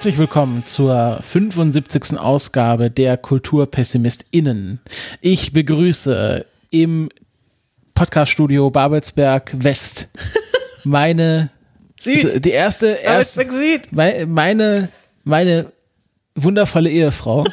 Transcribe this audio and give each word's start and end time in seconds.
Herzlich 0.00 0.16
willkommen 0.16 0.64
zur 0.64 1.18
75. 1.20 2.18
Ausgabe 2.18 2.90
der 2.90 3.18
KulturpessimistInnen. 3.18 4.80
Ich 5.20 5.52
begrüße 5.52 6.46
im 6.70 7.10
Podcaststudio 7.92 8.70
Babelsberg 8.70 9.62
West 9.62 10.08
meine 10.84 11.50
Süd. 11.98 12.42
die 12.46 12.50
erste, 12.50 12.86
erste 12.86 13.52
Süd. 13.52 13.92
meine, 13.92 14.24
meine, 14.24 14.88
meine 15.24 15.70
wundervolle 16.34 16.88
Ehefrau 16.88 17.44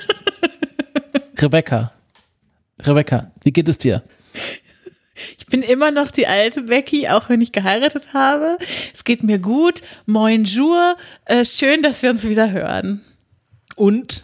Rebecca. 1.38 1.92
Rebecca, 2.80 3.30
wie 3.44 3.52
geht 3.52 3.68
es 3.68 3.78
dir? 3.78 4.04
Ich 5.38 5.48
bin 5.48 5.62
immer 5.62 5.92
noch 5.92 6.12
die 6.12 6.28
alte 6.28 6.64
Becky, 6.64 7.08
auch 7.08 7.30
wenn 7.30 7.42
ich 7.42 7.52
geheiratet 7.52 8.14
habe. 8.14 8.58
Es 8.94 9.04
geht 9.04 9.24
mir 9.24 9.40
gut. 9.40 9.82
Moin 10.06 10.44
Jour. 10.44 10.96
Äh, 11.26 11.46
schön, 11.46 11.82
dass 11.82 12.04
wir 12.04 12.10
uns 12.10 12.28
wieder 12.28 12.52
hören. 12.52 13.02
Und 13.76 14.24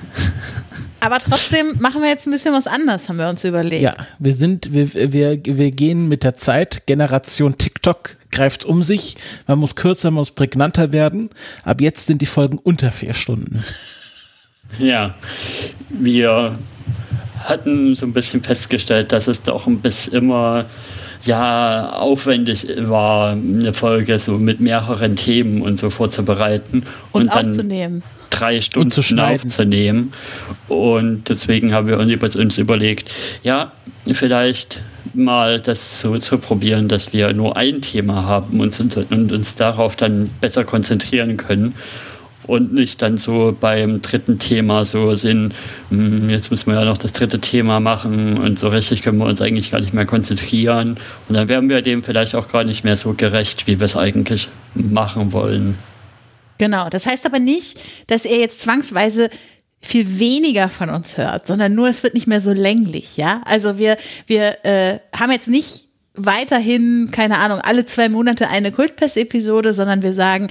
Aber 1.02 1.18
trotzdem 1.18 1.78
machen 1.78 2.02
wir 2.02 2.10
jetzt 2.10 2.26
ein 2.26 2.30
bisschen 2.30 2.52
was 2.52 2.66
anderes, 2.66 3.08
haben 3.08 3.16
wir 3.16 3.26
uns 3.28 3.42
überlegt. 3.44 3.82
Ja, 3.82 3.94
wir 4.18 4.34
sind, 4.34 4.74
wir, 4.74 4.92
wir, 4.92 5.40
wir 5.42 5.70
gehen 5.70 6.08
mit 6.08 6.24
der 6.24 6.34
Zeit. 6.34 6.86
Generation 6.86 7.56
TikTok 7.56 8.18
greift 8.30 8.66
um 8.66 8.82
sich. 8.82 9.16
Man 9.46 9.58
muss 9.58 9.76
kürzer, 9.76 10.10
man 10.10 10.20
muss 10.20 10.32
prägnanter 10.32 10.92
werden. 10.92 11.30
Ab 11.64 11.80
jetzt 11.80 12.06
sind 12.06 12.20
die 12.20 12.26
Folgen 12.26 12.58
unter 12.58 12.92
vier 12.92 13.14
Stunden. 13.14 13.64
Ja, 14.78 15.14
wir 15.88 16.58
hatten 17.44 17.94
so 17.94 18.06
ein 18.06 18.12
bisschen 18.12 18.42
festgestellt, 18.42 19.12
dass 19.12 19.26
es 19.28 19.42
doch 19.42 19.66
ein 19.66 19.80
bisschen 19.80 20.14
immer 20.14 20.66
ja 21.24 21.92
aufwendig 21.92 22.66
war, 22.78 23.32
eine 23.32 23.72
Folge 23.74 24.18
so 24.18 24.38
mit 24.38 24.60
mehreren 24.60 25.16
Themen 25.16 25.62
und 25.62 25.78
so 25.78 25.90
vorzubereiten 25.90 26.84
Und, 27.12 27.34
dann 27.34 27.48
aufzunehmen. 27.48 28.02
drei 28.30 28.60
Stunden 28.60 28.90
zu 28.90 29.02
schneiden. 29.02 29.46
aufzunehmen. 29.46 30.12
Und 30.68 31.28
deswegen 31.28 31.74
haben 31.74 31.88
wir 31.88 31.98
uns 31.98 32.36
uns 32.36 32.58
überlegt, 32.58 33.10
ja, 33.42 33.72
vielleicht 34.12 34.82
mal 35.12 35.60
das 35.60 36.00
so 36.00 36.16
zu 36.18 36.38
probieren, 36.38 36.88
dass 36.88 37.12
wir 37.12 37.32
nur 37.32 37.56
ein 37.56 37.82
Thema 37.82 38.24
haben 38.24 38.60
und, 38.60 38.78
uns- 38.80 38.96
und 38.96 39.32
uns 39.32 39.54
darauf 39.56 39.96
dann 39.96 40.30
besser 40.40 40.64
konzentrieren 40.64 41.36
können. 41.36 41.74
Und 42.50 42.74
nicht 42.74 43.00
dann 43.00 43.16
so 43.16 43.56
beim 43.58 44.02
dritten 44.02 44.40
Thema 44.40 44.84
so 44.84 45.14
sind, 45.14 45.54
"Hm, 45.90 46.28
jetzt 46.30 46.50
müssen 46.50 46.66
wir 46.66 46.80
ja 46.80 46.84
noch 46.84 46.98
das 46.98 47.12
dritte 47.12 47.40
Thema 47.40 47.78
machen 47.78 48.38
und 48.38 48.58
so 48.58 48.66
richtig 48.66 49.02
können 49.02 49.18
wir 49.18 49.26
uns 49.26 49.40
eigentlich 49.40 49.70
gar 49.70 49.78
nicht 49.78 49.94
mehr 49.94 50.04
konzentrieren. 50.04 50.96
Und 51.28 51.36
dann 51.36 51.46
werden 51.46 51.68
wir 51.68 51.80
dem 51.80 52.02
vielleicht 52.02 52.34
auch 52.34 52.48
gar 52.48 52.64
nicht 52.64 52.82
mehr 52.82 52.96
so 52.96 53.12
gerecht, 53.12 53.68
wie 53.68 53.78
wir 53.78 53.84
es 53.84 53.96
eigentlich 53.96 54.48
machen 54.74 55.32
wollen. 55.32 55.78
Genau. 56.58 56.88
Das 56.90 57.06
heißt 57.06 57.24
aber 57.24 57.38
nicht, 57.38 57.84
dass 58.08 58.24
ihr 58.24 58.40
jetzt 58.40 58.62
zwangsweise 58.62 59.30
viel 59.80 60.18
weniger 60.18 60.68
von 60.68 60.90
uns 60.90 61.18
hört, 61.18 61.46
sondern 61.46 61.72
nur, 61.76 61.86
es 61.88 62.02
wird 62.02 62.14
nicht 62.14 62.26
mehr 62.26 62.40
so 62.40 62.52
länglich, 62.52 63.16
ja? 63.16 63.42
Also 63.44 63.78
wir, 63.78 63.96
wir 64.26 64.56
äh, 64.64 64.98
haben 65.16 65.30
jetzt 65.30 65.46
nicht 65.46 65.86
weiterhin, 66.14 67.10
keine 67.12 67.38
Ahnung, 67.38 67.60
alle 67.62 67.84
zwei 67.86 68.08
Monate 68.08 68.48
eine 68.48 68.72
Kultpest-Episode, 68.72 69.72
sondern 69.72 70.02
wir 70.02 70.12
sagen, 70.12 70.48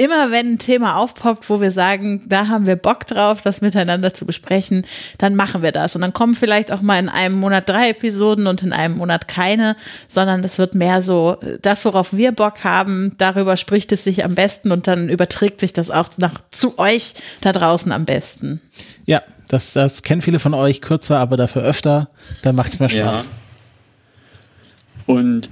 immer 0.00 0.30
wenn 0.30 0.54
ein 0.54 0.58
Thema 0.58 0.96
aufpoppt, 0.96 1.50
wo 1.50 1.60
wir 1.60 1.70
sagen, 1.70 2.22
da 2.26 2.48
haben 2.48 2.64
wir 2.64 2.76
Bock 2.76 3.06
drauf, 3.06 3.42
das 3.42 3.60
miteinander 3.60 4.14
zu 4.14 4.24
besprechen, 4.24 4.86
dann 5.18 5.34
machen 5.34 5.60
wir 5.60 5.72
das. 5.72 5.94
Und 5.94 6.00
dann 6.00 6.14
kommen 6.14 6.34
vielleicht 6.34 6.72
auch 6.72 6.80
mal 6.80 6.98
in 6.98 7.10
einem 7.10 7.38
Monat 7.38 7.68
drei 7.68 7.90
Episoden 7.90 8.46
und 8.46 8.62
in 8.62 8.72
einem 8.72 8.96
Monat 8.96 9.28
keine, 9.28 9.76
sondern 10.08 10.42
es 10.42 10.56
wird 10.56 10.74
mehr 10.74 11.02
so, 11.02 11.36
das, 11.60 11.84
worauf 11.84 12.14
wir 12.14 12.32
Bock 12.32 12.64
haben, 12.64 13.14
darüber 13.18 13.58
spricht 13.58 13.92
es 13.92 14.02
sich 14.02 14.24
am 14.24 14.34
besten 14.34 14.72
und 14.72 14.86
dann 14.86 15.10
überträgt 15.10 15.60
sich 15.60 15.74
das 15.74 15.90
auch 15.90 16.08
nach, 16.16 16.40
zu 16.50 16.78
euch 16.78 17.12
da 17.42 17.52
draußen 17.52 17.92
am 17.92 18.06
besten. 18.06 18.62
Ja, 19.04 19.20
das, 19.48 19.74
das 19.74 20.02
kennen 20.02 20.22
viele 20.22 20.38
von 20.38 20.54
euch 20.54 20.80
kürzer, 20.80 21.18
aber 21.18 21.36
dafür 21.36 21.60
öfter. 21.60 22.08
Da 22.40 22.54
macht's 22.54 22.78
mehr 22.78 22.88
Spaß. 22.88 23.32
Und 25.04 25.50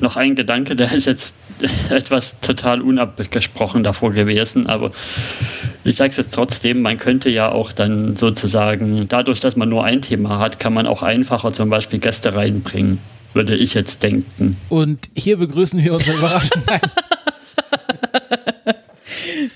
noch 0.00 0.16
ein 0.16 0.34
Gedanke, 0.34 0.76
der 0.76 0.92
ist 0.92 1.06
jetzt 1.06 1.36
etwas 1.90 2.38
total 2.40 2.80
unabgesprochen 2.80 3.82
davor 3.82 4.12
gewesen, 4.12 4.66
aber 4.66 4.90
ich 5.84 5.96
sage 5.96 6.10
es 6.10 6.16
jetzt 6.16 6.34
trotzdem, 6.34 6.82
man 6.82 6.98
könnte 6.98 7.30
ja 7.30 7.50
auch 7.50 7.72
dann 7.72 8.16
sozusagen, 8.16 9.08
dadurch, 9.08 9.40
dass 9.40 9.56
man 9.56 9.68
nur 9.68 9.84
ein 9.84 10.02
Thema 10.02 10.38
hat, 10.38 10.58
kann 10.58 10.74
man 10.74 10.86
auch 10.86 11.02
einfacher 11.02 11.52
zum 11.52 11.70
Beispiel 11.70 11.98
Gäste 11.98 12.34
reinbringen, 12.34 12.98
würde 13.34 13.56
ich 13.56 13.74
jetzt 13.74 14.02
denken. 14.02 14.56
Und 14.68 15.08
hier 15.16 15.36
begrüßen 15.38 15.82
wir 15.82 15.94
unsere 15.94 16.16
Überraschung. 16.18 16.62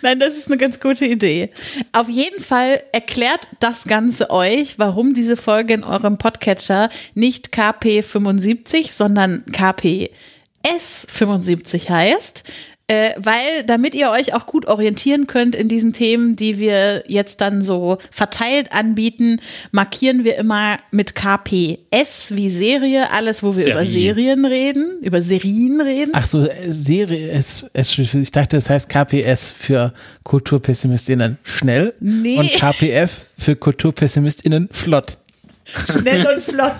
Nein. 0.03 0.21
Das 0.21 0.37
ist 0.37 0.49
eine 0.49 0.59
ganz 0.59 0.81
gute 0.81 1.07
Idee. 1.07 1.51
Auf 1.93 2.09
jeden 2.09 2.43
Fall 2.43 2.83
erklärt 2.93 3.47
das 3.61 3.85
Ganze 3.85 4.31
euch, 4.31 4.79
warum 4.79 5.15
diese 5.15 5.37
Folge 5.37 5.75
in 5.75 5.85
eurem 5.85 6.19
Podcatcher 6.19 6.89
nicht 7.15 7.55
KP75, 7.55 8.91
sondern 8.91 9.45
KPS75 9.51 11.89
heißt. 11.89 12.43
Äh, 12.91 13.11
weil, 13.19 13.63
damit 13.67 13.95
ihr 13.95 14.11
euch 14.11 14.35
auch 14.35 14.47
gut 14.47 14.67
orientieren 14.67 15.29
könnt 15.29 15.55
in 15.55 15.69
diesen 15.69 15.93
Themen, 15.93 16.35
die 16.35 16.59
wir 16.59 17.05
jetzt 17.07 17.41
dann 17.41 17.63
so 17.63 17.99
verteilt 18.11 18.73
anbieten, 18.73 19.39
markieren 19.71 20.25
wir 20.25 20.37
immer 20.37 20.77
mit 20.91 21.15
KPS 21.15 22.33
wie 22.35 22.51
Serie 22.51 23.09
alles, 23.13 23.45
wo 23.45 23.55
wir 23.55 23.61
Serie. 23.63 23.73
über 23.75 23.87
Serien 23.87 24.45
reden, 24.45 24.99
über 25.03 25.23
Serien 25.23 25.81
reden. 25.81 26.11
Ach 26.15 26.27
so, 26.27 26.41
äh, 26.45 26.51
Serie, 26.73 27.31
es, 27.31 27.71
es, 27.75 27.97
ich 27.97 28.31
dachte, 28.33 28.57
das 28.57 28.69
heißt 28.69 28.89
KPS 28.89 29.51
für 29.57 29.93
KulturpessimistInnen 30.25 31.39
schnell 31.45 31.95
Nee. 32.01 32.39
und 32.39 32.51
KPF 32.51 33.11
für 33.39 33.55
KulturpessimistInnen 33.55 34.69
flott. 34.73 35.17
Schnell 35.91 36.27
und 36.27 36.43
flott. 36.43 36.75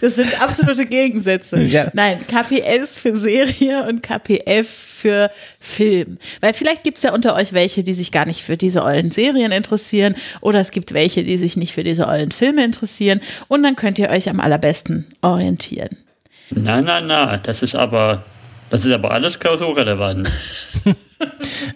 Das 0.00 0.16
sind 0.16 0.42
absolute 0.42 0.86
Gegensätze. 0.86 1.60
Ja. 1.60 1.90
Nein, 1.92 2.18
KPS 2.26 2.98
für 2.98 3.16
Serie 3.18 3.86
und 3.86 4.02
KPF 4.02 4.66
für 4.68 5.30
Film. 5.60 6.18
Weil 6.40 6.54
vielleicht 6.54 6.84
gibt 6.84 6.96
es 6.96 7.02
ja 7.02 7.12
unter 7.12 7.34
euch 7.34 7.52
welche, 7.52 7.82
die 7.82 7.92
sich 7.92 8.12
gar 8.12 8.24
nicht 8.26 8.42
für 8.42 8.56
diese 8.56 8.82
ollen 8.82 9.10
Serien 9.10 9.52
interessieren 9.52 10.14
oder 10.40 10.60
es 10.60 10.70
gibt 10.70 10.94
welche, 10.94 11.24
die 11.24 11.36
sich 11.36 11.56
nicht 11.56 11.74
für 11.74 11.84
diese 11.84 12.08
ollen 12.08 12.30
Filme 12.30 12.64
interessieren 12.64 13.20
und 13.48 13.62
dann 13.62 13.76
könnt 13.76 13.98
ihr 13.98 14.08
euch 14.08 14.30
am 14.30 14.40
allerbesten 14.40 15.06
orientieren. 15.20 15.98
Na, 16.50 16.80
na, 16.80 17.00
na, 17.00 17.36
das 17.36 17.62
ist 17.62 17.74
aber, 17.74 18.24
das 18.70 18.84
ist 18.84 18.92
aber 18.92 19.10
alles 19.10 19.38
klausurrelevant. 19.38 20.30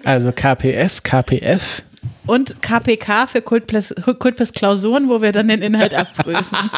Also 0.05 0.33
KPS, 0.33 1.03
KPF. 1.03 1.83
Und 2.29 2.61
KPK 2.61 3.27
für 3.27 3.41
Kultpes 3.41 3.95
Kultpes 4.19 4.53
Klausuren, 4.53 5.09
wo 5.09 5.23
wir 5.23 5.33
dann 5.33 5.49
den 5.49 5.63
Inhalt 5.63 5.95
abprüfen. 5.95 6.59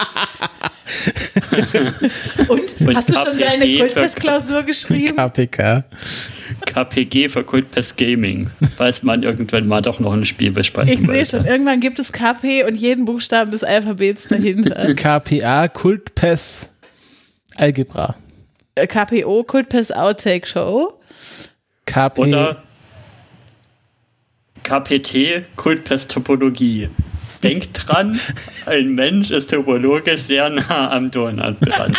und, 2.49 2.81
Und 2.87 2.97
hast 2.97 3.09
du 3.09 3.15
schon 3.15 3.37
deine 3.37 3.79
Kultpes 3.79 4.15
Klausur 4.15 4.63
geschrieben? 4.63 5.17
KPK. 5.17 5.83
KPG 6.67 7.29
für 7.29 7.43
Kultpest 7.43 7.97
Gaming, 7.97 8.51
falls 8.77 9.03
man 9.03 9.25
irgendwann 9.25 9.67
mal 9.67 9.83
doch 9.83 9.99
noch 9.99 10.13
ein 10.13 10.25
Spiel 10.25 10.53
besprechen 10.53 10.93
Ich 10.93 11.11
sehe 11.11 11.27
schon, 11.27 11.45
irgendwann 11.47 11.81
gibt 11.81 11.99
es 11.99 12.13
KP 12.13 12.63
und 12.63 12.77
jeden 12.77 13.05
Buchstaben 13.05 13.51
des 13.51 13.65
Alphabets 13.65 14.29
dahinter. 14.29 14.95
KPA, 14.95 15.67
Kultpes, 15.67 16.71
Algebra. 17.57 18.15
KPO, 18.77 19.43
Kultpest 19.43 19.97
Outtake 19.97 20.47
Show. 20.47 21.01
KP. 21.87 22.21
Oder 22.21 22.63
KPT, 24.75 25.43
Kultpest 25.57 26.13
Topologie. 26.13 26.89
Denkt 27.43 27.71
dran, 27.89 28.21
ein 28.67 28.95
Mensch 28.95 29.31
ist 29.33 29.51
topologisch 29.51 30.23
sehr 30.23 30.49
nah 30.49 30.93
am 30.93 31.11
Donut 31.11 31.57
dran. 31.61 31.93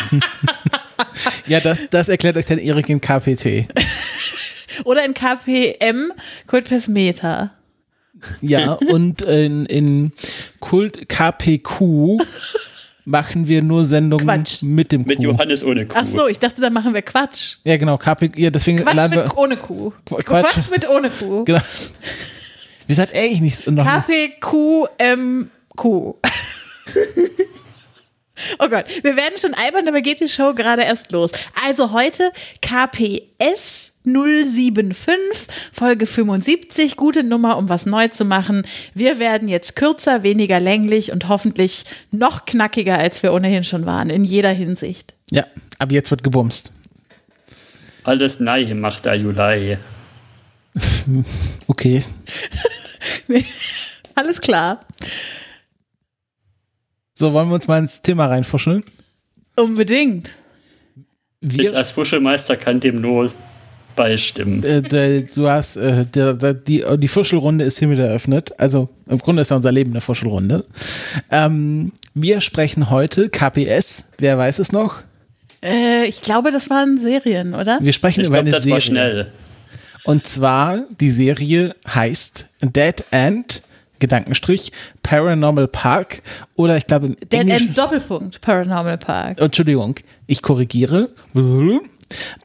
Ja, 1.48 1.60
das, 1.60 1.90
das 1.90 2.08
erklärt 2.08 2.38
euch 2.38 2.46
dann 2.46 2.60
Erik 2.60 2.88
in 2.88 3.02
KPT. 3.02 3.66
Oder 4.86 5.04
in 5.04 5.14
KPM, 5.14 6.14
Kultpest 6.48 6.88
Meta. 6.88 7.52
Ja, 8.40 8.74
und 8.74 9.24
in, 9.24 9.66
in 9.66 10.12
Kult 10.62 11.10
KPQ 11.10 12.22
machen 13.04 13.48
wir 13.48 13.64
nur 13.64 13.84
Sendungen 13.86 14.26
Quatsch. 14.28 14.62
mit 14.62 14.92
dem 14.94 15.02
Mit 15.04 15.18
Q. 15.18 15.24
Johannes 15.24 15.64
ohne 15.66 15.88
Kuh. 15.88 15.96
Ach 16.00 16.06
so, 16.06 16.28
ich 16.28 16.40
dachte, 16.40 16.62
da 16.62 16.70
machen 16.70 16.94
wir 16.94 17.02
Quatsch. 17.02 17.58
Ja, 17.66 17.76
genau, 17.76 17.98
KP, 17.98 18.32
ja, 18.38 18.50
deswegen 18.50 18.78
Quatsch 18.78 19.10
mit 19.10 19.26
wir. 19.26 19.38
ohne 19.38 19.58
Kuh. 19.58 19.92
Qu- 20.08 20.24
Quatsch, 20.24 20.54
Quatsch. 20.54 20.70
mit 20.72 20.88
ohne 20.88 21.10
Kuh. 21.10 21.44
Genau. 21.44 21.60
Wir 22.92 22.96
sagt 22.96 23.16
eigentlich 23.16 23.40
nichts. 23.40 23.66
Noch 23.68 23.86
nicht. 23.86 24.42
KPQMQ. 24.42 25.86
Oh 28.60 28.68
Gott, 28.70 28.86
wir 29.04 29.16
werden 29.16 29.38
schon 29.40 29.54
albern, 29.54 29.86
dabei 29.86 30.02
geht 30.02 30.20
die 30.20 30.28
Show 30.28 30.54
gerade 30.54 30.82
erst 30.82 31.14
los. 31.14 31.32
Also 31.66 31.94
heute 31.94 32.24
KPS 32.62 34.02
075, 34.04 35.48
Folge 35.72 36.06
75, 36.06 36.98
gute 36.98 37.24
Nummer, 37.24 37.58
um 37.58 37.70
was 37.70 37.86
neu 37.86 38.10
zu 38.10 38.26
machen. 38.26 38.64
Wir 38.94 39.20
werden 39.20 39.48
jetzt 39.48 39.78
kürzer, 39.78 40.24
weniger 40.24 40.60
länglich 40.60 41.14
und 41.14 41.30
hoffentlich 41.30 41.86
noch 42.12 42.46
knackiger, 42.46 42.98
als 42.98 43.24
wir 43.24 43.32
ohnehin 43.32 43.64
schon 43.64 43.86
waren, 43.86 44.10
in 44.10 44.26
jeder 44.26 44.52
Hinsicht. 44.52 45.14
Ja, 45.30 45.46
aber 45.80 45.94
jetzt 45.94 46.12
wird 46.12 46.24
gebumst. 46.24 46.74
Alles 48.04 48.42
nein 48.42 48.82
macht 48.82 49.06
der 49.06 49.16
Juli. 49.16 49.78
Okay. 51.68 52.04
Alles 54.16 54.42
klar. 54.42 54.80
So, 57.14 57.34
wollen 57.34 57.50
wir 57.50 57.56
uns 57.56 57.68
mal 57.68 57.78
ins 57.80 58.02
Thema 58.02 58.28
reinfuscheln? 58.28 58.84
Unbedingt. 59.56 60.36
Ich 61.42 61.58
Wir, 61.58 61.76
als 61.76 61.92
Fuschelmeister 61.92 62.56
kann 62.56 62.80
dem 62.80 63.02
nur 63.02 63.32
beistimmen. 63.96 64.64
äh, 64.64 65.24
du 65.24 65.50
hast, 65.50 65.76
äh, 65.76 66.06
die, 66.06 66.84
die 66.98 67.08
Fuschelrunde 67.08 67.66
ist 67.66 67.80
hiermit 67.80 68.00
eröffnet. 68.00 68.58
Also 68.60 68.90
im 69.08 69.20
Grunde 69.20 69.42
ist 69.42 69.50
ja 69.52 69.58
unser 69.58 69.72
Leben 69.72 69.92
eine 69.92 70.02
Fuschelrunde. 70.02 70.62
Ähm, 71.30 71.92
wir 72.14 72.42
sprechen 72.42 72.90
heute 72.90 73.30
KPS. 73.30 74.06
Wer 74.18 74.38
weiß 74.38 74.60
es 74.60 74.72
noch? 74.72 75.02
Äh, 75.64 76.06
ich 76.08 76.22
glaube, 76.22 76.52
das 76.52 76.70
waren 76.70 76.98
Serien, 76.98 77.54
oder? 77.54 77.80
Wir 77.82 77.94
sprechen 77.94 78.22
Ich 78.22 78.28
über 78.28 78.38
glaube, 78.38 78.48
eine 78.48 78.52
das 78.52 78.64
Serie. 78.64 78.74
war 78.76 78.82
schnell. 78.82 79.32
Und 80.04 80.26
zwar, 80.26 80.80
die 81.00 81.12
Serie 81.12 81.76
heißt 81.88 82.48
Dead 82.62 83.04
End, 83.12 83.62
Gedankenstrich, 84.00 84.72
Paranormal 85.04 85.68
Park 85.68 86.24
oder 86.56 86.76
ich 86.76 86.88
glaube 86.88 87.08
im 87.08 87.16
Dead 87.16 87.34
Englischen, 87.34 87.68
End 87.68 87.78
Doppelpunkt 87.78 88.42
Paranormal 88.42 88.98
Park. 88.98 89.40
Entschuldigung, 89.40 89.96
ich 90.28 90.42
korrigiere. 90.42 91.10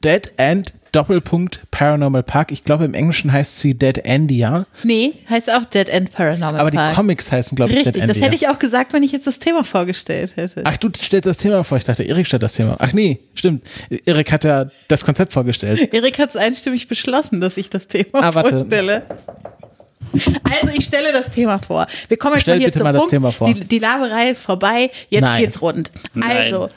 Dead 0.03 0.31
End 0.37 0.73
Doppelpunkt 0.93 1.59
Paranormal 1.69 2.23
Park. 2.23 2.51
Ich 2.51 2.63
glaube 2.63 2.85
im 2.85 2.93
Englischen 2.93 3.31
heißt 3.31 3.59
sie 3.59 3.73
Dead 3.73 3.97
Endia, 4.05 4.65
Nee, 4.83 5.13
heißt 5.29 5.51
auch 5.51 5.65
Dead 5.65 5.87
End 5.89 6.11
Paranormal 6.11 6.59
aber 6.61 6.71
die 6.71 6.77
Park. 6.77 6.95
Comics 6.95 7.31
heißen 7.31 7.55
glaube 7.55 7.71
ich 7.73 7.79
Richtig, 7.79 7.93
Dead 7.95 8.03
das 8.09 8.17
Endia. 8.17 8.25
hätte 8.25 8.35
ich 8.35 8.47
auch 8.49 8.57
gesagt, 8.57 8.93
wenn 8.93 9.03
ich 9.03 9.11
jetzt 9.11 9.27
das 9.27 9.37
Thema 9.39 9.63
vorgestellt 9.63 10.35
hätte. 10.37 10.61
Ach, 10.63 10.77
du 10.77 10.89
stellst 10.97 11.25
das 11.25 11.37
Thema 11.37 11.63
vor. 11.63 11.77
Ich 11.77 11.83
dachte, 11.83 12.03
Erik 12.03 12.25
stellt 12.25 12.41
das 12.43 12.53
Thema. 12.53 12.77
Ach 12.79 12.93
nee, 12.93 13.19
stimmt. 13.35 13.63
Erik 14.05 14.31
hat 14.31 14.43
ja 14.45 14.67
das 14.87 15.03
Konzept 15.05 15.33
vorgestellt. 15.33 15.93
Erik 15.93 16.17
hat 16.19 16.29
es 16.29 16.35
einstimmig 16.37 16.87
beschlossen, 16.87 17.41
dass 17.41 17.57
ich 17.57 17.69
das 17.69 17.87
Thema 17.87 18.23
Ah, 18.23 18.33
warte. 18.33 18.49
vorstelle. 18.57 19.03
Also 20.13 20.75
ich 20.75 20.85
stelle 20.85 21.11
das 21.11 21.29
Thema 21.29 21.59
vor. 21.59 21.85
Wir 22.07 22.17
kommen 22.17 22.35
jetzt 22.35 22.43
Stell 22.43 22.55
mal 22.55 22.59
hier 22.59 22.67
bitte 22.67 22.79
zum 22.79 22.83
mal 22.83 22.93
das 22.93 22.99
Punkt. 23.01 23.11
Thema 23.11 23.31
vor. 23.31 23.47
Die, 23.53 23.59
die 23.61 23.79
Laberei 23.79 24.29
ist 24.29 24.41
vorbei, 24.41 24.89
jetzt 25.09 25.21
Nein. 25.21 25.41
geht's 25.41 25.61
rund. 25.61 25.91
Nein. 26.13 26.31
Also, 26.37 26.69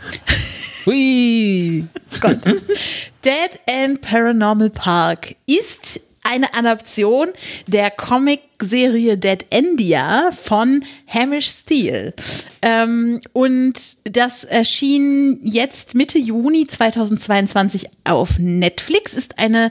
Hui. 0.87 1.85
Gott. 2.21 2.39
Dead 2.45 3.61
End 3.67 4.01
Paranormal 4.01 4.71
Park 4.71 5.35
ist 5.47 6.01
eine 6.31 6.55
Adaption 6.55 7.29
der 7.67 7.91
Comic-Serie 7.91 9.19
Dead 9.19 9.45
Endia 9.51 10.31
von 10.33 10.85
Hamish 11.09 11.49
Steele. 11.49 12.15
Ähm, 12.63 13.21
und 13.33 13.75
das 14.05 14.45
erschien 14.45 15.41
jetzt 15.43 15.95
Mitte 15.95 16.19
Juni 16.19 16.67
2022 16.67 17.89
auf 18.05 18.39
Netflix. 18.39 19.15
Ist 19.15 19.39
eine 19.39 19.71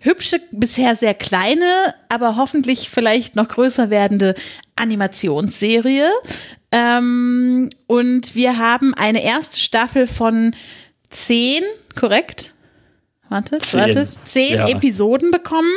hübsche, 0.00 0.40
bisher 0.50 0.96
sehr 0.96 1.14
kleine, 1.14 1.64
aber 2.08 2.36
hoffentlich 2.36 2.90
vielleicht 2.90 3.36
noch 3.36 3.48
größer 3.48 3.90
werdende 3.90 4.34
Animationsserie. 4.76 6.08
Ähm, 6.72 7.68
und 7.86 8.34
wir 8.34 8.58
haben 8.58 8.94
eine 8.94 9.22
erste 9.22 9.58
Staffel 9.58 10.06
von 10.06 10.54
zehn, 11.08 11.62
korrekt? 11.98 12.54
Wartet, 13.30 13.64
Zehn. 13.64 13.80
wartet. 13.80 14.10
Zehn 14.24 14.56
Ja. 14.56 14.68
Episoden 14.68 15.30
bekommen, 15.30 15.70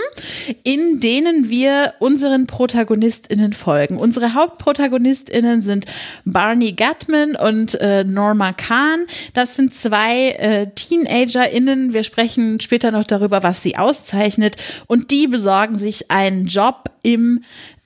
in 0.64 1.00
denen 1.00 1.50
wir 1.50 1.94
unseren 2.00 2.48
ProtagonistInnen 2.48 3.54
folgen. 3.54 3.98
Unsere 3.98 4.34
HauptprotagonistInnen 4.34 5.62
sind 5.62 5.86
Barney 6.26 6.74
Gutman 6.74 7.36
und 7.36 7.80
äh, 7.80 8.04
Norma 8.04 8.54
Kahn. 8.54 9.06
Das 9.36 9.56
sind 9.56 9.74
zwei 9.74 10.30
äh, 10.32 10.68
TeenagerInnen. 10.74 11.94
Wir 11.94 12.04
sprechen 12.04 12.60
später 12.60 12.90
noch 12.92 13.06
darüber, 13.06 13.44
was 13.44 13.62
sie 13.62 13.78
auszeichnet. 13.78 14.58
Und 14.88 15.12
die 15.12 15.28
besorgen 15.28 15.78
sich 15.78 16.10
einen 16.10 16.48
Job 16.48 16.90
im 17.04 17.42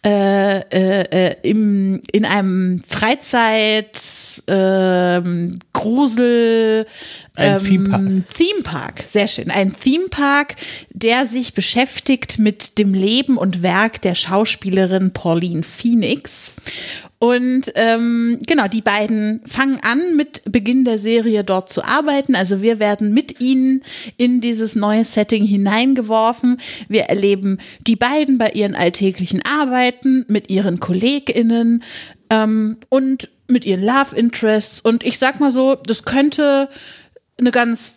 äh, 0.05 0.59
äh, 0.59 1.29
äh, 1.31 1.35
im, 1.41 2.01
in 2.11 2.23
einem 2.23 2.81
Freizeit 2.87 3.99
ähm, 4.47 5.57
Grusel 5.73 6.85
Ein 7.35 7.57
ähm, 7.57 7.65
Themepark. 7.65 8.01
Theme 8.35 8.63
Park, 8.63 9.03
sehr 9.11 9.27
schön. 9.27 9.49
Ein 9.49 9.75
Theme 9.75 10.07
Park, 10.09 10.55
der 10.91 11.25
sich 11.25 11.53
beschäftigt 11.53 12.37
mit 12.37 12.77
dem 12.77 12.93
Leben 12.93 13.37
und 13.37 13.63
Werk 13.63 14.01
der 14.01 14.15
Schauspielerin 14.15 15.13
Pauline 15.13 15.63
Phoenix. 15.63 16.53
Und 17.19 17.71
ähm, 17.73 18.39
genau, 18.45 18.67
die 18.67 18.81
beiden 18.81 19.41
fangen 19.45 19.79
an, 19.81 20.15
mit 20.15 20.43
Beginn 20.45 20.85
der 20.85 20.99
Serie 20.99 21.43
dort 21.43 21.69
zu 21.69 21.83
arbeiten. 21.83 22.35
Also 22.35 22.61
wir 22.61 22.77
werden 22.77 23.11
mit 23.11 23.41
ihnen 23.41 23.81
in 24.17 24.39
dieses 24.39 24.75
neue 24.75 25.03
Setting 25.03 25.43
hineingeworfen. 25.43 26.57
Wir 26.87 27.05
erleben 27.05 27.57
die 27.81 27.95
beiden 27.95 28.37
bei 28.37 28.51
ihren 28.51 28.75
alltäglichen 28.75 29.41
Arbeiten, 29.43 30.25
mit 30.27 30.51
ihren 30.51 30.79
KollegInnen 30.79 31.83
ähm, 32.29 32.77
und 32.89 33.29
mit 33.47 33.65
ihren 33.65 33.83
Love 33.83 34.15
Interests. 34.15 34.79
Und 34.81 35.03
ich 35.03 35.17
sag 35.17 35.39
mal 35.39 35.51
so, 35.51 35.73
das 35.73 36.03
könnte 36.03 36.69
eine 37.39 37.51
ganz 37.51 37.95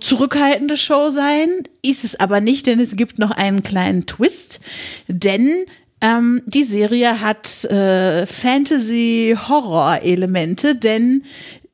zurückhaltende 0.00 0.76
Show 0.76 1.10
sein, 1.10 1.48
ist 1.82 2.04
es 2.04 2.20
aber 2.20 2.40
nicht, 2.40 2.66
denn 2.66 2.78
es 2.78 2.96
gibt 2.96 3.18
noch 3.18 3.30
einen 3.30 3.62
kleinen 3.62 4.06
Twist, 4.06 4.60
denn 5.08 5.64
ähm, 6.02 6.42
die 6.46 6.64
Serie 6.64 7.20
hat 7.20 7.64
äh, 7.64 8.26
Fantasy-Horror-Elemente, 8.26 10.74
denn 10.74 11.22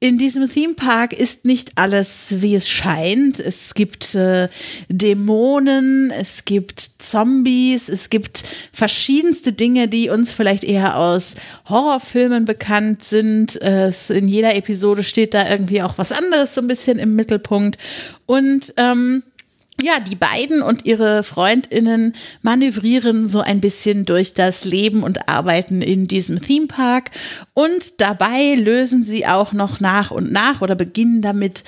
in 0.01 0.17
diesem 0.17 0.49
Theme 0.49 0.75
Park 0.75 1.13
ist 1.13 1.45
nicht 1.45 1.73
alles, 1.75 2.37
wie 2.39 2.55
es 2.55 2.69
scheint. 2.69 3.41
Es 3.41 3.75
gibt 3.75 4.15
äh, 4.15 4.49
Dämonen, 4.89 6.13
es 6.13 6.45
gibt 6.45 6.79
Zombies, 6.79 7.89
es 7.89 8.09
gibt 8.09 8.45
verschiedenste 8.73 9.53
Dinge, 9.53 9.89
die 9.89 10.09
uns 10.09 10.33
vielleicht 10.33 10.63
eher 10.63 10.99
aus 10.99 11.35
Horrorfilmen 11.69 12.45
bekannt 12.45 13.03
sind. 13.03 13.61
Äh, 13.61 13.91
in 14.11 14.29
jeder 14.29 14.55
Episode 14.55 15.03
steht 15.03 15.35
da 15.35 15.51
irgendwie 15.51 15.83
auch 15.83 15.99
was 15.99 16.13
anderes 16.13 16.55
so 16.55 16.61
ein 16.61 16.69
bisschen 16.69 17.01
im 17.01 17.17
Mittelpunkt. 17.17 17.77
Und 18.27 18.75
ähm, 18.77 19.25
ja, 19.81 20.01
die 20.01 20.17
beiden 20.17 20.63
und 20.63 20.85
ihre 20.85 21.23
Freundinnen 21.23 22.15
manövrieren 22.43 23.29
so 23.29 23.41
ein 23.41 23.61
bisschen 23.61 24.05
durch 24.05 24.35
das 24.35 24.65
Leben 24.65 25.03
und 25.03 25.29
Arbeiten 25.29 25.83
in 25.83 26.09
diesem 26.09 26.41
Theme 26.41 26.67
Park 26.67 27.11
und 27.55 28.01
dabei 28.01 28.55
lösen 28.57 29.05
sie 29.05 29.27
auch 29.27 29.53
noch 29.53 29.81
nach 29.81 30.11
und 30.11 30.33
nach 30.33 30.63
oder 30.63 30.75
beginnen 30.75 31.23
damit 31.23 31.65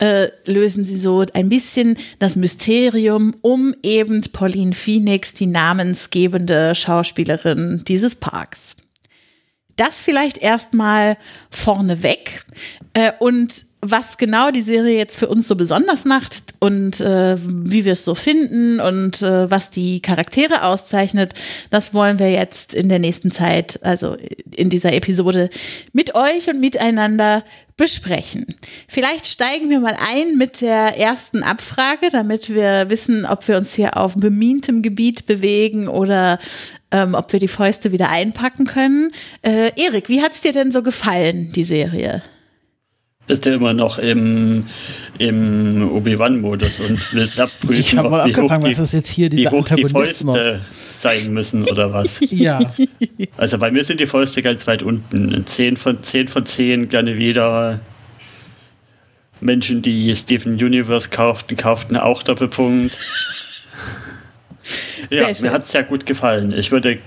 äh, 0.00 0.28
lösen 0.46 0.84
sie 0.84 0.98
so 0.98 1.24
ein 1.34 1.50
bisschen 1.50 1.96
das 2.18 2.36
Mysterium 2.36 3.34
um 3.42 3.74
eben 3.82 4.22
Pauline 4.32 4.72
Phoenix, 4.72 5.34
die 5.34 5.46
namensgebende 5.46 6.74
Schauspielerin 6.74 7.82
dieses 7.86 8.16
Parks. 8.16 8.76
Das 9.76 10.00
vielleicht 10.00 10.38
erstmal 10.38 11.16
vorneweg. 11.50 12.44
Äh, 12.92 13.12
und 13.20 13.66
was 13.82 14.18
genau 14.18 14.50
die 14.50 14.62
Serie 14.62 14.98
jetzt 14.98 15.18
für 15.18 15.28
uns 15.28 15.46
so 15.46 15.54
besonders 15.54 16.04
macht 16.04 16.54
und 16.58 17.00
äh, 17.00 17.36
wie 17.40 17.84
wir 17.84 17.92
es 17.92 18.04
so 18.04 18.14
finden 18.14 18.80
und 18.80 19.22
äh, 19.22 19.50
was 19.50 19.70
die 19.70 20.02
Charaktere 20.02 20.64
auszeichnet, 20.64 21.34
das 21.70 21.94
wollen 21.94 22.18
wir 22.18 22.30
jetzt 22.30 22.74
in 22.74 22.88
der 22.88 22.98
nächsten 22.98 23.30
Zeit, 23.30 23.78
also 23.82 24.16
in 24.54 24.70
dieser 24.70 24.92
Episode, 24.92 25.50
mit 25.92 26.14
euch 26.14 26.50
und 26.50 26.60
miteinander 26.60 27.44
besprechen. 27.76 28.44
Vielleicht 28.88 29.26
steigen 29.26 29.70
wir 29.70 29.80
mal 29.80 29.96
ein 30.12 30.36
mit 30.36 30.60
der 30.60 30.98
ersten 30.98 31.42
Abfrage, 31.42 32.10
damit 32.10 32.50
wir 32.52 32.90
wissen, 32.90 33.24
ob 33.24 33.46
wir 33.48 33.56
uns 33.56 33.72
hier 33.72 33.96
auf 33.96 34.16
bemientem 34.16 34.82
Gebiet 34.82 35.26
bewegen 35.26 35.88
oder 35.88 36.38
ähm, 36.90 37.14
ob 37.14 37.32
wir 37.32 37.40
die 37.40 37.48
Fäuste 37.48 37.92
wieder 37.92 38.10
einpacken 38.10 38.66
können. 38.66 39.12
Äh, 39.42 39.70
Erik, 39.80 40.08
wie 40.08 40.20
hat's 40.20 40.42
dir 40.42 40.52
denn 40.52 40.72
so 40.72 40.82
gefallen, 40.82 41.52
die 41.52 41.64
Serie? 41.64 42.22
Bist 43.26 43.46
du 43.46 43.50
immer 43.54 43.72
noch 43.74 43.98
im, 43.98 44.66
im 45.18 45.88
Obi-Wan-Modus 45.92 46.80
und 46.80 47.14
willst 47.14 47.40
abprüfen, 47.40 47.74
Ich 47.78 47.96
habe 47.96 48.10
mal 48.10 48.22
abgefangen, 48.22 48.64
die- 48.64 48.70
was 48.72 48.78
ist 48.80 48.92
jetzt 48.92 49.08
hier 49.10 49.28
dieser 49.28 49.50
die 49.50 49.56
Antagonismus? 49.56 50.38
Fäuste 50.38 50.60
sein 51.00 51.32
müssen 51.32 51.64
oder 51.64 51.92
was. 51.92 52.18
Ja, 52.30 52.58
Also 53.36 53.58
bei 53.58 53.70
mir 53.70 53.84
sind 53.84 54.00
die 54.00 54.06
Fäuste 54.06 54.42
ganz 54.42 54.66
weit 54.66 54.82
unten. 54.82 55.46
10 55.46 55.76
von 55.76 56.02
10 56.02 56.28
von 56.28 56.44
10 56.44 56.88
gerne 56.88 57.16
wieder. 57.18 57.80
Menschen, 59.42 59.80
die 59.80 60.14
Steven 60.16 60.52
Universe 60.54 61.08
kauften, 61.08 61.56
kauften 61.56 61.96
auch 61.96 62.22
Doppelpunkt. 62.22 62.90
ja, 65.10 65.34
schön. 65.34 65.46
mir 65.46 65.52
hat 65.52 65.62
es 65.64 65.70
sehr 65.72 65.84
gut 65.84 66.04
gefallen. 66.04 66.52
Ich 66.52 66.70
würde 66.72 66.98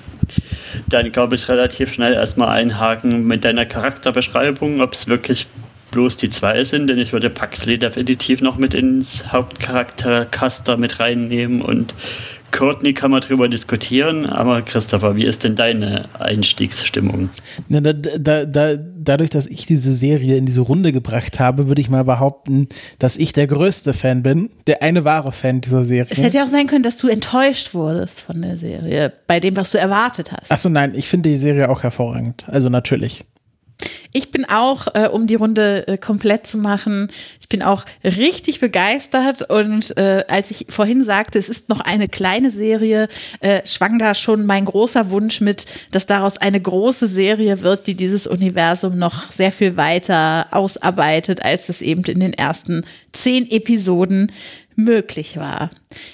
dann, 0.88 1.12
glaube 1.12 1.36
ich, 1.36 1.48
relativ 1.50 1.94
schnell 1.94 2.14
erstmal 2.14 2.50
einhaken 2.50 3.28
mit 3.28 3.44
deiner 3.46 3.66
Charakterbeschreibung, 3.66 4.82
ob 4.82 4.94
es 4.94 5.08
wirklich 5.08 5.46
bloß 5.94 6.18
die 6.18 6.30
zwei 6.30 6.64
sind, 6.64 6.88
denn 6.88 6.98
ich 6.98 7.14
würde 7.14 7.30
Paxley 7.30 7.78
definitiv 7.78 8.42
noch 8.42 8.58
mit 8.58 8.74
ins 8.74 9.32
Hauptcharaktercaster 9.32 10.76
mit 10.76 11.00
reinnehmen 11.00 11.62
und 11.62 11.94
Courtney 12.52 12.94
kann 12.94 13.10
man 13.10 13.22
drüber 13.22 13.50
diskutieren, 13.50 14.28
aber 14.28 14.62
Christopher, 14.62 15.16
wie 15.16 15.26
ist 15.26 15.44
denn 15.44 15.56
deine 15.56 16.06
Einstiegsstimmung? 16.20 17.30
Na, 17.68 17.82
da, 17.82 17.94
da, 17.94 18.46
da, 18.46 18.76
dadurch, 18.76 19.32
dass 19.32 19.48
ich 19.48 19.66
diese 19.66 19.92
Serie 19.92 20.38
in 20.38 20.46
diese 20.46 20.62
Runde 20.62 20.92
gebracht 20.92 21.40
habe, 21.40 21.68
würde 21.68 21.82
ich 21.82 21.90
mal 21.90 22.04
behaupten, 22.04 22.68
dass 23.00 23.18
ich 23.18 23.34
der 23.34 23.48
größte 23.48 23.94
Fan 23.94 24.22
bin, 24.22 24.52
der 24.68 24.84
eine 24.84 25.04
wahre 25.04 25.32
Fan 25.32 25.62
dieser 25.62 25.84
Serie. 25.84 26.12
Es 26.12 26.22
hätte 26.22 26.38
ja 26.38 26.44
auch 26.44 26.50
sein 26.50 26.68
können, 26.68 26.84
dass 26.84 26.98
du 26.98 27.08
enttäuscht 27.08 27.74
wurdest 27.74 28.22
von 28.22 28.42
der 28.42 28.58
Serie, 28.58 29.12
bei 29.26 29.40
dem, 29.40 29.56
was 29.56 29.72
du 29.72 29.80
erwartet 29.80 30.32
hast. 30.32 30.52
Achso, 30.52 30.70
nein, 30.70 30.94
ich 30.96 31.08
finde 31.08 31.30
die 31.30 31.38
Serie 31.38 31.70
auch 31.70 31.82
hervorragend. 31.82 32.46
Also 32.48 32.70
natürlich. 32.70 33.26
Ich 34.16 34.30
bin 34.30 34.46
auch, 34.46 34.88
äh, 34.94 35.08
um 35.08 35.26
die 35.26 35.36
Runde 35.36 35.88
äh, 35.88 35.98
komplett 35.98 36.46
zu 36.46 36.58
machen, 36.58 37.12
ich 37.42 37.50
bin 37.50 37.64
auch 37.64 37.84
richtig 38.04 38.60
begeistert 38.60 39.50
und 39.50 39.98
äh, 39.98 40.24
als 40.28 40.52
ich 40.52 40.68
vorhin 40.70 41.04
sagte, 41.04 41.40
es 41.40 41.50
ist 41.50 41.70
noch 41.70 41.80
eine 41.80 42.08
kleine 42.08 42.52
Serie, 42.52 43.08
äh, 43.40 43.62
schwang 43.66 43.98
da 43.98 44.14
schon 44.14 44.46
mein 44.46 44.66
großer 44.66 45.10
Wunsch 45.10 45.42
mit, 45.42 45.66
dass 45.92 46.06
daraus 46.06 46.38
eine 46.38 46.62
große 46.62 47.08
Serie 47.08 47.62
wird, 47.62 47.88
die 47.88 47.96
dieses 47.96 48.28
Universum 48.28 48.98
noch 48.98 49.32
sehr 49.32 49.52
viel 49.52 49.78
weiter 49.78 50.48
ausarbeitet, 50.52 51.44
als 51.44 51.70
es 51.70 51.82
eben 51.82 52.04
in 52.04 52.20
den 52.20 52.34
ersten 52.34 52.86
zehn 53.14 53.50
Episoden 53.50 54.32
möglich 54.76 55.38
war. 55.38 55.72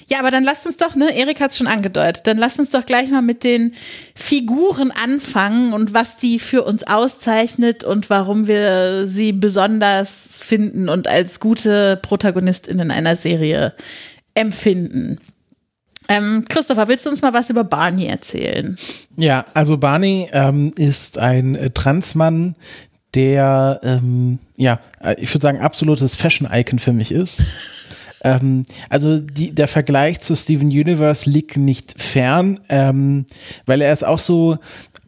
Ja, 0.07 0.19
aber 0.19 0.31
dann 0.31 0.43
lasst 0.43 0.65
uns 0.65 0.77
doch, 0.77 0.95
ne, 0.95 1.15
Erik 1.15 1.39
hat 1.39 1.51
es 1.51 1.57
schon 1.57 1.67
angedeutet, 1.67 2.27
dann 2.27 2.37
lasst 2.37 2.59
uns 2.59 2.71
doch 2.71 2.85
gleich 2.85 3.09
mal 3.09 3.21
mit 3.21 3.43
den 3.43 3.73
Figuren 4.15 4.91
anfangen 4.91 5.73
und 5.73 5.93
was 5.93 6.17
die 6.17 6.39
für 6.39 6.63
uns 6.63 6.83
auszeichnet 6.83 7.83
und 7.83 8.09
warum 8.09 8.47
wir 8.47 9.07
sie 9.07 9.31
besonders 9.31 10.41
finden 10.43 10.89
und 10.89 11.07
als 11.07 11.39
gute 11.39 11.97
ProtagonistInnen 12.01 12.91
einer 12.91 13.15
Serie 13.15 13.73
empfinden. 14.33 15.19
Ähm, 16.09 16.45
Christopher, 16.49 16.87
willst 16.87 17.05
du 17.05 17.11
uns 17.11 17.21
mal 17.21 17.33
was 17.33 17.51
über 17.51 17.63
Barney 17.63 18.07
erzählen? 18.07 18.75
Ja, 19.15 19.45
also 19.53 19.77
Barney 19.77 20.27
ähm, 20.31 20.71
ist 20.75 21.19
ein 21.19 21.53
äh, 21.53 21.69
Transmann, 21.69 22.55
der, 23.13 23.79
ähm, 23.83 24.39
ja, 24.55 24.79
äh, 25.01 25.15
ich 25.19 25.33
würde 25.33 25.43
sagen, 25.43 25.59
absolutes 25.59 26.15
Fashion-Icon 26.15 26.79
für 26.79 26.93
mich 26.93 27.11
ist. 27.11 27.43
Ähm, 28.23 28.65
also 28.89 29.19
die, 29.19 29.53
der 29.53 29.67
Vergleich 29.67 30.19
zu 30.19 30.35
Steven 30.35 30.67
Universe 30.67 31.29
liegt 31.29 31.57
nicht 31.57 32.01
fern, 32.01 32.59
ähm, 32.69 33.25
weil 33.65 33.81
er 33.81 33.93
ist 33.93 34.05
auch 34.05 34.19
so 34.19 34.57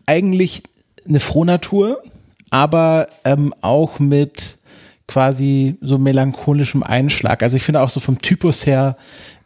eigentlich 0.05 0.63
eine 1.07 1.19
Frohnatur, 1.19 2.01
aber 2.49 3.07
ähm, 3.23 3.53
auch 3.61 3.99
mit 3.99 4.57
quasi 5.07 5.77
so 5.81 5.97
melancholischem 5.97 6.83
Einschlag. 6.83 7.43
Also 7.43 7.57
ich 7.57 7.63
finde 7.63 7.81
auch 7.81 7.89
so 7.89 7.99
vom 7.99 8.21
Typus 8.21 8.65
her 8.65 8.95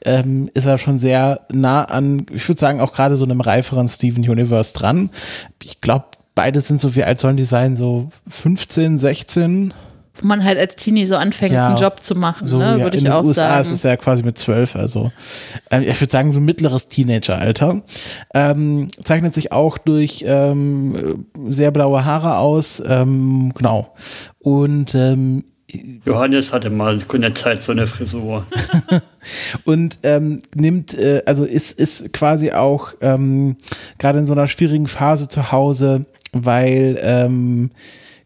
ähm, 0.04 0.50
ist 0.54 0.66
er 0.66 0.78
schon 0.78 1.00
sehr 1.00 1.42
nah 1.52 1.86
an, 1.86 2.28
ich 2.32 2.48
würde 2.48 2.60
sagen, 2.60 2.80
auch 2.80 2.94
gerade 2.94 3.18
so 3.18 3.26
einem 3.26 3.42
reiferen 3.42 3.88
Steven 3.88 4.30
Universe 4.30 4.74
dran. 4.76 5.10
Ich 5.64 5.82
glaube, 5.82 6.06
beide 6.36 6.62
sind 6.62 6.80
so, 6.80 6.96
wie 6.96 7.04
alt 7.04 7.20
sollen 7.20 7.38
die 7.38 7.46
sein? 7.46 7.76
So 7.76 8.10
15, 8.28 9.00
16? 9.00 9.74
Wo 10.22 10.28
man 10.28 10.44
halt 10.44 10.58
als 10.58 10.76
Teenie 10.76 11.06
so 11.06 11.16
anfängt, 11.16 11.54
ja, 11.54 11.68
einen 11.68 11.78
Job 11.78 12.02
zu 12.02 12.16
machen, 12.16 12.48
so, 12.48 12.58
ne, 12.58 12.78
ja, 12.78 12.84
würde 12.84 12.98
ich 12.98 13.10
auch 13.10 13.24
sagen. 13.24 13.28
In 13.28 13.34
den 13.34 13.44
USA 13.46 13.60
ist 13.60 13.72
es 13.72 13.84
ja 13.84 13.98
quasi 13.98 14.24
mit 14.24 14.38
zwölf, 14.38 14.76
also 14.76 15.12
äh, 15.70 15.84
ich 15.84 16.00
würde 16.00 16.12
sagen 16.12 16.32
so 16.32 16.40
mittleres 16.40 16.88
Teenageralter. 16.88 17.82
Ähm, 18.34 18.88
zeichnet 19.04 19.34
sich 19.34 19.52
auch 19.52 19.78
durch 19.78 20.24
ähm, 20.28 21.26
sehr 21.50 21.72
blaue 21.72 22.06
Haare 22.06 22.38
aus, 22.38 22.82
ähm, 22.86 23.54
genau. 23.56 23.94
Und 24.40 24.96
ähm, 24.96 25.44
Johannes 26.06 26.54
hatte 26.54 26.70
mal 26.70 27.00
eine 27.12 27.34
Zeit 27.34 27.62
so 27.62 27.72
eine 27.72 27.88
Frisur. 27.88 28.46
und 29.66 29.98
ähm, 30.04 30.42
nimmt, 30.56 30.94
äh, 30.94 31.24
also 31.26 31.44
ist, 31.44 31.78
ist 31.80 32.14
quasi 32.14 32.52
auch 32.52 32.94
ähm, 33.02 33.58
gerade 33.98 34.20
in 34.20 34.26
so 34.26 34.34
einer 34.34 34.48
schwierigen 34.48 34.88
Phase 34.88 35.28
zu 35.28 35.52
Hause, 35.52 36.06
weil 36.32 36.98
ähm, 37.02 37.72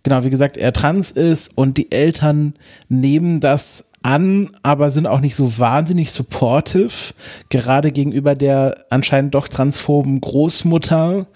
genau, 0.03 0.24
wie 0.24 0.29
gesagt, 0.29 0.58
er 0.58 0.74
trans 0.74 1.12
ist 1.12 1.58
und 1.58 1.77
die 1.77 1.91
Eltern 1.91 2.53
nehmen 2.88 3.39
das 3.39 3.91
an, 4.01 4.51
aber 4.63 4.91
sind 4.91 5.08
auch 5.08 5.20
nicht 5.20 5.36
so 5.36 5.58
wahnsinnig 5.58 6.12
supportive, 6.12 7.13
gerade 7.50 7.91
gegenüber 7.91 8.36
der 8.36 8.86
anscheinend 8.89 9.36
doch 9.36 9.48
transphoben 9.48 10.22
Großmutter. 10.22 11.27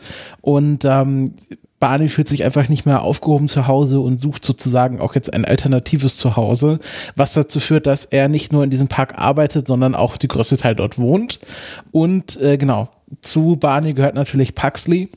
Und 0.41 0.85
ähm, 0.85 1.33
Barney 1.79 2.07
fühlt 2.07 2.29
sich 2.29 2.45
einfach 2.45 2.69
nicht 2.69 2.85
mehr 2.85 3.01
aufgehoben 3.01 3.49
zu 3.49 3.67
Hause 3.67 3.99
und 3.99 4.21
sucht 4.21 4.45
sozusagen 4.45 5.01
auch 5.01 5.15
jetzt 5.15 5.33
ein 5.33 5.43
alternatives 5.43 6.15
Zuhause, 6.15 6.79
was 7.17 7.33
dazu 7.33 7.59
führt, 7.59 7.87
dass 7.87 8.05
er 8.05 8.29
nicht 8.29 8.53
nur 8.53 8.63
in 8.63 8.69
diesem 8.69 8.87
Park 8.87 9.17
arbeitet, 9.17 9.67
sondern 9.67 9.93
auch 9.93 10.15
die 10.15 10.29
größte 10.29 10.55
Teil 10.55 10.75
dort 10.75 10.97
wohnt. 10.97 11.41
Und 11.91 12.39
äh, 12.39 12.57
genau, 12.57 12.87
zu 13.19 13.57
Barney 13.57 13.93
gehört 13.93 14.15
natürlich 14.15 14.55
Paxley 14.55 15.09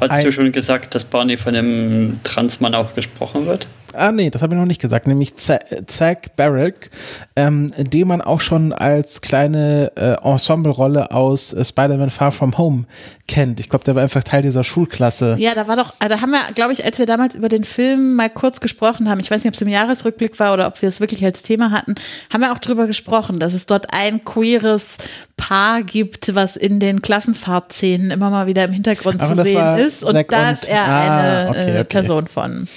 Hast 0.00 0.24
du 0.24 0.32
schon 0.32 0.52
gesagt, 0.52 0.94
dass 0.94 1.04
Barney 1.04 1.36
von 1.36 1.54
einem 1.54 2.20
Transmann 2.24 2.74
auch 2.74 2.94
gesprochen 2.94 3.46
wird? 3.46 3.66
Ah, 3.96 4.12
nee, 4.12 4.30
das 4.30 4.42
habe 4.42 4.54
ich 4.54 4.58
noch 4.58 4.66
nicht 4.66 4.80
gesagt, 4.80 5.06
nämlich 5.06 5.34
Zack 5.36 6.36
Barrack, 6.36 6.90
ähm, 7.36 7.70
den 7.76 8.08
man 8.08 8.20
auch 8.20 8.40
schon 8.40 8.72
als 8.72 9.20
kleine 9.20 9.92
äh, 9.96 10.16
Ensemble-Rolle 10.22 11.10
aus 11.10 11.52
äh, 11.52 11.64
Spider-Man 11.64 12.10
Far 12.10 12.32
From 12.32 12.56
Home 12.58 12.84
kennt. 13.26 13.60
Ich 13.60 13.68
glaube, 13.68 13.84
der 13.84 13.94
war 13.94 14.02
einfach 14.02 14.22
Teil 14.22 14.42
dieser 14.42 14.64
Schulklasse. 14.64 15.36
Ja, 15.38 15.54
da 15.54 15.66
war 15.68 15.76
doch, 15.76 15.94
äh, 16.00 16.08
da 16.08 16.20
haben 16.20 16.30
wir, 16.30 16.40
glaube 16.54 16.72
ich, 16.72 16.84
als 16.84 16.98
wir 16.98 17.06
damals 17.06 17.34
über 17.34 17.48
den 17.48 17.64
Film 17.64 18.16
mal 18.16 18.30
kurz 18.30 18.60
gesprochen 18.60 19.08
haben, 19.08 19.20
ich 19.20 19.30
weiß 19.30 19.42
nicht, 19.42 19.48
ob 19.48 19.54
es 19.54 19.62
im 19.62 19.68
Jahresrückblick 19.68 20.38
war 20.38 20.52
oder 20.52 20.66
ob 20.66 20.80
wir 20.82 20.88
es 20.88 21.00
wirklich 21.00 21.24
als 21.24 21.42
Thema 21.42 21.70
hatten, 21.70 21.94
haben 22.32 22.40
wir 22.40 22.52
auch 22.52 22.58
drüber 22.58 22.86
gesprochen, 22.86 23.38
dass 23.38 23.54
es 23.54 23.66
dort 23.66 23.92
ein 23.94 24.24
queeres 24.24 24.98
Paar 25.36 25.82
gibt, 25.82 26.34
was 26.34 26.56
in 26.56 26.80
den 26.80 27.02
Klassenfahrtszenen 27.02 28.10
immer 28.10 28.30
mal 28.30 28.46
wieder 28.46 28.64
im 28.64 28.72
Hintergrund 28.72 29.20
Aber 29.20 29.34
zu 29.34 29.42
sehen 29.42 29.76
ist. 29.78 30.04
Und 30.04 30.14
Zack 30.14 30.28
da 30.28 30.48
und- 30.48 30.52
ist 30.52 30.68
er 30.68 30.84
ah, 30.84 31.00
eine 31.00 31.50
okay, 31.50 31.58
äh, 31.58 31.70
okay. 31.72 31.84
Person 31.84 32.26
von. 32.26 32.68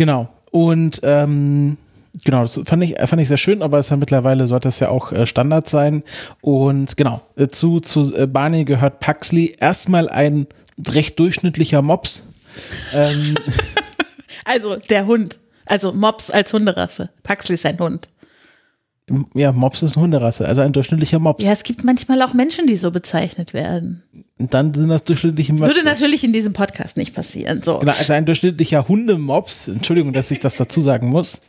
Genau. 0.00 0.30
Und 0.50 1.00
ähm, 1.02 1.76
genau, 2.24 2.40
das 2.40 2.58
fand 2.64 2.82
ich, 2.82 2.96
fand 3.04 3.20
ich 3.20 3.28
sehr 3.28 3.36
schön, 3.36 3.60
aber 3.60 3.78
es 3.78 3.88
ist 3.88 3.90
ja 3.90 3.98
mittlerweile 3.98 4.46
sollte 4.46 4.68
das 4.68 4.80
ja 4.80 4.88
auch 4.88 5.12
äh, 5.12 5.26
Standard 5.26 5.68
sein. 5.68 6.04
Und 6.40 6.96
genau, 6.96 7.20
äh, 7.36 7.48
zu, 7.48 7.80
zu 7.80 8.16
äh, 8.16 8.26
Barney 8.26 8.64
gehört 8.64 9.00
Paxley. 9.00 9.54
Erstmal 9.60 10.08
ein 10.08 10.46
recht 10.88 11.18
durchschnittlicher 11.18 11.82
Mops. 11.82 12.32
ähm, 12.94 13.34
Also 14.46 14.76
der 14.76 15.04
Hund. 15.04 15.38
Also 15.66 15.92
Mops 15.92 16.30
als 16.30 16.54
Hunderasse. 16.54 17.10
Paxley 17.22 17.56
ist 17.56 17.66
ein 17.66 17.78
Hund. 17.78 18.08
ja, 19.34 19.52
Mops 19.52 19.82
ist 19.82 19.98
eine 19.98 20.04
Hunderasse, 20.04 20.48
also 20.48 20.62
ein 20.62 20.72
durchschnittlicher 20.72 21.18
Mops. 21.18 21.44
Ja, 21.44 21.52
es 21.52 21.62
gibt 21.62 21.84
manchmal 21.84 22.22
auch 22.22 22.32
Menschen, 22.32 22.66
die 22.66 22.76
so 22.78 22.90
bezeichnet 22.90 23.52
werden. 23.52 24.02
Und 24.40 24.54
dann 24.54 24.72
sind 24.72 24.88
das 24.88 25.04
durchschnittliche 25.04 25.52
Das 25.52 25.60
Möpse. 25.60 25.76
würde 25.76 25.86
natürlich 25.86 26.24
in 26.24 26.32
diesem 26.32 26.52
Podcast 26.52 26.96
nicht 26.96 27.14
passieren. 27.14 27.60
So. 27.62 27.78
Genau, 27.78 27.92
also 27.92 28.12
ein 28.12 28.24
durchschnittlicher 28.24 28.88
Hundemops, 28.88 29.68
Entschuldigung, 29.68 30.12
dass 30.12 30.30
ich 30.30 30.40
das 30.40 30.56
dazu 30.56 30.80
sagen 30.80 31.08
muss, 31.10 31.42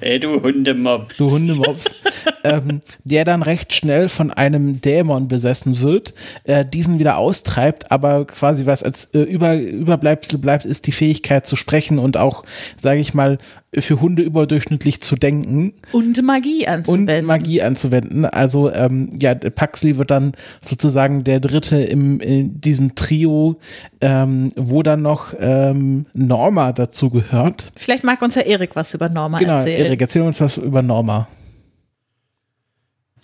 Ey, 0.00 0.18
du 0.18 0.42
Hundemob. 0.42 1.14
du 1.16 1.30
Hundemops, 1.30 1.94
ähm, 2.44 2.80
der 3.04 3.24
dann 3.24 3.42
recht 3.42 3.74
schnell 3.74 4.08
von 4.08 4.30
einem 4.30 4.80
Dämon 4.80 5.28
besessen 5.28 5.80
wird, 5.80 6.14
äh, 6.44 6.64
diesen 6.64 6.98
wieder 6.98 7.18
austreibt, 7.18 7.92
aber 7.92 8.26
quasi 8.26 8.66
was 8.66 8.82
als 8.82 9.04
äh, 9.14 9.20
Über 9.20 9.54
Überbleibsel 9.56 10.38
bleibt, 10.38 10.64
ist 10.64 10.86
die 10.86 10.92
Fähigkeit 10.92 11.46
zu 11.46 11.54
sprechen 11.54 11.98
und 11.98 12.16
auch, 12.16 12.44
sage 12.76 13.00
ich 13.00 13.14
mal, 13.14 13.38
für 13.78 14.00
Hunde 14.02 14.22
überdurchschnittlich 14.22 15.00
zu 15.00 15.16
denken 15.16 15.72
Und 15.92 16.22
Magie 16.22 16.64
und 16.66 16.68
anzuwenden. 16.68 17.24
Magie 17.24 17.62
anzuwenden. 17.62 18.24
Also 18.26 18.70
ähm, 18.70 19.10
ja, 19.18 19.34
Paxley 19.34 19.96
wird 19.96 20.10
dann 20.10 20.32
sozusagen 20.60 21.24
der 21.24 21.40
Dritte 21.40 21.76
im, 21.76 22.20
in 22.22 22.60
diesem 22.60 22.94
Trio, 22.94 23.58
ähm, 24.00 24.50
wo 24.56 24.82
dann 24.82 25.02
noch 25.02 25.34
ähm, 25.38 26.06
Norma 26.14 26.72
dazu 26.72 27.10
gehört. 27.10 27.70
Vielleicht 27.76 28.04
mag 28.04 28.22
uns 28.22 28.36
Herr 28.36 28.46
Erik 28.46 28.74
was 28.74 28.94
über 28.94 29.08
Norma 29.08 29.38
Genau, 29.38 29.58
erzählen. 29.58 29.86
Erik, 29.86 30.00
erzähl 30.00 30.22
uns 30.22 30.40
was 30.40 30.56
über 30.58 30.82
Norma. 30.82 31.28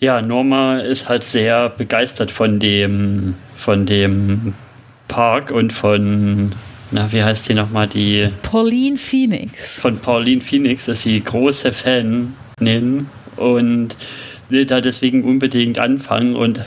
Ja, 0.01 0.23
Norma 0.23 0.79
ist 0.79 1.09
halt 1.09 1.25
sehr 1.25 1.71
begeistert 1.71 2.31
von 2.31 2.61
dem, 2.61 3.35
von 3.57 3.85
dem 3.85 4.55
Park 5.09 5.51
und 5.51 5.73
von, 5.73 6.53
na, 6.93 7.11
wie 7.13 7.23
heißt 7.23 7.49
die 7.49 7.55
nochmal, 7.55 7.89
die, 7.89 8.29
Pauline 8.43 8.97
Phoenix. 8.97 9.81
von 9.81 9.99
Pauline 9.99 10.41
Phoenix 10.41 10.87
ist 10.87 11.03
sie 11.03 11.21
große 11.21 11.73
Fanin 11.73 13.07
und 13.37 13.97
will 14.49 14.67
da 14.67 14.81
deswegen 14.81 15.25
unbedingt 15.25 15.79
anfangen 15.79 16.37
und 16.37 16.61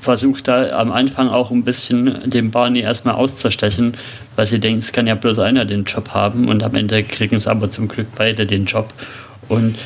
versucht 0.00 0.48
da 0.48 0.70
am 0.70 0.92
Anfang 0.92 1.28
auch 1.28 1.50
ein 1.50 1.64
bisschen 1.64 2.18
den 2.28 2.50
Barney 2.50 2.80
erstmal 2.80 3.14
auszustechen, 3.14 3.94
weil 4.36 4.46
sie 4.46 4.58
denkt, 4.58 4.84
es 4.84 4.92
kann 4.92 5.06
ja 5.06 5.14
bloß 5.14 5.38
einer 5.38 5.64
den 5.64 5.84
Job 5.84 6.10
haben 6.10 6.48
und 6.48 6.62
am 6.62 6.74
Ende 6.74 7.02
kriegen 7.02 7.36
es 7.36 7.46
aber 7.46 7.70
zum 7.70 7.88
Glück 7.88 8.08
beide 8.16 8.46
den 8.46 8.64
Job. 8.64 8.92
Und 9.48 9.76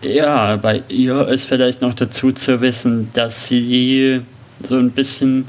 ja, 0.00 0.56
bei 0.56 0.82
ihr 0.88 1.28
ist 1.28 1.46
vielleicht 1.46 1.80
noch 1.80 1.94
dazu 1.94 2.32
zu 2.32 2.60
wissen, 2.60 3.10
dass 3.12 3.48
sie 3.48 4.22
so 4.62 4.76
ein 4.76 4.90
bisschen 4.90 5.46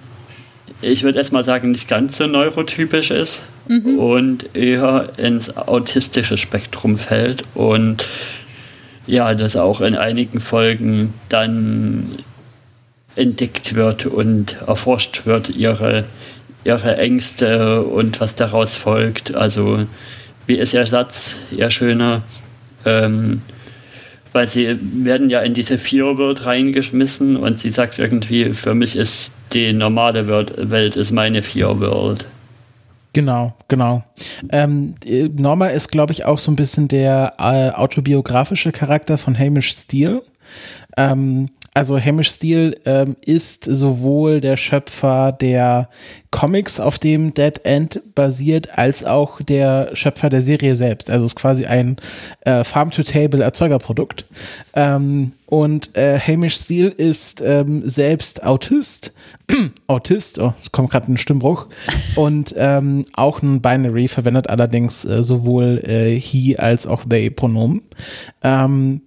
ich 0.83 1.03
würde 1.03 1.17
erstmal 1.17 1.43
sagen, 1.43 1.71
nicht 1.71 1.87
ganz 1.87 2.17
so 2.17 2.27
neurotypisch 2.27 3.11
ist 3.11 3.45
mhm. 3.67 3.97
und 3.97 4.55
eher 4.55 5.09
ins 5.17 5.55
autistische 5.55 6.37
Spektrum 6.37 6.97
fällt 6.97 7.43
und 7.55 8.07
ja, 9.05 9.33
das 9.33 9.55
auch 9.55 9.81
in 9.81 9.95
einigen 9.95 10.39
Folgen 10.39 11.13
dann 11.29 12.17
entdeckt 13.15 13.75
wird 13.75 14.05
und 14.05 14.57
erforscht 14.67 15.25
wird, 15.25 15.49
ihre, 15.49 16.05
ihre 16.63 16.97
Ängste 16.97 17.83
und 17.83 18.19
was 18.19 18.35
daraus 18.35 18.75
folgt. 18.75 19.35
Also 19.35 19.85
wie 20.47 20.55
ist 20.55 20.73
ihr 20.73 20.87
Satz, 20.87 21.39
ihr 21.51 21.69
schöner? 21.69 22.23
Ähm, 22.85 23.41
weil 24.33 24.47
sie 24.47 24.77
werden 25.05 25.29
ja 25.29 25.41
in 25.41 25.53
diese 25.53 25.77
Fear-World 25.77 26.45
reingeschmissen 26.45 27.37
und 27.37 27.55
sie 27.55 27.69
sagt 27.69 27.99
irgendwie, 27.99 28.53
für 28.53 28.73
mich 28.73 28.95
ist 28.95 29.31
die 29.53 29.73
normale 29.73 30.27
Welt 30.27 30.95
ist 30.95 31.11
meine 31.11 31.43
Fear-World. 31.43 32.25
Genau, 33.13 33.53
genau. 33.67 34.03
Ähm, 34.51 34.95
Norma 35.37 35.67
ist, 35.67 35.91
glaube 35.91 36.13
ich, 36.13 36.25
auch 36.25 36.39
so 36.39 36.51
ein 36.51 36.55
bisschen 36.55 36.87
der 36.87 37.33
äh, 37.37 37.69
autobiografische 37.69 38.71
Charakter 38.71 39.19
von 39.19 39.37
Hamish 39.37 39.71
Steele. 39.75 40.23
Ähm, 40.97 41.49
also 41.73 41.99
Hamish 41.99 42.29
Steele 42.29 42.75
ähm, 42.85 43.15
ist 43.25 43.63
sowohl 43.63 44.41
der 44.41 44.57
Schöpfer 44.57 45.31
der 45.31 45.89
Comics, 46.29 46.79
auf 46.79 46.99
dem 46.99 47.33
Dead 47.33 47.59
End 47.63 48.01
basiert, 48.13 48.77
als 48.77 49.03
auch 49.03 49.41
der 49.41 49.95
Schöpfer 49.95 50.29
der 50.29 50.43
Serie 50.43 50.75
selbst. 50.75 51.09
Also 51.09 51.25
ist 51.25 51.35
quasi 51.35 51.65
ein 51.65 51.97
äh, 52.41 52.63
Farm-to-Table-Erzeugerprodukt. 52.63 54.25
Ähm, 54.75 55.33
und 55.47 55.95
äh, 55.97 56.19
Hamish 56.19 56.55
Steele 56.55 56.89
ist 56.89 57.41
ähm, 57.41 57.87
selbst 57.87 58.43
Autist. 58.43 59.13
Autist, 59.87 60.39
oh, 60.39 60.53
es 60.61 60.71
kommt 60.71 60.91
gerade 60.91 61.11
ein 61.11 61.17
Stimmbruch. 61.17 61.67
Und 62.15 62.53
ähm, 62.55 63.05
auch 63.13 63.41
ein 63.41 63.61
Binary, 63.61 64.07
verwendet 64.07 64.49
allerdings 64.49 65.05
äh, 65.05 65.23
sowohl 65.23 65.79
äh, 65.83 66.19
he 66.19 66.57
als 66.57 66.85
auch 66.85 67.03
they 67.05 67.31
Pronomen. 67.31 67.81
Ähm, 68.43 69.01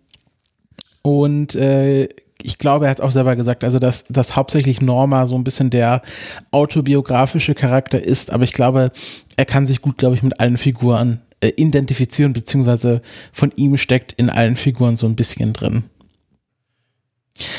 und 1.02 1.54
äh, 1.54 2.08
ich 2.42 2.58
glaube, 2.58 2.86
er 2.86 2.90
hat 2.90 3.00
auch 3.00 3.10
selber 3.10 3.36
gesagt, 3.36 3.64
also 3.64 3.78
dass, 3.78 4.04
dass 4.08 4.36
hauptsächlich 4.36 4.80
Norma 4.80 5.26
so 5.26 5.34
ein 5.36 5.44
bisschen 5.44 5.70
der 5.70 6.02
autobiografische 6.50 7.54
Charakter 7.54 8.02
ist, 8.02 8.30
aber 8.30 8.44
ich 8.44 8.52
glaube, 8.52 8.92
er 9.36 9.44
kann 9.44 9.66
sich 9.66 9.80
gut, 9.80 9.98
glaube 9.98 10.16
ich, 10.16 10.22
mit 10.22 10.40
allen 10.40 10.56
Figuren 10.56 11.20
äh, 11.40 11.48
identifizieren, 11.56 12.32
beziehungsweise 12.32 13.02
von 13.32 13.52
ihm 13.56 13.76
steckt 13.76 14.12
in 14.12 14.30
allen 14.30 14.56
Figuren 14.56 14.96
so 14.96 15.06
ein 15.06 15.16
bisschen 15.16 15.52
drin. 15.52 15.84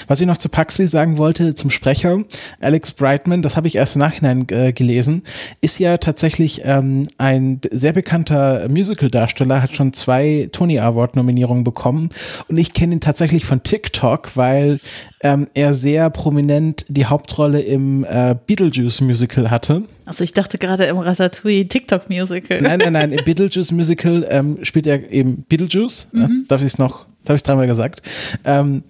Was 0.08 0.22
ich 0.22 0.28
noch 0.28 0.38
zu 0.38 0.50
Paxley 0.50 0.88
sagen 0.88 1.18
wollte, 1.18 1.56
zum 1.56 1.70
Sprecher, 1.70 2.24
Alex 2.60 2.92
Brightman, 2.92 3.42
das 3.42 3.56
habe 3.56 3.68
ich 3.68 3.76
erst 3.76 3.96
im 3.96 4.00
Nachhinein 4.00 4.46
äh, 4.52 4.74
gelesen, 4.74 5.24
ist 5.62 5.80
ja 5.80 5.98
tatsächlich 5.98 6.62
ähm, 6.64 7.08
ein 7.18 7.60
sehr 7.72 7.94
bekannter 7.94 8.68
Musical-Darsteller, 8.70 9.62
hat 9.62 9.76
schon 9.76 9.94
zwei 9.94 10.50
Tony 10.52 10.80
Award-Nominierungen 10.80 11.64
bekommen 11.64 12.10
und 12.48 12.58
ich 12.58 12.74
kenne 12.74 12.96
ihn 12.96 13.02
tatsächlich 13.02 13.46
von 13.46 13.64
TikTok, 13.64 14.36
weil 14.36 14.80
ähm, 15.22 15.48
er 15.54 15.74
sehr 15.74 16.10
prominent 16.10 16.86
die 16.88 17.06
Hauptrolle 17.06 17.62
im 17.62 18.04
äh, 18.04 18.36
Beetlejuice-Musical 18.46 19.50
hatte. 19.50 19.84
Also 20.06 20.24
ich 20.24 20.34
dachte 20.34 20.58
gerade 20.58 20.86
im 20.86 20.98
Ratatouille 20.98 21.68
TikTok-Musical. 21.68 22.62
Nein, 22.62 22.80
nein, 22.80 22.94
nein, 22.94 23.12
im 23.12 23.24
Beetlejuice-Musical 23.26 24.26
ähm, 24.30 24.60
spielt 24.62 24.88
er 24.88 25.12
eben 25.12 25.44
Beetlejuice. 25.50 26.10
Mhm. 26.14 26.46
Darf 26.48 26.62
ich 26.62 26.68
es 26.68 26.78
noch 26.78 27.08
habe 27.30 27.38
ich 27.38 27.44
dreimal 27.44 27.68
gesagt. 27.68 28.02
Ähm, 28.46 28.84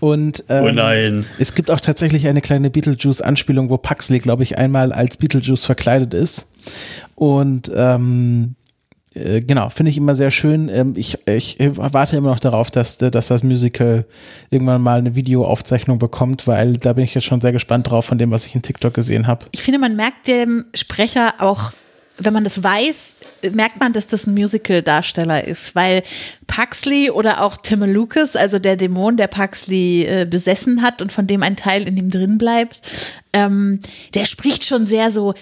und 0.00 0.44
ähm, 0.48 0.64
oh 0.64 0.70
nein. 0.70 1.26
es 1.38 1.54
gibt 1.54 1.70
auch 1.70 1.80
tatsächlich 1.80 2.26
eine 2.26 2.40
kleine 2.40 2.70
Beetlejuice-Anspielung, 2.70 3.70
wo 3.70 3.76
Paxley, 3.76 4.18
glaube 4.18 4.42
ich, 4.42 4.58
einmal 4.58 4.92
als 4.92 5.16
Beetlejuice 5.16 5.64
verkleidet 5.64 6.14
ist. 6.14 6.48
Und 7.14 7.70
ähm, 7.74 8.56
äh, 9.14 9.40
genau, 9.40 9.68
finde 9.68 9.90
ich 9.90 9.98
immer 9.98 10.16
sehr 10.16 10.30
schön. 10.30 10.68
Ähm, 10.68 10.94
ich, 10.96 11.18
ich 11.26 11.58
warte 11.60 12.16
immer 12.16 12.30
noch 12.30 12.40
darauf, 12.40 12.70
dass, 12.70 12.98
dass 12.98 13.28
das 13.28 13.42
Musical 13.42 14.06
irgendwann 14.50 14.82
mal 14.82 14.98
eine 14.98 15.14
Videoaufzeichnung 15.14 15.98
bekommt, 15.98 16.46
weil 16.46 16.76
da 16.78 16.94
bin 16.94 17.04
ich 17.04 17.14
jetzt 17.14 17.24
schon 17.24 17.40
sehr 17.40 17.52
gespannt 17.52 17.90
drauf 17.90 18.06
von 18.06 18.18
dem, 18.18 18.30
was 18.30 18.46
ich 18.46 18.54
in 18.54 18.62
TikTok 18.62 18.94
gesehen 18.94 19.26
habe. 19.26 19.46
Ich 19.52 19.62
finde, 19.62 19.78
man 19.78 19.96
merkt 19.96 20.28
dem 20.28 20.64
Sprecher 20.74 21.34
auch 21.38 21.72
wenn 22.18 22.32
man 22.32 22.44
das 22.44 22.62
weiß, 22.62 23.16
merkt 23.52 23.80
man, 23.80 23.92
dass 23.92 24.06
das 24.06 24.26
ein 24.26 24.34
Musical-Darsteller 24.34 25.44
ist, 25.44 25.74
weil 25.74 26.02
Paxley 26.46 27.10
oder 27.10 27.42
auch 27.42 27.56
Tim 27.56 27.82
Lucas, 27.84 28.36
also 28.36 28.58
der 28.58 28.76
Dämon, 28.76 29.16
der 29.16 29.28
Paxley 29.28 30.04
äh, 30.04 30.26
besessen 30.26 30.82
hat 30.82 31.00
und 31.00 31.10
von 31.10 31.26
dem 31.26 31.42
ein 31.42 31.56
Teil 31.56 31.88
in 31.88 31.96
ihm 31.96 32.10
drin 32.10 32.36
bleibt, 32.36 32.82
ähm, 33.32 33.80
der 34.14 34.26
spricht 34.26 34.66
schon 34.66 34.84
sehr 34.84 35.10
so 35.10 35.34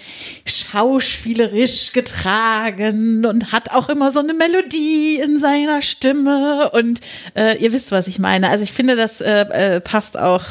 schauspielerisch 0.45 1.91
getragen 1.91 3.25
und 3.25 3.51
hat 3.51 3.71
auch 3.71 3.89
immer 3.89 4.11
so 4.11 4.19
eine 4.19 4.33
Melodie 4.33 5.19
in 5.21 5.39
seiner 5.39 5.81
Stimme 5.81 6.71
und 6.71 7.01
äh, 7.35 7.57
ihr 7.61 7.73
wisst, 7.73 7.91
was 7.91 8.07
ich 8.07 8.17
meine. 8.17 8.49
Also 8.49 8.63
ich 8.63 8.71
finde, 8.71 8.95
das 8.95 9.19
äh, 9.19 9.41
äh 9.41 9.81
passt 9.81 10.17
auch 10.17 10.45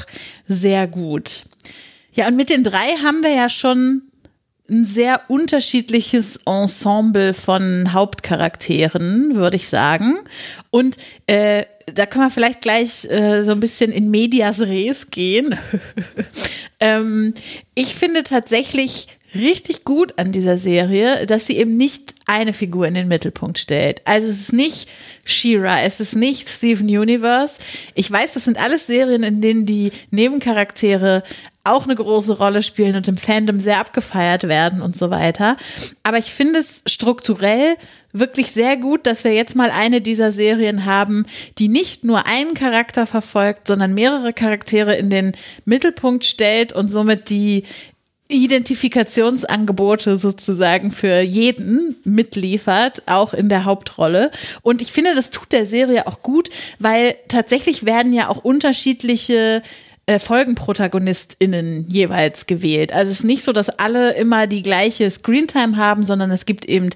sehr 0.47 0.87
gut. 0.87 1.45
Ja, 2.13 2.27
und 2.27 2.37
mit 2.37 2.51
den 2.51 2.65
drei 2.65 2.97
haben 3.03 3.23
wir 3.23 3.33
ja 3.33 3.49
schon 3.49 4.03
ein 4.71 4.87
sehr 4.87 5.21
unterschiedliches 5.29 6.41
Ensemble 6.47 7.35
von 7.35 7.93
Hauptcharakteren, 7.93 9.35
würde 9.35 9.57
ich 9.57 9.69
sagen. 9.69 10.19
Und 10.71 10.97
äh, 11.27 11.65
da 11.95 12.07
können 12.07 12.27
wir 12.27 12.31
vielleicht 12.31 12.63
gleich 12.63 13.05
äh, 13.11 13.43
so 13.43 13.53
ein 13.53 13.61
bisschen 13.61 13.91
in 13.91 14.11
Medias 14.11 14.61
Res 14.61 15.11
gehen. 15.11 15.59
ähm, 16.81 17.35
ich 17.75 17.95
finde 17.95 18.23
tatsächlich 18.23 19.09
richtig 19.35 19.85
gut 19.85 20.19
an 20.19 20.33
dieser 20.33 20.59
Serie, 20.59 21.27
dass 21.27 21.47
sie 21.47 21.57
eben 21.57 21.77
nicht 21.77 22.15
eine 22.27 22.53
Figur 22.53 22.87
in 22.87 22.95
den 22.95 23.09
Mittelpunkt 23.09 23.59
stellt. 23.59 24.03
Also 24.05 24.29
es 24.29 24.41
ist 24.41 24.53
nicht 24.53 24.89
She-Ra, 25.25 25.83
es 25.83 26.01
ist 26.01 26.17
nicht 26.17 26.49
Steven 26.49 26.87
Universe. 26.87 27.61
Ich 27.95 28.11
weiß, 28.11 28.35
das 28.35 28.45
sind 28.45 28.59
alles 28.59 28.87
Serien, 28.87 29.23
in 29.23 29.41
denen 29.41 29.67
die 29.67 29.93
Nebencharaktere 30.11 31.23
auch 31.65 31.85
eine 31.85 31.95
große 31.95 32.39
Rolle 32.39 32.63
spielen 32.63 32.97
und 32.97 33.07
im 33.09 33.17
Fandom 33.17 33.61
sehr 33.61 33.81
abgefeiert 33.81 34.45
werden 34.45 34.81
und 34.81 34.97
so 34.97 35.11
weiter. 35.11 35.57
Aber 36.03 36.19
ich 36.19 36.33
finde 36.33 36.59
es 36.59 36.85
strukturell 36.87 37.77
wirklich 38.13 38.51
sehr 38.51 38.77
gut, 38.77 39.07
dass 39.07 39.25
wir 39.25 39.35
jetzt 39.35 39.55
mal 39.55 39.71
eine 39.71 40.01
dieser 40.01 40.33
Serien 40.33 40.85
haben, 40.85 41.27
die 41.59 41.69
nicht 41.69 42.03
nur 42.03 42.27
einen 42.27 42.55
Charakter 42.55 43.07
verfolgt, 43.07 43.69
sondern 43.69 43.95
mehrere 43.95 44.33
Charaktere 44.33 44.95
in 44.95 45.11
den 45.11 45.33
Mittelpunkt 45.65 46.25
stellt 46.25 46.73
und 46.73 46.89
somit 46.89 47.31
die 47.31 47.65
Identifikationsangebote 48.31 50.17
sozusagen 50.17 50.91
für 50.91 51.21
jeden 51.21 51.97
mitliefert, 52.05 53.03
auch 53.07 53.35
in 53.35 53.49
der 53.49 53.65
Hauptrolle. 53.65 54.31
Und 54.63 54.83
ich 54.83 54.93
finde, 54.93 55.15
das 55.15 55.31
tut 55.31 55.53
der 55.53 55.67
Serie 55.67 56.07
auch 56.07 56.23
gut, 56.23 56.51
weil 56.79 57.17
tatsächlich 57.29 57.85
werden 57.85 58.13
ja 58.13 58.29
auch 58.29 58.39
unterschiedliche 58.39 59.63
äh, 60.07 60.19
FolgenprotagonistInnen 60.19 61.89
jeweils 61.89 62.47
gewählt. 62.47 62.93
Also 62.93 63.13
es 63.13 63.21
ist 63.21 63.25
nicht 63.25 63.43
so, 63.45 63.53
dass 63.53 63.69
alle 63.69 64.15
immer 64.15 64.47
die 64.47 64.63
gleiche 64.63 65.09
Screentime 65.11 65.77
haben, 65.77 66.05
sondern 66.05 66.31
es 66.31 66.47
gibt 66.47 66.65
eben 66.65 66.91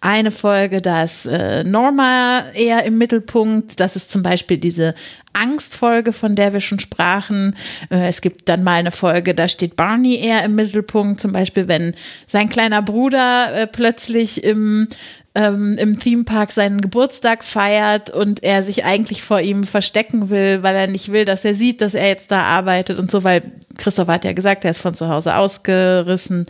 eine 0.00 0.30
Folge, 0.30 0.80
da 0.80 1.02
ist 1.02 1.26
äh, 1.26 1.64
Norma 1.64 2.44
eher 2.54 2.84
im 2.84 2.98
Mittelpunkt. 2.98 3.80
Das 3.80 3.96
ist 3.96 4.10
zum 4.10 4.22
Beispiel 4.22 4.58
diese 4.58 4.94
Angstfolge, 5.32 6.12
von 6.12 6.36
der 6.36 6.52
wir 6.52 6.60
schon 6.60 6.78
sprachen. 6.78 7.56
Äh, 7.90 8.08
es 8.08 8.20
gibt 8.20 8.48
dann 8.48 8.62
mal 8.62 8.74
eine 8.74 8.92
Folge, 8.92 9.34
da 9.34 9.48
steht 9.48 9.76
Barney 9.76 10.16
eher 10.16 10.44
im 10.44 10.54
Mittelpunkt, 10.54 11.20
zum 11.20 11.32
Beispiel, 11.32 11.66
wenn 11.68 11.94
sein 12.26 12.48
kleiner 12.48 12.82
Bruder 12.82 13.52
äh, 13.54 13.66
plötzlich 13.66 14.44
im 14.44 14.88
ähm, 15.34 15.76
im 15.78 15.98
Themepark 15.98 16.50
seinen 16.50 16.80
Geburtstag 16.80 17.44
feiert 17.44 18.10
und 18.10 18.42
er 18.42 18.62
sich 18.62 18.84
eigentlich 18.84 19.22
vor 19.22 19.40
ihm 19.40 19.64
verstecken 19.64 20.28
will, 20.28 20.62
weil 20.62 20.74
er 20.74 20.86
nicht 20.88 21.12
will, 21.12 21.24
dass 21.24 21.44
er 21.44 21.54
sieht, 21.54 21.80
dass 21.80 21.94
er 21.94 22.08
jetzt 22.08 22.30
da 22.32 22.42
arbeitet 22.42 22.98
und 22.98 23.10
so, 23.10 23.22
weil 23.22 23.42
Christoph 23.78 24.08
hat 24.08 24.24
ja 24.24 24.32
gesagt, 24.32 24.64
er 24.64 24.72
ist 24.72 24.80
von 24.80 24.94
zu 24.94 25.08
Hause 25.08 25.36
ausgerissen. 25.36 26.46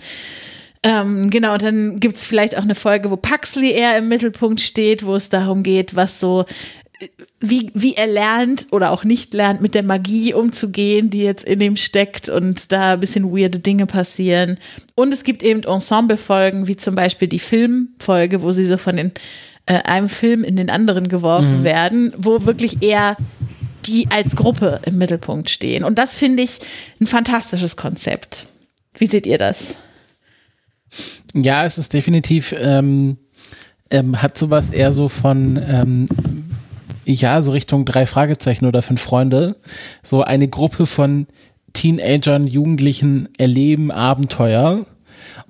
Ähm, 0.82 1.28
genau, 1.28 1.52
und 1.52 1.62
dann 1.62 2.00
gibt 2.00 2.16
es 2.16 2.24
vielleicht 2.24 2.56
auch 2.56 2.62
eine 2.62 2.74
Folge, 2.74 3.10
wo 3.10 3.16
Paxley 3.16 3.72
eher 3.72 3.98
im 3.98 4.08
Mittelpunkt 4.08 4.62
steht, 4.62 5.04
wo 5.04 5.14
es 5.14 5.28
darum 5.28 5.62
geht, 5.62 5.94
was 5.94 6.20
so 6.20 6.46
wie, 7.40 7.70
wie 7.74 7.94
er 7.94 8.06
lernt 8.06 8.68
oder 8.70 8.90
auch 8.90 9.04
nicht 9.04 9.32
lernt, 9.32 9.60
mit 9.60 9.74
der 9.74 9.82
Magie 9.82 10.34
umzugehen, 10.34 11.08
die 11.10 11.22
jetzt 11.22 11.44
in 11.44 11.60
ihm 11.60 11.76
steckt 11.76 12.28
und 12.28 12.72
da 12.72 12.94
ein 12.94 13.00
bisschen 13.00 13.32
weirde 13.32 13.58
Dinge 13.58 13.86
passieren. 13.86 14.58
Und 14.94 15.12
es 15.12 15.24
gibt 15.24 15.42
eben 15.42 15.62
Ensemble-Folgen, 15.62 16.66
wie 16.66 16.76
zum 16.76 16.94
Beispiel 16.94 17.28
die 17.28 17.38
Filmfolge, 17.38 18.42
wo 18.42 18.52
sie 18.52 18.66
so 18.66 18.76
von 18.76 18.96
den, 18.96 19.12
äh, 19.66 19.82
einem 19.84 20.08
Film 20.08 20.44
in 20.44 20.56
den 20.56 20.68
anderen 20.68 21.08
geworfen 21.08 21.60
mhm. 21.60 21.64
werden, 21.64 22.12
wo 22.18 22.44
wirklich 22.44 22.82
eher 22.82 23.16
die 23.86 24.06
als 24.10 24.36
Gruppe 24.36 24.80
im 24.84 24.98
Mittelpunkt 24.98 25.48
stehen. 25.48 25.84
Und 25.84 25.98
das 25.98 26.16
finde 26.16 26.42
ich 26.42 26.58
ein 27.00 27.06
fantastisches 27.06 27.76
Konzept. 27.76 28.46
Wie 28.98 29.06
seht 29.06 29.26
ihr 29.26 29.38
das? 29.38 29.76
Ja, 31.34 31.64
es 31.64 31.78
ist 31.78 31.94
definitiv, 31.94 32.54
ähm, 32.58 33.16
ähm, 33.90 34.20
hat 34.20 34.36
sowas 34.36 34.70
eher 34.70 34.92
so 34.92 35.08
von 35.08 35.56
ähm, 35.66 36.06
ja, 37.14 37.42
so 37.42 37.52
Richtung 37.52 37.84
drei 37.84 38.06
Fragezeichen 38.06 38.66
oder 38.66 38.82
fünf 38.82 39.00
Freunde, 39.00 39.56
so 40.02 40.22
eine 40.22 40.48
Gruppe 40.48 40.86
von 40.86 41.26
Teenagern, 41.72 42.46
Jugendlichen 42.46 43.28
erleben 43.38 43.90
Abenteuer 43.90 44.86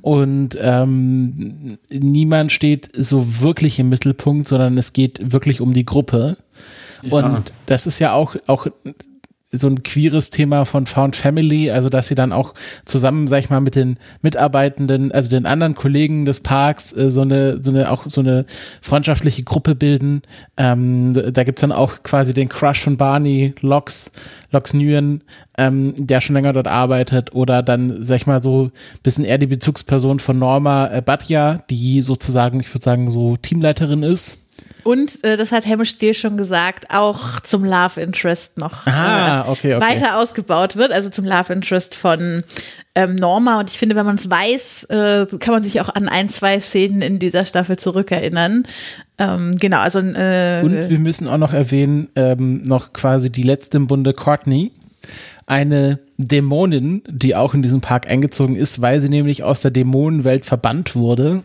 und 0.03 0.59
ähm, 0.61 1.79
niemand 1.91 2.53
steht 2.53 2.89
so 2.95 3.41
wirklich 3.41 3.79
im 3.79 3.89
Mittelpunkt, 3.89 4.49
sondern 4.49 4.79
es 4.79 4.93
geht 4.93 5.33
wirklich 5.33 5.61
um 5.61 5.75
die 5.75 5.85
Gruppe. 5.85 6.37
Ja. 7.03 7.13
Und 7.13 7.53
das 7.67 7.87
ist 7.87 7.99
ja 7.99 8.13
auch, 8.13 8.37
auch 8.47 8.67
so 9.53 9.67
ein 9.67 9.83
queeres 9.83 10.31
Thema 10.31 10.65
von 10.65 10.87
Found 10.87 11.17
Family, 11.17 11.71
also 11.71 11.89
dass 11.89 12.07
sie 12.07 12.15
dann 12.15 12.33
auch 12.33 12.55
zusammen, 12.85 13.27
sag 13.27 13.41
ich 13.41 13.51
mal, 13.51 13.61
mit 13.61 13.75
den 13.75 13.99
Mitarbeitenden, 14.23 15.11
also 15.11 15.29
den 15.29 15.45
anderen 15.45 15.75
Kollegen 15.75 16.25
des 16.25 16.41
Parks, 16.41 16.93
äh, 16.93 17.11
so 17.11 17.23
eine, 17.23 17.63
so 17.63 17.71
eine, 17.71 17.91
auch 17.91 18.05
so 18.07 18.21
eine 18.21 18.47
freundschaftliche 18.81 19.43
Gruppe 19.43 19.75
bilden. 19.75 20.23
Ähm, 20.57 21.13
da 21.13 21.43
gibt's 21.43 21.63
dann 21.63 21.73
auch 21.73 22.03
quasi 22.05 22.33
den 22.33 22.49
Crush 22.49 22.81
von 22.81 22.97
Barney, 22.97 23.55
Lox, 23.61 24.13
Lox 24.53 24.73
Nguyen, 24.73 25.23
ähm, 25.59 25.95
der 25.97 26.21
schon 26.21 26.35
länger 26.35 26.53
dort 26.53 26.69
arbeitet, 26.69 27.35
oder 27.35 27.63
dann, 27.63 28.05
sag 28.05 28.17
ich 28.17 28.27
mal, 28.27 28.41
so 28.41 28.71
bisschen 29.03 29.25
eher 29.25 29.39
die 29.39 29.47
Bezugsperson 29.49 30.21
von 30.21 30.39
Norma 30.39 30.89
äh, 30.93 31.03
Batja, 31.03 31.63
die 31.71 32.03
sozusagen, 32.03 32.61
ich 32.61 32.73
würde 32.73 32.85
sagen, 32.85 33.11
so 33.11 33.37
Teamleiterin 33.37 34.05
ist 34.05 34.50
und 34.85 35.25
äh, 35.25 35.37
das 35.37 35.53
hat 35.53 35.67
Hamish 35.67 35.91
Steele 35.91 36.15
schon 36.15 36.37
gesagt, 36.37 36.87
auch 36.91 37.41
zum 37.41 37.65
Love 37.65 38.01
Interest 38.01 38.59
noch 38.59 38.87
ah, 38.87 39.43
okay, 39.49 39.75
okay. 39.75 39.85
weiter 39.85 40.19
ausgebaut 40.19 40.77
wird, 40.77 40.93
also 40.93 41.11
zum 41.11 41.25
Love 41.25 41.53
Interest 41.53 41.95
von 41.95 42.43
ähm, 42.95 43.15
Norma. 43.17 43.61
Und 43.61 43.71
ich 43.71 43.79
finde, 43.79 43.97
wenn 43.97 44.07
man 44.07 44.17
es 44.17 44.29
weiß, 44.29 44.85
äh, 44.85 45.27
kann 45.39 45.55
man 45.55 45.63
sich 45.63 45.81
auch 45.81 45.89
an 45.89 46.09
ein, 46.09 46.29
zwei 46.29 46.61
Szenen 46.61 47.03
in 47.03 47.19
dieser 47.19 47.45
Staffel 47.45 47.79
zurückerinnern. 47.79 48.65
Ähm, 49.19 49.57
genau, 49.59 49.79
also 49.79 50.01
äh, 50.01 50.63
und 50.63 50.89
wir 50.89 50.99
müssen 50.99 51.29
auch 51.29 51.39
noch 51.39 51.53
erwähnen, 51.53 52.09
ähm, 52.17 52.63
noch 52.63 52.93
quasi 52.93 53.31
die 53.31 53.43
letzte 53.43 53.77
im 53.77 53.87
Bunde 53.87 54.15
Courtney, 54.15 54.73
eine 55.47 55.99
Dämonin, 56.27 57.03
die 57.09 57.35
auch 57.35 57.55
in 57.55 57.63
diesen 57.63 57.81
Park 57.81 58.09
eingezogen 58.09 58.57
ist, 58.57 58.81
weil 58.81 59.01
sie 59.01 59.09
nämlich 59.09 59.43
aus 59.43 59.61
der 59.61 59.71
Dämonenwelt 59.71 60.47
verbannt 60.47 60.97
wurde. 60.97 61.43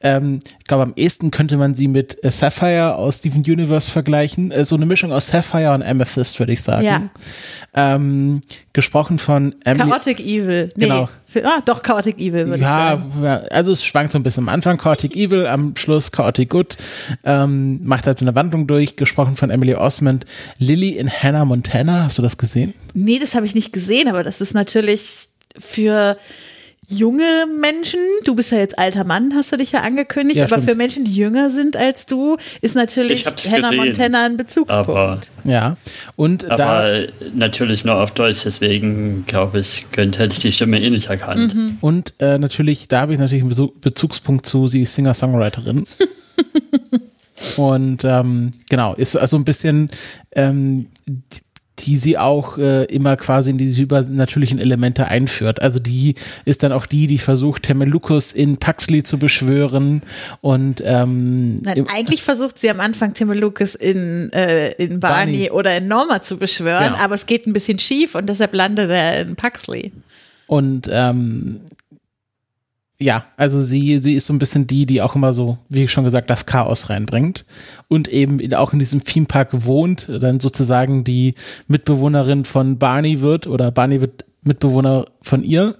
Ähm, 0.00 0.40
ich 0.58 0.66
glaube, 0.66 0.84
am 0.84 0.92
ehesten 0.96 1.30
könnte 1.30 1.56
man 1.56 1.74
sie 1.74 1.88
mit 1.88 2.22
äh, 2.24 2.30
Sapphire 2.30 2.96
aus 2.96 3.18
Steven 3.18 3.42
Universe 3.42 3.90
vergleichen. 3.90 4.50
Äh, 4.50 4.64
so 4.64 4.76
eine 4.76 4.86
Mischung 4.86 5.12
aus 5.12 5.28
Sapphire 5.28 5.74
und 5.74 5.82
Amethyst, 5.82 6.38
würde 6.38 6.52
ich 6.52 6.62
sagen. 6.62 6.84
Ja. 6.84 7.10
Ähm, 7.74 8.40
gesprochen 8.72 9.18
von 9.18 9.54
Emily 9.64 9.90
Chaotic 9.90 10.20
Evil. 10.20 10.72
Nee. 10.76 10.86
Genau. 10.86 11.08
Ah, 11.44 11.62
doch, 11.64 11.82
Chaotic 11.82 12.18
Evil, 12.18 12.46
würde 12.48 12.62
ja, 12.62 12.94
ich 12.94 13.00
sagen. 13.00 13.24
Ja, 13.24 13.36
also 13.50 13.72
es 13.72 13.84
schwankt 13.84 14.12
so 14.12 14.18
ein 14.18 14.22
bisschen. 14.22 14.44
Am 14.44 14.48
Anfang 14.48 14.76
Chaotic 14.76 15.16
Evil, 15.16 15.46
am 15.46 15.74
Schluss 15.76 16.12
Chaotic 16.12 16.50
Good. 16.50 16.76
Ähm, 17.24 17.80
macht 17.84 18.06
halt 18.06 18.18
so 18.18 18.24
eine 18.24 18.34
Wandlung 18.34 18.66
durch, 18.66 18.96
gesprochen 18.96 19.36
von 19.36 19.50
Emily 19.50 19.74
Osmond. 19.74 20.26
Lily 20.58 20.90
in 20.90 21.10
Hannah 21.10 21.44
Montana, 21.44 22.04
hast 22.04 22.18
du 22.18 22.22
das 22.22 22.36
gesehen? 22.36 22.74
Nee, 22.94 23.18
das 23.18 23.34
habe 23.34 23.46
ich 23.46 23.54
nicht 23.54 23.72
gesehen, 23.72 24.01
aber 24.08 24.22
das 24.22 24.40
ist 24.40 24.54
natürlich 24.54 25.26
für 25.58 26.16
junge 26.88 27.46
Menschen, 27.60 28.00
du 28.24 28.34
bist 28.34 28.50
ja 28.50 28.58
jetzt 28.58 28.78
alter 28.78 29.04
Mann, 29.04 29.32
hast 29.34 29.52
du 29.52 29.56
dich 29.56 29.70
ja 29.72 29.82
angekündigt, 29.82 30.36
ja, 30.36 30.44
aber 30.44 30.56
stimmt. 30.56 30.68
für 30.70 30.74
Menschen, 30.74 31.04
die 31.04 31.14
jünger 31.14 31.50
sind 31.50 31.76
als 31.76 32.06
du, 32.06 32.36
ist 32.60 32.74
natürlich 32.74 33.24
Hannah 33.24 33.70
gesehen, 33.70 33.76
Montana 33.76 34.24
ein 34.24 34.36
Bezugspunkt. 34.36 34.88
Aber, 34.88 35.20
ja, 35.44 35.76
und 36.16 36.44
aber 36.50 36.56
da, 36.56 37.06
natürlich 37.34 37.84
nur 37.84 38.00
auf 38.00 38.10
Deutsch, 38.10 38.40
deswegen 38.44 39.24
glaube 39.26 39.60
ich, 39.60 39.86
könnte, 39.92 40.18
hätte 40.18 40.34
ich 40.34 40.40
die 40.40 40.52
Stimme 40.52 40.80
eh 40.80 40.90
nicht 40.90 41.08
erkannt. 41.08 41.54
Mhm. 41.54 41.78
Und 41.80 42.14
äh, 42.18 42.38
natürlich, 42.38 42.88
da 42.88 43.02
habe 43.02 43.12
ich 43.12 43.18
natürlich 43.18 43.44
einen 43.44 43.70
Bezugspunkt 43.80 44.46
zu, 44.46 44.66
sie 44.66 44.82
ist 44.82 44.94
Singer-Songwriterin. 44.94 45.84
und 47.56 48.04
ähm, 48.04 48.50
genau, 48.68 48.94
ist 48.94 49.14
also 49.16 49.36
ein 49.36 49.44
bisschen 49.44 49.88
ähm, 50.34 50.88
die 51.82 51.96
sie 51.96 52.18
auch 52.18 52.58
äh, 52.58 52.84
immer 52.84 53.16
quasi 53.16 53.50
in 53.50 53.58
diese 53.58 53.82
übernatürlichen 53.82 54.58
Elemente 54.58 55.08
einführt. 55.08 55.60
Also 55.60 55.78
die 55.78 56.14
ist 56.44 56.62
dann 56.62 56.72
auch 56.72 56.86
die, 56.86 57.06
die 57.06 57.18
versucht, 57.18 57.64
Temelukus 57.64 58.32
in 58.32 58.56
Paxley 58.56 59.02
zu 59.02 59.18
beschwören 59.18 60.02
und 60.40 60.82
ähm, 60.84 61.56
Nein, 61.62 61.86
eigentlich 61.94 62.22
versucht 62.22 62.58
sie 62.58 62.70
am 62.70 62.80
Anfang 62.80 63.14
Temelukus 63.14 63.74
in, 63.74 64.32
äh, 64.32 64.72
in 64.72 65.00
Barney, 65.00 65.32
Barney, 65.32 65.50
oder 65.50 65.76
in 65.76 65.88
Norma 65.88 66.22
zu 66.22 66.36
beschwören, 66.36 66.92
genau. 66.92 67.04
aber 67.04 67.14
es 67.14 67.26
geht 67.26 67.46
ein 67.46 67.52
bisschen 67.52 67.78
schief 67.78 68.14
und 68.14 68.28
deshalb 68.28 68.54
landet 68.54 68.90
er 68.90 69.20
in 69.20 69.36
Paxley. 69.36 69.92
Und 70.46 70.88
ähm, 70.92 71.60
ja, 72.98 73.24
also 73.36 73.60
sie, 73.60 73.98
sie 73.98 74.14
ist 74.14 74.26
so 74.26 74.32
ein 74.32 74.38
bisschen 74.38 74.66
die, 74.66 74.86
die 74.86 75.02
auch 75.02 75.14
immer 75.14 75.32
so, 75.32 75.58
wie 75.68 75.88
schon 75.88 76.04
gesagt, 76.04 76.30
das 76.30 76.46
Chaos 76.46 76.88
reinbringt 76.90 77.44
und 77.88 78.08
eben 78.08 78.54
auch 78.54 78.72
in 78.72 78.78
diesem 78.78 79.04
Themepark 79.04 79.64
wohnt, 79.64 80.08
dann 80.08 80.40
sozusagen 80.40 81.04
die 81.04 81.34
Mitbewohnerin 81.66 82.44
von 82.44 82.78
Barney 82.78 83.20
wird 83.20 83.46
oder 83.46 83.70
Barney 83.70 84.00
wird 84.00 84.24
Mitbewohner 84.44 85.06
von 85.22 85.44
ihr. 85.44 85.76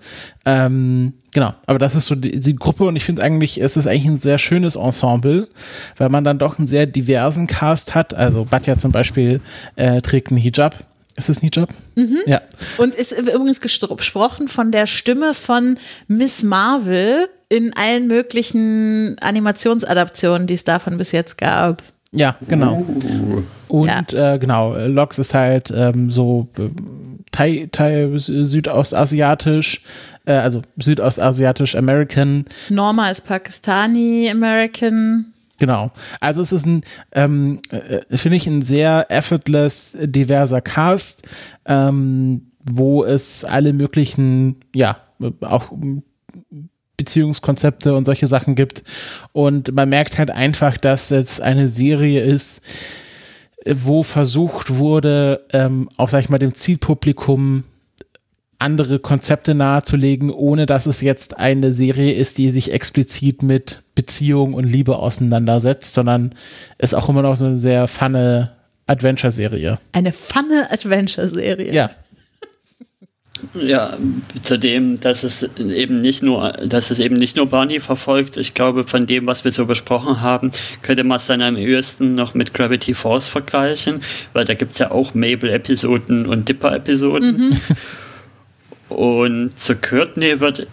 Ähm, 0.47 1.15
genau, 1.33 1.53
aber 1.67 1.79
das 1.79 1.95
ist 1.95 2.07
so 2.07 2.15
die, 2.15 2.39
die 2.39 2.55
Gruppe 2.55 2.85
und 2.85 2.97
ich 2.97 3.05
finde 3.05 3.23
eigentlich, 3.23 3.61
es 3.61 3.77
ist 3.77 3.87
eigentlich 3.87 4.07
ein 4.07 4.21
sehr 4.21 4.39
schönes 4.39 4.77
Ensemble, 4.77 5.49
weil 5.97 6.09
man 6.11 6.23
dann 6.25 6.39
doch 6.39 6.59
einen 6.59 6.69
sehr 6.69 6.87
diversen 6.87 7.47
Cast 7.47 7.95
hat. 7.95 8.15
Also 8.15 8.45
Batja 8.45 8.79
zum 8.79 8.93
Beispiel 8.93 9.41
äh, 9.75 10.01
trägt 10.01 10.31
einen 10.31 10.41
Hijab 10.41 10.87
ist 11.17 11.29
es 11.29 11.43
nicht 11.43 11.57
Job? 11.57 11.69
Mhm. 11.97 12.19
Ja. 12.27 12.41
Und 12.79 12.95
ist 12.95 13.13
übrigens 13.13 13.61
gesprochen 13.61 14.49
von 14.49 14.73
der 14.73 14.87
Stimme 14.87 15.35
von 15.35 15.79
Miss 16.09 16.43
Marvel 16.43 17.29
in 17.49 17.73
allen 17.77 18.07
möglichen 18.07 19.17
Animationsadaptionen, 19.21 20.47
die 20.47 20.55
es 20.55 20.65
davon 20.65 20.97
bis 20.97 21.13
jetzt 21.13 21.37
gab. 21.37 21.83
Ja, 22.13 22.37
genau. 22.49 22.85
Und 23.69 24.13
ja. 24.13 24.35
Äh, 24.35 24.39
genau, 24.39 24.75
Lox 24.87 25.19
ist 25.19 25.35
halt 25.35 25.73
ähm, 25.75 26.11
so 26.11 26.49
äh, 26.59 26.69
Thai, 27.31 27.69
Thai, 27.73 28.11
südostasiatisch, 28.17 29.83
äh, 30.27 30.33
also 30.33 30.61
südostasiatisch 30.77 31.75
American. 31.75 32.45
Norma 32.69 33.11
ist 33.11 33.23
Pakistani 33.23 34.29
American. 34.31 35.32
Genau. 35.63 35.93
Also 36.19 36.43
es 36.43 36.51
ist 36.51 36.67
ein, 36.67 36.83
ähm, 37.13 37.59
äh, 37.71 38.01
finde 38.17 38.37
ich, 38.37 38.49
ein 38.49 38.63
sehr 38.63 39.07
effortless 39.11 39.97
diverser 40.01 40.61
Cast, 40.61 41.29
ähm, 41.67 42.51
wo 42.69 43.05
es 43.05 43.45
alle 43.45 43.73
möglichen, 43.73 44.57
ja, 44.75 44.97
auch 45.41 45.73
Beziehungskonzepte 46.97 47.95
und 47.95 48.07
solche 48.07 48.27
Sachen 48.27 48.57
gibt. 48.57 48.83
Und 49.31 49.73
man 49.73 49.89
merkt 49.89 50.19
halt 50.19 50.33
einfach, 50.33 50.77
dass 50.77 51.13
es 51.13 51.39
eine 51.39 51.69
Serie 51.69 52.25
ist, 52.25 52.63
wo 53.65 54.03
versucht 54.03 54.75
wurde, 54.79 55.47
ähm, 55.53 55.89
auch, 55.97 56.09
sag 56.09 56.25
ich 56.25 56.29
mal, 56.29 56.39
dem 56.39 56.55
Zielpublikum 56.55 57.63
andere 58.59 58.99
Konzepte 58.99 59.55
nahezulegen, 59.55 60.31
ohne 60.31 60.67
dass 60.67 60.87
es 60.87 61.03
jetzt 61.03 61.39
eine 61.39 61.73
Serie 61.73 62.15
ist, 62.15 62.39
die 62.39 62.51
sich 62.51 62.73
explizit 62.73 63.45
mit 63.45 63.82
Beziehung 63.95 64.55
und 64.55 64.65
Liebe 64.65 64.97
auseinandersetzt, 64.97 65.95
sondern 65.95 66.35
ist 66.79 66.95
auch 66.95 67.09
immer 67.09 67.23
noch 67.23 67.37
so 67.37 67.47
eine 67.47 67.59
sehr 67.59 67.89
funne 67.89 68.53
Adventure-Serie. 68.87 69.79
Eine 69.93 70.13
funne 70.13 70.71
Adventure-Serie. 70.71 71.73
Ja. 71.73 71.91
Ja, 73.55 73.99
zudem, 74.43 75.01
dass 75.01 75.25
es 75.25 75.43
eben 75.59 76.01
nicht 76.01 76.23
nur, 76.23 76.53
dass 76.53 76.93
es 76.93 77.01
eben 77.01 77.17
nicht 77.17 77.37
nur 77.37 77.47
Barney 77.47 77.81
verfolgt. 77.81 78.37
Ich 78.37 78.55
glaube, 78.55 78.87
von 78.87 79.07
dem, 79.07 79.27
was 79.27 79.45
wir 79.45 79.51
so 79.51 79.67
besprochen 79.67 80.21
haben, 80.21 80.53
könnte 80.83 81.03
man 81.03 81.17
es 81.17 81.27
dann 81.27 81.43
am 81.43 81.57
ehesten 81.57 82.15
noch 82.15 82.35
mit 82.35 82.55
Gravity 82.55 82.95
Force 82.95 83.29
vergleichen, 83.29 84.01
weil 84.33 84.45
da 84.45 84.55
gibt 84.55 84.73
es 84.75 84.79
ja 84.79 84.93
auch 84.93 85.15
Mabel-Episoden 85.15 86.27
und 86.27 86.49
Dipper-Episoden. 86.49 87.51
Mhm. 87.51 87.59
Und 88.89 89.59
zu 89.59 89.75
Courtney 89.75 90.39
würde 90.39 90.69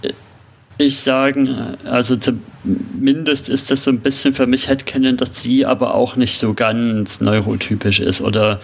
ich 0.79 0.99
sagen, 0.99 1.55
also 1.83 2.15
zumindest 2.15 3.49
ist 3.49 3.69
das 3.69 3.83
so 3.83 3.91
ein 3.91 3.99
bisschen 3.99 4.33
für 4.33 4.47
mich 4.47 4.69
Headcanon, 4.69 5.17
dass 5.17 5.41
sie 5.41 5.65
aber 5.65 5.93
auch 5.93 6.15
nicht 6.15 6.37
so 6.37 6.53
ganz 6.53 7.21
neurotypisch 7.21 7.99
ist 7.99 8.21
oder 8.21 8.59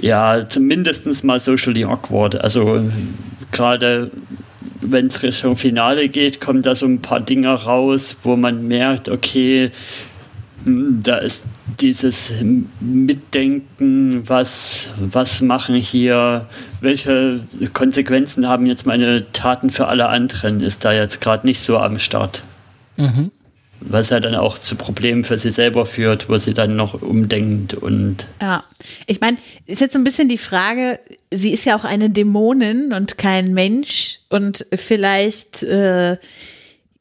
ja, 0.00 0.48
zumindest 0.48 1.24
mal 1.24 1.38
socially 1.38 1.84
awkward. 1.84 2.40
Also 2.40 2.84
gerade 3.52 4.10
wenn 4.80 5.06
es 5.06 5.22
Richtung 5.22 5.56
Finale 5.56 6.08
geht, 6.08 6.40
kommen 6.40 6.62
da 6.62 6.74
so 6.74 6.86
ein 6.86 7.00
paar 7.00 7.20
Dinge 7.20 7.48
raus, 7.48 8.16
wo 8.22 8.36
man 8.36 8.66
merkt, 8.68 9.08
okay, 9.08 9.70
da 10.66 11.18
ist 11.18 11.44
dieses 11.80 12.30
Mitdenken, 12.80 14.28
was, 14.28 14.88
was 14.98 15.40
machen 15.42 15.74
hier, 15.74 16.48
welche 16.80 17.40
Konsequenzen 17.74 18.48
haben 18.48 18.66
jetzt 18.66 18.86
meine 18.86 19.30
Taten 19.32 19.70
für 19.70 19.88
alle 19.88 20.08
anderen, 20.08 20.60
ist 20.60 20.84
da 20.84 20.92
jetzt 20.92 21.20
gerade 21.20 21.46
nicht 21.46 21.60
so 21.60 21.76
am 21.76 21.98
Start. 21.98 22.42
Mhm. 22.96 23.30
Was 23.80 24.08
ja 24.08 24.20
dann 24.20 24.34
auch 24.34 24.56
zu 24.56 24.76
Problemen 24.76 25.24
für 25.24 25.38
sie 25.38 25.50
selber 25.50 25.84
führt, 25.84 26.30
wo 26.30 26.38
sie 26.38 26.54
dann 26.54 26.76
noch 26.76 27.02
umdenkt 27.02 27.74
und. 27.74 28.26
Ja, 28.40 28.64
ich 29.06 29.20
meine, 29.20 29.36
ist 29.66 29.82
jetzt 29.82 29.92
so 29.92 29.98
ein 29.98 30.04
bisschen 30.04 30.30
die 30.30 30.38
Frage, 30.38 30.98
sie 31.30 31.52
ist 31.52 31.66
ja 31.66 31.76
auch 31.76 31.84
eine 31.84 32.08
Dämonin 32.08 32.94
und 32.94 33.18
kein 33.18 33.52
Mensch 33.52 34.20
und 34.30 34.64
vielleicht. 34.74 35.62
Äh, 35.62 36.16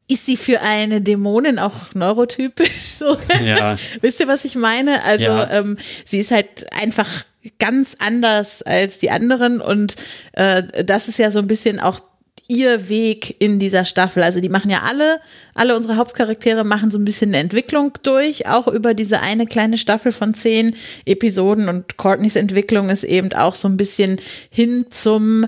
ist 0.10 0.26
sie 0.26 0.38
für 0.38 0.62
eine 0.62 1.02
Dämonin 1.02 1.60
auch 1.60 1.94
neurotypisch 1.94 2.82
so? 3.00 3.18
Ja. 3.44 3.76
Wisst 4.02 4.20
ihr, 4.20 4.28
was 4.28 4.46
ich 4.46 4.56
meine? 4.56 5.04
Also 5.04 5.26
ja. 5.26 5.52
ähm, 5.52 5.78
sie 6.06 6.20
ist 6.20 6.32
halt 6.32 6.72
einfach 6.82 7.26
ganz 7.60 7.96
anders 8.00 8.62
als 8.64 9.00
die 9.00 9.10
anderen 9.10 9.60
und 9.60 9.96
äh, 10.34 10.64
das 10.86 11.08
ist 11.08 11.20
ja 11.20 11.30
so 11.30 11.40
ein 11.40 11.48
bisschen 11.48 11.80
auch 11.80 12.00
ihr 12.48 12.90
Weg 12.90 13.42
in 13.42 13.60
dieser 13.60 13.86
Staffel. 13.86 14.24
Also 14.24 14.40
die 14.40 14.50
machen 14.50 14.70
ja 14.70 14.82
alle, 14.88 15.20
alle 15.56 15.76
unsere 15.76 15.98
Hauptcharaktere 15.98 16.64
machen 16.64 16.92
so 16.92 16.98
ein 16.98 17.06
bisschen 17.06 17.30
eine 17.30 17.38
Entwicklung 17.38 17.94
durch, 18.04 18.48
auch 18.48 18.68
über 18.68 18.94
diese 18.94 19.22
eine 19.22 19.46
kleine 19.46 19.78
Staffel 19.78 20.12
von 20.12 20.34
zehn 20.34 20.76
Episoden 21.06 21.70
und 21.70 21.98
Courtneys 21.98 22.36
Entwicklung 22.36 22.90
ist 22.90 23.04
eben 23.04 23.34
auch 23.34 23.56
so 23.56 23.68
ein 23.68 23.78
bisschen 23.78 24.20
hin 24.50 24.86
zum 24.90 25.48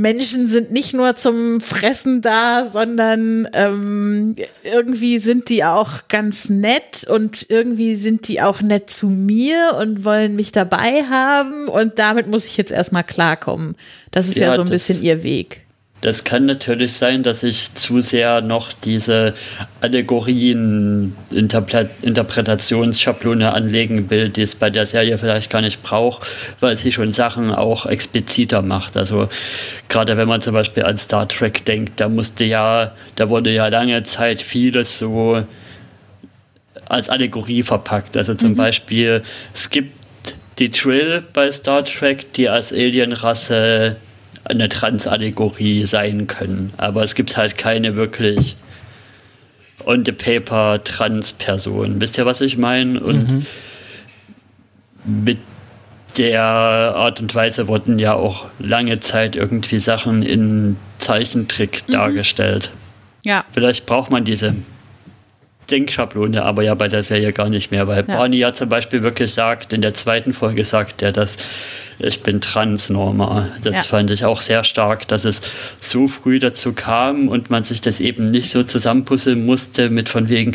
Menschen 0.00 0.46
sind 0.46 0.70
nicht 0.70 0.94
nur 0.94 1.16
zum 1.16 1.60
Fressen 1.60 2.22
da, 2.22 2.70
sondern 2.72 3.48
ähm, 3.52 4.36
irgendwie 4.62 5.18
sind 5.18 5.48
die 5.48 5.64
auch 5.64 6.06
ganz 6.08 6.48
nett 6.48 7.04
und 7.10 7.50
irgendwie 7.50 7.96
sind 7.96 8.28
die 8.28 8.40
auch 8.40 8.60
nett 8.60 8.88
zu 8.90 9.08
mir 9.08 9.76
und 9.80 10.04
wollen 10.04 10.36
mich 10.36 10.52
dabei 10.52 11.02
haben 11.10 11.66
und 11.66 11.98
damit 11.98 12.28
muss 12.28 12.46
ich 12.46 12.56
jetzt 12.56 12.70
erstmal 12.70 13.02
klarkommen. 13.02 13.74
Das 14.12 14.28
ist 14.28 14.36
ja, 14.36 14.50
ja 14.50 14.56
so 14.56 14.62
ein 14.62 14.70
bisschen 14.70 15.02
ihr 15.02 15.24
Weg. 15.24 15.64
Das 16.00 16.22
kann 16.22 16.46
natürlich 16.46 16.92
sein, 16.92 17.24
dass 17.24 17.42
ich 17.42 17.74
zu 17.74 18.02
sehr 18.02 18.40
noch 18.40 18.72
diese 18.72 19.34
Allegorien, 19.80 21.16
Interpretationsschablone 21.30 23.52
anlegen 23.52 24.08
will, 24.08 24.28
die 24.28 24.42
es 24.42 24.54
bei 24.54 24.70
der 24.70 24.86
Serie 24.86 25.18
vielleicht 25.18 25.50
gar 25.50 25.60
nicht 25.60 25.82
braucht, 25.82 26.24
weil 26.60 26.76
sie 26.76 26.92
schon 26.92 27.12
Sachen 27.12 27.52
auch 27.52 27.84
expliziter 27.86 28.62
macht. 28.62 28.96
Also 28.96 29.28
gerade 29.88 30.16
wenn 30.16 30.28
man 30.28 30.40
zum 30.40 30.54
Beispiel 30.54 30.84
an 30.84 30.96
Star 30.96 31.26
Trek 31.26 31.64
denkt, 31.64 31.98
da 31.98 32.08
musste 32.08 32.44
ja, 32.44 32.92
da 33.16 33.28
wurde 33.28 33.52
ja 33.52 33.66
lange 33.66 34.04
Zeit 34.04 34.40
vieles 34.40 34.98
so 34.98 35.42
als 36.88 37.10
Allegorie 37.10 37.64
verpackt. 37.64 38.16
Also 38.16 38.34
zum 38.34 38.52
mhm. 38.52 38.56
Beispiel, 38.56 39.22
es 39.52 39.68
gibt 39.68 39.96
die 40.60 40.70
Trill 40.70 41.24
bei 41.32 41.50
Star 41.50 41.84
Trek, 41.84 42.32
die 42.34 42.48
als 42.48 42.72
Alienrasse 42.72 43.96
eine 44.48 44.68
Trans-Allegorie 44.68 45.86
sein 45.86 46.26
können. 46.26 46.72
Aber 46.76 47.02
es 47.02 47.14
gibt 47.14 47.36
halt 47.36 47.56
keine 47.56 47.96
wirklich 47.96 48.56
on 49.84 50.04
the 50.04 50.12
paper 50.12 50.82
Trans-Person. 50.82 52.00
Wisst 52.00 52.18
ihr, 52.18 52.26
was 52.26 52.40
ich 52.40 52.58
meine? 52.58 53.00
Und 53.00 53.30
mhm. 53.30 53.46
mit 55.04 55.38
der 56.16 56.42
Art 56.42 57.20
und 57.20 57.34
Weise 57.34 57.68
wurden 57.68 57.98
ja 57.98 58.14
auch 58.14 58.46
lange 58.58 58.98
Zeit 59.00 59.36
irgendwie 59.36 59.78
Sachen 59.78 60.22
in 60.22 60.76
Zeichentrick 60.98 61.82
mhm. 61.86 61.92
dargestellt. 61.92 62.70
Ja. 63.24 63.44
Vielleicht 63.52 63.86
braucht 63.86 64.10
man 64.10 64.24
diese 64.24 64.54
Denkschablone, 65.70 66.42
aber 66.42 66.62
ja 66.62 66.74
bei 66.74 66.88
der 66.88 67.02
Serie 67.02 67.32
gar 67.32 67.48
nicht 67.48 67.70
mehr, 67.70 67.86
weil 67.86 68.04
ja. 68.08 68.16
Barney 68.16 68.38
ja 68.38 68.52
zum 68.52 68.68
Beispiel 68.68 69.02
wirklich 69.02 69.32
sagt, 69.32 69.72
in 69.72 69.82
der 69.82 69.94
zweiten 69.94 70.32
Folge 70.32 70.64
sagt 70.64 71.02
er, 71.02 71.12
dass 71.12 71.36
ich 71.98 72.22
bin 72.22 72.40
transnormal. 72.40 73.52
Das 73.62 73.76
ja. 73.76 73.82
fand 73.82 74.10
ich 74.10 74.24
auch 74.24 74.40
sehr 74.40 74.64
stark, 74.64 75.08
dass 75.08 75.24
es 75.24 75.40
so 75.80 76.08
früh 76.08 76.38
dazu 76.38 76.72
kam 76.72 77.28
und 77.28 77.50
man 77.50 77.64
sich 77.64 77.80
das 77.80 78.00
eben 78.00 78.30
nicht 78.30 78.50
so 78.50 78.62
zusammenpuzzeln 78.62 79.44
musste 79.44 79.90
mit 79.90 80.08
von 80.08 80.28
wegen, 80.28 80.52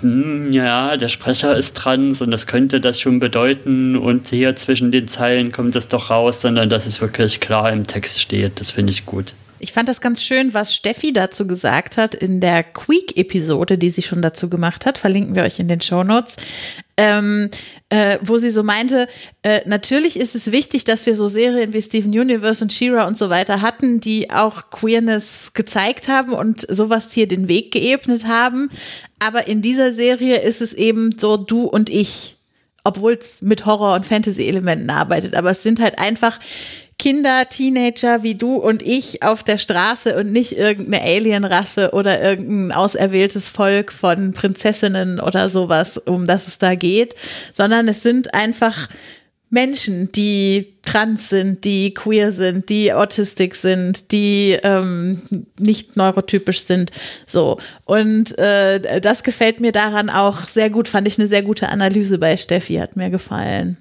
hm, 0.00 0.52
ja, 0.52 0.96
der 0.96 1.08
Sprecher 1.08 1.56
ist 1.56 1.76
trans 1.76 2.20
und 2.20 2.30
das 2.30 2.46
könnte 2.46 2.80
das 2.80 3.00
schon 3.00 3.18
bedeuten 3.18 3.96
und 3.96 4.28
hier 4.28 4.56
zwischen 4.56 4.92
den 4.92 5.08
Zeilen 5.08 5.52
kommt 5.52 5.74
das 5.74 5.88
doch 5.88 6.10
raus, 6.10 6.40
sondern 6.40 6.70
dass 6.70 6.86
es 6.86 7.00
wirklich 7.00 7.40
klar 7.40 7.72
im 7.72 7.86
Text 7.86 8.20
steht. 8.20 8.60
Das 8.60 8.70
finde 8.70 8.92
ich 8.92 9.06
gut. 9.06 9.34
Ich 9.58 9.72
fand 9.72 9.88
das 9.88 10.02
ganz 10.02 10.22
schön, 10.22 10.52
was 10.52 10.74
Steffi 10.74 11.12
dazu 11.12 11.46
gesagt 11.46 11.96
hat 11.96 12.14
in 12.14 12.40
der 12.40 12.62
Queek-Episode, 12.62 13.78
die 13.78 13.90
sie 13.90 14.02
schon 14.02 14.20
dazu 14.20 14.50
gemacht 14.50 14.84
hat. 14.84 14.98
Verlinken 14.98 15.34
wir 15.34 15.44
euch 15.44 15.58
in 15.58 15.68
den 15.68 15.80
Show 15.80 16.04
Notes. 16.04 16.36
Ähm, 16.98 17.50
äh, 17.90 18.18
wo 18.22 18.38
sie 18.38 18.50
so 18.50 18.62
meinte, 18.62 19.06
äh, 19.42 19.60
natürlich 19.66 20.18
ist 20.18 20.34
es 20.34 20.50
wichtig, 20.50 20.84
dass 20.84 21.04
wir 21.04 21.14
so 21.14 21.28
Serien 21.28 21.72
wie 21.74 21.82
Steven 21.82 22.10
Universe 22.10 22.64
und 22.64 22.72
Shira 22.72 23.06
und 23.06 23.18
so 23.18 23.28
weiter 23.28 23.60
hatten, 23.60 24.00
die 24.00 24.30
auch 24.30 24.70
Queerness 24.70 25.52
gezeigt 25.52 26.08
haben 26.08 26.32
und 26.32 26.66
sowas 26.68 27.12
hier 27.12 27.28
den 27.28 27.48
Weg 27.48 27.72
geebnet 27.72 28.26
haben. 28.26 28.70
Aber 29.18 29.46
in 29.46 29.60
dieser 29.60 29.92
Serie 29.92 30.40
ist 30.40 30.62
es 30.62 30.72
eben 30.72 31.18
so 31.18 31.36
du 31.36 31.64
und 31.64 31.90
ich, 31.90 32.36
obwohl 32.82 33.12
es 33.12 33.42
mit 33.42 33.66
Horror- 33.66 33.94
und 33.94 34.06
Fantasy-Elementen 34.06 34.88
arbeitet. 34.88 35.34
Aber 35.34 35.50
es 35.50 35.62
sind 35.62 35.80
halt 35.80 35.98
einfach 35.98 36.40
Kinder, 36.98 37.48
Teenager 37.48 38.22
wie 38.22 38.34
du 38.34 38.56
und 38.56 38.82
ich 38.82 39.22
auf 39.22 39.44
der 39.44 39.58
Straße 39.58 40.16
und 40.16 40.32
nicht 40.32 40.52
irgendeine 40.52 41.04
Alienrasse 41.04 41.90
oder 41.92 42.22
irgendein 42.22 42.72
auserwähltes 42.72 43.48
Volk 43.48 43.92
von 43.92 44.32
Prinzessinnen 44.32 45.20
oder 45.20 45.48
sowas, 45.48 45.98
um 45.98 46.26
das 46.26 46.46
es 46.46 46.58
da 46.58 46.74
geht, 46.74 47.14
sondern 47.52 47.86
es 47.88 48.02
sind 48.02 48.34
einfach 48.34 48.88
Menschen, 49.50 50.10
die 50.10 50.74
trans 50.84 51.28
sind, 51.28 51.64
die 51.64 51.94
queer 51.94 52.32
sind, 52.32 52.68
die 52.68 52.92
autistik 52.92 53.54
sind, 53.54 54.10
die 54.10 54.58
ähm, 54.62 55.22
nicht 55.58 55.96
neurotypisch 55.96 56.60
sind. 56.60 56.90
So. 57.26 57.58
Und 57.84 58.36
äh, 58.38 59.00
das 59.00 59.22
gefällt 59.22 59.60
mir 59.60 59.72
daran 59.72 60.10
auch 60.10 60.48
sehr 60.48 60.70
gut, 60.70 60.88
fand 60.88 61.06
ich 61.06 61.18
eine 61.18 61.28
sehr 61.28 61.42
gute 61.42 61.68
Analyse 61.68 62.18
bei 62.18 62.36
Steffi, 62.36 62.74
hat 62.74 62.96
mir 62.96 63.10
gefallen. 63.10 63.76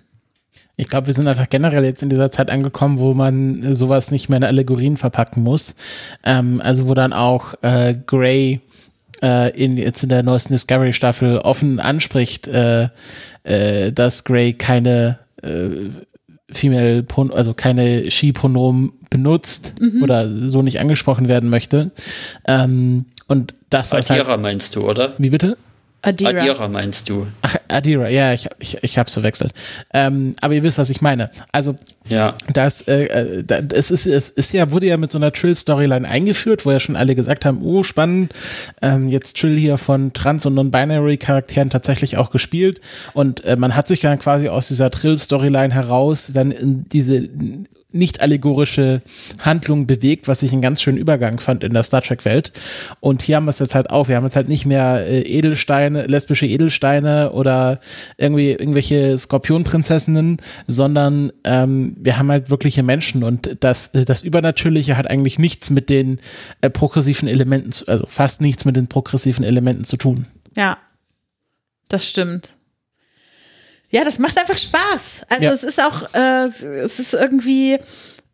Ich 0.77 0.89
glaube, 0.89 1.07
wir 1.07 1.13
sind 1.13 1.27
einfach 1.27 1.49
generell 1.49 1.85
jetzt 1.85 2.03
in 2.03 2.09
dieser 2.09 2.31
Zeit 2.31 2.49
angekommen, 2.49 2.99
wo 2.99 3.13
man 3.13 3.73
sowas 3.73 4.11
nicht 4.11 4.29
mehr 4.29 4.37
in 4.37 4.43
Allegorien 4.43 4.97
verpacken 4.97 5.41
muss. 5.41 5.75
Ähm, 6.23 6.61
also 6.61 6.87
wo 6.87 6.93
dann 6.93 7.13
auch 7.13 7.53
äh, 7.61 7.95
Gray 8.05 8.61
äh, 9.21 9.51
in, 9.51 9.77
jetzt 9.77 10.03
in 10.03 10.09
der 10.09 10.23
neuesten 10.23 10.53
Discovery-Staffel 10.53 11.39
offen 11.39 11.79
anspricht, 11.79 12.47
äh, 12.47 12.89
äh, 13.43 13.91
dass 13.91 14.23
Gray 14.23 14.53
keine 14.53 15.19
äh, 15.41 15.69
Female, 16.51 17.05
also 17.33 17.53
keine 17.53 18.11
She-Pronomen 18.11 18.91
benutzt 19.09 19.75
mhm. 19.79 20.03
oder 20.03 20.27
so 20.27 20.61
nicht 20.61 20.79
angesprochen 20.79 21.27
werden 21.27 21.49
möchte. 21.49 21.91
Ähm, 22.47 23.05
und 23.27 23.53
das 23.69 23.93
Adira 23.93 24.27
halt, 24.27 24.41
meinst 24.41 24.75
du, 24.75 24.87
oder? 24.87 25.13
Wie 25.17 25.29
bitte? 25.29 25.57
Adira. 26.05 26.41
Adira 26.41 26.67
meinst 26.67 27.09
du? 27.09 27.27
Ach, 27.41 27.55
Adira, 27.67 28.09
ja, 28.09 28.33
ich, 28.33 28.47
ich, 28.59 28.77
ich 28.83 28.97
habe 28.97 29.07
es 29.07 29.13
verwechselt. 29.13 29.53
Ähm, 29.93 30.35
aber 30.39 30.53
ihr 30.53 30.63
wisst, 30.63 30.77
was 30.77 30.89
ich 30.89 31.01
meine. 31.01 31.31
Also, 31.51 31.75
ja. 32.07 32.35
das, 32.53 32.81
äh, 32.81 33.05
äh 33.05 33.43
das 33.43 33.89
ist, 33.89 34.05
es 34.05 34.29
ist 34.29 34.53
ja, 34.53 34.71
wurde 34.71 34.85
ja 34.85 34.97
mit 34.97 35.11
so 35.11 35.17
einer 35.17 35.31
Trill-Storyline 35.31 36.07
eingeführt, 36.07 36.65
wo 36.65 36.71
ja 36.71 36.79
schon 36.79 36.95
alle 36.95 37.15
gesagt 37.15 37.43
haben, 37.43 37.61
oh, 37.63 37.83
spannend, 37.83 38.33
ähm, 38.81 39.09
jetzt 39.09 39.37
Trill 39.37 39.57
hier 39.57 39.77
von 39.77 40.13
Trans- 40.13 40.45
und 40.45 40.53
Non-Binary-Charakteren 40.53 41.69
tatsächlich 41.69 42.17
auch 42.17 42.29
gespielt. 42.29 42.81
Und 43.13 43.43
äh, 43.43 43.55
man 43.55 43.75
hat 43.75 43.87
sich 43.87 44.01
dann 44.01 44.19
quasi 44.19 44.47
aus 44.47 44.67
dieser 44.67 44.91
Trill-Storyline 44.91 45.73
heraus 45.73 46.31
dann 46.33 46.51
in 46.51 46.85
diese 46.89 47.27
nicht 47.95 48.21
allegorische 48.21 49.01
Handlung 49.39 49.87
bewegt, 49.87 50.27
was 50.27 50.43
ich 50.43 50.51
einen 50.51 50.61
ganz 50.61 50.81
schönen 50.81 50.97
Übergang 50.97 51.39
fand 51.39 51.63
in 51.63 51.73
der 51.73 51.83
Star 51.83 52.01
Trek 52.01 52.25
Welt. 52.25 52.51
Und 52.99 53.21
hier 53.21 53.37
haben 53.37 53.45
wir 53.45 53.51
es 53.51 53.59
jetzt 53.59 53.75
halt 53.75 53.89
auch. 53.89 54.07
Wir 54.07 54.17
haben 54.17 54.25
jetzt 54.25 54.35
halt 54.35 54.49
nicht 54.49 54.65
mehr 54.65 55.05
äh, 55.07 55.21
Edelsteine, 55.21 56.05
lesbische 56.05 56.45
Edelsteine 56.45 57.31
oder 57.31 57.79
irgendwie 58.17 58.51
irgendwelche 58.51 59.17
Skorpionprinzessinnen, 59.17 60.37
sondern 60.67 61.31
ähm, 61.43 61.95
wir 61.99 62.17
haben 62.17 62.29
halt 62.29 62.49
wirkliche 62.49 62.83
Menschen 62.83 63.23
und 63.23 63.57
das, 63.61 63.87
äh, 63.87 64.05
das 64.05 64.21
Übernatürliche 64.21 64.97
hat 64.97 65.09
eigentlich 65.09 65.39
nichts 65.39 65.69
mit 65.69 65.89
den 65.89 66.19
äh, 66.61 66.69
progressiven 66.69 67.27
Elementen, 67.27 67.71
also 67.87 68.05
fast 68.07 68.41
nichts 68.41 68.65
mit 68.65 68.75
den 68.75 68.87
progressiven 68.87 69.43
Elementen 69.43 69.85
zu 69.85 69.97
tun. 69.97 70.27
Ja, 70.55 70.77
das 71.87 72.07
stimmt. 72.09 72.57
Ja, 73.95 74.03
das 74.03 74.19
macht 74.19 74.37
einfach 74.37 74.57
Spaß. 74.57 75.21
Also 75.29 75.43
ja. 75.45 75.53
es 75.53 75.63
ist 75.63 75.81
auch, 75.81 76.13
äh, 76.13 76.43
es 76.43 76.99
ist 76.99 77.13
irgendwie 77.13 77.77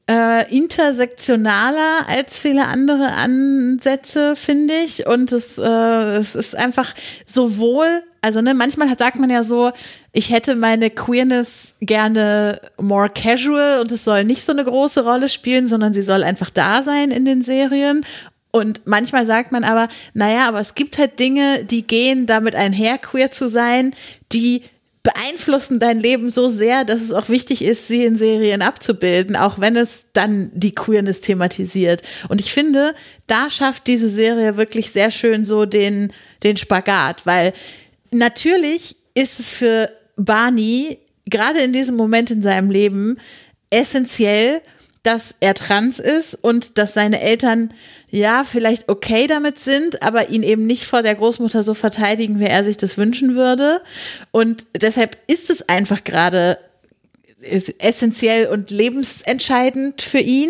äh, 0.09 0.57
intersektionaler 0.57 2.07
als 2.07 2.39
viele 2.39 2.65
andere 2.65 3.11
Ansätze, 3.11 4.35
finde 4.35 4.73
ich. 4.73 5.05
Und 5.05 5.31
es, 5.31 5.59
äh, 5.59 6.17
es 6.17 6.33
ist 6.33 6.57
einfach 6.57 6.95
sowohl, 7.27 8.01
also 8.23 8.41
ne, 8.41 8.55
manchmal 8.55 8.97
sagt 8.97 9.19
man 9.19 9.29
ja 9.29 9.43
so, 9.43 9.71
ich 10.13 10.31
hätte 10.31 10.55
meine 10.55 10.89
Queerness 10.89 11.75
gerne 11.81 12.59
more 12.79 13.11
casual 13.11 13.81
und 13.81 13.91
es 13.91 14.03
soll 14.03 14.23
nicht 14.23 14.43
so 14.43 14.53
eine 14.53 14.63
große 14.63 15.03
Rolle 15.03 15.29
spielen, 15.29 15.67
sondern 15.67 15.93
sie 15.93 16.01
soll 16.01 16.23
einfach 16.23 16.49
da 16.49 16.81
sein 16.81 17.11
in 17.11 17.23
den 17.23 17.43
Serien. 17.43 18.03
Und 18.49 18.87
manchmal 18.87 19.27
sagt 19.27 19.51
man 19.51 19.63
aber, 19.63 19.89
naja, 20.15 20.47
aber 20.47 20.59
es 20.59 20.73
gibt 20.73 20.97
halt 20.97 21.19
Dinge, 21.19 21.65
die 21.65 21.85
gehen 21.85 22.25
damit 22.25 22.55
einher, 22.55 22.97
queer 22.97 23.29
zu 23.29 23.47
sein, 23.47 23.93
die 24.31 24.63
beeinflussen 25.03 25.79
dein 25.79 25.99
Leben 25.99 26.29
so 26.29 26.47
sehr, 26.47 26.83
dass 26.83 27.01
es 27.01 27.11
auch 27.11 27.29
wichtig 27.29 27.63
ist, 27.63 27.87
sie 27.87 28.05
in 28.05 28.15
Serien 28.15 28.61
abzubilden, 28.61 29.35
auch 29.35 29.59
wenn 29.59 29.75
es 29.75 30.07
dann 30.13 30.51
die 30.53 30.75
Queerness 30.75 31.21
thematisiert. 31.21 32.03
Und 32.29 32.39
ich 32.39 32.53
finde, 32.53 32.93
da 33.25 33.49
schafft 33.49 33.87
diese 33.87 34.09
Serie 34.09 34.57
wirklich 34.57 34.91
sehr 34.91 35.09
schön 35.09 35.43
so 35.43 35.65
den, 35.65 36.13
den 36.43 36.57
Spagat, 36.57 37.25
weil 37.25 37.53
natürlich 38.11 38.95
ist 39.15 39.39
es 39.39 39.51
für 39.51 39.89
Barney 40.17 40.99
gerade 41.25 41.61
in 41.61 41.73
diesem 41.73 41.95
Moment 41.95 42.29
in 42.29 42.43
seinem 42.43 42.69
Leben 42.69 43.17
essentiell, 43.71 44.61
dass 45.03 45.35
er 45.39 45.55
trans 45.55 45.99
ist 45.99 46.35
und 46.35 46.77
dass 46.77 46.93
seine 46.93 47.21
Eltern 47.21 47.73
ja 48.09 48.43
vielleicht 48.43 48.89
okay 48.89 49.25
damit 49.27 49.57
sind, 49.57 50.03
aber 50.03 50.29
ihn 50.29 50.43
eben 50.43 50.67
nicht 50.67 50.85
vor 50.85 51.01
der 51.01 51.15
Großmutter 51.15 51.63
so 51.63 51.73
verteidigen, 51.73 52.39
wie 52.39 52.45
er 52.45 52.63
sich 52.63 52.77
das 52.77 52.97
wünschen 52.97 53.35
würde. 53.35 53.81
Und 54.31 54.67
deshalb 54.79 55.17
ist 55.27 55.49
es 55.49 55.67
einfach 55.67 56.03
gerade 56.03 56.57
essentiell 57.41 58.47
und 58.47 58.71
lebensentscheidend 58.71 60.01
für 60.01 60.19
ihn. 60.19 60.49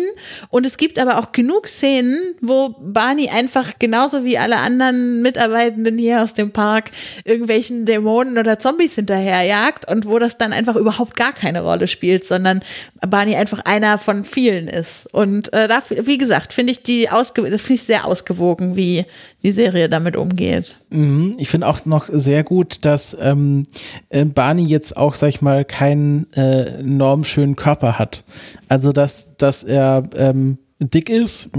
Und 0.50 0.66
es 0.66 0.76
gibt 0.76 0.98
aber 0.98 1.18
auch 1.18 1.32
genug 1.32 1.66
Szenen, 1.68 2.18
wo 2.40 2.70
Barney 2.80 3.30
einfach 3.30 3.72
genauso 3.78 4.24
wie 4.24 4.38
alle 4.38 4.58
anderen 4.58 5.22
Mitarbeitenden 5.22 5.98
hier 5.98 6.22
aus 6.22 6.34
dem 6.34 6.52
Park 6.52 6.90
irgendwelchen 7.24 7.86
Dämonen 7.86 8.38
oder 8.38 8.58
Zombies 8.58 8.94
hinterherjagt 8.94 9.88
und 9.88 10.06
wo 10.06 10.18
das 10.18 10.38
dann 10.38 10.52
einfach 10.52 10.76
überhaupt 10.76 11.16
gar 11.16 11.32
keine 11.32 11.62
Rolle 11.62 11.88
spielt, 11.88 12.24
sondern 12.24 12.60
Barney 13.00 13.36
einfach 13.36 13.60
einer 13.64 13.98
von 13.98 14.24
vielen 14.24 14.68
ist. 14.68 15.06
Und 15.12 15.52
äh, 15.52 15.68
da, 15.68 15.82
wie 15.88 16.18
gesagt, 16.18 16.52
finde 16.52 16.72
ich 16.72 16.82
die 16.82 17.10
ausge 17.10 17.42
das 17.50 17.62
finde 17.62 17.74
ich 17.74 17.82
sehr 17.82 18.06
ausgewogen, 18.06 18.76
wie 18.76 19.04
die 19.42 19.52
Serie 19.52 19.88
damit 19.88 20.16
umgeht. 20.16 20.76
Mhm. 20.92 21.34
Ich 21.38 21.48
finde 21.48 21.66
auch 21.66 21.84
noch 21.86 22.08
sehr 22.10 22.44
gut, 22.44 22.84
dass 22.84 23.16
ähm, 23.20 23.64
äh, 24.10 24.24
Barney 24.24 24.64
jetzt 24.64 24.96
auch, 24.96 25.14
sag 25.14 25.28
ich 25.28 25.42
mal, 25.42 25.64
keinen 25.64 26.32
äh, 26.34 26.80
enorm 26.80 27.24
schönen 27.24 27.56
Körper 27.56 27.98
hat. 27.98 28.24
Also 28.68 28.92
dass, 28.92 29.36
dass 29.36 29.64
er 29.64 30.08
ähm, 30.14 30.58
dick 30.78 31.08
ist, 31.08 31.50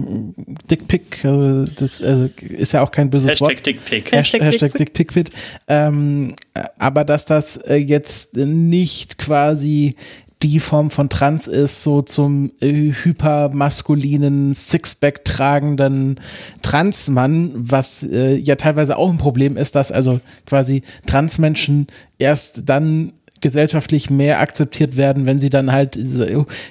Dickpick, 0.70 1.24
äh, 1.24 1.66
das 1.78 2.00
äh, 2.02 2.30
ist 2.40 2.74
ja 2.74 2.82
auch 2.82 2.92
kein 2.92 3.10
böses 3.10 3.32
Hashtag 3.32 3.48
Wort. 3.48 3.66
Dickpick. 3.66 4.12
Hashtag, 4.12 4.42
Hashtag 4.42 4.74
Dickpick, 4.74 5.30
ähm, 5.68 6.36
aber 6.78 7.04
dass 7.06 7.26
das 7.26 7.58
äh, 7.58 7.76
jetzt 7.76 8.36
nicht 8.36 9.18
quasi 9.18 9.96
die 10.44 10.60
Form 10.60 10.92
von 10.92 11.10
Trans 11.10 11.48
ist, 11.48 11.84
so 11.84 12.02
zum 12.02 12.52
äh, 12.60 12.92
hypermaskulinen, 12.92 14.54
Sixpack 14.54 15.24
tragenden 15.24 16.20
Transmann, 16.62 17.52
was 17.56 18.04
äh, 18.04 18.36
ja 18.36 18.56
teilweise 18.56 18.98
auch 18.98 19.10
ein 19.10 19.18
Problem 19.18 19.56
ist, 19.56 19.76
dass 19.76 19.92
also 19.92 20.20
quasi 20.46 20.84
Transmenschen 21.06 21.88
erst 22.20 22.70
dann 22.70 23.14
gesellschaftlich 23.44 24.10
mehr 24.10 24.40
akzeptiert 24.40 24.98
werden, 24.98 25.26
wenn 25.26 25.40
sie 25.40 25.50
dann 25.52 25.72
halt 25.72 26.00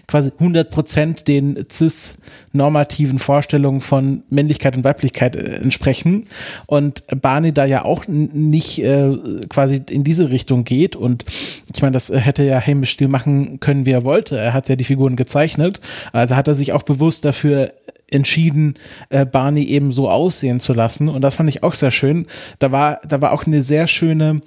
quasi 0.09 0.33
100 0.39 0.71
Prozent 0.71 1.29
den 1.29 1.65
cis-normativen 1.71 3.19
Vorstellungen 3.19 3.83
von 3.83 4.23
Männlichkeit 4.31 4.77
und 4.77 4.83
Weiblichkeit 4.83 5.37
äh, 5.37 5.57
entsprechen. 5.57 6.27
Und 6.67 7.05
Barney 7.21 7.53
da 7.53 7.67
ja 7.67 7.85
auch 7.85 8.09
nicht 8.09 8.83
äh, 8.83 9.17
quasi 9.49 9.83
in 9.91 10.03
diese 10.03 10.31
Richtung 10.31 10.65
geht. 10.65 10.97
Und 10.97 11.25
ich 11.75 11.83
meine, 11.83 11.92
das 11.92 12.11
hätte 12.11 12.44
ja 12.44 12.61
Hamish 12.61 12.90
Steel 12.90 13.09
machen 13.09 13.61
können, 13.61 13.87
wie 13.87 13.92
er 13.92 14.05
wollte. 14.05 14.38
Er 14.38 14.53
hat 14.53 14.68
ja 14.68 14.77
die 14.77 14.85
Figuren 14.85 15.16
gezeichnet. 15.16 15.81
Also 16.12 16.37
hat 16.37 16.48
er 16.48 16.55
sich 16.55 16.72
auch 16.72 16.83
bewusst 16.83 17.25
dafür 17.25 17.72
entschieden, 18.11 18.75
äh, 19.09 19.25
Barney 19.25 19.64
eben 19.64 19.92
so 19.92 20.09
aussehen 20.09 20.61
zu 20.61 20.75
lassen. 20.75 21.09
Und 21.09 21.22
das 21.22 21.37
fand 21.37 21.48
ich 21.48 21.62
auch 21.62 21.75
sehr 21.75 21.90
schön. 21.90 22.27
Da 22.59 22.72
war, 22.72 23.01
da 23.07 23.20
war 23.20 23.33
auch 23.33 23.46
eine 23.46 23.62
sehr 23.62 23.87
schöne 23.87 24.40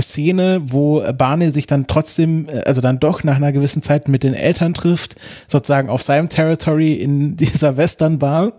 Szene, 0.00 0.60
wo 0.62 1.02
Barney 1.16 1.50
sich 1.50 1.66
dann 1.66 1.86
trotzdem, 1.86 2.48
äh, 2.48 2.60
also 2.64 2.80
dann 2.80 3.00
doch 3.00 3.24
nach 3.24 3.36
einer 3.36 3.52
gewissen 3.52 3.82
Zeit 3.82 4.08
mit 4.08 4.22
den 4.22 4.34
Eltern 4.34 4.74
trifft, 4.74 5.16
sozusagen 5.46 5.88
auf 5.88 6.02
seinem 6.02 6.28
Territory 6.28 6.94
in 6.94 7.36
dieser 7.38 7.76
Western-Bar 7.76 8.52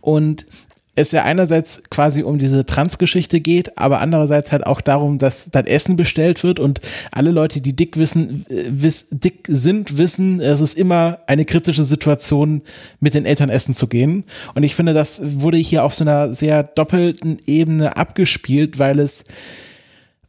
und 0.00 0.46
es 0.94 1.12
ja 1.12 1.24
einerseits 1.24 1.82
quasi 1.90 2.22
um 2.22 2.38
diese 2.38 2.66
Trans-Geschichte 2.66 3.40
geht, 3.40 3.78
aber 3.78 4.00
andererseits 4.00 4.52
halt 4.52 4.66
auch 4.66 4.82
darum, 4.82 5.18
dass 5.18 5.50
dann 5.50 5.66
Essen 5.66 5.96
bestellt 5.96 6.42
wird 6.44 6.60
und 6.60 6.80
alle 7.10 7.30
Leute, 7.30 7.62
die 7.62 7.74
dick 7.74 7.96
wissen, 7.96 8.44
äh, 8.50 8.64
wiss, 8.68 9.06
dick 9.10 9.46
sind, 9.48 9.96
wissen, 9.96 10.40
es 10.40 10.60
ist 10.60 10.76
immer 10.76 11.20
eine 11.26 11.46
kritische 11.46 11.84
Situation, 11.84 12.62
mit 13.00 13.14
den 13.14 13.24
Eltern 13.24 13.48
essen 13.48 13.74
zu 13.74 13.86
gehen. 13.86 14.24
Und 14.54 14.64
ich 14.64 14.74
finde, 14.74 14.92
das 14.92 15.22
wurde 15.24 15.56
hier 15.56 15.84
auf 15.84 15.94
so 15.94 16.04
einer 16.04 16.34
sehr 16.34 16.62
doppelten 16.62 17.38
Ebene 17.46 17.96
abgespielt, 17.96 18.78
weil 18.78 18.98
es 18.98 19.24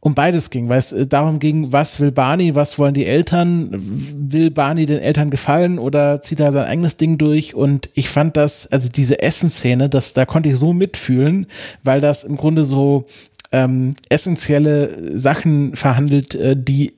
um 0.04 0.14
beides 0.14 0.50
ging, 0.50 0.68
weil 0.68 0.78
es 0.78 0.92
äh, 0.92 1.06
darum 1.06 1.38
ging, 1.38 1.72
was 1.72 1.98
will 1.98 2.12
Barney, 2.12 2.54
was 2.54 2.78
wollen 2.78 2.92
die 2.92 3.06
Eltern, 3.06 3.70
will 3.72 4.50
Barney 4.50 4.84
den 4.84 4.98
Eltern 4.98 5.30
gefallen 5.30 5.78
oder 5.78 6.20
zieht 6.20 6.40
er 6.40 6.52
sein 6.52 6.66
eigenes 6.66 6.98
Ding 6.98 7.16
durch 7.16 7.54
und 7.54 7.88
ich 7.94 8.10
fand 8.10 8.36
das, 8.36 8.70
also 8.70 8.90
diese 8.90 9.22
Essensszene, 9.22 9.88
das, 9.88 10.12
da 10.12 10.26
konnte 10.26 10.50
ich 10.50 10.58
so 10.58 10.74
mitfühlen, 10.74 11.46
weil 11.84 12.02
das 12.02 12.22
im 12.22 12.36
Grunde 12.36 12.66
so 12.66 13.06
ähm, 13.50 13.94
essentielle 14.10 15.18
Sachen 15.18 15.74
verhandelt, 15.74 16.34
äh, 16.34 16.54
die 16.54 16.92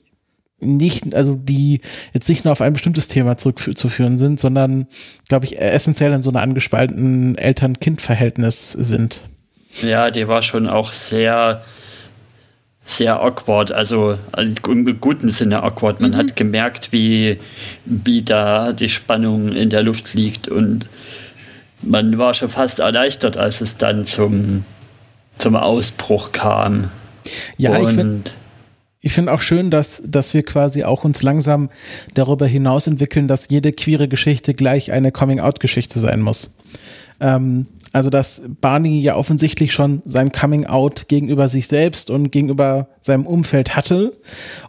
nicht, 0.59 1.15
also 1.15 1.37
die 1.37 1.83
jetzt 2.13 2.29
nicht 2.29 2.45
nur 2.45 2.51
auf 2.51 2.61
ein 2.61 2.73
bestimmtes 2.73 3.07
Thema 3.07 3.37
zurückzuführen 3.37 4.19
sind, 4.19 4.41
sondern, 4.41 4.89
glaube 5.29 5.45
ich, 5.45 5.61
essentiell 5.61 6.13
in 6.13 6.23
so 6.23 6.31
einer 6.31 6.43
angespaltenen 6.43 7.39
Eltern-Kind-Verhältnis 7.39 8.73
sind. 8.73 9.21
Ja, 9.83 10.11
die 10.11 10.27
war 10.27 10.43
schon 10.43 10.67
auch 10.67 10.93
sehr 10.93 11.63
sehr 12.87 13.21
awkward, 13.21 13.73
also, 13.73 14.17
also 14.33 14.55
im 14.71 15.01
guten 15.01 15.31
Sinne 15.31 15.63
awkward. 15.63 16.01
Man 16.01 16.13
mhm. 16.13 16.17
hat 16.17 16.37
gemerkt, 16.37 16.93
wie, 16.93 17.39
wie 17.85 18.23
da 18.23 18.73
die 18.73 18.89
Spannung 18.89 19.53
in 19.53 19.71
der 19.71 19.83
Luft 19.83 20.15
liegt 20.15 20.49
und 20.49 20.87
man 21.83 22.17
war 22.17 22.33
schon 22.33 22.49
fast 22.49 22.79
erleichtert, 22.79 23.37
als 23.37 23.61
es 23.61 23.77
dann 23.77 24.05
zum, 24.05 24.65
zum 25.39 25.57
Ausbruch 25.57 26.33
kam. 26.33 26.91
Ja, 27.59 27.77
und 27.77 27.89
ich 27.89 27.95
finde 27.95 28.31
ich 29.03 29.13
finde 29.13 29.33
auch 29.33 29.41
schön, 29.41 29.71
dass, 29.71 30.03
dass 30.05 30.35
wir 30.35 30.43
quasi 30.43 30.83
auch 30.83 31.05
uns 31.05 31.23
langsam 31.23 31.71
darüber 32.15 32.45
hinaus 32.45 32.89
entwickeln, 32.89 33.29
dass 33.29 33.49
jede 33.49 33.71
queere 33.73 34.09
Geschichte 34.09 34.53
gleich 34.53 34.91
eine 34.91 35.13
Coming-out-Geschichte 35.13 36.01
sein 36.01 36.21
muss. 36.21 36.57
Ähm, 37.21 37.67
also, 37.93 38.11
dass 38.11 38.43
Barney 38.61 39.01
ja 39.01 39.17
offensichtlich 39.17 39.73
schon 39.73 40.03
sein 40.05 40.33
Coming 40.33 40.67
Out 40.67 41.09
gegenüber 41.09 41.49
sich 41.49 41.69
selbst 41.69 42.11
und 42.11 42.31
gegenüber 42.31 42.89
seinem 43.01 43.27
Umfeld 43.27 43.77
hatte. 43.77 44.13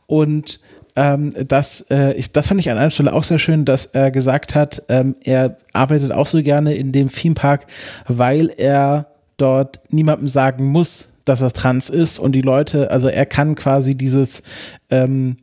Und 0.06 0.60
ähm, 0.96 1.32
das, 1.48 1.82
äh, 1.90 2.14
ich, 2.14 2.32
das 2.32 2.48
fand 2.48 2.60
ich 2.60 2.72
an 2.72 2.78
einer 2.78 2.90
Stelle 2.90 3.14
auch 3.14 3.24
sehr 3.24 3.40
schön, 3.40 3.66
dass 3.66 3.86
er 3.86 4.12
gesagt 4.12 4.56
hat, 4.56 4.82
ähm, 4.90 5.16
er 5.24 5.58
arbeitet 5.74 6.12
auch 6.12 6.26
so 6.26 6.42
gerne 6.42 6.74
in 6.74 6.92
dem 6.92 7.12
Theme 7.12 7.36
Park, 7.36 7.68
weil 8.08 8.52
er 8.56 9.08
dort 9.38 9.80
niemandem 9.90 10.28
sagen 10.28 10.66
muss, 10.66 11.14
dass 11.24 11.42
er 11.42 11.52
trans 11.52 11.90
ist 11.90 12.20
und 12.20 12.32
die 12.32 12.42
Leute, 12.42 12.90
also 12.90 13.10
er 13.10 13.26
kann 13.26 13.56
quasi 13.56 13.96
dieses 13.96 14.42
ähm, 14.90 15.38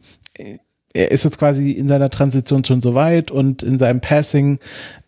er 0.94 1.10
ist 1.10 1.24
jetzt 1.24 1.38
quasi 1.38 1.72
in 1.72 1.88
seiner 1.88 2.08
Transition 2.08 2.64
schon 2.64 2.80
so 2.80 2.94
weit 2.94 3.30
und 3.30 3.62
in 3.62 3.78
seinem 3.78 4.00
Passing, 4.00 4.60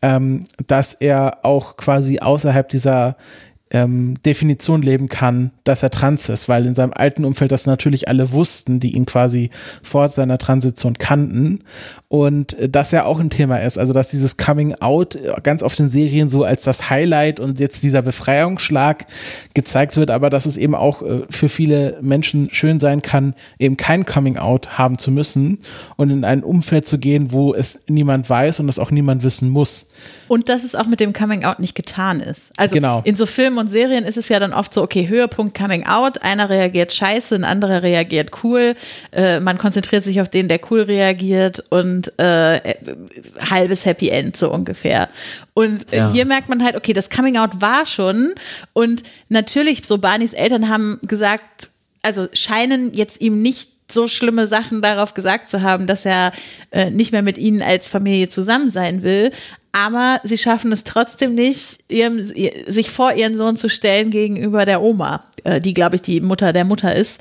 ähm, 0.03 0.45
dass 0.67 0.95
er 0.95 1.45
auch 1.45 1.77
quasi 1.77 2.19
außerhalb 2.19 2.69
dieser 2.69 3.17
ähm, 3.71 4.15
Definition 4.25 4.83
leben 4.83 5.09
kann, 5.09 5.51
dass 5.65 5.83
er 5.83 5.91
trans 5.91 6.29
ist, 6.29 6.49
weil 6.49 6.67
in 6.67 6.77
seinem 6.77 6.93
alten 6.95 7.25
Umfeld 7.25 7.51
das 7.51 7.67
natürlich 7.67 8.07
alle 8.07 8.31
wussten, 8.31 8.79
die 8.79 8.95
ihn 8.95 9.07
quasi 9.07 9.51
vor 9.83 10.09
seiner 10.09 10.39
Transition 10.39 10.99
kannten 10.99 11.65
und 12.09 12.57
äh, 12.59 12.69
das 12.69 12.93
ja 12.93 13.05
auch 13.05 13.19
ein 13.19 13.31
Thema 13.31 13.57
ist, 13.57 13.79
also 13.79 13.93
dass 13.93 14.11
dieses 14.11 14.37
Coming 14.37 14.75
Out 14.75 15.17
äh, 15.17 15.33
ganz 15.43 15.65
oft 15.65 15.81
in 15.81 15.89
Serien 15.89 16.29
so 16.29 16.45
als 16.45 16.63
das 16.63 16.91
Highlight 16.91 17.41
und 17.41 17.59
jetzt 17.59 17.83
dieser 17.83 18.03
Befreiungsschlag 18.03 19.07
gezeigt 19.55 19.97
wird, 19.97 20.13
aber 20.13 20.31
dass 20.31 20.47
es 20.47 20.57
eben 20.57 20.77
auch 20.77 21.03
äh, 21.03 21.23
für 21.29 21.49
viele 21.49 21.99
Menschen 22.01 22.49
schön 22.51 22.79
sein 22.79 23.03
kann, 23.03 23.35
eben 23.59 23.77
kein 23.77 24.07
Coming 24.07 24.37
Out 24.37 24.79
haben 24.79 24.99
zu 24.99 25.11
müssen 25.11 25.59
und 25.97 26.11
in 26.11 26.25
ein 26.25 26.45
Umfeld 26.45 26.87
zu 26.87 26.99
gehen, 26.99 27.33
wo 27.33 27.53
es 27.53 27.85
niemand 27.89 28.31
weiß 28.31 28.61
und 28.61 28.69
es 28.69 28.79
auch 28.79 28.93
niemand 28.93 29.25
wissen 29.25 29.51
muss. 29.51 29.91
Und 30.29 30.49
dass 30.49 30.63
es 30.63 30.77
auch 30.77 30.87
mit 30.87 31.01
dem 31.01 31.13
Coming 31.13 31.45
Out 31.45 31.59
nicht 31.59 31.75
getan 31.75 32.21
ist. 32.21 32.53
Also 32.57 32.75
genau. 32.75 33.03
in 33.05 33.17
so 33.17 33.27
Filmen 33.57 33.59
und 33.59 33.73
Serien 33.73 34.05
ist 34.05 34.17
es 34.17 34.29
ja 34.29 34.39
dann 34.39 34.53
oft 34.53 34.73
so, 34.73 34.83
okay, 34.83 35.09
Höhepunkt 35.09 35.57
Coming 35.57 35.87
Out, 35.87 36.23
einer 36.23 36.51
reagiert 36.51 36.93
scheiße, 36.93 37.35
ein 37.35 37.45
anderer 37.45 37.83
reagiert 37.83 38.31
cool, 38.45 38.75
äh, 39.13 39.41
man 39.41 39.59
konzentriert 39.59 40.05
sich 40.05 40.21
auf 40.21 40.29
den, 40.29 40.49
der 40.49 40.61
cool 40.71 40.83
reagiert 40.83 41.65
und 41.71 42.13
äh, 42.19 42.75
halbes 43.51 43.85
Happy 43.85 44.11
End 44.11 44.37
so 44.37 44.53
ungefähr. 44.53 45.09
Und 45.55 45.87
ja. 45.93 46.11
hier 46.11 46.27
merkt 46.27 46.49
man 46.49 46.63
halt, 46.63 46.77
okay, 46.77 46.93
das 46.93 47.11
Coming 47.11 47.37
Out 47.37 47.61
war 47.61 47.87
schon 47.87 48.35
und 48.73 49.03
natürlich, 49.29 49.87
so 49.87 49.99
Barneys 49.99 50.33
Eltern 50.33 50.69
haben 50.69 50.99
gesagt, 51.03 51.71
also 52.03 52.29
scheinen 52.33 52.93
jetzt 52.93 53.21
ihm 53.21 53.43
nicht 53.43 53.76
so 53.91 54.07
schlimme 54.07 54.47
Sachen 54.47 54.83
darauf 54.83 55.15
gesagt 55.15 55.49
zu 55.49 55.63
haben, 55.63 55.87
dass 55.87 56.05
er 56.05 56.33
äh, 56.71 56.91
nicht 56.91 57.13
mehr 57.13 57.23
mit 57.23 57.39
ihnen 57.39 57.63
als 57.63 57.89
Familie 57.89 58.29
zusammen 58.29 58.71
sein 58.71 59.03
will 59.03 59.31
aber 59.77 60.21
sie 60.25 60.39
schaffen 60.39 60.73
es 60.73 60.85
trotzdem 60.85 61.35
nicht, 61.35 61.81
ihrem, 61.89 62.19
sich 62.19 62.91
vor 62.91 63.13
ihren 63.13 63.37
Sohn 63.37 63.57
zu 63.57 63.69
stellen 63.69 64.11
gegenüber 64.11 64.65
der 64.65 64.81
Oma, 64.81 65.25
äh, 65.45 65.61
die, 65.61 65.75
glaube 65.75 65.97
ich, 65.97 66.03
die 66.03 66.23
Mutter 66.23 66.55
der 66.55 66.65
Mutter 66.65 66.97
ist. 66.97 67.21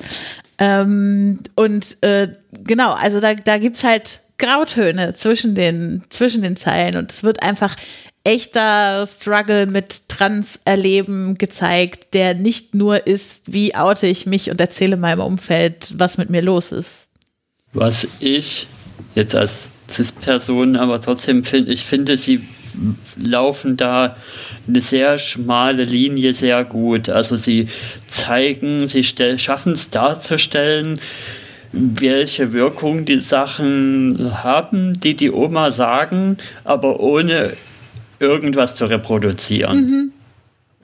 Ähm, 0.58 1.40
und 1.56 1.98
äh, 2.00 2.30
genau, 2.64 2.94
also 2.94 3.20
da, 3.20 3.34
da 3.36 3.58
gibt 3.58 3.76
es 3.76 3.84
halt 3.84 4.22
Grautöne 4.38 5.14
zwischen 5.16 5.54
den, 5.54 6.04
zwischen 6.10 6.44
den 6.44 6.56
Zeilen 6.56 6.96
und 6.96 7.12
es 7.12 7.24
wird 7.24 7.44
einfach 7.44 7.76
echter 8.26 9.06
Struggle 9.06 9.68
mit 9.68 10.10
Trans-Erleben 10.10 11.38
gezeigt, 11.38 12.14
der 12.14 12.34
nicht 12.34 12.76
nur 12.76 13.08
ist, 13.08 13.54
wie 13.54 13.76
oute 13.76 14.08
ich 14.08 14.26
mich 14.26 14.50
und 14.50 14.60
erzähle 14.60 14.98
meinem 14.98 15.22
Umfeld, 15.22 15.94
was 15.98 16.18
mit 16.18 16.30
mir 16.30 16.42
los 16.42 16.72
ist. 16.72 17.10
Was 17.74 18.08
ich 18.20 18.68
jetzt 19.14 19.36
als 19.36 19.66
CIS-Personen, 19.90 20.76
aber 20.76 21.02
trotzdem 21.02 21.44
finde 21.44 21.72
ich 21.72 21.86
finde, 21.86 22.18
sie 22.18 22.42
laufen 23.16 23.78
da 23.78 24.18
eine 24.68 24.82
sehr 24.82 25.18
schmale 25.18 25.84
Linie 25.84 26.34
sehr 26.34 26.66
gut. 26.66 27.10
Also 27.10 27.38
sie 27.38 27.68
zeigen, 28.08 28.88
sie 28.88 29.04
schaffen 29.04 29.74
es 29.74 29.90
darzustellen, 29.92 31.00
welche 31.72 32.54
Wirkung 32.54 33.06
die 33.06 33.22
Sachen 33.22 34.44
haben, 34.44 35.00
die 35.00 35.16
die 35.16 35.32
Oma 35.32 35.72
sagen, 35.72 36.38
aber 36.64 37.00
ohne 37.00 37.54
irgendwas 38.26 38.76
zu 38.76 38.86
reproduzieren. 38.86 39.78
Mhm. 39.78 40.12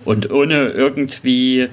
Und 0.03 0.31
ohne 0.31 0.69
irgendwie 0.69 1.69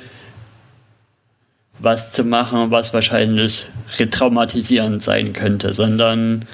was 1.79 2.13
zu 2.13 2.25
machen, 2.25 2.71
was 2.71 2.93
wahrscheinlich 2.93 3.67
retraumatisierend 3.99 5.03
sein 5.03 5.33
könnte, 5.33 5.73
sondern 5.73 6.45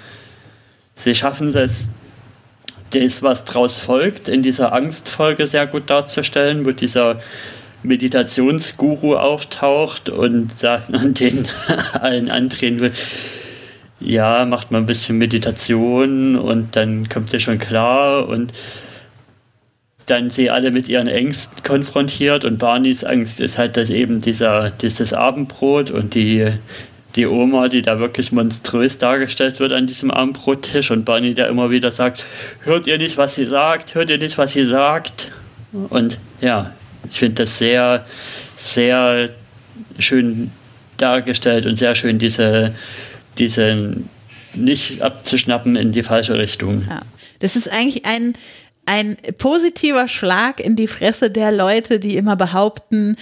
sie 0.96 1.14
schaffen 1.14 1.54
es, 1.56 1.88
das, 2.90 3.22
was 3.22 3.44
daraus 3.44 3.78
folgt, 3.78 4.28
in 4.28 4.42
dieser 4.42 4.72
Angstfolge 4.72 5.46
sehr 5.46 5.66
gut 5.66 5.90
darzustellen, 5.90 6.64
wo 6.64 6.70
dieser 6.70 7.20
Meditationsguru 7.82 9.16
auftaucht 9.16 10.08
und 10.08 10.52
sagt 10.52 10.90
und 10.90 11.20
den 11.20 11.48
allen 11.92 12.30
andrehen 12.30 12.80
will, 12.80 12.92
ja, 14.00 14.44
macht 14.44 14.70
mal 14.70 14.78
ein 14.78 14.86
bisschen 14.86 15.18
Meditation 15.18 16.36
und 16.36 16.76
dann 16.76 17.08
kommt 17.08 17.30
sie 17.30 17.40
schon 17.40 17.58
klar 17.58 18.28
und 18.28 18.52
dann 20.06 20.30
sie 20.30 20.50
alle 20.50 20.70
mit 20.70 20.88
ihren 20.88 21.08
Ängsten 21.08 21.62
konfrontiert 21.62 22.44
und 22.44 22.58
Barneys 22.58 23.04
Angst 23.04 23.40
ist 23.40 23.56
halt, 23.56 23.76
dass 23.76 23.90
eben 23.90 24.20
dieser, 24.20 24.70
dieses 24.70 25.12
Abendbrot 25.12 25.90
und 25.90 26.14
die, 26.14 26.48
die 27.16 27.26
Oma, 27.26 27.68
die 27.68 27.82
da 27.82 27.98
wirklich 27.98 28.32
monströs 28.32 28.98
dargestellt 28.98 29.60
wird 29.60 29.72
an 29.72 29.86
diesem 29.86 30.10
Abendbrottisch 30.10 30.90
und 30.90 31.04
Barney, 31.04 31.34
der 31.34 31.48
immer 31.48 31.70
wieder 31.70 31.90
sagt, 31.90 32.24
hört 32.64 32.86
ihr 32.86 32.98
nicht, 32.98 33.16
was 33.16 33.34
sie 33.34 33.46
sagt, 33.46 33.94
hört 33.94 34.10
ihr 34.10 34.18
nicht, 34.18 34.36
was 34.36 34.52
sie 34.52 34.64
sagt 34.64 35.32
und 35.72 36.18
ja, 36.40 36.72
ich 37.10 37.18
finde 37.18 37.44
das 37.44 37.58
sehr, 37.58 38.04
sehr 38.56 39.30
schön 39.98 40.50
dargestellt 40.96 41.66
und 41.66 41.76
sehr 41.76 41.94
schön 41.94 42.18
diese, 42.18 42.74
diese 43.38 43.96
nicht 44.54 45.02
abzuschnappen 45.02 45.76
in 45.76 45.92
die 45.92 46.02
falsche 46.02 46.38
Richtung. 46.38 46.84
Ja. 46.88 47.00
Das 47.40 47.56
ist 47.56 47.68
eigentlich 47.68 48.06
ein, 48.06 48.32
ein 48.86 49.16
positiver 49.38 50.08
Schlag 50.08 50.60
in 50.60 50.76
die 50.76 50.88
Fresse 50.88 51.30
der 51.30 51.52
Leute, 51.52 51.98
die 51.98 52.16
immer 52.16 52.36
behaupten, 52.36 53.16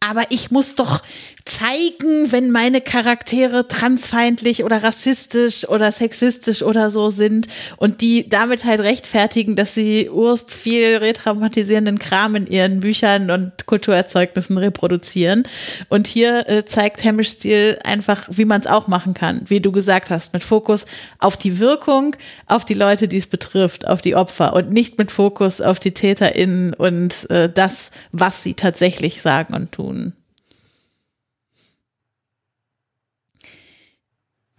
aber 0.00 0.22
ich 0.30 0.50
muss 0.50 0.74
doch 0.74 1.02
zeigen, 1.48 2.30
wenn 2.30 2.50
meine 2.50 2.80
Charaktere 2.80 3.66
transfeindlich 3.68 4.64
oder 4.64 4.82
rassistisch 4.82 5.66
oder 5.68 5.90
sexistisch 5.90 6.62
oder 6.62 6.90
so 6.90 7.08
sind 7.08 7.48
und 7.78 8.02
die 8.02 8.28
damit 8.28 8.64
halt 8.64 8.80
rechtfertigen, 8.80 9.56
dass 9.56 9.74
sie 9.74 10.10
urst 10.10 10.52
viel 10.52 10.96
retraumatisierenden 10.96 11.98
Kram 11.98 12.36
in 12.36 12.46
ihren 12.46 12.80
Büchern 12.80 13.30
und 13.30 13.66
Kulturerzeugnissen 13.66 14.58
reproduzieren. 14.58 15.44
Und 15.88 16.06
hier 16.06 16.48
äh, 16.48 16.64
zeigt 16.66 17.02
Hamish 17.02 17.30
Steel 17.30 17.78
einfach, 17.82 18.28
wie 18.30 18.44
man 18.44 18.60
es 18.60 18.66
auch 18.66 18.86
machen 18.86 19.14
kann, 19.14 19.40
wie 19.46 19.60
du 19.60 19.72
gesagt 19.72 20.10
hast, 20.10 20.34
mit 20.34 20.44
Fokus 20.44 20.86
auf 21.18 21.38
die 21.38 21.58
Wirkung, 21.58 22.14
auf 22.46 22.66
die 22.66 22.74
Leute, 22.74 23.08
die 23.08 23.18
es 23.18 23.26
betrifft, 23.26 23.88
auf 23.88 24.02
die 24.02 24.14
Opfer 24.14 24.52
und 24.52 24.70
nicht 24.70 24.98
mit 24.98 25.10
Fokus 25.10 25.60
auf 25.62 25.80
die 25.80 25.94
TäterInnen 25.94 26.74
und 26.74 27.28
äh, 27.30 27.50
das, 27.52 27.90
was 28.12 28.42
sie 28.42 28.54
tatsächlich 28.54 29.22
sagen 29.22 29.54
und 29.54 29.72
tun. 29.72 30.12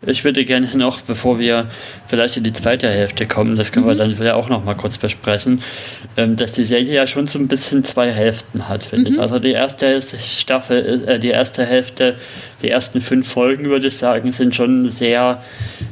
Ich 0.07 0.23
würde 0.23 0.45
gerne 0.45 0.77
noch, 0.77 1.01
bevor 1.01 1.39
wir 1.39 1.65
vielleicht 2.07 2.37
in 2.37 2.45
die 2.45 2.53
zweite 2.53 2.89
Hälfte 2.89 3.27
kommen, 3.27 3.57
das 3.57 3.73
können 3.73 3.85
mhm. 3.85 3.89
wir 3.89 3.95
dann 3.95 4.23
ja 4.23 4.35
auch 4.35 4.47
noch 4.47 4.63
mal 4.63 4.73
kurz 4.75 4.97
besprechen, 4.97 5.61
ähm, 6.15 6.37
dass 6.37 6.53
die 6.53 6.63
Serie 6.63 6.93
ja 6.93 7.05
schon 7.05 7.27
so 7.27 7.37
ein 7.37 7.49
bisschen 7.49 7.83
zwei 7.83 8.09
Hälften 8.09 8.69
hat, 8.69 8.81
finde 8.81 9.09
mhm. 9.09 9.15
ich. 9.15 9.21
Also 9.21 9.39
die 9.39 9.51
erste 9.51 10.01
Staffel, 10.01 11.03
äh, 11.05 11.19
die 11.19 11.27
erste 11.27 11.65
Hälfte, 11.65 12.15
die 12.61 12.69
ersten 12.69 13.01
fünf 13.01 13.27
Folgen, 13.27 13.65
würde 13.65 13.87
ich 13.87 13.97
sagen, 13.97 14.31
sind 14.31 14.55
schon 14.55 14.89
sehr, 14.89 15.43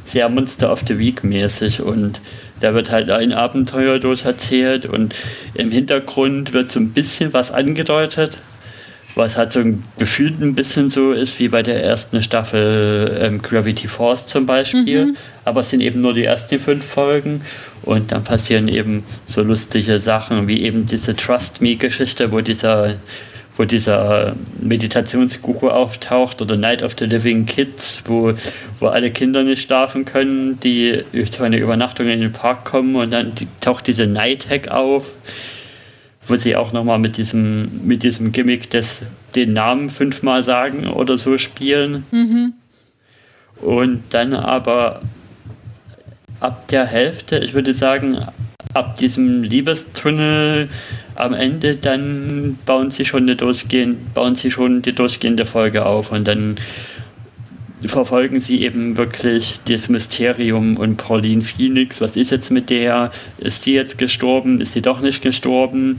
sehr 0.06 0.30
Monster 0.30 0.72
of 0.72 0.84
the 0.88 0.98
Week 0.98 1.22
mäßig 1.22 1.82
und 1.82 2.22
da 2.60 2.72
wird 2.72 2.90
halt 2.90 3.10
ein 3.10 3.32
Abenteuer 3.32 3.98
durcherzählt 3.98 4.86
und 4.86 5.14
im 5.52 5.70
Hintergrund 5.70 6.54
wird 6.54 6.72
so 6.72 6.80
ein 6.80 6.92
bisschen 6.92 7.34
was 7.34 7.50
angedeutet, 7.50 8.38
was 9.14 9.36
halt 9.36 9.52
so 9.52 9.62
gefühlt 9.98 10.40
ein 10.40 10.54
bisschen 10.54 10.90
so 10.90 11.12
ist 11.12 11.38
wie 11.38 11.48
bei 11.48 11.62
der 11.62 11.82
ersten 11.82 12.22
Staffel 12.22 13.18
ähm, 13.20 13.42
Gravity 13.42 13.88
Force 13.88 14.26
zum 14.26 14.46
Beispiel. 14.46 15.06
Mhm. 15.06 15.16
Aber 15.44 15.60
es 15.60 15.70
sind 15.70 15.80
eben 15.80 16.00
nur 16.00 16.14
die 16.14 16.24
ersten 16.24 16.58
fünf 16.58 16.84
Folgen 16.84 17.40
und 17.82 18.12
dann 18.12 18.22
passieren 18.22 18.68
eben 18.68 19.04
so 19.26 19.42
lustige 19.42 19.98
Sachen 19.98 20.46
wie 20.46 20.62
eben 20.62 20.86
diese 20.86 21.16
Trust 21.16 21.60
Me-Geschichte, 21.60 22.32
wo 22.32 22.40
dieser 22.40 22.96
wo 23.58 23.64
dieser 23.64 24.36
Meditationsguru 24.60 25.68
auftaucht 25.68 26.40
oder 26.40 26.56
Night 26.56 26.80
of 26.80 26.94
the 26.96 27.06
Living 27.06 27.44
Kids, 27.44 28.00
wo, 28.04 28.32
wo 28.78 28.86
alle 28.86 29.10
Kinder 29.10 29.42
nicht 29.42 29.62
schlafen 29.62 30.04
können, 30.04 30.60
die 30.60 31.02
zu 31.28 31.42
einer 31.42 31.58
Übernachtung 31.58 32.06
in 32.06 32.20
den 32.20 32.32
Park 32.32 32.64
kommen 32.64 32.94
und 32.94 33.10
dann 33.10 33.32
taucht 33.60 33.88
diese 33.88 34.06
Night 34.06 34.48
Hack 34.48 34.68
auf 34.68 35.12
wo 36.28 36.36
sie 36.36 36.56
auch 36.56 36.72
nochmal 36.72 36.98
mit 36.98 37.16
diesem, 37.16 37.86
mit 37.86 38.02
diesem 38.02 38.32
Gimmick 38.32 38.70
des 38.70 39.02
den 39.34 39.52
Namen 39.52 39.90
fünfmal 39.90 40.44
sagen 40.44 40.86
oder 40.86 41.18
so 41.18 41.38
spielen. 41.38 42.04
Mhm. 42.10 42.54
Und 43.60 44.04
dann 44.10 44.34
aber 44.34 45.00
ab 46.40 46.68
der 46.68 46.86
Hälfte, 46.86 47.38
ich 47.38 47.54
würde 47.54 47.74
sagen, 47.74 48.18
ab 48.74 48.96
diesem 48.96 49.42
Liebestunnel 49.42 50.68
am 51.16 51.34
Ende, 51.34 51.76
dann 51.76 52.58
bauen 52.64 52.90
sie 52.90 53.04
schon 53.04 53.24
eine 53.24 53.36
durchgehend, 53.36 54.14
bauen 54.14 54.34
sie 54.34 54.50
schon 54.50 54.82
die 54.82 54.92
durchgehende 54.92 55.44
Folge 55.44 55.84
auf 55.84 56.12
und 56.12 56.28
dann 56.28 56.56
verfolgen 57.86 58.40
sie 58.40 58.62
eben 58.62 58.96
wirklich 58.96 59.60
das 59.66 59.88
Mysterium 59.88 60.76
und 60.76 60.96
Pauline 60.96 61.42
Phoenix, 61.42 62.00
was 62.00 62.16
ist 62.16 62.30
jetzt 62.30 62.50
mit 62.50 62.70
der? 62.70 63.12
Ist 63.38 63.62
sie 63.62 63.74
jetzt 63.74 63.98
gestorben? 63.98 64.60
Ist 64.60 64.72
sie 64.72 64.82
doch 64.82 65.00
nicht 65.00 65.22
gestorben? 65.22 65.96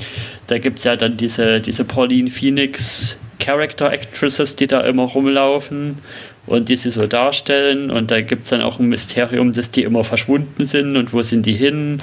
Da 0.48 0.58
gibt 0.58 0.80
es 0.80 0.86
ja 0.86 0.96
dann 0.96 1.16
diese, 1.16 1.62
diese 1.62 1.86
Pauline 1.86 2.30
Phoenix 2.30 3.18
Character 3.40 3.90
Actresses, 3.90 4.56
die 4.58 4.68
da 4.68 4.82
immer 4.82 5.04
rumlaufen 5.04 6.00
und 6.46 6.68
die 6.68 6.76
sie 6.76 6.92
so 6.92 7.08
darstellen. 7.08 7.90
Und 7.92 8.12
da 8.12 8.22
gibt 8.22 8.44
es 8.44 8.50
dann 8.50 8.62
auch 8.62 8.80
ein 8.80 8.90
Mysterium, 8.90 9.54
dass 9.54 9.72
die 9.72 9.84
immer 9.84 10.04
verschwunden 10.04 10.66
sind 10.66 10.98
und 10.98 11.14
wo 11.14 11.24
sind 11.24 11.46
die 11.46 11.54
hin? 11.54 12.02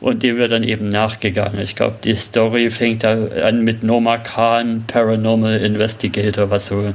Und 0.00 0.24
dem 0.24 0.36
wird 0.36 0.50
dann 0.50 0.64
eben 0.64 0.88
nachgegangen. 0.88 1.60
Ich 1.60 1.76
glaube, 1.76 1.96
die 2.02 2.16
Story 2.16 2.70
fängt 2.70 3.04
da 3.04 3.28
an 3.44 3.62
mit 3.62 3.84
Norma 3.84 4.18
Khan, 4.18 4.84
Paranormal 4.88 5.60
Investigator, 5.60 6.50
was 6.50 6.66
so 6.66 6.92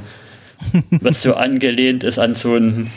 was 1.00 1.22
so 1.22 1.34
angelehnt 1.34 2.04
ist 2.04 2.18
an 2.18 2.34
so 2.34 2.54
einen 2.54 2.90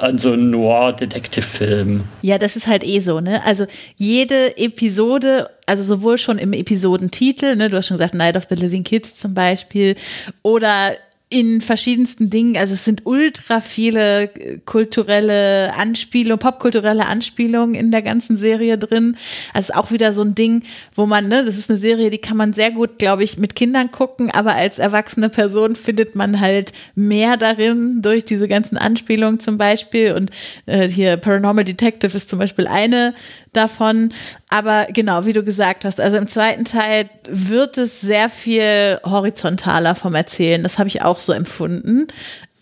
an 0.00 0.16
so 0.16 0.32
einen 0.32 0.50
Noir-Detektivfilm. 0.50 2.04
Ja, 2.22 2.38
das 2.38 2.56
ist 2.56 2.66
halt 2.66 2.84
eh 2.84 3.00
so, 3.00 3.20
ne? 3.20 3.44
Also 3.44 3.66
jede 3.96 4.56
Episode, 4.56 5.50
also 5.66 5.82
sowohl 5.82 6.16
schon 6.16 6.38
im 6.38 6.54
Episodentitel, 6.54 7.54
ne, 7.54 7.68
du 7.68 7.76
hast 7.76 7.88
schon 7.88 7.98
gesagt, 7.98 8.14
Night 8.14 8.36
of 8.36 8.46
the 8.48 8.54
Living 8.54 8.82
Kids 8.82 9.14
zum 9.14 9.34
Beispiel, 9.34 9.94
oder 10.42 10.92
in 11.32 11.60
verschiedensten 11.60 12.28
Dingen, 12.28 12.56
also 12.56 12.74
es 12.74 12.84
sind 12.84 13.06
ultra 13.06 13.60
viele 13.60 14.24
äh, 14.24 14.58
kulturelle 14.66 15.72
Anspielungen, 15.74 16.40
popkulturelle 16.40 17.06
Anspielungen 17.06 17.76
in 17.76 17.92
der 17.92 18.02
ganzen 18.02 18.36
Serie 18.36 18.76
drin. 18.76 19.16
Also 19.54 19.74
auch 19.74 19.92
wieder 19.92 20.12
so 20.12 20.22
ein 20.22 20.34
Ding, 20.34 20.64
wo 20.92 21.06
man, 21.06 21.28
ne, 21.28 21.44
das 21.44 21.56
ist 21.56 21.70
eine 21.70 21.78
Serie, 21.78 22.10
die 22.10 22.18
kann 22.18 22.36
man 22.36 22.52
sehr 22.52 22.72
gut, 22.72 22.98
glaube 22.98 23.22
ich, 23.22 23.38
mit 23.38 23.54
Kindern 23.54 23.92
gucken, 23.92 24.32
aber 24.32 24.56
als 24.56 24.80
erwachsene 24.80 25.28
Person 25.28 25.76
findet 25.76 26.16
man 26.16 26.40
halt 26.40 26.72
mehr 26.96 27.36
darin 27.36 28.02
durch 28.02 28.24
diese 28.24 28.48
ganzen 28.48 28.76
Anspielungen 28.76 29.38
zum 29.38 29.56
Beispiel. 29.56 30.14
Und 30.14 30.32
äh, 30.66 30.88
hier 30.88 31.16
Paranormal 31.16 31.64
Detective 31.64 32.16
ist 32.16 32.28
zum 32.28 32.40
Beispiel 32.40 32.66
eine 32.66 33.14
davon. 33.52 34.12
Aber 34.48 34.86
genau, 34.92 35.26
wie 35.26 35.32
du 35.32 35.44
gesagt 35.44 35.84
hast, 35.84 36.00
also 36.00 36.16
im 36.16 36.28
zweiten 36.28 36.64
Teil 36.64 37.08
wird 37.28 37.78
es 37.78 38.00
sehr 38.00 38.28
viel 38.28 38.98
horizontaler 39.04 39.94
vom 39.94 40.14
Erzählen. 40.14 40.62
Das 40.62 40.78
habe 40.78 40.88
ich 40.88 41.02
auch 41.02 41.19
so 41.20 41.32
empfunden. 41.32 42.06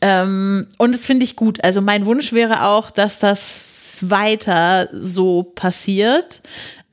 Ähm, 0.00 0.66
und 0.78 0.92
das 0.94 1.06
finde 1.06 1.24
ich 1.24 1.36
gut. 1.36 1.64
Also 1.64 1.80
mein 1.80 2.06
Wunsch 2.06 2.32
wäre 2.32 2.64
auch, 2.66 2.90
dass 2.90 3.18
das 3.18 3.98
weiter 4.00 4.88
so 4.92 5.42
passiert 5.42 6.42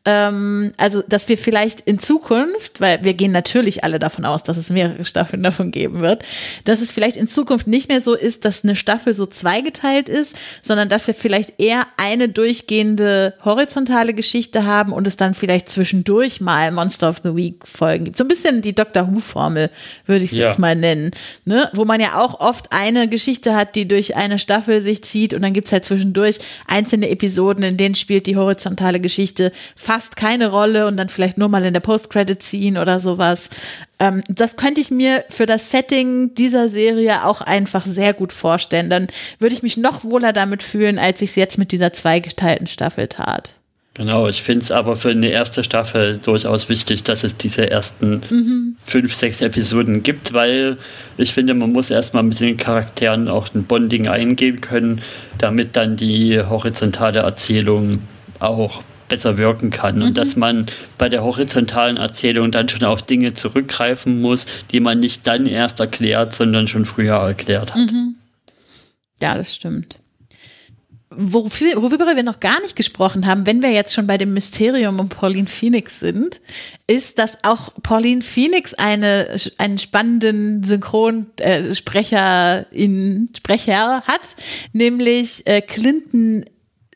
ähm, 0.06 0.72
also 0.78 1.02
dass 1.08 1.28
wir 1.30 1.38
vielleicht 1.38 1.82
in 1.82 1.98
Zukunft, 1.98 2.80
weil 2.80 3.04
wir 3.04 3.16
gehen 3.16 3.32
natürlich 3.32 3.84
alle 3.84 3.98
davon 3.98 4.24
aus, 4.26 4.44
dass 4.44 4.58
es 4.58 4.70
mehrere 4.70 5.04
Staffeln 5.04 5.42
davon 5.42 5.72
geben 5.72 6.00
wird, 6.00 6.24
dass 6.64 6.82
es 6.82 6.92
vielleicht 6.92 7.18
in 7.18 7.28
Zukunft 7.28 7.66
nicht 7.66 7.90
mehr 7.90 8.02
so 8.02 8.14
ist, 8.14 8.46
dass 8.46 8.64
eine 8.64 8.76
Staffel 8.76 9.16
so 9.16 9.26
zweigeteilt 9.26 10.08
ist, 10.08 10.38
sondern 10.62 10.90
dass 10.90 11.08
wir 11.08 11.16
vielleicht 11.16 11.60
eher 11.60 11.88
eine 11.98 12.30
durchgehende 12.30 13.34
horizontale 13.44 14.14
Geschichte 14.14 14.66
haben 14.66 14.94
und 14.94 15.08
es 15.08 15.18
dann 15.18 15.34
vielleicht 15.34 15.70
zwischendurch 15.70 16.40
mal 16.40 16.72
Monster 16.72 17.10
of 17.10 17.22
the 17.24 17.36
Week 17.36 17.66
Folgen 17.66 18.06
gibt. 18.06 18.18
So 18.18 18.24
ein 18.24 18.28
bisschen 18.28 18.62
die 18.62 18.76
Doctor 18.76 19.12
Who 19.12 19.20
Formel, 19.20 19.72
würde 20.06 20.24
ich 20.24 20.32
es 20.32 20.38
ja. 20.38 20.48
jetzt 20.48 20.60
mal 20.60 20.76
nennen, 20.76 21.12
ne? 21.46 21.68
wo 21.74 21.84
man 21.84 22.00
ja 22.00 22.20
auch 22.20 22.40
oft 22.40 22.72
eine 22.72 23.10
Geschichte 23.10 23.56
hat, 23.56 23.76
die 23.76 23.88
durch 23.88 24.16
eine 24.16 24.38
Staffel 24.38 24.82
sich 24.82 25.04
zieht 25.04 25.34
und 25.34 25.42
dann 25.42 25.54
gibt 25.54 25.66
es 25.68 25.74
halt 25.74 25.84
zwischendurch 25.84 26.38
einzelne 26.68 27.10
Episoden, 27.10 27.64
in 27.64 27.78
denen 27.78 27.96
spielt 27.96 28.28
die 28.28 28.36
horizontale 28.36 29.00
Geschichte 29.00 29.52
fast 29.76 29.95
fast 29.96 30.18
keine 30.18 30.50
Rolle 30.50 30.88
und 30.88 30.98
dann 30.98 31.08
vielleicht 31.08 31.38
nur 31.38 31.48
mal 31.48 31.64
in 31.64 31.74
der 31.74 31.80
Post-Credit 31.80 32.42
ziehen 32.42 32.78
oder 32.78 33.00
sowas. 33.00 33.50
Ähm, 33.98 34.24
das 34.28 34.58
könnte 34.58 34.82
ich 34.82 34.92
mir 34.92 35.24
für 35.30 35.46
das 35.46 35.72
Setting 35.72 36.34
dieser 36.34 36.68
Serie 36.68 37.26
auch 37.26 37.40
einfach 37.40 37.86
sehr 37.86 38.14
gut 38.14 38.34
vorstellen. 38.34 38.90
Dann 38.90 39.08
würde 39.40 39.56
ich 39.56 39.64
mich 39.64 39.78
noch 39.78 40.04
wohler 40.04 40.34
damit 40.34 40.64
fühlen, 40.64 41.00
als 41.00 41.22
ich 41.22 41.30
es 41.30 41.36
jetzt 41.38 41.58
mit 41.58 41.72
dieser 41.72 41.94
zweigeteilten 41.94 42.68
Staffel 42.68 43.08
tat. 43.08 43.56
Genau, 43.94 44.28
ich 44.28 44.44
finde 44.44 44.66
es 44.66 44.72
aber 44.74 44.98
für 44.98 45.12
eine 45.12 45.30
erste 45.30 45.64
Staffel 45.64 46.20
durchaus 46.22 46.68
wichtig, 46.68 47.04
dass 47.06 47.24
es 47.24 47.38
diese 47.38 47.72
ersten 47.72 48.20
mhm. 48.30 48.76
fünf, 48.86 49.14
sechs 49.14 49.40
Episoden 49.40 50.04
gibt, 50.04 50.34
weil 50.34 50.76
ich 51.16 51.34
finde, 51.34 51.54
man 51.54 51.72
muss 51.72 51.90
erstmal 51.90 52.24
mit 52.24 52.42
den 52.42 52.58
Charakteren 52.58 53.30
auch 53.30 53.48
ein 53.56 53.64
Bonding 53.64 54.10
eingehen 54.10 54.60
können, 54.60 55.00
damit 55.38 55.78
dann 55.78 55.96
die 55.96 56.38
horizontale 56.42 57.20
Erzählung 57.20 58.02
auch 58.40 58.84
besser 59.08 59.38
wirken 59.38 59.70
kann. 59.70 59.98
Mhm. 59.98 60.04
Und 60.04 60.18
dass 60.18 60.36
man 60.36 60.68
bei 60.98 61.10
der 61.10 61.24
horizontalen 61.24 61.98
Erzählung 61.98 62.52
dann 62.52 62.70
schon 62.70 62.84
auf 62.84 63.02
Dinge 63.02 63.34
zurückgreifen 63.34 64.22
muss, 64.22 64.46
die 64.72 64.80
man 64.80 65.00
nicht 65.00 65.28
dann 65.28 65.46
erst 65.46 65.80
erklärt, 65.80 66.34
sondern 66.34 66.68
schon 66.68 66.86
früher 66.86 67.16
erklärt 67.16 67.74
hat. 67.74 67.92
Mhm. 67.92 68.16
Ja, 69.22 69.36
das 69.36 69.56
stimmt 69.56 70.00
wofür, 71.18 71.82
worüber 71.82 72.16
wir 72.16 72.24
noch 72.24 72.40
gar 72.40 72.62
nicht 72.62 72.76
gesprochen 72.76 73.26
haben, 73.26 73.46
wenn 73.46 73.62
wir 73.62 73.72
jetzt 73.72 73.94
schon 73.94 74.08
bei 74.08 74.18
dem 74.18 74.34
Mysterium 74.34 75.00
um 75.00 75.10
Pauline 75.10 75.48
Phoenix 75.48 76.00
sind, 76.00 76.42
ist, 76.88 77.20
dass 77.20 77.44
auch 77.44 77.74
Pauline 77.82 78.22
Phoenix 78.22 78.74
eine, 78.74 79.36
einen 79.58 79.78
spannenden 79.78 80.64
Synchronsprecher 80.64 82.66
äh, 82.72 83.26
Sprecher 83.36 84.02
hat, 84.02 84.36
nämlich 84.74 85.48
äh, 85.48 85.62
Clinton 85.62 86.46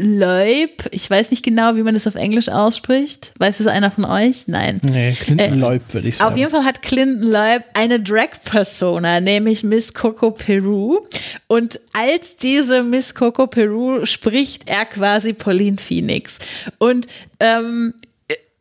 Leub, 0.02 0.88
ich 0.92 1.10
weiß 1.10 1.30
nicht 1.30 1.44
genau, 1.44 1.76
wie 1.76 1.84
man 1.84 1.94
das 1.94 2.08
auf 2.08 2.16
Englisch 2.16 2.48
ausspricht. 2.48 3.34
Weiß 3.38 3.60
es 3.60 3.68
einer 3.68 3.92
von 3.92 4.06
euch? 4.06 4.48
Nein. 4.48 4.80
Nee, 4.82 5.12
Clinton 5.12 5.54
äh, 5.54 5.56
Leub 5.56 5.82
würde 5.92 6.08
ich 6.08 6.18
sagen. 6.18 6.32
Auf 6.32 6.38
jeden 6.38 6.50
Fall 6.50 6.64
hat 6.64 6.82
Clinton 6.82 7.30
Leub 7.30 7.64
eine 7.74 8.00
Drag-Persona, 8.00 9.20
nämlich 9.20 9.64
Miss 9.64 9.94
Coco 9.94 10.32
Peru. 10.32 11.00
Und 11.48 11.82
als 11.92 12.38
diese 12.38 12.82
Miss 12.82 13.14
Coco 13.14 13.48
Peru 13.48 14.06
spricht 14.06 14.70
er 14.70 14.86
quasi 14.86 15.34
Pauline 15.34 15.78
Phoenix. 15.78 16.40
Und 16.78 17.08
ähm, 17.42 17.94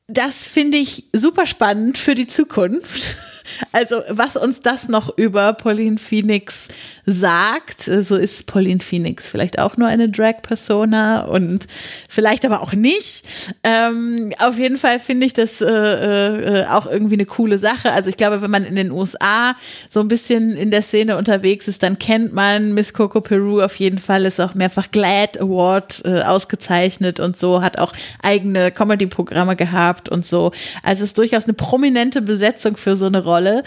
das 0.08 0.48
finde 0.48 0.78
ich 0.78 1.04
super 1.12 1.46
spannend 1.46 1.98
für 1.98 2.14
die 2.14 2.26
Zukunft. 2.26 3.16
Also, 3.72 4.02
was 4.08 4.36
uns 4.36 4.60
das 4.60 4.88
noch 4.88 5.16
über 5.16 5.52
Pauline 5.52 5.98
Phoenix 5.98 6.68
sagt. 7.08 7.82
So 7.82 8.16
ist 8.16 8.46
Pauline 8.46 8.80
Phoenix 8.80 9.28
vielleicht 9.28 9.58
auch 9.58 9.76
nur 9.76 9.88
eine 9.88 10.10
Drag-Persona 10.10 11.22
und 11.22 11.66
vielleicht 12.08 12.44
aber 12.44 12.62
auch 12.62 12.72
nicht. 12.72 13.24
Ähm, 13.64 14.32
auf 14.38 14.58
jeden 14.58 14.78
Fall 14.78 15.00
finde 15.00 15.26
ich 15.26 15.32
das 15.32 15.60
äh, 15.60 15.66
äh, 15.66 16.66
auch 16.66 16.86
irgendwie 16.86 17.14
eine 17.14 17.26
coole 17.26 17.58
Sache. 17.58 17.92
Also, 17.92 18.10
ich 18.10 18.16
glaube, 18.16 18.42
wenn 18.42 18.50
man 18.50 18.64
in 18.64 18.76
den 18.76 18.90
USA 18.90 19.54
so 19.88 20.00
ein 20.00 20.08
bisschen 20.08 20.52
in 20.52 20.70
der 20.70 20.82
Szene 20.82 21.16
unterwegs 21.16 21.68
ist, 21.68 21.82
dann 21.82 21.98
kennt 21.98 22.32
man 22.34 22.74
Miss 22.74 22.92
Coco 22.92 23.20
Peru 23.20 23.62
auf 23.62 23.76
jeden 23.76 23.98
Fall. 23.98 24.24
Ist 24.24 24.40
auch 24.40 24.54
mehrfach 24.54 24.90
Glad 24.90 25.40
Award 25.40 26.02
äh, 26.04 26.22
ausgezeichnet 26.22 27.20
und 27.20 27.36
so, 27.36 27.62
hat 27.62 27.78
auch 27.78 27.92
eigene 28.22 28.70
Comedy-Programme 28.70 29.56
gehabt 29.56 30.08
und 30.08 30.26
so. 30.26 30.52
Also, 30.82 31.04
es 31.04 31.10
ist 31.10 31.18
durchaus 31.18 31.44
eine 31.44 31.54
prominente 31.54 32.20
Besetzung 32.20 32.76
für 32.76 32.96
so 32.96 33.06
eine 33.06 33.22
Rolle. 33.22 33.37
Rolle. 33.38 33.62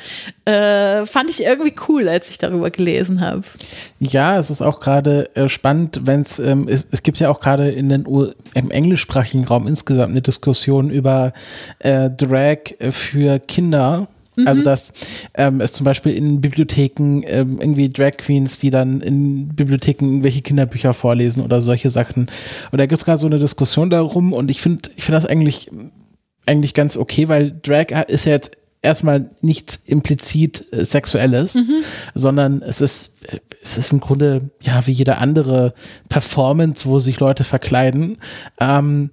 Äh, 0.45 1.05
fand 1.05 1.29
ich 1.29 1.43
irgendwie 1.43 1.73
cool, 1.87 2.09
als 2.09 2.29
ich 2.29 2.37
darüber 2.37 2.69
gelesen 2.69 3.21
habe. 3.21 3.43
Ja, 3.99 4.37
es 4.37 4.49
ist 4.49 4.61
auch 4.61 4.79
gerade 4.79 5.33
äh, 5.35 5.47
spannend, 5.47 6.01
wenn 6.03 6.25
ähm, 6.43 6.67
es, 6.67 6.87
es 6.91 7.03
gibt 7.03 7.19
ja 7.19 7.29
auch 7.29 7.39
gerade 7.39 7.71
in 7.71 7.89
den 7.89 8.05
U 8.05 8.27
im 8.53 8.71
englischsprachigen 8.71 9.45
Raum 9.45 9.67
insgesamt 9.67 10.11
eine 10.11 10.21
Diskussion 10.21 10.89
über 10.89 11.33
äh, 11.79 12.09
Drag 12.09 12.75
für 12.91 13.39
Kinder. 13.39 14.07
Mhm. 14.35 14.47
Also 14.47 14.63
dass 14.63 14.93
ähm, 15.33 15.59
es 15.59 15.73
zum 15.73 15.83
Beispiel 15.83 16.13
in 16.13 16.39
Bibliotheken 16.39 17.21
ähm, 17.25 17.59
irgendwie 17.59 17.89
Drag 17.89 18.11
Queens, 18.17 18.59
die 18.59 18.69
dann 18.69 19.01
in 19.01 19.49
Bibliotheken 19.49 20.05
irgendwelche 20.05 20.41
Kinderbücher 20.41 20.93
vorlesen 20.93 21.43
oder 21.43 21.61
solche 21.61 21.89
Sachen. 21.89 22.27
Und 22.71 22.77
da 22.77 22.85
gibt 22.85 23.01
es 23.01 23.05
gerade 23.05 23.19
so 23.19 23.27
eine 23.27 23.39
Diskussion 23.39 23.89
darum 23.89 24.31
und 24.31 24.49
ich 24.49 24.61
finde 24.61 24.89
ich 24.95 25.03
finde 25.03 25.19
das 25.19 25.29
eigentlich 25.29 25.69
eigentlich 26.45 26.73
ganz 26.73 26.97
okay, 26.97 27.27
weil 27.27 27.51
Drag 27.61 27.91
ist 28.07 28.25
ja 28.25 28.31
jetzt 28.31 28.51
erstmal 28.81 29.29
nichts 29.41 29.79
implizit 29.85 30.65
äh, 30.71 30.83
Sexuelles, 30.85 31.55
mhm. 31.55 31.83
sondern 32.15 32.61
es 32.61 32.81
ist, 32.81 33.19
es 33.61 33.77
ist 33.77 33.91
im 33.91 33.99
Grunde 33.99 34.49
ja 34.61 34.85
wie 34.87 34.91
jede 34.91 35.17
andere 35.17 35.73
Performance, 36.09 36.85
wo 36.85 36.99
sich 36.99 37.19
Leute 37.19 37.43
verkleiden. 37.43 38.17
Ähm, 38.59 39.11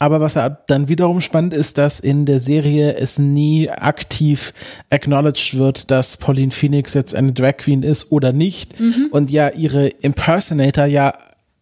aber 0.00 0.20
was 0.20 0.38
dann 0.66 0.88
wiederum 0.88 1.20
spannend 1.20 1.52
ist, 1.52 1.76
dass 1.76 1.98
in 1.98 2.24
der 2.24 2.38
Serie 2.38 2.94
es 2.94 3.18
nie 3.18 3.68
aktiv 3.68 4.54
acknowledged 4.90 5.58
wird, 5.58 5.90
dass 5.90 6.16
Pauline 6.16 6.52
Phoenix 6.52 6.94
jetzt 6.94 7.14
eine 7.14 7.32
Drag 7.32 7.56
Queen 7.56 7.82
ist 7.82 8.12
oder 8.12 8.32
nicht. 8.32 8.78
Mhm. 8.78 9.08
Und 9.10 9.30
ja, 9.30 9.48
ihre 9.50 9.88
Impersonator 9.88 10.84
ja 10.84 11.14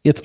jetzt 0.02 0.24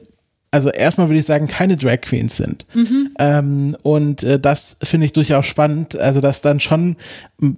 also 0.52 0.70
erstmal 0.70 1.08
würde 1.08 1.20
ich 1.20 1.26
sagen, 1.26 1.48
keine 1.48 1.78
Drag 1.78 2.02
Queens 2.02 2.36
sind. 2.36 2.66
Mhm. 2.74 3.12
Ähm, 3.20 3.78
und 3.84 4.24
äh, 4.24 4.38
das 4.38 4.76
finde 4.84 5.06
ich 5.06 5.14
durchaus 5.14 5.46
spannend, 5.46 5.98
also 5.98 6.20
dass 6.20 6.42
dann 6.42 6.60
schon 6.60 6.98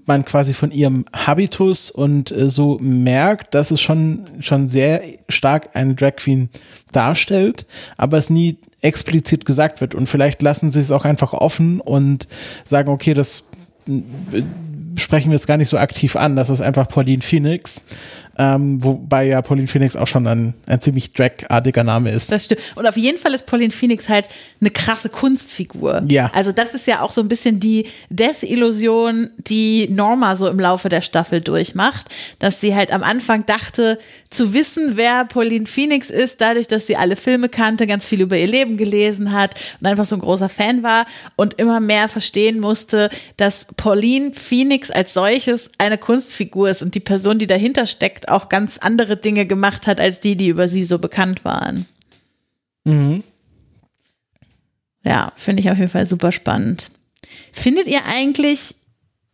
man 0.05 0.23
quasi 0.25 0.53
von 0.53 0.69
ihrem 0.69 1.05
Habitus 1.11 1.89
und 1.89 2.31
äh, 2.31 2.51
so 2.51 2.77
merkt, 2.79 3.55
dass 3.55 3.71
es 3.71 3.81
schon, 3.81 4.27
schon 4.39 4.69
sehr 4.69 5.01
stark 5.27 5.71
eine 5.73 5.95
Drag 5.95 6.17
Queen 6.17 6.49
darstellt, 6.91 7.65
aber 7.97 8.17
es 8.17 8.29
nie 8.29 8.59
explizit 8.81 9.45
gesagt 9.45 9.81
wird. 9.81 9.95
Und 9.95 10.07
vielleicht 10.07 10.43
lassen 10.43 10.69
sie 10.69 10.79
es 10.79 10.91
auch 10.91 11.03
einfach 11.03 11.33
offen 11.33 11.81
und 11.81 12.27
sagen, 12.63 12.89
okay, 12.89 13.15
das 13.15 13.49
äh, 13.87 14.03
sprechen 14.97 15.31
wir 15.31 15.35
jetzt 15.35 15.47
gar 15.47 15.57
nicht 15.57 15.69
so 15.69 15.79
aktiv 15.79 16.15
an, 16.15 16.35
das 16.35 16.51
ist 16.51 16.61
einfach 16.61 16.87
Pauline 16.87 17.23
Phoenix 17.23 17.85
ähm, 18.37 18.83
wobei 18.83 19.27
ja 19.27 19.41
Pauline 19.41 19.67
Phoenix 19.67 19.95
auch 19.95 20.07
schon 20.07 20.25
ein, 20.25 20.53
ein 20.65 20.81
ziemlich 20.81 21.13
dragartiger 21.13 21.83
Name 21.83 22.11
ist. 22.11 22.31
Das 22.31 22.45
stimmt. 22.45 22.61
Und 22.75 22.87
auf 22.87 22.97
jeden 22.97 23.19
Fall 23.19 23.33
ist 23.33 23.45
Pauline 23.45 23.71
Phoenix 23.71 24.09
halt 24.09 24.27
eine 24.59 24.71
krasse 24.71 25.09
Kunstfigur. 25.09 26.03
Ja. 26.07 26.31
Also 26.33 26.51
das 26.51 26.73
ist 26.73 26.87
ja 26.87 27.01
auch 27.01 27.11
so 27.11 27.21
ein 27.21 27.27
bisschen 27.27 27.59
die 27.59 27.85
Desillusion, 28.09 29.29
die 29.37 29.87
Norma 29.89 30.35
so 30.35 30.47
im 30.47 30.59
Laufe 30.59 30.89
der 30.89 31.01
Staffel 31.01 31.41
durchmacht, 31.41 32.07
dass 32.39 32.59
sie 32.59 32.75
halt 32.75 32.91
am 32.91 33.03
Anfang 33.03 33.45
dachte, 33.45 33.99
zu 34.31 34.53
wissen, 34.53 34.93
wer 34.97 35.25
Pauline 35.25 35.67
Phoenix 35.67 36.09
ist, 36.09 36.41
dadurch, 36.41 36.67
dass 36.67 36.87
sie 36.87 36.95
alle 36.95 37.15
Filme 37.15 37.49
kannte, 37.49 37.85
ganz 37.85 38.07
viel 38.07 38.21
über 38.21 38.35
ihr 38.35 38.47
Leben 38.47 38.77
gelesen 38.77 39.31
hat 39.31 39.55
und 39.79 39.85
einfach 39.85 40.05
so 40.05 40.15
ein 40.15 40.21
großer 40.21 40.49
Fan 40.49 40.81
war 40.81 41.05
und 41.35 41.55
immer 41.55 41.79
mehr 41.79 42.09
verstehen 42.09 42.59
musste, 42.59 43.09
dass 43.37 43.67
Pauline 43.77 44.33
Phoenix 44.33 44.89
als 44.89 45.13
solches 45.13 45.69
eine 45.77 45.99
Kunstfigur 45.99 46.69
ist 46.69 46.81
und 46.81 46.95
die 46.95 46.99
Person, 46.99 47.37
die 47.37 47.47
dahinter 47.47 47.85
steckt, 47.85 48.22
auch 48.29 48.49
ganz 48.49 48.77
andere 48.77 49.17
Dinge 49.17 49.45
gemacht 49.45 49.87
hat, 49.87 49.99
als 49.99 50.19
die, 50.19 50.35
die 50.35 50.49
über 50.49 50.67
sie 50.67 50.83
so 50.83 50.99
bekannt 50.99 51.45
waren. 51.45 51.85
Mhm. 52.85 53.23
Ja, 55.05 55.33
finde 55.35 55.61
ich 55.61 55.69
auf 55.69 55.77
jeden 55.77 55.89
Fall 55.89 56.05
super 56.05 56.31
spannend. 56.31 56.91
Findet 57.51 57.87
ihr 57.87 57.99
eigentlich, 58.15 58.75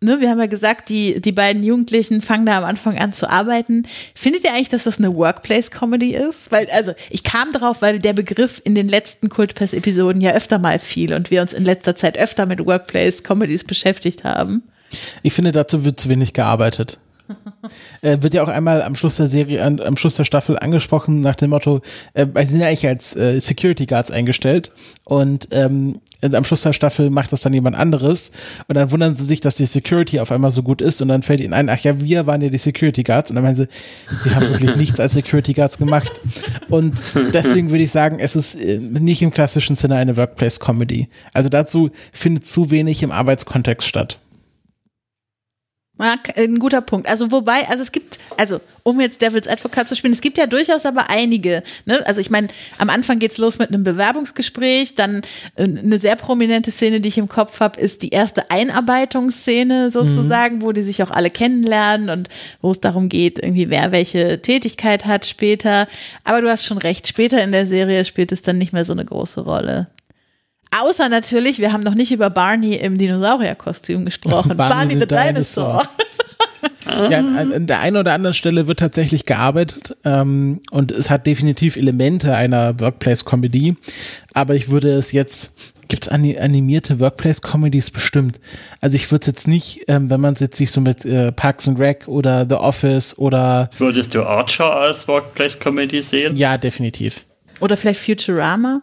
ne, 0.01 0.19
wir 0.19 0.29
haben 0.29 0.39
ja 0.39 0.47
gesagt, 0.47 0.89
die, 0.89 1.21
die 1.21 1.31
beiden 1.31 1.63
Jugendlichen 1.63 2.21
fangen 2.21 2.45
da 2.45 2.57
am 2.57 2.63
Anfang 2.63 2.97
an 2.97 3.13
zu 3.13 3.29
arbeiten. 3.29 3.83
Findet 4.13 4.43
ihr 4.43 4.51
eigentlich, 4.51 4.69
dass 4.69 4.85
das 4.85 4.97
eine 4.97 5.13
Workplace-Comedy 5.15 6.15
ist? 6.15 6.51
Weil, 6.51 6.67
also, 6.71 6.93
ich 7.09 7.23
kam 7.23 7.51
drauf, 7.51 7.81
weil 7.81 7.99
der 7.99 8.13
Begriff 8.13 8.61
in 8.63 8.73
den 8.73 8.89
letzten 8.89 9.29
Kultpass-Episoden 9.29 10.21
ja 10.21 10.31
öfter 10.31 10.57
mal 10.57 10.79
fiel 10.79 11.13
und 11.13 11.29
wir 11.29 11.41
uns 11.41 11.53
in 11.53 11.65
letzter 11.65 11.95
Zeit 11.95 12.17
öfter 12.17 12.45
mit 12.45 12.65
Workplace-Comedies 12.65 13.63
beschäftigt 13.63 14.23
haben. 14.23 14.63
Ich 15.21 15.33
finde, 15.33 15.51
dazu 15.51 15.85
wird 15.85 15.99
zu 15.99 16.09
wenig 16.09 16.33
gearbeitet 16.33 16.97
äh, 18.01 18.17
wird 18.21 18.33
ja 18.33 18.43
auch 18.43 18.47
einmal 18.47 18.81
am 18.81 18.95
Schluss 18.95 19.17
der 19.17 19.27
Serie, 19.27 19.63
an, 19.63 19.79
am 19.79 19.97
Schluss 19.97 20.15
der 20.15 20.25
Staffel 20.25 20.57
angesprochen 20.57 21.19
nach 21.21 21.35
dem 21.35 21.51
Motto, 21.51 21.81
äh, 22.13 22.25
sie 22.43 22.51
sind 22.51 22.61
ja 22.61 22.67
eigentlich 22.67 22.87
als 22.87 23.15
äh, 23.15 23.39
Security 23.39 23.85
Guards 23.85 24.11
eingestellt 24.11 24.71
und 25.05 25.47
ähm, 25.51 25.99
am 26.21 26.43
Schluss 26.43 26.63
der 26.63 26.73
Staffel 26.73 27.09
macht 27.09 27.31
das 27.31 27.41
dann 27.41 27.53
jemand 27.53 27.77
anderes 27.77 28.31
und 28.67 28.75
dann 28.75 28.91
wundern 28.91 29.15
sie 29.15 29.23
sich, 29.23 29.39
dass 29.39 29.55
die 29.55 29.65
Security 29.65 30.19
auf 30.19 30.31
einmal 30.31 30.51
so 30.51 30.63
gut 30.63 30.81
ist 30.81 31.01
und 31.01 31.07
dann 31.07 31.23
fällt 31.23 31.39
ihnen 31.39 31.53
ein, 31.53 31.69
ach 31.69 31.79
ja, 31.79 32.01
wir 32.01 32.27
waren 32.27 32.41
ja 32.41 32.49
die 32.49 32.57
Security 32.57 33.03
Guards 33.03 33.31
und 33.31 33.35
dann 33.35 33.43
meinen 33.43 33.55
sie, 33.55 33.67
wir 34.23 34.35
haben 34.35 34.49
wirklich 34.49 34.75
nichts 34.75 34.99
als 34.99 35.13
Security 35.13 35.53
Guards 35.53 35.77
gemacht 35.77 36.19
und 36.69 37.01
deswegen 37.33 37.69
würde 37.69 37.83
ich 37.83 37.91
sagen, 37.91 38.19
es 38.19 38.35
ist 38.35 38.55
äh, 38.55 38.79
nicht 38.79 39.21
im 39.21 39.31
klassischen 39.31 39.75
Sinne 39.75 39.95
eine 39.95 40.17
Workplace 40.17 40.59
Comedy. 40.59 41.07
Also 41.33 41.49
dazu 41.49 41.89
findet 42.11 42.45
zu 42.45 42.69
wenig 42.69 43.01
im 43.03 43.11
Arbeitskontext 43.11 43.87
statt. 43.87 44.19
Ja, 46.01 46.15
ein 46.37 46.59
guter 46.59 46.79
Punkt. 46.79 47.09
Also 47.09 47.29
wobei, 47.29 47.67
also 47.67 47.83
es 47.83 47.91
gibt, 47.91 48.19
also 48.37 48.61
um 48.83 49.01
jetzt 49.01 49.21
Devil's 49.21 49.49
Advocate 49.49 49.85
zu 49.85 49.97
spielen, 49.97 50.13
es 50.13 50.21
gibt 50.21 50.37
ja 50.37 50.47
durchaus 50.47 50.85
aber 50.85 51.09
einige. 51.09 51.61
Ne? 51.85 52.01
Also 52.07 52.21
ich 52.21 52.29
meine, 52.29 52.47
am 52.77 52.89
Anfang 52.89 53.19
geht's 53.19 53.37
los 53.37 53.59
mit 53.59 53.67
einem 53.67 53.83
Bewerbungsgespräch, 53.83 54.95
dann 54.95 55.21
äh, 55.55 55.63
eine 55.63 55.99
sehr 55.99 56.15
prominente 56.15 56.71
Szene, 56.71 57.01
die 57.01 57.09
ich 57.09 57.17
im 57.17 57.27
Kopf 57.27 57.59
habe, 57.59 57.81
ist 57.81 58.01
die 58.01 58.09
erste 58.09 58.49
Einarbeitungsszene 58.49 59.91
sozusagen, 59.91 60.57
mhm. 60.57 60.61
wo 60.61 60.71
die 60.71 60.83
sich 60.83 61.03
auch 61.03 61.11
alle 61.11 61.29
kennenlernen 61.29 62.09
und 62.09 62.29
wo 62.61 62.71
es 62.71 62.79
darum 62.79 63.09
geht, 63.09 63.37
irgendwie 63.37 63.69
wer 63.69 63.91
welche 63.91 64.41
Tätigkeit 64.41 65.05
hat 65.05 65.25
später. 65.25 65.89
Aber 66.23 66.41
du 66.41 66.49
hast 66.49 66.63
schon 66.63 66.77
recht, 66.77 67.09
später 67.09 67.43
in 67.43 67.51
der 67.51 67.67
Serie 67.67 68.05
spielt 68.05 68.31
es 68.31 68.41
dann 68.41 68.57
nicht 68.57 68.71
mehr 68.71 68.85
so 68.85 68.93
eine 68.93 69.03
große 69.03 69.41
Rolle. 69.41 69.87
Außer 70.77 71.09
natürlich, 71.09 71.59
wir 71.59 71.73
haben 71.73 71.83
noch 71.83 71.95
nicht 71.95 72.11
über 72.11 72.29
Barney 72.29 72.75
im 72.75 72.97
Dinosaurierkostüm 72.97 74.05
gesprochen. 74.05 74.49
Barney 74.57 74.73
Barney, 74.73 74.93
the 74.93 74.99
the 75.01 75.07
Dinosaur. 75.07 75.83
Ja, 76.85 77.19
an 77.19 77.53
an 77.53 77.67
der 77.67 77.79
einen 77.81 77.97
oder 77.97 78.13
anderen 78.13 78.33
Stelle 78.33 78.65
wird 78.67 78.79
tatsächlich 78.79 79.25
gearbeitet 79.25 79.95
ähm, 80.05 80.61
und 80.71 80.91
es 80.91 81.09
hat 81.09 81.27
definitiv 81.27 81.75
Elemente 81.75 82.35
einer 82.35 82.79
Workplace-Comedy, 82.79 83.75
aber 84.33 84.55
ich 84.55 84.69
würde 84.69 84.89
es 84.91 85.11
jetzt, 85.11 85.73
gibt 85.87 86.07
es 86.07 86.09
animierte 86.11 86.99
Workplace-Comedies 86.99 87.91
bestimmt? 87.91 88.39
Also 88.81 88.95
ich 88.95 89.11
würde 89.11 89.21
es 89.21 89.27
jetzt 89.27 89.47
nicht, 89.47 89.81
ähm, 89.87 90.09
wenn 90.09 90.19
man 90.19 90.33
es 90.33 90.39
jetzt 90.39 90.57
sich 90.57 90.71
so 90.71 90.81
mit 90.81 91.05
äh, 91.05 91.31
Parks 91.31 91.67
and 91.67 91.79
Rec 91.79 92.07
oder 92.07 92.45
The 92.49 92.55
Office 92.55 93.17
oder 93.19 93.69
Würdest 93.77 94.15
du 94.15 94.23
Archer 94.23 94.75
als 94.75 95.07
Workplace-Comedy 95.07 96.01
sehen? 96.01 96.35
ja, 96.37 96.57
definitiv. 96.57 97.25
Oder 97.59 97.77
vielleicht 97.77 97.99
Futurama. 97.99 98.81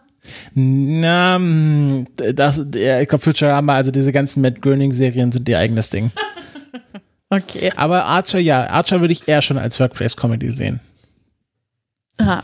Na, 0.53 1.39
mh, 1.39 2.05
das, 2.33 2.57
ich 2.57 3.07
glaube 3.07 3.19
Futurama, 3.19 3.75
also 3.75 3.91
diese 3.91 4.11
ganzen 4.11 4.41
Matt 4.41 4.61
Groening-Serien 4.61 5.31
sind 5.31 5.47
ihr 5.49 5.59
eigenes 5.59 5.89
Ding. 5.89 6.11
Okay. 7.29 7.73
Aber 7.75 8.05
Archer, 8.05 8.39
ja, 8.39 8.69
Archer 8.69 9.01
würde 9.01 9.11
ich 9.11 9.27
eher 9.27 9.41
schon 9.41 9.57
als 9.57 9.77
Workplace-Comedy 9.81 10.49
sehen. 10.49 10.79
Ja. 12.21 12.41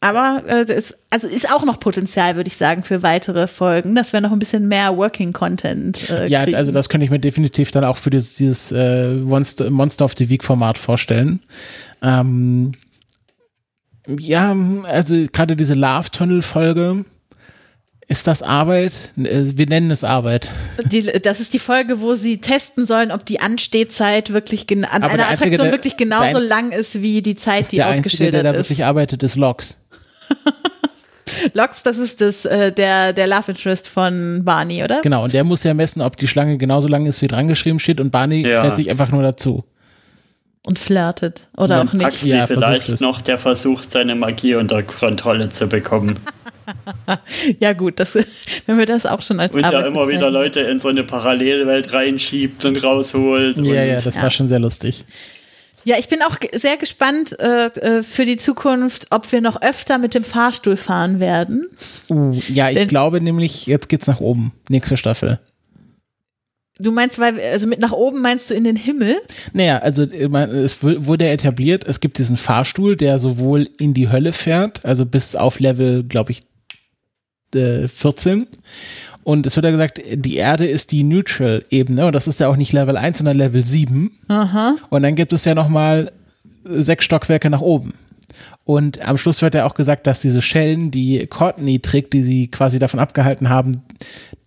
Aber 0.00 0.42
äh, 0.46 0.64
das, 0.64 0.94
also 1.10 1.26
ist 1.26 1.52
auch 1.52 1.64
noch 1.64 1.80
Potenzial, 1.80 2.36
würde 2.36 2.46
ich 2.46 2.56
sagen, 2.56 2.84
für 2.84 3.02
weitere 3.02 3.48
Folgen, 3.48 3.96
dass 3.96 4.12
wir 4.12 4.20
noch 4.20 4.30
ein 4.30 4.38
bisschen 4.38 4.68
mehr 4.68 4.96
Working 4.96 5.32
Content 5.32 6.08
äh, 6.10 6.28
Ja, 6.28 6.44
kriegen. 6.44 6.56
also 6.56 6.70
das 6.70 6.88
könnte 6.88 7.04
ich 7.06 7.10
mir 7.10 7.18
definitiv 7.18 7.72
dann 7.72 7.84
auch 7.84 7.96
für 7.96 8.10
dieses, 8.10 8.36
dieses 8.36 8.70
äh, 8.70 9.14
Monster, 9.14 9.68
Monster 9.68 10.04
of 10.04 10.14
the 10.16 10.28
Week 10.28 10.44
Format 10.44 10.78
vorstellen. 10.78 11.40
Ähm, 12.00 12.70
ja, 14.18 14.56
also 14.84 15.14
gerade 15.32 15.56
diese 15.56 15.74
Love 15.74 16.10
Tunnel 16.10 16.42
Folge. 16.42 17.04
Ist 18.08 18.26
das 18.26 18.42
Arbeit? 18.42 18.92
Äh, 19.16 19.52
Wir 19.56 19.66
nennen 19.66 19.90
es 19.92 20.02
Arbeit. 20.02 20.50
Die, 20.90 21.04
das 21.04 21.38
ist 21.38 21.54
die 21.54 21.60
Folge, 21.60 22.00
wo 22.00 22.14
sie 22.14 22.40
testen 22.40 22.84
sollen, 22.84 23.12
ob 23.12 23.24
die 23.24 23.38
Anstehzeit 23.40 24.32
wirklich 24.32 24.66
an 24.72 24.84
Aber 24.84 25.12
einer 25.12 25.28
Einzige, 25.28 25.32
Attraktion 25.46 25.66
der- 25.66 25.72
wirklich 25.72 25.96
genauso 25.96 26.24
der 26.30 26.36
Einz- 26.40 26.48
lang 26.48 26.72
ist 26.72 27.02
wie 27.02 27.22
die 27.22 27.36
Zeit, 27.36 27.70
die 27.70 27.76
der 27.76 27.86
Einzige, 27.86 28.02
der 28.02 28.10
ausgeschildert 28.10 28.46
da 28.46 28.50
ist. 28.50 28.56
wirklich 28.70 28.84
arbeitet, 28.84 29.22
ist 29.22 29.36
Lox. 29.36 29.86
Lox, 31.54 31.84
das 31.84 31.96
ist 31.98 32.20
das, 32.20 32.44
äh, 32.44 32.72
der, 32.72 33.12
der 33.12 33.26
Love 33.28 33.52
Interest 33.52 33.88
von 33.88 34.42
Barney, 34.44 34.82
oder? 34.82 35.00
Genau, 35.02 35.22
und 35.24 35.32
der 35.32 35.44
muss 35.44 35.62
ja 35.62 35.72
messen, 35.74 36.02
ob 36.02 36.16
die 36.16 36.26
Schlange 36.26 36.58
genauso 36.58 36.88
lang 36.88 37.06
ist, 37.06 37.22
wie 37.22 37.28
dran 37.28 37.46
geschrieben 37.46 37.78
steht. 37.78 38.00
Und 38.00 38.10
Barney 38.10 38.44
Ja. 38.46 38.58
stellt 38.58 38.76
sich 38.76 38.90
einfach 38.90 39.10
nur 39.12 39.22
dazu. 39.22 39.64
Und 40.66 40.78
flirtet. 40.78 41.48
Oder 41.56 41.80
Und 41.80 41.88
auch 41.88 41.92
nicht. 41.94 42.06
Huxley 42.06 42.30
Ja, 42.30 42.46
vielleicht 42.46 42.88
es. 42.90 43.00
noch, 43.00 43.20
der 43.22 43.38
versucht, 43.38 43.90
seine 43.92 44.14
Magie 44.14 44.54
unter 44.56 44.82
Kontrolle 44.82 45.48
zu 45.48 45.66
bekommen. 45.66 46.18
Ja, 47.58 47.72
gut, 47.72 47.98
das, 47.98 48.14
wenn 48.66 48.78
wir 48.78 48.86
das 48.86 49.04
auch 49.04 49.22
schon 49.22 49.40
als 49.40 49.52
Und 49.52 49.62
da 49.62 49.68
Arbeit 49.68 49.86
immer 49.86 50.06
wieder. 50.06 50.30
Leute 50.30 50.60
in 50.60 50.78
so 50.78 50.86
eine 50.88 51.02
Parallelwelt 51.02 51.92
reinschiebt 51.92 52.64
und 52.64 52.76
rausholt. 52.80 53.56
Ja, 53.58 53.62
und 53.64 53.74
ja, 53.74 54.00
das 54.00 54.14
Ja. 54.16 54.22
war 54.22 54.30
schon 54.30 54.46
sehr 54.48 54.60
lustig. 54.60 55.04
Ja, 55.84 55.96
ich 55.98 56.06
bin 56.08 56.20
auch 56.22 56.36
sehr 56.52 56.76
gespannt 56.76 57.34
äh, 57.40 57.66
äh, 57.66 58.02
für 58.04 58.24
die 58.24 58.36
Zukunft, 58.36 59.06
ob 59.10 59.32
wir 59.32 59.40
noch 59.40 59.60
öfter 59.62 59.98
mit 59.98 60.14
dem 60.14 60.22
Fahrstuhl 60.22 60.76
fahren 60.76 61.18
werden. 61.18 61.66
Uh, 62.08 62.38
ja, 62.48 62.68
ich 62.68 62.76
Denn- 62.76 62.86
glaube 62.88 63.20
nämlich, 63.20 63.66
jetzt 63.66 63.88
geht's 63.88 64.06
nach 64.06 64.20
oben. 64.20 64.52
Nächste 64.68 64.96
Staffel. 64.96 65.40
Du 66.80 66.92
meinst, 66.92 67.18
weil, 67.18 67.38
also 67.52 67.66
mit 67.66 67.78
nach 67.80 67.92
oben 67.92 68.20
meinst 68.22 68.48
du 68.50 68.54
in 68.54 68.64
den 68.64 68.76
Himmel? 68.76 69.16
Naja, 69.52 69.78
also 69.78 70.02
äh, 70.04 70.28
es 70.54 70.82
wu- 70.82 71.06
wurde 71.06 71.28
etabliert, 71.28 71.84
es 71.86 72.00
gibt 72.00 72.18
diesen 72.18 72.36
Fahrstuhl, 72.36 72.96
der 72.96 73.18
sowohl 73.18 73.68
in 73.78 73.92
die 73.94 74.10
Hölle 74.10 74.32
fährt, 74.32 74.84
also 74.84 75.04
bis 75.06 75.36
auf 75.36 75.60
Level, 75.60 76.02
glaube 76.04 76.32
ich, 76.32 76.42
äh, 77.54 77.88
14. 77.88 78.46
Und 79.22 79.46
es 79.46 79.54
wird 79.56 79.64
ja 79.64 79.70
gesagt, 79.70 80.00
die 80.14 80.36
Erde 80.36 80.66
ist 80.66 80.92
die 80.92 81.02
Neutral-Ebene 81.02 82.06
und 82.06 82.14
das 82.14 82.26
ist 82.26 82.40
ja 82.40 82.48
auch 82.48 82.56
nicht 82.56 82.72
Level 82.72 82.96
1, 82.96 83.18
sondern 83.18 83.36
Level 83.36 83.62
7. 83.62 84.10
Aha. 84.28 84.76
Und 84.88 85.02
dann 85.02 85.14
gibt 85.14 85.32
es 85.32 85.44
ja 85.44 85.54
nochmal 85.54 86.10
sechs 86.64 87.04
Stockwerke 87.04 87.50
nach 87.50 87.60
oben. 87.60 87.92
Und 88.64 89.06
am 89.06 89.18
Schluss 89.18 89.42
wird 89.42 89.54
ja 89.54 89.66
auch 89.66 89.74
gesagt, 89.74 90.06
dass 90.06 90.20
diese 90.20 90.42
Schellen, 90.42 90.90
die 90.90 91.26
Courtney 91.26 91.80
trägt, 91.80 92.12
die 92.12 92.22
sie 92.22 92.48
quasi 92.48 92.78
davon 92.78 93.00
abgehalten 93.00 93.48
haben, 93.48 93.82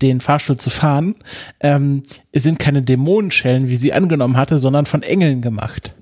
den 0.02 0.20
Fahrstuhl 0.20 0.56
zu 0.56 0.70
fahren, 0.70 1.14
ähm, 1.60 2.02
sind 2.34 2.58
keine 2.58 2.82
Dämonenschellen, 2.82 3.68
wie 3.68 3.76
sie 3.76 3.92
angenommen 3.92 4.36
hatte, 4.36 4.58
sondern 4.58 4.86
von 4.86 5.02
Engeln 5.02 5.42
gemacht. 5.42 5.94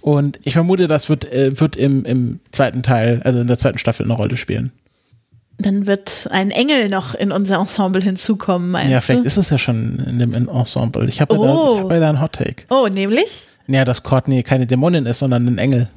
Und 0.00 0.38
ich 0.44 0.54
vermute, 0.54 0.86
das 0.86 1.08
wird, 1.08 1.30
äh, 1.32 1.58
wird 1.60 1.76
im, 1.76 2.04
im 2.04 2.40
zweiten 2.52 2.82
Teil, 2.82 3.20
also 3.24 3.40
in 3.40 3.48
der 3.48 3.58
zweiten 3.58 3.78
Staffel 3.78 4.04
eine 4.04 4.14
Rolle 4.14 4.36
spielen. 4.36 4.72
Dann 5.60 5.86
wird 5.86 6.28
ein 6.30 6.52
Engel 6.52 6.88
noch 6.88 7.16
in 7.16 7.32
unser 7.32 7.58
Ensemble 7.58 8.00
hinzukommen, 8.00 8.70
meinst 8.70 8.92
Ja, 8.92 9.00
vielleicht 9.00 9.22
du? 9.24 9.26
ist 9.26 9.36
es 9.38 9.50
ja 9.50 9.58
schon 9.58 9.98
in 10.08 10.20
dem 10.20 10.32
Ensemble. 10.32 11.08
Ich 11.08 11.20
habe 11.20 11.34
ja, 11.34 11.40
da, 11.42 11.52
Oh. 11.52 11.74
ich 11.74 11.80
hab 11.82 11.90
ja 11.90 12.00
da 12.00 12.08
einen 12.10 12.20
Hot 12.20 12.32
Take. 12.34 12.62
Oh, 12.70 12.86
nämlich? 12.86 13.48
Ja, 13.66 13.84
dass 13.84 14.04
Courtney 14.04 14.44
keine 14.44 14.66
Dämonin 14.68 15.04
ist, 15.06 15.18
sondern 15.18 15.46
ein 15.48 15.58
Engel. 15.58 15.88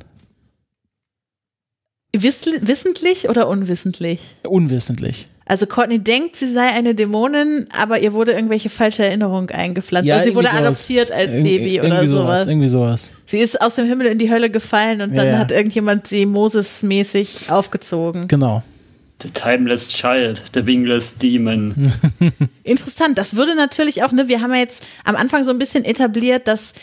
Wiss 2.16 2.42
wissentlich 2.62 3.30
oder 3.30 3.48
unwissentlich? 3.48 4.20
Unwissentlich. 4.44 5.28
Also 5.46 5.66
Courtney 5.66 6.00
denkt, 6.00 6.38
sie 6.38 6.52
sei 6.52 6.70
eine 6.70 6.96
Dämonin, 6.96 7.68
aber 7.78 8.00
ihr 8.00 8.14
wurde 8.14 8.32
irgendwelche 8.32 8.70
falsche 8.70 9.06
Erinnerung 9.06 9.50
eingepflanzt. 9.50 10.08
Ja, 10.08 10.16
oder 10.16 10.24
sie 10.24 10.36
wurde 10.36 10.48
sowas. 10.48 10.62
adoptiert 10.62 11.12
als 11.12 11.34
Irg- 11.34 11.44
Baby 11.44 11.80
oder 11.80 11.90
irgendwie 11.90 12.08
sowas. 12.08 12.48
Irgendwie 12.48 12.68
sowas. 12.70 13.12
Sie 13.26 13.40
ist 13.40 13.62
aus 13.62 13.76
dem 13.76 13.86
Himmel 13.86 14.08
in 14.08 14.18
die 14.18 14.32
Hölle 14.32 14.50
gefallen 14.50 15.02
und 15.02 15.16
dann 15.16 15.28
ja. 15.28 15.38
hat 15.40 15.52
irgendjemand 15.52 16.08
sie 16.08 16.26
Moses-mäßig 16.26 17.50
aufgezogen. 17.52 18.28
Genau. 18.28 18.64
The 19.22 19.30
Timeless 19.30 19.90
Child, 19.90 20.42
The 20.54 20.66
Wingless 20.66 21.16
Demon. 21.18 21.92
Interessant. 22.64 23.18
Das 23.18 23.36
würde 23.36 23.56
natürlich 23.56 24.04
auch, 24.04 24.12
ne, 24.12 24.28
wir 24.28 24.42
haben 24.42 24.54
ja 24.54 24.60
jetzt 24.62 24.86
am 25.04 25.16
Anfang 25.16 25.44
so 25.44 25.52
ein 25.52 25.60
bisschen 25.60 25.84
etabliert, 25.84 26.48
dass 26.48 26.74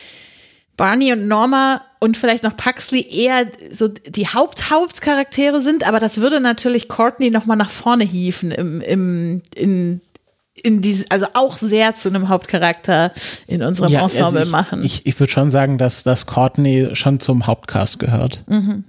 Barney 0.79 1.13
und 1.13 1.29
Norma 1.29 1.83
und 1.99 2.17
vielleicht 2.17 2.45
noch 2.45 2.57
Puxley 2.57 3.05
eher 3.11 3.47
so 3.71 3.89
die 3.89 4.29
Haupt-Hauptcharaktere 4.29 5.61
sind, 5.61 5.87
aber 5.87 6.01
das 6.01 6.21
würde 6.21 6.41
natürlich 6.41 6.89
Courtney 6.89 7.31
nochmal 7.31 7.59
nach 7.59 7.69
vorne 7.69 8.05
hieven 8.05 8.53
im, 8.53 8.81
im, 8.81 9.43
in, 9.57 10.01
in 10.55 10.81
diese, 10.81 11.05
also 11.11 11.27
auch 11.35 11.59
sehr 11.59 11.97
zu 11.97 12.09
einem 12.09 12.29
Hauptcharakter 12.29 13.13
in 13.49 13.63
unserem 13.63 13.91
Ja, 13.93 14.03
Ensemble 14.03 14.39
also 14.39 14.49
ich, 14.49 14.53
machen. 14.53 14.85
Ich, 14.85 15.05
ich 15.05 15.19
würde 15.19 15.33
schon 15.33 15.51
sagen, 15.51 15.79
dass, 15.79 16.05
dass 16.05 16.27
Courtney 16.27 16.91
schon 16.93 17.19
zum 17.19 17.49
Hauptcast 17.49 17.99
gehört. 17.99 18.45
Mhm. 18.47 18.85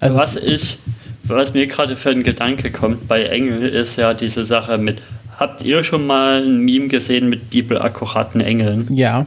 Also, 0.00 0.18
was 0.18 0.34
ich, 0.34 0.78
was 1.22 1.54
mir 1.54 1.68
gerade 1.68 1.96
für 1.96 2.10
ein 2.10 2.24
Gedanke 2.24 2.72
kommt 2.72 3.06
bei 3.06 3.22
Engel, 3.22 3.62
ist 3.62 3.96
ja 3.96 4.12
diese 4.12 4.44
Sache 4.44 4.76
mit, 4.76 5.00
habt 5.38 5.62
ihr 5.62 5.84
schon 5.84 6.04
mal 6.04 6.42
ein 6.42 6.58
Meme 6.58 6.88
gesehen 6.88 7.28
mit 7.28 7.48
bibelakkuraten 7.48 8.40
Engeln? 8.40 8.88
ja. 8.90 9.26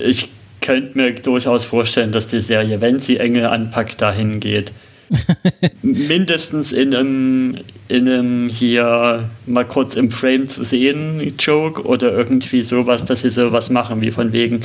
Ich 0.00 0.28
könnte 0.68 0.98
mir 0.98 1.12
durchaus 1.12 1.64
vorstellen, 1.64 2.12
dass 2.12 2.26
die 2.26 2.42
Serie, 2.42 2.82
wenn 2.82 2.98
sie 2.98 3.16
Engel 3.16 3.46
anpackt, 3.46 4.02
dahin 4.02 4.38
geht. 4.38 4.70
Mindestens 5.82 6.72
in 6.72 6.94
einem, 6.94 7.56
in 7.88 8.06
einem 8.06 8.48
hier 8.50 9.30
mal 9.46 9.64
kurz 9.64 9.94
im 9.94 10.10
Frame 10.10 10.46
zu 10.46 10.64
sehen 10.64 11.32
Joke 11.38 11.86
oder 11.86 12.12
irgendwie 12.12 12.62
sowas, 12.62 13.06
dass 13.06 13.22
sie 13.22 13.30
sowas 13.30 13.70
machen 13.70 14.02
wie 14.02 14.10
von 14.10 14.34
wegen, 14.34 14.60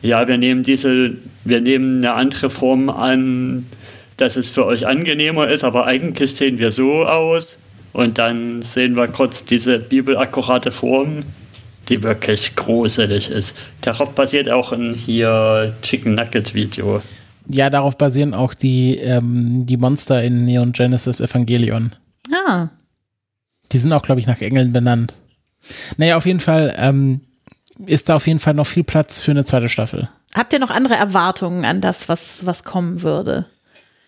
ja, 0.00 0.26
wir 0.26 0.38
nehmen 0.38 0.62
diese, 0.62 1.12
wir 1.44 1.60
nehmen 1.60 1.98
eine 1.98 2.14
andere 2.14 2.48
Form 2.48 2.88
an, 2.88 3.66
dass 4.16 4.36
es 4.36 4.48
für 4.48 4.64
euch 4.64 4.86
angenehmer 4.86 5.48
ist, 5.48 5.64
aber 5.64 5.84
eigentlich 5.84 6.34
sehen 6.34 6.58
wir 6.58 6.70
so 6.70 7.04
aus 7.04 7.58
und 7.92 8.16
dann 8.16 8.62
sehen 8.62 8.96
wir 8.96 9.08
kurz 9.08 9.44
diese 9.44 9.80
bibelakkurate 9.80 10.72
Form, 10.72 11.24
die 11.88 12.02
wirklich 12.02 12.56
gruselig 12.56 13.30
ist. 13.30 13.54
Darauf 13.80 14.10
basiert 14.10 14.48
auch 14.50 14.72
ein 14.72 14.94
hier 14.94 15.74
Chicken 15.82 16.14
Nugget 16.14 16.54
Video. 16.54 17.00
Ja, 17.48 17.70
darauf 17.70 17.96
basieren 17.96 18.34
auch 18.34 18.54
die, 18.54 18.96
ähm, 18.96 19.66
die 19.66 19.76
Monster 19.76 20.22
in 20.22 20.44
Neon 20.44 20.72
Genesis 20.72 21.20
Evangelion. 21.20 21.94
ah, 22.48 22.68
Die 23.72 23.78
sind 23.78 23.92
auch, 23.92 24.02
glaube 24.02 24.20
ich, 24.20 24.26
nach 24.26 24.40
Engeln 24.40 24.72
benannt. 24.72 25.14
Naja, 25.96 26.16
auf 26.16 26.26
jeden 26.26 26.40
Fall 26.40 26.74
ähm, 26.78 27.20
ist 27.86 28.08
da 28.08 28.16
auf 28.16 28.26
jeden 28.26 28.38
Fall 28.40 28.54
noch 28.54 28.66
viel 28.66 28.84
Platz 28.84 29.20
für 29.20 29.30
eine 29.30 29.44
zweite 29.44 29.68
Staffel. 29.68 30.08
habt 30.34 30.52
ihr 30.52 30.58
noch 30.58 30.70
andere 30.70 30.94
Erwartungen 30.94 31.64
an 31.64 31.80
das, 31.80 32.08
was, 32.08 32.46
was 32.46 32.64
kommen 32.64 33.02
würde? 33.02 33.46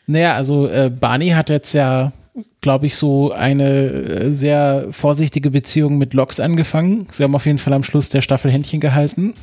Naja, 0.07 0.35
also 0.37 0.67
äh, 0.69 0.91
Barney 0.91 1.31
hat 1.31 1.51
jetzt 1.51 1.75
ja, 1.75 2.13
glaube 2.61 2.87
ich, 2.87 2.97
so 2.97 3.33
eine 3.33 3.69
äh, 3.69 4.35
sehr 4.35 4.87
vorsichtige 4.91 5.51
Beziehung 5.51 5.97
mit 5.97 6.13
Lox 6.13 6.41
angefangen. 6.41 7.07
Sie 7.11 7.23
haben 7.23 7.35
auf 7.35 7.47
jeden 7.47 7.59
Fall 7.59 7.73
am 7.73 7.85
Schluss 7.85 8.09
der 8.09 8.21
Staffel 8.21 8.51
Händchen 8.51 8.81
gehalten. 8.81 9.35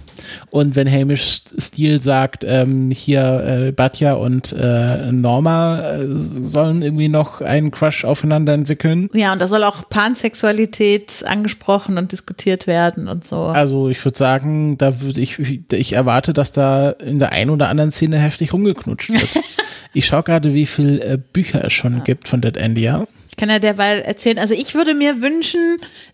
Und 0.50 0.76
wenn 0.76 0.92
Hamish 0.92 1.44
Steele 1.58 2.00
sagt, 2.00 2.44
ähm, 2.46 2.92
hier 2.92 3.68
äh, 3.68 3.72
Batja 3.72 4.14
und 4.14 4.52
äh, 4.52 5.12
Norma 5.12 5.82
äh, 5.82 6.08
sollen 6.08 6.82
irgendwie 6.82 7.08
noch 7.08 7.42
einen 7.42 7.72
Crush 7.72 8.04
aufeinander 8.04 8.54
entwickeln. 8.54 9.10
Ja, 9.14 9.32
und 9.32 9.42
da 9.42 9.48
soll 9.48 9.64
auch 9.64 9.88
Pansexualität 9.90 11.24
angesprochen 11.26 11.98
und 11.98 12.12
diskutiert 12.12 12.68
werden 12.68 13.08
und 13.08 13.24
so. 13.24 13.38
Also 13.38 13.90
ich 13.90 14.04
würde 14.04 14.18
sagen, 14.18 14.78
da 14.78 15.02
würde 15.02 15.22
ich, 15.22 15.40
ich 15.72 15.94
erwarte, 15.94 16.34
dass 16.34 16.52
da 16.52 16.90
in 16.90 17.20
der 17.20 17.32
einen 17.32 17.50
oder 17.50 17.70
anderen 17.70 17.92
Szene 17.92 18.18
heftig 18.18 18.52
rumgeknutscht 18.52 19.12
wird. 19.12 19.30
ich 19.94 20.06
schaue 20.06 20.24
gerade, 20.24 20.54
wie 20.54 20.66
viel 20.66 21.02
äh, 21.02 21.18
Bücher 21.18 21.64
es 21.64 21.74
schon 21.74 22.04
gibt 22.04 22.28
von 22.28 22.42
Dead 22.42 22.58
Endia. 22.58 23.05
Ich 23.36 23.38
kann 23.38 23.50
ja 23.50 23.60
derweil 23.60 24.02
erzählen. 24.04 24.40
Also 24.40 24.54
ich 24.54 24.76
würde 24.76 24.94
mir 24.94 25.22
wünschen, 25.22 25.60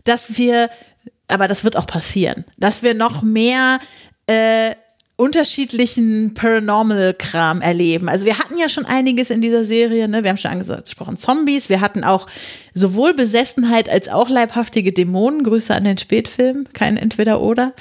dass 0.05 0.39
wir, 0.39 0.71
aber 1.27 1.47
das 1.47 1.63
wird 1.63 1.77
auch 1.77 1.85
passieren, 1.85 2.45
dass 2.57 2.81
wir 2.81 2.95
noch 2.95 3.21
mehr 3.21 3.77
äh, 4.25 4.71
unterschiedlichen 5.17 6.33
Paranormal-Kram 6.33 7.61
erleben. 7.61 8.09
Also 8.09 8.25
wir 8.25 8.39
hatten 8.39 8.57
ja 8.57 8.69
schon 8.69 8.87
einiges 8.87 9.29
in 9.29 9.39
dieser 9.39 9.65
Serie, 9.65 10.07
ne? 10.07 10.23
Wir 10.23 10.31
haben 10.31 10.37
schon 10.37 10.49
angesprochen 10.49 11.15
Zombies, 11.15 11.69
wir 11.69 11.79
hatten 11.79 12.03
auch 12.03 12.25
sowohl 12.73 13.13
Besessenheit 13.13 13.87
als 13.87 14.09
auch 14.09 14.27
leibhaftige 14.27 14.91
Dämonen. 14.91 15.43
Grüße 15.43 15.75
an 15.75 15.83
den 15.83 15.99
Spätfilm, 15.99 16.65
kein 16.73 16.97
Entweder-Oder. 16.97 17.73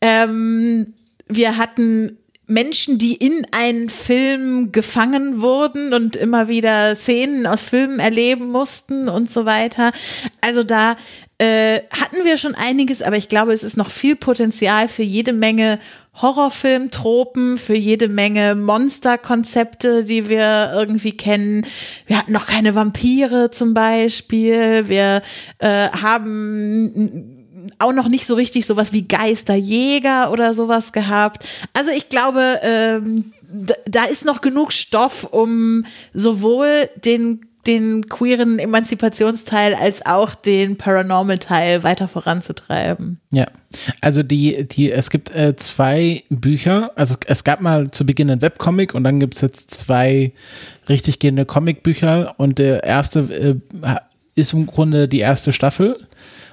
Ähm, 0.00 0.94
wir 1.28 1.58
hatten 1.58 2.18
Menschen, 2.50 2.98
die 2.98 3.14
in 3.14 3.46
einen 3.52 3.88
Film 3.88 4.72
gefangen 4.72 5.40
wurden 5.40 5.94
und 5.94 6.16
immer 6.16 6.48
wieder 6.48 6.94
Szenen 6.96 7.46
aus 7.46 7.62
Filmen 7.62 8.00
erleben 8.00 8.50
mussten 8.50 9.08
und 9.08 9.30
so 9.30 9.46
weiter. 9.46 9.92
Also 10.40 10.64
da 10.64 10.96
äh, 11.38 11.80
hatten 11.90 12.24
wir 12.24 12.36
schon 12.36 12.54
einiges, 12.54 13.02
aber 13.02 13.16
ich 13.16 13.28
glaube, 13.28 13.52
es 13.52 13.62
ist 13.62 13.76
noch 13.76 13.88
viel 13.88 14.16
Potenzial 14.16 14.88
für 14.88 15.02
jede 15.04 15.32
Menge 15.32 15.78
Horrorfilmtropen, 16.20 17.56
für 17.56 17.76
jede 17.76 18.08
Menge 18.08 18.54
Monsterkonzepte, 18.56 20.04
die 20.04 20.28
wir 20.28 20.72
irgendwie 20.74 21.16
kennen. 21.16 21.64
Wir 22.06 22.18
hatten 22.18 22.32
noch 22.32 22.46
keine 22.46 22.74
Vampire 22.74 23.50
zum 23.50 23.74
Beispiel. 23.74 24.88
Wir 24.88 25.22
äh, 25.60 25.88
haben 25.88 27.39
auch 27.78 27.92
noch 27.92 28.08
nicht 28.08 28.26
so 28.26 28.34
richtig 28.34 28.66
sowas 28.66 28.92
wie 28.92 29.06
Geisterjäger 29.06 30.30
oder 30.32 30.54
sowas 30.54 30.92
gehabt. 30.92 31.46
Also 31.74 31.90
ich 31.90 32.08
glaube, 32.08 32.42
ähm, 32.62 33.32
da 33.86 34.04
ist 34.04 34.24
noch 34.24 34.40
genug 34.40 34.72
Stoff, 34.72 35.24
um 35.24 35.84
sowohl 36.12 36.88
den 37.04 37.40
den 37.66 38.06
queeren 38.08 38.58
Emanzipationsteil 38.58 39.74
als 39.74 40.06
auch 40.06 40.34
den 40.34 40.76
Paranormal-Teil 40.76 41.82
weiter 41.82 42.08
voranzutreiben. 42.08 43.20
Ja, 43.30 43.46
also 44.00 44.22
die, 44.22 44.66
die, 44.66 44.90
es 44.90 45.10
gibt 45.10 45.30
äh, 45.34 45.54
zwei 45.56 46.24
Bücher, 46.30 46.90
also 46.96 47.16
es 47.26 47.44
gab 47.44 47.60
mal 47.60 47.90
zu 47.90 48.06
Beginn 48.06 48.30
ein 48.30 48.40
Webcomic 48.40 48.94
und 48.94 49.04
dann 49.04 49.20
gibt 49.20 49.34
es 49.34 49.42
jetzt 49.42 49.72
zwei 49.72 50.32
richtig 50.88 51.18
gehende 51.18 51.44
Comicbücher 51.44 52.34
und 52.38 52.58
der 52.58 52.82
erste 52.84 53.20
äh, 53.20 53.96
ist 54.34 54.54
im 54.54 54.66
Grunde 54.66 55.06
die 55.06 55.20
erste 55.20 55.52
Staffel 55.52 55.98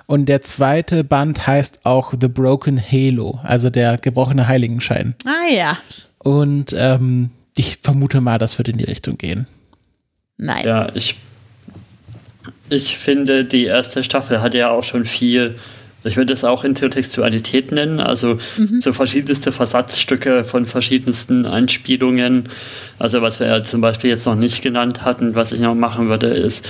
und 0.08 0.28
der 0.28 0.42
zweite 0.42 1.04
Band 1.04 1.46
heißt 1.46 1.86
auch 1.86 2.14
The 2.20 2.30
Broken 2.30 2.82
Halo, 2.82 3.40
also 3.44 3.70
der 3.70 3.98
gebrochene 3.98 4.48
Heiligenschein. 4.48 5.16
Ah 5.26 5.54
ja. 5.54 5.78
Und 6.20 6.74
ähm, 6.78 7.30
ich 7.58 7.80
vermute 7.84 8.22
mal, 8.22 8.38
das 8.38 8.58
wird 8.58 8.70
in 8.70 8.78
die 8.78 8.86
Richtung 8.86 9.18
gehen. 9.18 9.48
Nice. 10.38 10.64
Ja, 10.64 10.90
ich, 10.94 11.18
ich 12.70 12.98
finde, 12.98 13.44
die 13.44 13.66
erste 13.66 14.04
Staffel 14.04 14.42
hat 14.42 14.54
ja 14.54 14.70
auch 14.70 14.86
schon 14.86 15.06
viel, 15.06 15.56
ich 16.06 16.16
würde 16.16 16.32
es 16.32 16.46
auch 16.46 16.64
Intertextualität 16.64 17.74
nennen, 17.74 18.00
also 18.00 18.40
mhm. 18.58 18.80
so 18.80 18.94
verschiedenste 18.94 19.52
Versatzstücke 19.52 20.46
von 20.46 20.68
verschiedensten 20.68 21.46
Anspielungen. 21.46 22.48
Also 22.98 23.22
was 23.22 23.42
wir 23.42 23.48
ja 23.48 23.62
zum 23.62 23.82
Beispiel 23.82 24.10
jetzt 24.10 24.26
noch 24.26 24.36
nicht 24.36 24.62
genannt 24.62 25.04
hatten, 25.04 25.36
was 25.36 25.52
ich 25.52 25.60
noch 25.60 25.76
machen 25.76 26.08
würde, 26.08 26.28
ist 26.28 26.66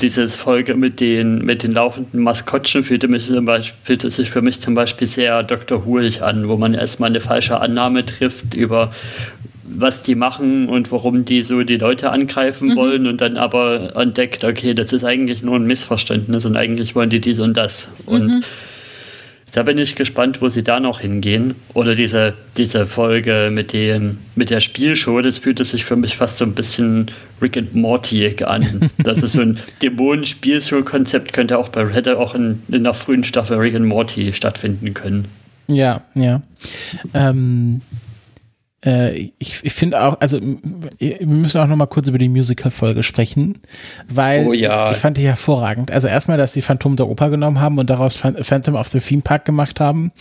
diese 0.00 0.28
Folge 0.28 0.74
mit 0.74 1.00
den, 1.00 1.44
mit 1.44 1.62
den 1.62 1.72
laufenden 1.72 2.22
Maskottchen 2.22 2.84
fühlte, 2.84 3.08
mich 3.08 3.26
zum 3.26 3.44
Beispiel, 3.44 3.76
fühlte 3.84 4.10
sich 4.10 4.30
für 4.30 4.42
mich 4.42 4.60
zum 4.60 4.74
Beispiel 4.74 5.06
sehr 5.06 5.42
Dr. 5.42 5.84
Hulich 5.84 6.22
an, 6.22 6.48
wo 6.48 6.56
man 6.56 6.74
erstmal 6.74 7.10
eine 7.10 7.20
falsche 7.20 7.60
Annahme 7.60 8.04
trifft 8.04 8.54
über 8.54 8.90
was 9.72 10.02
die 10.02 10.14
machen 10.14 10.68
und 10.68 10.90
warum 10.90 11.24
die 11.24 11.42
so 11.42 11.62
die 11.62 11.76
Leute 11.76 12.10
angreifen 12.10 12.70
mhm. 12.70 12.76
wollen 12.76 13.06
und 13.06 13.20
dann 13.20 13.36
aber 13.36 13.96
entdeckt, 13.96 14.44
okay, 14.44 14.74
das 14.74 14.92
ist 14.92 15.04
eigentlich 15.04 15.42
nur 15.42 15.56
ein 15.56 15.64
Missverständnis 15.66 16.44
und 16.44 16.56
eigentlich 16.56 16.94
wollen 16.94 17.10
die 17.10 17.20
dies 17.20 17.38
und 17.38 17.56
das. 17.56 17.88
Und 18.06 18.26
mhm. 18.26 18.42
Da 19.52 19.62
bin 19.62 19.78
ich 19.78 19.96
gespannt, 19.96 20.40
wo 20.40 20.48
sie 20.48 20.62
da 20.62 20.80
noch 20.80 21.00
hingehen. 21.00 21.54
Oder 21.74 21.94
diese, 21.94 22.34
diese 22.56 22.86
Folge 22.86 23.50
mit, 23.52 23.72
dem, 23.72 24.18
mit 24.36 24.50
der 24.50 24.60
Spielshow, 24.60 25.20
das 25.20 25.38
fühlt 25.38 25.64
sich 25.64 25.84
für 25.84 25.96
mich 25.96 26.16
fast 26.16 26.38
so 26.38 26.44
ein 26.44 26.54
bisschen 26.54 27.10
Rick 27.42 27.56
and 27.56 27.74
Morty 27.74 28.36
an. 28.44 28.90
Das 28.98 29.18
ist 29.18 29.32
so 29.32 29.40
ein 29.40 29.58
Dämonen-Spielshow-Konzept, 29.82 31.32
könnte 31.32 31.58
auch 31.58 31.68
bei 31.68 31.88
hätte 31.88 32.18
auch 32.18 32.34
in, 32.34 32.62
in 32.68 32.84
der 32.84 32.94
frühen 32.94 33.24
Staffel 33.24 33.56
Rick 33.56 33.74
and 33.74 33.86
Morty 33.86 34.32
stattfinden 34.34 34.94
können. 34.94 35.26
Ja, 35.66 36.02
ja. 36.14 36.42
Ähm, 37.14 37.80
äh, 37.89 37.89
ich, 38.82 39.60
ich 39.62 39.72
finde 39.74 40.02
auch, 40.02 40.18
also 40.20 40.40
wir 40.40 41.26
müssen 41.26 41.60
auch 41.60 41.66
noch 41.66 41.76
mal 41.76 41.86
kurz 41.86 42.08
über 42.08 42.16
die 42.16 42.30
Musical-Folge 42.30 43.02
sprechen, 43.02 43.58
weil 44.08 44.46
oh 44.46 44.54
ja. 44.54 44.90
ich 44.90 44.96
fand 44.96 45.18
die 45.18 45.26
hervorragend. 45.26 45.90
Also 45.90 46.08
erstmal, 46.08 46.38
dass 46.38 46.54
sie 46.54 46.62
Phantom 46.62 46.96
der 46.96 47.06
Oper 47.06 47.28
genommen 47.28 47.60
haben 47.60 47.76
und 47.76 47.90
daraus 47.90 48.16
Phantom 48.16 48.76
of 48.76 48.88
the 48.88 49.00
Theme 49.00 49.20
Park 49.20 49.44
gemacht 49.44 49.80
haben. 49.80 50.12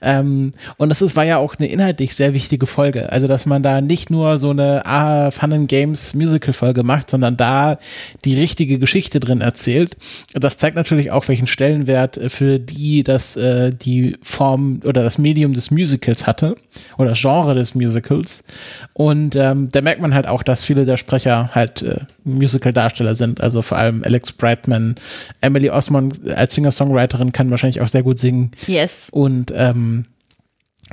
Ähm, 0.00 0.52
und 0.76 0.90
das 0.90 1.02
ist, 1.02 1.16
war 1.16 1.24
ja 1.24 1.38
auch 1.38 1.56
eine 1.56 1.66
inhaltlich 1.66 2.14
sehr 2.14 2.34
wichtige 2.34 2.66
Folge. 2.66 3.10
Also, 3.10 3.26
dass 3.26 3.46
man 3.46 3.64
da 3.64 3.80
nicht 3.80 4.10
nur 4.10 4.38
so 4.38 4.50
eine 4.50 4.86
ah, 4.86 5.32
Fun 5.32 5.52
and 5.52 5.68
Games 5.68 6.14
Musical-Folge 6.14 6.84
macht, 6.84 7.10
sondern 7.10 7.36
da 7.36 7.78
die 8.24 8.36
richtige 8.36 8.78
Geschichte 8.78 9.18
drin 9.18 9.40
erzählt. 9.40 9.96
Das 10.34 10.56
zeigt 10.58 10.76
natürlich 10.76 11.10
auch, 11.10 11.26
welchen 11.26 11.48
Stellenwert 11.48 12.20
für 12.28 12.60
die 12.60 13.02
das 13.02 13.36
äh, 13.36 13.72
die 13.72 14.16
Form 14.22 14.82
oder 14.84 15.02
das 15.02 15.18
Medium 15.18 15.52
des 15.52 15.72
Musicals 15.72 16.28
hatte 16.28 16.54
oder 16.96 17.10
das 17.10 17.20
Genre 17.20 17.54
des 17.54 17.74
Musicals 17.74 18.03
Musicals. 18.04 18.44
Und 18.92 19.36
ähm, 19.36 19.70
da 19.70 19.80
merkt 19.80 20.00
man 20.00 20.14
halt 20.14 20.26
auch, 20.26 20.42
dass 20.42 20.64
viele 20.64 20.84
der 20.84 20.96
Sprecher 20.96 21.50
halt 21.54 21.82
äh, 21.82 22.00
Musical-Darsteller 22.24 23.14
sind. 23.14 23.40
Also 23.40 23.62
vor 23.62 23.78
allem 23.78 24.02
Alex 24.04 24.32
Brightman, 24.32 24.96
Emily 25.40 25.70
Osmond 25.70 26.28
als 26.28 26.54
Singer-Songwriterin 26.54 27.32
kann 27.32 27.50
wahrscheinlich 27.50 27.80
auch 27.80 27.88
sehr 27.88 28.02
gut 28.02 28.18
singen. 28.18 28.52
Yes. 28.66 29.08
Und 29.10 29.52
ähm, 29.54 30.06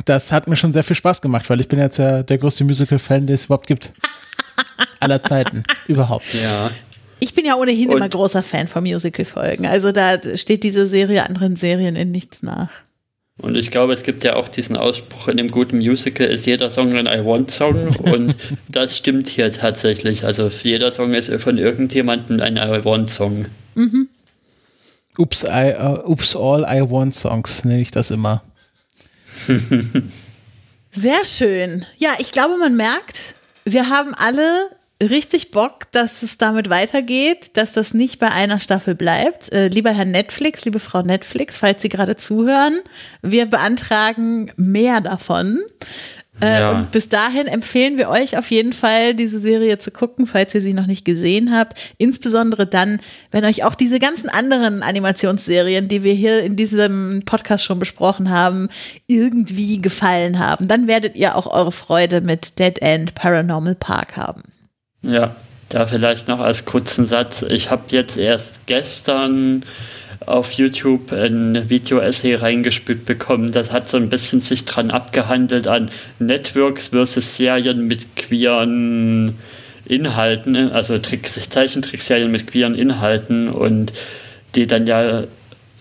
das 0.05 0.31
hat 0.31 0.47
mir 0.47 0.55
schon 0.55 0.73
sehr 0.73 0.83
viel 0.83 0.95
Spaß 0.95 1.21
gemacht, 1.21 1.49
weil 1.49 1.59
ich 1.59 1.67
bin 1.67 1.79
jetzt 1.79 1.97
ja 1.97 2.23
der 2.23 2.37
größte 2.37 2.63
Musical-Fan, 2.63 3.27
den 3.27 3.35
es 3.35 3.45
überhaupt 3.45 3.67
gibt. 3.67 3.91
Aller 4.99 5.21
Zeiten. 5.21 5.63
überhaupt. 5.87 6.33
Ja. 6.33 6.69
Ich 7.19 7.35
bin 7.35 7.45
ja 7.45 7.55
ohnehin 7.55 7.89
Und 7.89 7.97
immer 7.97 8.09
großer 8.09 8.41
Fan 8.41 8.67
von 8.67 8.83
Musical-Folgen. 8.83 9.67
Also 9.67 9.91
da 9.91 10.17
steht 10.35 10.63
diese 10.63 10.85
Serie 10.85 11.27
anderen 11.27 11.55
Serien 11.55 11.95
in 11.95 12.11
nichts 12.11 12.41
nach. 12.41 12.69
Und 13.37 13.55
ich 13.55 13.71
glaube, 13.71 13.93
es 13.93 14.03
gibt 14.03 14.23
ja 14.23 14.35
auch 14.35 14.49
diesen 14.49 14.75
Ausspruch 14.75 15.27
in 15.27 15.37
dem 15.37 15.49
guten 15.49 15.77
Musical, 15.77 16.27
ist 16.27 16.45
jeder 16.45 16.69
Song 16.69 16.93
ein 16.95 17.07
I 17.07 17.25
Want 17.25 17.49
Song. 17.49 17.87
Und 17.97 18.35
das 18.69 18.97
stimmt 18.97 19.27
hier 19.27 19.51
tatsächlich. 19.51 20.23
Also 20.23 20.49
jeder 20.63 20.91
Song 20.91 21.13
ist 21.13 21.31
von 21.41 21.57
irgendjemandem 21.57 22.39
ein 22.39 22.57
I 22.57 22.85
Want 22.85 23.09
Song. 23.09 23.45
Mhm. 23.75 24.09
Ups, 25.17 25.43
I, 25.43 25.73
uh, 25.77 25.99
Ups, 26.05 26.35
all 26.35 26.63
I 26.63 26.81
Want 26.89 27.15
Songs 27.15 27.65
nenne 27.65 27.81
ich 27.81 27.91
das 27.91 28.11
immer. 28.11 28.43
Sehr 30.91 31.25
schön. 31.25 31.85
Ja, 31.97 32.11
ich 32.19 32.31
glaube, 32.31 32.57
man 32.57 32.75
merkt, 32.75 33.35
wir 33.65 33.89
haben 33.89 34.13
alle 34.13 34.69
richtig 35.09 35.51
Bock, 35.51 35.91
dass 35.91 36.23
es 36.23 36.37
damit 36.37 36.69
weitergeht, 36.69 37.57
dass 37.57 37.73
das 37.73 37.93
nicht 37.93 38.19
bei 38.19 38.29
einer 38.31 38.59
Staffel 38.59 38.95
bleibt. 38.95 39.51
Äh, 39.51 39.67
lieber 39.67 39.91
Herr 39.91 40.05
Netflix, 40.05 40.63
liebe 40.65 40.79
Frau 40.79 41.01
Netflix, 41.01 41.57
falls 41.57 41.81
Sie 41.81 41.89
gerade 41.89 42.15
zuhören, 42.15 42.79
wir 43.21 43.45
beantragen 43.47 44.51
mehr 44.55 45.01
davon. 45.01 45.59
Äh, 46.41 46.59
ja. 46.59 46.71
Und 46.71 46.91
bis 46.91 47.09
dahin 47.09 47.47
empfehlen 47.47 47.97
wir 47.97 48.09
euch 48.09 48.37
auf 48.37 48.49
jeden 48.49 48.73
Fall, 48.73 49.13
diese 49.13 49.39
Serie 49.39 49.77
zu 49.77 49.91
gucken, 49.91 50.25
falls 50.25 50.55
ihr 50.55 50.61
sie 50.61 50.73
noch 50.73 50.87
nicht 50.87 51.05
gesehen 51.05 51.55
habt. 51.55 51.77
Insbesondere 51.97 52.65
dann, 52.65 52.99
wenn 53.31 53.45
euch 53.45 53.63
auch 53.63 53.75
diese 53.75 53.99
ganzen 53.99 54.29
anderen 54.29 54.81
Animationsserien, 54.81 55.87
die 55.87 56.03
wir 56.03 56.13
hier 56.13 56.41
in 56.43 56.55
diesem 56.55 57.23
Podcast 57.25 57.63
schon 57.63 57.79
besprochen 57.79 58.29
haben, 58.29 58.69
irgendwie 59.07 59.81
gefallen 59.81 60.39
haben. 60.39 60.67
Dann 60.67 60.87
werdet 60.87 61.15
ihr 61.15 61.35
auch 61.35 61.47
eure 61.47 61.71
Freude 61.71 62.21
mit 62.21 62.57
Dead 62.59 62.81
End 62.81 63.13
Paranormal 63.13 63.75
Park 63.75 64.17
haben. 64.17 64.41
Ja, 65.03 65.35
da 65.69 65.85
vielleicht 65.85 66.27
noch 66.27 66.39
als 66.39 66.65
kurzen 66.65 67.05
Satz. 67.05 67.43
Ich 67.43 67.71
habe 67.71 67.83
jetzt 67.89 68.17
erst 68.17 68.65
gestern 68.67 69.63
auf 70.25 70.51
YouTube 70.53 71.11
ein 71.11 71.69
Video-Essay 71.69 72.35
reingespült 72.35 73.05
bekommen. 73.05 73.51
Das 73.51 73.71
hat 73.71 73.87
so 73.87 73.97
ein 73.97 74.09
bisschen 74.09 74.39
sich 74.39 74.65
dran 74.65 74.91
abgehandelt 74.91 75.67
an 75.67 75.89
Networks 76.19 76.89
versus 76.89 77.35
Serien 77.35 77.87
mit 77.87 78.15
queeren 78.15 79.37
Inhalten, 79.85 80.71
also 80.71 80.99
Tricks, 80.99 81.49
Zeichentrickserien 81.49 82.31
mit 82.31 82.47
queeren 82.47 82.75
Inhalten 82.75 83.49
und 83.49 83.93
die 84.53 84.67
dann 84.67 84.85
ja 84.85 85.23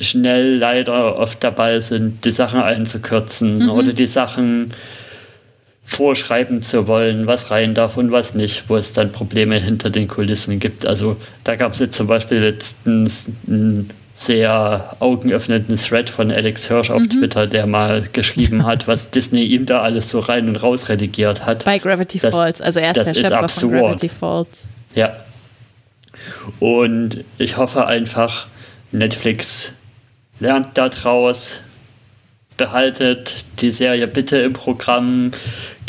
schnell 0.00 0.56
leider 0.56 1.16
oft 1.16 1.44
dabei 1.44 1.80
sind, 1.80 2.24
die 2.24 2.32
Sachen 2.32 2.60
einzukürzen 2.60 3.58
mhm. 3.58 3.68
oder 3.68 3.92
die 3.92 4.06
Sachen 4.06 4.72
vorschreiben 5.90 6.62
zu 6.62 6.86
wollen, 6.86 7.26
was 7.26 7.50
rein 7.50 7.74
darf 7.74 7.96
und 7.96 8.12
was 8.12 8.34
nicht, 8.34 8.68
wo 8.68 8.76
es 8.76 8.92
dann 8.92 9.10
Probleme 9.10 9.58
hinter 9.58 9.90
den 9.90 10.06
Kulissen 10.06 10.60
gibt. 10.60 10.86
Also 10.86 11.16
da 11.42 11.56
gab 11.56 11.72
es 11.72 11.80
jetzt 11.80 11.96
zum 11.96 12.06
Beispiel 12.06 12.38
letztens 12.38 13.28
einen 13.48 13.90
sehr 14.14 14.96
augenöffnenden 15.00 15.76
Thread 15.76 16.08
von 16.08 16.30
Alex 16.30 16.68
Hirsch 16.68 16.90
auf 16.90 17.02
mhm. 17.02 17.10
Twitter, 17.10 17.48
der 17.48 17.66
mal 17.66 18.06
geschrieben 18.12 18.64
hat, 18.66 18.86
was 18.86 19.10
Disney 19.10 19.42
ihm 19.42 19.66
da 19.66 19.82
alles 19.82 20.10
so 20.10 20.20
rein 20.20 20.48
und 20.48 20.56
raus 20.56 20.88
redigiert 20.88 21.44
hat. 21.44 21.64
Bei 21.64 21.78
Gravity 21.78 22.20
das, 22.20 22.32
Falls, 22.32 22.60
also 22.60 22.78
er 22.78 22.96
ist 22.96 23.06
der 23.06 23.14
Schöpfer 23.14 23.48
von 23.48 23.70
Gravity 23.72 24.08
Falls. 24.08 24.68
Ja. 24.94 25.16
Und 26.60 27.24
ich 27.38 27.56
hoffe 27.56 27.86
einfach, 27.86 28.46
Netflix 28.92 29.72
lernt 30.38 30.78
daraus, 30.78 31.56
behaltet 32.56 33.46
die 33.60 33.70
Serie 33.70 34.06
bitte 34.06 34.36
im 34.36 34.52
Programm, 34.52 35.30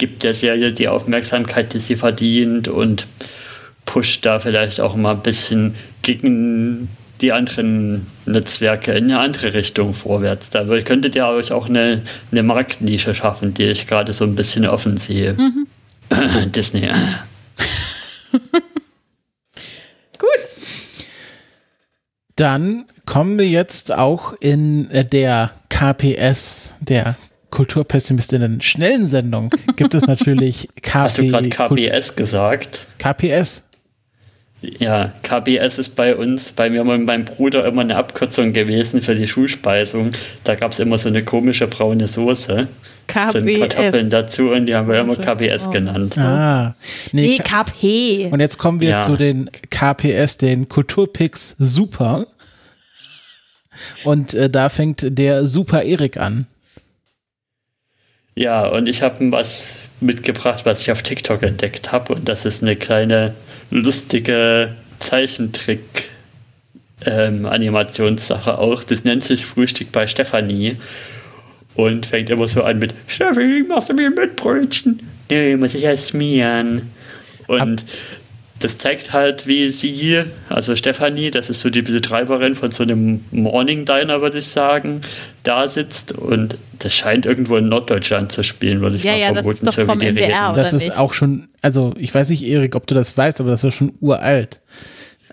gibt 0.02 0.24
der 0.24 0.34
Serie 0.34 0.74
die 0.74 0.88
Aufmerksamkeit, 0.88 1.74
die 1.74 1.80
sie 1.80 1.96
verdient 1.96 2.68
und 2.68 3.06
pusht 3.86 4.26
da 4.26 4.40
vielleicht 4.40 4.82
auch 4.82 4.96
mal 4.96 5.12
ein 5.12 5.22
bisschen 5.22 5.76
gegen 6.02 6.90
die 7.22 7.32
anderen 7.32 8.08
Netzwerke 8.26 8.94
in 8.94 9.04
eine 9.06 9.20
andere 9.20 9.54
Richtung 9.54 9.94
vorwärts. 9.94 10.50
Da 10.50 10.64
könntet 10.82 11.14
ihr 11.14 11.28
euch 11.28 11.52
auch 11.52 11.70
eine, 11.70 12.02
eine 12.32 12.42
Marktnische 12.42 13.14
schaffen, 13.14 13.54
die 13.54 13.66
ich 13.66 13.86
gerade 13.86 14.12
so 14.12 14.26
ein 14.26 14.34
bisschen 14.34 14.66
offen 14.66 14.98
sehe. 14.98 15.34
Mhm. 15.34 15.68
Disney. 16.52 16.90
Gut. 20.18 20.30
Dann 22.38 22.86
kommen 23.06 23.38
wir 23.38 23.48
jetzt 23.48 23.96
auch 23.96 24.34
in 24.40 24.90
der 25.12 25.52
KPS, 25.70 26.74
der 26.80 27.16
Kulturpessimistinnen 27.52 28.62
schnellen 28.62 29.06
Sendung, 29.06 29.54
gibt 29.76 29.94
es 29.94 30.08
natürlich 30.08 30.70
KP. 30.82 30.94
Hast 30.94 31.18
du 31.18 31.28
gerade 31.28 31.50
KPS 31.50 32.16
gesagt? 32.16 32.88
KPS. 32.98 33.68
Ja, 34.62 35.12
KBS 35.24 35.80
ist 35.80 35.96
bei 35.96 36.16
uns, 36.16 36.52
bei 36.52 36.70
mir 36.70 36.82
und 36.82 37.06
meinem 37.06 37.26
Bruder 37.26 37.66
immer 37.66 37.82
eine 37.82 37.96
Abkürzung 37.96 38.54
gewesen 38.54 39.02
für 39.02 39.16
die 39.16 39.28
Schulspeisung. 39.28 40.12
Da 40.44 40.54
gab 40.54 40.72
es 40.72 40.80
immer 40.80 41.00
so 41.00 41.10
eine 41.10 41.24
komische 41.24 41.68
braune 41.68 42.08
Soße. 42.08 42.68
KBS. 43.08 43.34
So 43.34 43.60
Kartoffeln 43.60 44.10
dazu 44.12 44.52
und 44.52 44.68
die 44.68 44.76
haben 44.76 44.88
wir 44.88 45.00
immer 45.00 45.16
KBS 45.16 45.68
oh. 45.68 45.72
genannt. 45.72 46.16
Ah, 46.18 46.76
nee, 47.12 47.38
nee 47.38 47.38
KP. 47.40 48.30
Und 48.32 48.40
jetzt 48.40 48.60
kommen 48.60 48.80
wir 48.80 48.90
ja. 48.90 49.02
zu 49.02 49.18
den 49.18 49.50
KPS, 49.72 50.38
den 50.38 50.70
Kulturpicks 50.70 51.56
Super. 51.58 52.28
Und 54.04 54.36
äh, 54.36 54.48
da 54.48 54.70
fängt 54.70 55.18
der 55.18 55.48
Super 55.48 55.82
Erik 55.82 56.18
an. 56.18 56.46
Ja, 58.36 58.68
und 58.68 58.88
ich 58.88 59.02
habe 59.02 59.32
was 59.32 59.78
mitgebracht, 60.00 60.66
was 60.66 60.82
ich 60.82 60.92
auf 60.92 61.04
TikTok 61.04 61.44
entdeckt 61.44 61.92
habe. 61.92 62.14
Und 62.14 62.28
das 62.28 62.46
ist 62.46 62.64
eine 62.64 62.76
kleine 62.76 63.34
lustige 63.70 64.76
Zeichentrick. 65.00 66.10
Ähm, 67.04 67.48
Animationssache 67.48 68.60
auch. 68.60 68.84
Das 68.84 69.04
nennt 69.04 69.24
sich 69.24 69.46
Frühstück 69.46 69.92
bei 69.92 70.06
Stefanie 70.06 70.78
und 71.76 72.06
fängt 72.06 72.30
immer 72.30 72.48
so 72.48 72.64
an 72.64 72.80
mit 72.80 72.94
Steffi, 73.08 73.64
machst 73.68 73.90
du 73.90 73.94
mir 73.94 74.08
ein 74.08 74.14
Mettbrötchen? 74.14 75.02
Nee, 75.30 75.56
muss 75.56 75.74
ich 75.74 75.84
erst 75.84 76.10
schmieren. 76.10 76.92
Und 77.48 77.62
Ab 77.62 77.70
das 78.64 78.78
zeigt 78.78 79.14
halt, 79.14 79.48
wie 79.48 79.72
sie, 79.72 80.24
also 80.50 80.76
Stefanie, 80.76 81.32
das 81.32 81.50
ist 81.50 81.62
so 81.62 81.70
die 81.70 81.82
Betreiberin 81.82 82.56
von 82.56 82.72
so 82.72 82.84
einem 82.84 83.24
Morning 83.32 83.86
Diner, 83.86 84.22
würde 84.22 84.40
ich 84.40 84.48
sagen, 84.48 85.02
da 85.44 85.68
sitzt 85.68 86.12
und 86.12 86.58
das 86.80 86.94
scheint 86.94 87.26
irgendwo 87.26 87.58
in 87.58 87.68
Norddeutschland 87.70 88.32
zu 88.32 88.44
spielen, 88.44 88.82
würde 88.82 88.98
ich 88.98 89.04
ja, 89.04 89.12
mal 89.12 89.20
ja, 89.20 89.26
vermuten. 89.28 89.66
Das 89.66 89.78
ist 89.78 89.88
doch 89.88 89.92
vom 89.92 90.02
NDR, 90.02 90.54
Das 90.54 90.74
ist 90.74 90.86
nicht? 90.86 90.98
auch 90.98 91.14
schon, 91.14 91.48
also 91.62 91.94
ich 91.98 92.14
weiß 92.14 92.30
nicht, 92.30 92.44
Erik, 92.44 92.76
ob 92.76 92.88
du 92.88 92.96
das 92.96 93.18
weißt, 93.18 93.42
aber 93.42 93.52
das 93.52 93.64
ist 93.64 93.76
schon 93.76 93.94
uralt. 94.00 94.60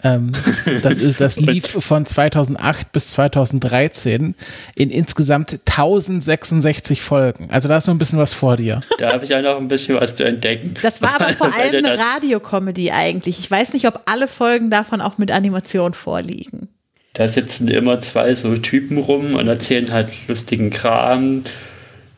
Ähm, 0.05 0.32
das, 0.82 0.99
ist, 0.99 1.20
das 1.20 1.40
lief 1.40 1.66
von 1.66 2.07
2008 2.07 2.92
bis 2.92 3.09
2013 3.09 4.34
in 4.76 4.90
insgesamt 4.90 5.61
1066 5.66 7.03
Folgen. 7.03 7.49
Also 7.51 7.68
da 7.68 7.78
ist 7.78 7.86
noch 7.86 7.94
ein 7.94 7.99
bisschen 7.99 8.18
was 8.18 8.32
vor 8.32 8.57
dir. 8.57 8.80
Da 8.99 9.12
habe 9.12 9.24
ich 9.24 9.30
ja 9.30 9.42
noch 9.42 9.57
ein 9.57 9.68
bisschen 9.68 9.96
was 10.01 10.16
zu 10.16 10.24
entdecken. 10.24 10.74
Das 10.82 11.03
war 11.03 11.20
aber 11.20 11.32
vor 11.32 11.53
allem 11.61 11.84
eine 11.84 11.99
Radiocomedy 11.99 12.90
eigentlich. 12.90 13.38
Ich 13.38 13.51
weiß 13.51 13.72
nicht, 13.72 13.86
ob 13.86 14.03
alle 14.07 14.28
Folgen 14.28 14.70
davon 14.70 15.01
auch 15.01 15.18
mit 15.18 15.30
Animation 15.30 15.94
vorliegen. 15.94 16.68
Da 17.14 17.26
sitzen 17.26 17.68
immer 17.68 17.99
zwei 18.01 18.34
so 18.34 18.57
Typen 18.57 18.99
rum 18.99 19.34
und 19.34 19.49
erzählen 19.49 19.92
halt 19.92 20.09
lustigen 20.28 20.70
Kram 20.70 21.42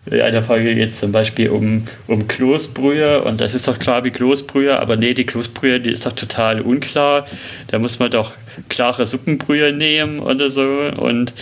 in 0.07 0.21
einer 0.21 0.43
Folge 0.43 0.75
geht 0.75 0.91
es 0.91 0.99
zum 0.99 1.13
Beispiel 1.13 1.51
um, 1.51 1.87
um 2.07 2.27
Kloßbrühe 2.27 3.23
und 3.23 3.41
das 3.41 3.53
ist 3.53 3.69
doch 3.69 3.79
klar 3.79 4.03
wie 4.05 4.11
Kloßbrühe, 4.11 4.79
aber 4.79 4.97
nee, 4.97 5.13
die 5.13 5.27
Kloßbrühe, 5.27 5.79
die 5.79 5.91
ist 5.91 6.07
doch 6.07 6.13
total 6.13 6.63
unklar. 6.63 7.27
Da 7.67 7.79
muss 7.79 7.99
man 7.99 8.11
doch 8.11 8.33
klare 8.71 9.05
Suppenbrühe 9.05 9.73
nehmen 9.73 10.21
oder 10.21 10.51
so. 10.51 10.91
Und 10.97 11.35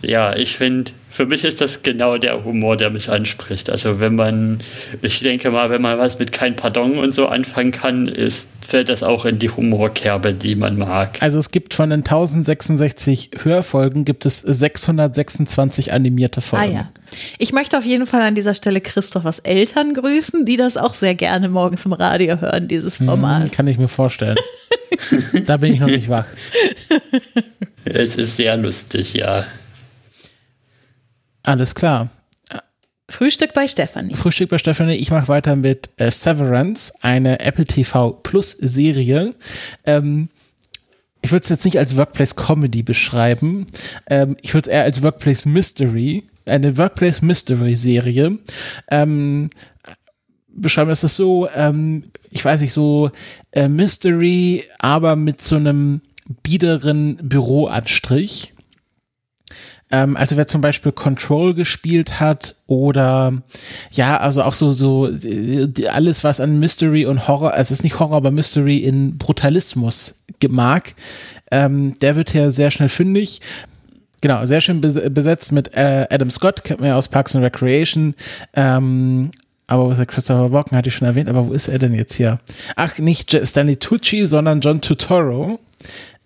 ja, 0.00 0.36
ich 0.36 0.56
finde, 0.56 0.92
für 1.14 1.26
mich 1.26 1.44
ist 1.44 1.60
das 1.60 1.84
genau 1.84 2.18
der 2.18 2.44
Humor, 2.44 2.76
der 2.76 2.90
mich 2.90 3.08
anspricht. 3.08 3.70
Also 3.70 4.00
wenn 4.00 4.16
man, 4.16 4.58
ich 5.00 5.20
denke 5.20 5.52
mal, 5.52 5.70
wenn 5.70 5.80
man 5.80 5.96
was 5.96 6.18
mit 6.18 6.32
kein 6.32 6.56
Pardon 6.56 6.98
und 6.98 7.14
so 7.14 7.28
anfangen 7.28 7.70
kann, 7.70 8.08
ist, 8.08 8.48
fällt 8.66 8.88
das 8.88 9.04
auch 9.04 9.24
in 9.24 9.38
die 9.38 9.48
Humorkerbe, 9.48 10.34
die 10.34 10.56
man 10.56 10.76
mag. 10.76 11.18
Also 11.20 11.38
es 11.38 11.52
gibt 11.52 11.72
von 11.74 11.90
den 11.90 12.00
1066 12.00 13.30
Hörfolgen 13.44 14.04
gibt 14.04 14.26
es 14.26 14.40
626 14.40 15.92
animierte 15.92 16.40
Folgen. 16.40 16.64
Ah 16.64 16.74
ja. 16.74 16.88
Ich 17.38 17.52
möchte 17.52 17.78
auf 17.78 17.84
jeden 17.84 18.08
Fall 18.08 18.22
an 18.22 18.34
dieser 18.34 18.54
Stelle 18.54 18.80
Christophers 18.80 19.38
Eltern 19.38 19.94
grüßen, 19.94 20.44
die 20.46 20.56
das 20.56 20.76
auch 20.76 20.94
sehr 20.94 21.14
gerne 21.14 21.48
morgens 21.48 21.86
im 21.86 21.92
Radio 21.92 22.40
hören, 22.40 22.66
dieses 22.66 22.98
mhm, 22.98 23.06
Format. 23.06 23.52
kann 23.52 23.68
ich 23.68 23.78
mir 23.78 23.86
vorstellen. 23.86 24.36
da 25.46 25.58
bin 25.58 25.74
ich 25.74 25.78
noch 25.78 25.86
nicht 25.86 26.08
wach. 26.08 26.26
Es 27.84 28.16
ist 28.16 28.34
sehr 28.34 28.56
lustig, 28.56 29.14
ja. 29.14 29.44
Alles 31.44 31.74
klar. 31.74 32.08
Frühstück 33.08 33.52
bei 33.52 33.68
Stephanie. 33.68 34.14
Frühstück 34.14 34.48
bei 34.48 34.58
Stephanie. 34.58 34.94
Ich 34.94 35.10
mache 35.10 35.28
weiter 35.28 35.56
mit 35.56 35.90
äh, 35.98 36.10
Severance, 36.10 36.92
eine 37.02 37.38
Apple 37.40 37.66
TV 37.66 38.12
Plus 38.12 38.52
Serie. 38.52 39.34
Ähm, 39.84 40.30
ich 41.20 41.30
würde 41.30 41.42
es 41.42 41.50
jetzt 41.50 41.64
nicht 41.64 41.78
als 41.78 41.96
Workplace 41.96 42.34
Comedy 42.34 42.82
beschreiben. 42.82 43.66
Ähm, 44.08 44.36
ich 44.40 44.54
würde 44.54 44.68
es 44.68 44.74
eher 44.74 44.84
als 44.84 45.02
Workplace 45.02 45.44
Mystery, 45.44 46.24
eine 46.46 46.76
Workplace 46.78 47.20
Mystery 47.20 47.76
Serie. 47.76 48.38
Ähm, 48.90 49.50
beschreiben 50.48 50.90
ist 50.90 51.04
das 51.04 51.14
so, 51.14 51.48
ähm, 51.54 52.04
ich 52.30 52.44
weiß 52.44 52.62
nicht, 52.62 52.72
so 52.72 53.10
äh, 53.52 53.68
Mystery, 53.68 54.64
aber 54.78 55.14
mit 55.14 55.42
so 55.42 55.56
einem 55.56 56.00
biederen 56.42 57.16
Büroanstrich. 57.16 58.53
Ähm, 59.94 60.16
also 60.16 60.36
wer 60.36 60.48
zum 60.48 60.60
Beispiel 60.60 60.90
Control 60.90 61.54
gespielt 61.54 62.18
hat 62.18 62.56
oder 62.66 63.32
ja, 63.92 64.16
also 64.16 64.42
auch 64.42 64.54
so, 64.54 64.72
so 64.72 65.08
alles, 65.88 66.24
was 66.24 66.40
an 66.40 66.58
Mystery 66.58 67.06
und 67.06 67.28
Horror, 67.28 67.52
also 67.52 67.72
es 67.72 67.78
ist 67.78 67.84
nicht 67.84 68.00
Horror, 68.00 68.16
aber 68.16 68.32
Mystery 68.32 68.78
in 68.78 69.18
Brutalismus 69.18 70.24
mag, 70.48 70.94
ähm, 71.52 71.96
der 72.00 72.16
wird 72.16 72.30
hier 72.30 72.50
sehr 72.50 72.72
schnell 72.72 72.88
fündig. 72.88 73.40
Genau, 74.20 74.44
sehr 74.46 74.60
schön 74.60 74.80
besetzt 74.80 75.52
mit 75.52 75.74
äh, 75.74 76.06
Adam 76.10 76.30
Scott, 76.30 76.64
kennt 76.64 76.80
man 76.80 76.88
ja 76.88 76.96
aus 76.96 77.08
Parks 77.08 77.36
and 77.36 77.44
Recreation. 77.44 78.14
Ähm, 78.54 79.30
aber 79.68 79.88
was 79.88 80.06
Christopher 80.08 80.50
Walken 80.50 80.76
hatte 80.76 80.88
ich 80.88 80.94
schon 80.96 81.06
erwähnt, 81.06 81.28
aber 81.28 81.46
wo 81.46 81.52
ist 81.52 81.68
er 81.68 81.78
denn 81.78 81.94
jetzt 81.94 82.14
hier? 82.14 82.40
Ach, 82.74 82.98
nicht 82.98 83.38
Stanley 83.46 83.76
Tucci, 83.76 84.26
sondern 84.26 84.60
John 84.60 84.80
Tutoro. 84.80 85.60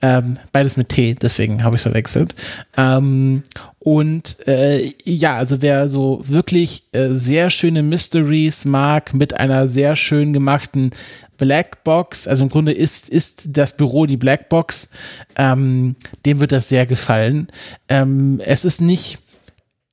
Ähm, 0.00 0.38
beides 0.52 0.76
mit 0.76 0.90
T, 0.90 1.14
deswegen 1.14 1.64
habe 1.64 1.76
ich 1.76 1.82
verwechselt. 1.82 2.34
Ähm, 2.76 3.42
und 3.80 4.46
äh, 4.46 4.92
ja, 5.04 5.36
also 5.36 5.60
wer 5.60 5.88
so 5.88 6.22
wirklich 6.26 6.84
äh, 6.92 7.08
sehr 7.10 7.50
schöne 7.50 7.82
Mysteries 7.82 8.64
mag 8.64 9.12
mit 9.12 9.34
einer 9.34 9.68
sehr 9.68 9.96
schön 9.96 10.32
gemachten 10.32 10.90
Blackbox, 11.36 12.28
also 12.28 12.44
im 12.44 12.48
Grunde 12.48 12.72
ist, 12.72 13.08
ist 13.08 13.56
das 13.56 13.76
Büro 13.76 14.06
die 14.06 14.16
Blackbox, 14.16 14.90
ähm, 15.36 15.96
dem 16.26 16.40
wird 16.40 16.52
das 16.52 16.68
sehr 16.68 16.86
gefallen. 16.86 17.48
Ähm, 17.88 18.40
es 18.44 18.64
ist 18.64 18.80
nicht 18.80 19.18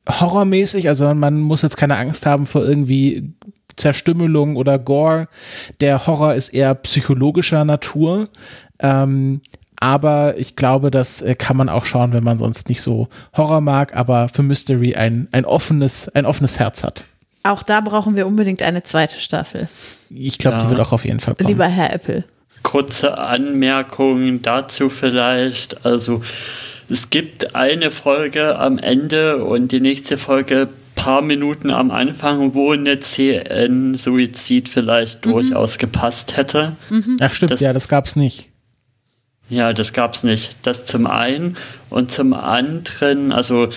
horrormäßig, 0.07 0.87
also 0.87 1.13
man 1.13 1.39
muss 1.39 1.61
jetzt 1.61 1.77
keine 1.77 1.97
Angst 1.97 2.25
haben 2.25 2.45
vor 2.45 2.63
irgendwie 2.63 3.33
Zerstümmelung 3.75 4.55
oder 4.55 4.79
Gore. 4.79 5.27
Der 5.81 6.07
Horror 6.07 6.35
ist 6.35 6.49
eher 6.49 6.73
psychologischer 6.75 7.65
Natur. 7.65 8.29
Ähm, 8.79 9.41
aber 9.79 10.37
ich 10.37 10.55
glaube, 10.55 10.91
das 10.91 11.21
äh, 11.21 11.35
kann 11.35 11.57
man 11.57 11.69
auch 11.69 11.85
schauen, 11.85 12.13
wenn 12.13 12.23
man 12.23 12.37
sonst 12.37 12.69
nicht 12.69 12.81
so 12.81 13.07
Horror 13.35 13.61
mag, 13.61 13.95
aber 13.95 14.29
für 14.29 14.43
Mystery 14.43 14.95
ein, 14.95 15.27
ein, 15.31 15.45
offenes, 15.45 16.09
ein 16.09 16.25
offenes 16.25 16.59
Herz 16.59 16.83
hat. 16.83 17.03
Auch 17.43 17.63
da 17.63 17.81
brauchen 17.81 18.15
wir 18.15 18.25
unbedingt 18.25 18.63
eine 18.63 18.83
zweite 18.83 19.19
Staffel. 19.19 19.69
Ich 20.09 20.37
glaube, 20.37 20.57
ja. 20.57 20.63
die 20.63 20.69
wird 20.69 20.79
auch 20.79 20.91
auf 20.91 21.05
jeden 21.05 21.19
Fall 21.19 21.35
kommen. 21.35 21.47
Lieber 21.47 21.67
Herr 21.67 21.93
Apple. 21.93 22.23
Kurze 22.63 23.17
Anmerkung 23.19 24.41
dazu 24.41 24.89
vielleicht. 24.89 25.85
Also 25.85 26.21
es 26.89 27.11
gibt 27.11 27.55
eine 27.55 27.91
Folge 27.91 28.57
am 28.57 28.79
Ende 28.79 29.43
und 29.45 29.71
die 29.71 29.79
nächste 29.79 30.17
Folge 30.17 30.69
paar 30.95 31.21
Minuten 31.21 31.69
am 31.69 31.91
Anfang, 31.91 32.55
wo 32.55 32.71
eine 32.71 32.99
CN-Suizid 32.99 34.69
vielleicht 34.69 35.25
mhm. 35.25 35.31
durchaus 35.31 35.77
gepasst 35.77 36.37
hätte. 36.37 36.75
Mhm. 36.89 37.17
Ach 37.21 37.31
stimmt, 37.31 37.51
das, 37.51 37.59
ja, 37.59 37.73
das 37.73 37.87
gab 37.87 38.05
es 38.05 38.15
nicht. 38.15 38.49
Ja, 39.49 39.73
das 39.73 39.93
gab 39.93 40.15
es 40.15 40.23
nicht. 40.23 40.57
Das 40.63 40.85
zum 40.85 41.05
einen. 41.05 41.55
Und 41.89 42.11
zum 42.11 42.33
anderen, 42.33 43.31
also 43.31 43.69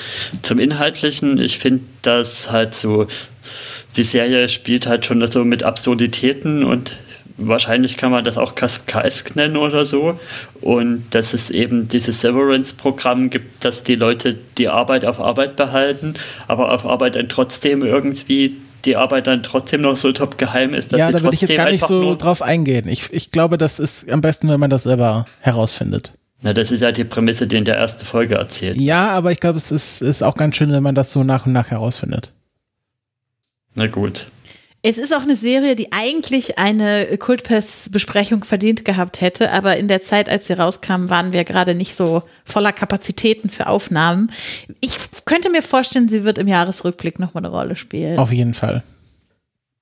zum 0.42 0.58
Inhaltlichen, 0.58 1.38
ich 1.38 1.58
finde 1.58 1.84
das 2.02 2.50
halt 2.50 2.74
so, 2.74 3.06
die 3.96 4.04
Serie 4.04 4.48
spielt 4.48 4.86
halt 4.86 5.04
schon 5.04 5.26
so 5.28 5.44
mit 5.44 5.62
Absurditäten 5.62 6.64
und 6.64 6.96
wahrscheinlich 7.36 7.96
kann 7.96 8.10
man 8.10 8.24
das 8.24 8.36
auch 8.36 8.54
Kafkaesk 8.54 9.36
nennen 9.36 9.56
oder 9.56 9.84
so. 9.84 10.18
Und 10.60 11.04
dass 11.10 11.34
es 11.34 11.50
eben 11.50 11.86
dieses 11.86 12.22
Severance-Programm 12.22 13.30
gibt, 13.30 13.64
dass 13.64 13.82
die 13.82 13.94
Leute 13.94 14.36
die 14.56 14.68
Arbeit 14.68 15.04
auf 15.04 15.20
Arbeit 15.20 15.56
behalten, 15.56 16.14
aber 16.48 16.72
auf 16.72 16.86
Arbeit 16.86 17.14
dann 17.14 17.28
trotzdem 17.28 17.84
irgendwie 17.84 18.56
die 18.84 18.96
Arbeit 18.96 19.26
dann 19.26 19.42
trotzdem 19.42 19.82
noch 19.82 19.96
so 19.96 20.12
top 20.12 20.38
geheim 20.38 20.74
ist. 20.74 20.92
ja, 20.92 21.10
da 21.10 21.22
würde 21.22 21.34
ich 21.34 21.40
jetzt 21.40 21.56
gar 21.56 21.70
nicht 21.70 21.86
so 21.86 22.14
drauf 22.14 22.42
eingehen. 22.42 22.88
Ich, 22.88 23.12
ich 23.12 23.30
glaube, 23.30 23.58
das 23.58 23.78
ist 23.78 24.10
am 24.10 24.20
besten, 24.20 24.48
wenn 24.48 24.60
man 24.60 24.70
das 24.70 24.84
selber 24.84 25.26
herausfindet. 25.40 26.12
Na, 26.40 26.52
das 26.52 26.70
ist 26.70 26.80
ja 26.80 26.92
die 26.92 27.04
Prämisse, 27.04 27.46
die 27.46 27.56
in 27.56 27.64
der 27.64 27.76
ersten 27.76 28.04
Folge 28.04 28.36
erzählt. 28.36 28.76
Ja, 28.76 29.10
aber 29.10 29.32
ich 29.32 29.40
glaube, 29.40 29.58
es 29.58 29.72
ist, 29.72 30.02
ist 30.02 30.22
auch 30.22 30.36
ganz 30.36 30.56
schön, 30.56 30.70
wenn 30.70 30.82
man 30.82 30.94
das 30.94 31.12
so 31.12 31.24
nach 31.24 31.46
und 31.46 31.52
nach 31.52 31.70
herausfindet. 31.70 32.32
Na 33.74 33.88
gut. 33.88 34.26
Es 34.82 34.96
ist 34.96 35.14
auch 35.14 35.22
eine 35.22 35.34
Serie, 35.34 35.74
die 35.74 35.92
eigentlich 35.92 36.58
eine 36.58 37.06
Kultpass-Besprechung 37.18 38.44
verdient 38.44 38.84
gehabt 38.84 39.20
hätte, 39.20 39.50
aber 39.50 39.76
in 39.76 39.88
der 39.88 40.02
Zeit, 40.02 40.28
als 40.28 40.46
sie 40.46 40.52
rauskam, 40.52 41.08
waren 41.08 41.32
wir 41.32 41.42
gerade 41.42 41.74
nicht 41.74 41.96
so 41.96 42.22
voller 42.44 42.70
Kapazitäten 42.70 43.50
für 43.50 43.66
Aufnahmen. 43.66 44.30
Ich 44.80 44.96
könnte 45.24 45.50
mir 45.50 45.62
vorstellen, 45.62 46.08
sie 46.08 46.22
wird 46.22 46.38
im 46.38 46.46
Jahresrückblick 46.46 47.18
nochmal 47.18 47.44
eine 47.44 47.52
Rolle 47.52 47.74
spielen. 47.74 48.18
Auf 48.18 48.30
jeden 48.30 48.54
Fall. 48.54 48.84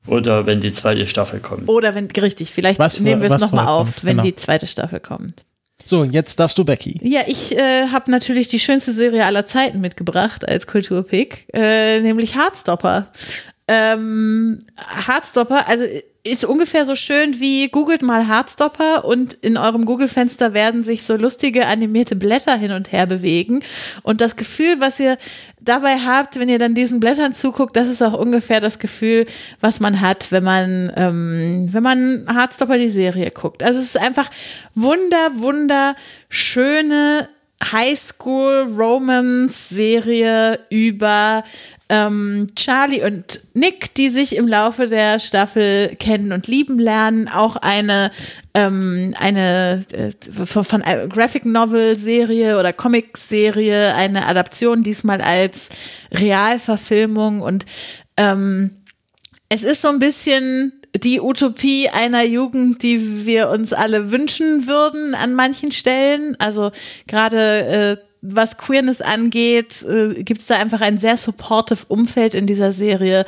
Oder 0.06 0.46
wenn 0.46 0.62
die 0.62 0.72
zweite 0.72 1.06
Staffel 1.06 1.40
kommt. 1.40 1.68
Oder 1.68 1.94
wenn, 1.94 2.08
richtig, 2.10 2.52
vielleicht 2.52 2.78
was 2.78 3.00
nehmen 3.00 3.20
wir 3.20 3.30
es 3.30 3.42
nochmal 3.42 3.66
auf, 3.66 4.02
wenn 4.02 4.12
genau. 4.12 4.22
die 4.22 4.36
zweite 4.36 4.66
Staffel 4.66 5.00
kommt. 5.00 5.44
So, 5.84 6.04
jetzt 6.04 6.40
darfst 6.40 6.56
du 6.58 6.64
Becky. 6.64 6.98
Ja, 7.02 7.20
ich 7.26 7.56
äh, 7.56 7.88
habe 7.92 8.10
natürlich 8.10 8.48
die 8.48 8.58
schönste 8.58 8.92
Serie 8.92 9.24
aller 9.24 9.46
Zeiten 9.46 9.80
mitgebracht 9.80 10.48
als 10.48 10.66
Kulturpick, 10.66 11.48
äh, 11.52 12.00
nämlich 12.00 12.34
Hardstopper. 12.34 13.08
Ähm, 13.68 14.64
Hardstopper, 14.76 15.68
also 15.68 15.84
ist 16.26 16.44
ungefähr 16.44 16.84
so 16.84 16.96
schön 16.96 17.38
wie 17.40 17.68
googelt 17.68 18.02
mal 18.02 18.26
Hardstopper 18.26 19.04
und 19.04 19.34
in 19.34 19.56
eurem 19.56 19.84
Google-Fenster 19.84 20.54
werden 20.54 20.82
sich 20.82 21.04
so 21.04 21.16
lustige 21.16 21.66
animierte 21.66 22.16
Blätter 22.16 22.56
hin 22.56 22.72
und 22.72 22.90
her 22.90 23.06
bewegen. 23.06 23.62
Und 24.02 24.20
das 24.20 24.34
Gefühl, 24.34 24.80
was 24.80 24.98
ihr 24.98 25.18
dabei 25.60 25.98
habt, 25.98 26.38
wenn 26.38 26.48
ihr 26.48 26.58
dann 26.58 26.74
diesen 26.74 26.98
Blättern 26.98 27.32
zuguckt, 27.32 27.76
das 27.76 27.88
ist 27.88 28.02
auch 28.02 28.18
ungefähr 28.18 28.60
das 28.60 28.78
Gefühl, 28.78 29.26
was 29.60 29.78
man 29.78 30.00
hat, 30.00 30.32
wenn 30.32 30.44
man, 30.44 30.92
ähm, 30.96 31.68
wenn 31.70 31.82
man 31.82 32.26
Hardstopper 32.28 32.78
die 32.78 32.90
Serie 32.90 33.30
guckt. 33.30 33.62
Also 33.62 33.78
es 33.78 33.86
ist 33.86 33.98
einfach 33.98 34.28
wunder, 34.74 35.30
wunder 35.36 35.94
schöne 36.28 37.28
Highschool-Romance-Serie 37.62 40.58
über 40.70 41.44
ähm, 41.88 42.48
Charlie 42.54 43.02
und 43.02 43.40
Nick, 43.54 43.94
die 43.94 44.08
sich 44.08 44.34
im 44.36 44.46
Laufe 44.48 44.88
der 44.88 45.18
Staffel 45.18 45.96
kennen 45.96 46.32
und 46.32 46.48
lieben 46.48 46.78
lernen. 46.78 47.28
Auch 47.28 47.56
eine, 47.56 48.10
ähm, 48.54 49.14
eine 49.18 49.82
äh, 49.92 50.12
von, 50.44 50.64
von 50.64 50.82
Graphic 51.08 51.46
Novel 51.46 51.96
Serie 51.96 52.58
oder 52.58 52.72
Comic 52.72 53.16
Serie, 53.16 53.94
eine 53.94 54.26
Adaption 54.26 54.82
diesmal 54.82 55.22
als 55.22 55.68
Realverfilmung 56.12 57.40
und 57.40 57.66
ähm, 58.16 58.82
es 59.48 59.62
ist 59.62 59.82
so 59.82 59.88
ein 59.88 60.00
bisschen 60.00 60.72
die 61.02 61.20
Utopie 61.20 61.88
einer 61.88 62.24
Jugend, 62.24 62.82
die 62.82 63.26
wir 63.26 63.50
uns 63.50 63.72
alle 63.72 64.10
wünschen 64.10 64.66
würden 64.66 65.14
an 65.14 65.34
manchen 65.34 65.72
Stellen. 65.72 66.36
Also 66.38 66.70
gerade 67.06 67.96
äh, 67.98 68.06
was 68.22 68.58
Queerness 68.58 69.00
angeht, 69.00 69.84
äh, 69.84 70.22
gibt 70.22 70.40
es 70.40 70.46
da 70.46 70.56
einfach 70.56 70.80
ein 70.80 70.98
sehr 70.98 71.16
supportive 71.16 71.84
Umfeld 71.88 72.34
in 72.34 72.46
dieser 72.46 72.72
Serie. 72.72 73.24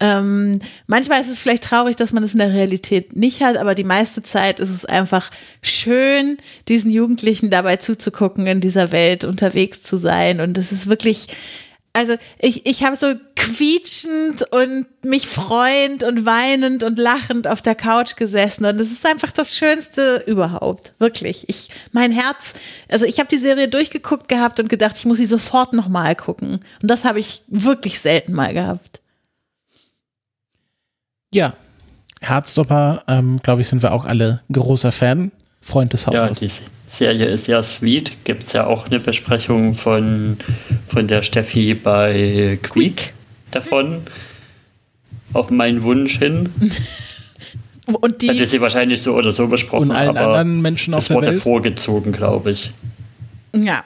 Ähm, 0.00 0.58
manchmal 0.86 1.20
ist 1.20 1.28
es 1.28 1.38
vielleicht 1.38 1.64
traurig, 1.64 1.96
dass 1.96 2.12
man 2.12 2.22
es 2.22 2.32
in 2.32 2.40
der 2.40 2.52
Realität 2.52 3.16
nicht 3.16 3.42
hat, 3.42 3.56
aber 3.56 3.74
die 3.74 3.84
meiste 3.84 4.22
Zeit 4.22 4.60
ist 4.60 4.70
es 4.70 4.84
einfach 4.84 5.30
schön, 5.62 6.38
diesen 6.68 6.90
Jugendlichen 6.90 7.50
dabei 7.50 7.76
zuzugucken, 7.76 8.46
in 8.46 8.60
dieser 8.60 8.92
Welt 8.92 9.24
unterwegs 9.24 9.82
zu 9.82 9.96
sein. 9.96 10.40
Und 10.40 10.58
es 10.58 10.72
ist 10.72 10.88
wirklich 10.88 11.28
also 11.92 12.14
ich, 12.38 12.64
ich 12.66 12.84
habe 12.84 12.96
so 12.96 13.14
quietschend 13.36 14.50
und 14.52 14.86
mich 15.04 15.26
freuend 15.26 16.02
und 16.04 16.24
weinend 16.24 16.82
und 16.82 16.98
lachend 16.98 17.46
auf 17.46 17.60
der 17.60 17.74
Couch 17.74 18.16
gesessen 18.16 18.64
und 18.64 18.80
es 18.80 18.90
ist 18.90 19.06
einfach 19.06 19.32
das 19.32 19.56
Schönste 19.56 20.22
überhaupt, 20.26 20.94
wirklich. 20.98 21.48
Ich, 21.48 21.68
mein 21.92 22.12
Herz, 22.12 22.54
also 22.90 23.04
ich 23.04 23.18
habe 23.18 23.28
die 23.28 23.38
Serie 23.38 23.68
durchgeguckt 23.68 24.28
gehabt 24.28 24.58
und 24.58 24.68
gedacht, 24.68 24.96
ich 24.96 25.04
muss 25.04 25.18
sie 25.18 25.26
sofort 25.26 25.74
nochmal 25.74 26.16
gucken 26.16 26.60
und 26.80 26.90
das 26.90 27.04
habe 27.04 27.20
ich 27.20 27.42
wirklich 27.48 28.00
selten 28.00 28.32
mal 28.32 28.54
gehabt. 28.54 29.00
Ja, 31.34 31.54
Herzstopper, 32.20 33.02
ähm, 33.08 33.40
glaube 33.42 33.62
ich, 33.62 33.68
sind 33.68 33.82
wir 33.82 33.92
auch 33.92 34.04
alle 34.04 34.42
großer 34.52 34.92
Fan, 34.92 35.32
Freund 35.62 35.92
des 35.92 36.06
Hauses. 36.06 36.42
Ja, 36.42 36.50
Serie 36.88 37.26
ist 37.26 37.46
ja 37.46 37.62
sweet. 37.62 38.24
Gibt 38.24 38.42
es 38.42 38.52
ja 38.52 38.66
auch 38.66 38.86
eine 38.86 39.00
Besprechung 39.00 39.74
von, 39.74 40.36
von 40.88 41.08
der 41.08 41.22
Steffi 41.22 41.72
bei 41.74 42.58
Quick 42.62 43.14
davon. 43.50 44.02
Auf 45.32 45.50
meinen 45.50 45.82
Wunsch 45.82 46.18
hin. 46.18 46.50
Und 47.86 48.22
die 48.22 48.28
Hätte 48.28 48.46
sie 48.46 48.60
wahrscheinlich 48.60 49.02
so 49.02 49.14
oder 49.14 49.32
so 49.32 49.48
besprochen. 49.48 49.90
Und 49.90 49.96
allen 49.96 50.10
aber 50.10 50.38
anderen 50.38 50.60
Menschen 50.60 50.94
auf 50.94 51.08
der 51.08 51.16
wurde 51.16 51.26
Welt. 51.28 51.42
vorgezogen, 51.42 52.12
glaube 52.12 52.52
ich. 52.52 52.70
Ja, 53.56 53.82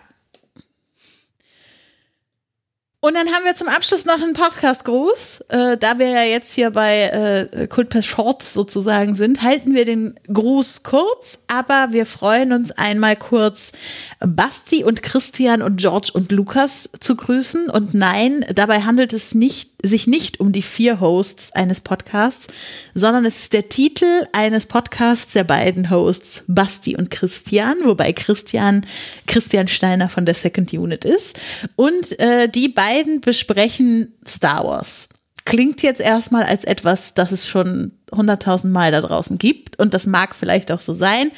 und 3.06 3.14
dann 3.14 3.28
haben 3.28 3.44
wir 3.44 3.54
zum 3.54 3.68
Abschluss 3.68 4.04
noch 4.04 4.20
einen 4.20 4.32
Podcast-Gruß. 4.32 5.44
Äh, 5.50 5.76
da 5.76 6.00
wir 6.00 6.08
ja 6.08 6.22
jetzt 6.24 6.52
hier 6.52 6.72
bei 6.72 7.46
äh, 7.52 7.68
Kultpass 7.68 8.04
Shorts 8.04 8.52
sozusagen 8.52 9.14
sind, 9.14 9.42
halten 9.42 9.76
wir 9.76 9.84
den 9.84 10.18
Gruß 10.32 10.82
kurz, 10.82 11.38
aber 11.46 11.92
wir 11.92 12.04
freuen 12.04 12.52
uns 12.52 12.72
einmal 12.72 13.14
kurz 13.14 13.70
Basti 14.18 14.82
und 14.82 15.04
Christian 15.04 15.62
und 15.62 15.76
George 15.76 16.10
und 16.14 16.32
Lukas 16.32 16.90
zu 16.98 17.14
grüßen. 17.14 17.70
Und 17.70 17.94
nein, 17.94 18.44
dabei 18.52 18.80
handelt 18.80 19.12
es 19.12 19.36
nicht, 19.36 19.70
sich 19.84 20.08
nicht 20.08 20.40
um 20.40 20.50
die 20.50 20.62
vier 20.62 20.98
Hosts 20.98 21.52
eines 21.52 21.80
Podcasts, 21.80 22.48
sondern 22.92 23.24
es 23.24 23.36
ist 23.36 23.52
der 23.52 23.68
Titel 23.68 24.26
eines 24.32 24.66
Podcasts 24.66 25.32
der 25.32 25.44
beiden 25.44 25.90
Hosts, 25.90 26.42
Basti 26.48 26.96
und 26.96 27.12
Christian, 27.12 27.76
wobei 27.84 28.12
Christian 28.12 28.84
Christian 29.28 29.68
Steiner 29.68 30.08
von 30.08 30.26
der 30.26 30.34
Second 30.34 30.72
Unit 30.72 31.04
ist. 31.04 31.38
Und 31.76 32.18
äh, 32.18 32.48
die 32.48 32.68
beiden 32.68 32.95
beiden 32.96 33.20
besprechen 33.20 34.14
Star 34.26 34.64
Wars. 34.64 35.08
Klingt 35.44 35.82
jetzt 35.82 36.00
erstmal 36.00 36.42
als 36.42 36.64
etwas, 36.64 37.14
das 37.14 37.30
es 37.30 37.46
schon 37.46 37.92
hunderttausend 38.12 38.72
Mal 38.72 38.90
da 38.90 39.00
draußen 39.00 39.38
gibt 39.38 39.78
und 39.78 39.94
das 39.94 40.06
mag 40.06 40.34
vielleicht 40.34 40.72
auch 40.72 40.80
so 40.80 40.92
sein. 40.92 41.30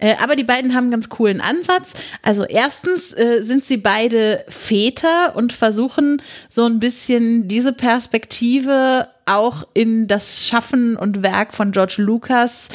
Äh, 0.00 0.16
aber 0.22 0.36
die 0.36 0.44
beiden 0.44 0.74
haben 0.74 0.84
einen 0.84 0.90
ganz 0.90 1.08
coolen 1.08 1.40
Ansatz. 1.40 1.94
Also 2.22 2.44
erstens 2.44 3.14
äh, 3.14 3.42
sind 3.42 3.64
sie 3.64 3.78
beide 3.78 4.44
Väter 4.48 5.34
und 5.34 5.54
versuchen 5.54 6.20
so 6.50 6.66
ein 6.66 6.78
bisschen 6.78 7.48
diese 7.48 7.72
Perspektive 7.72 9.08
auch 9.24 9.66
in 9.72 10.08
das 10.08 10.46
Schaffen 10.46 10.96
und 10.96 11.22
Werk 11.22 11.54
von 11.54 11.72
George 11.72 11.96
Lucas 11.98 12.68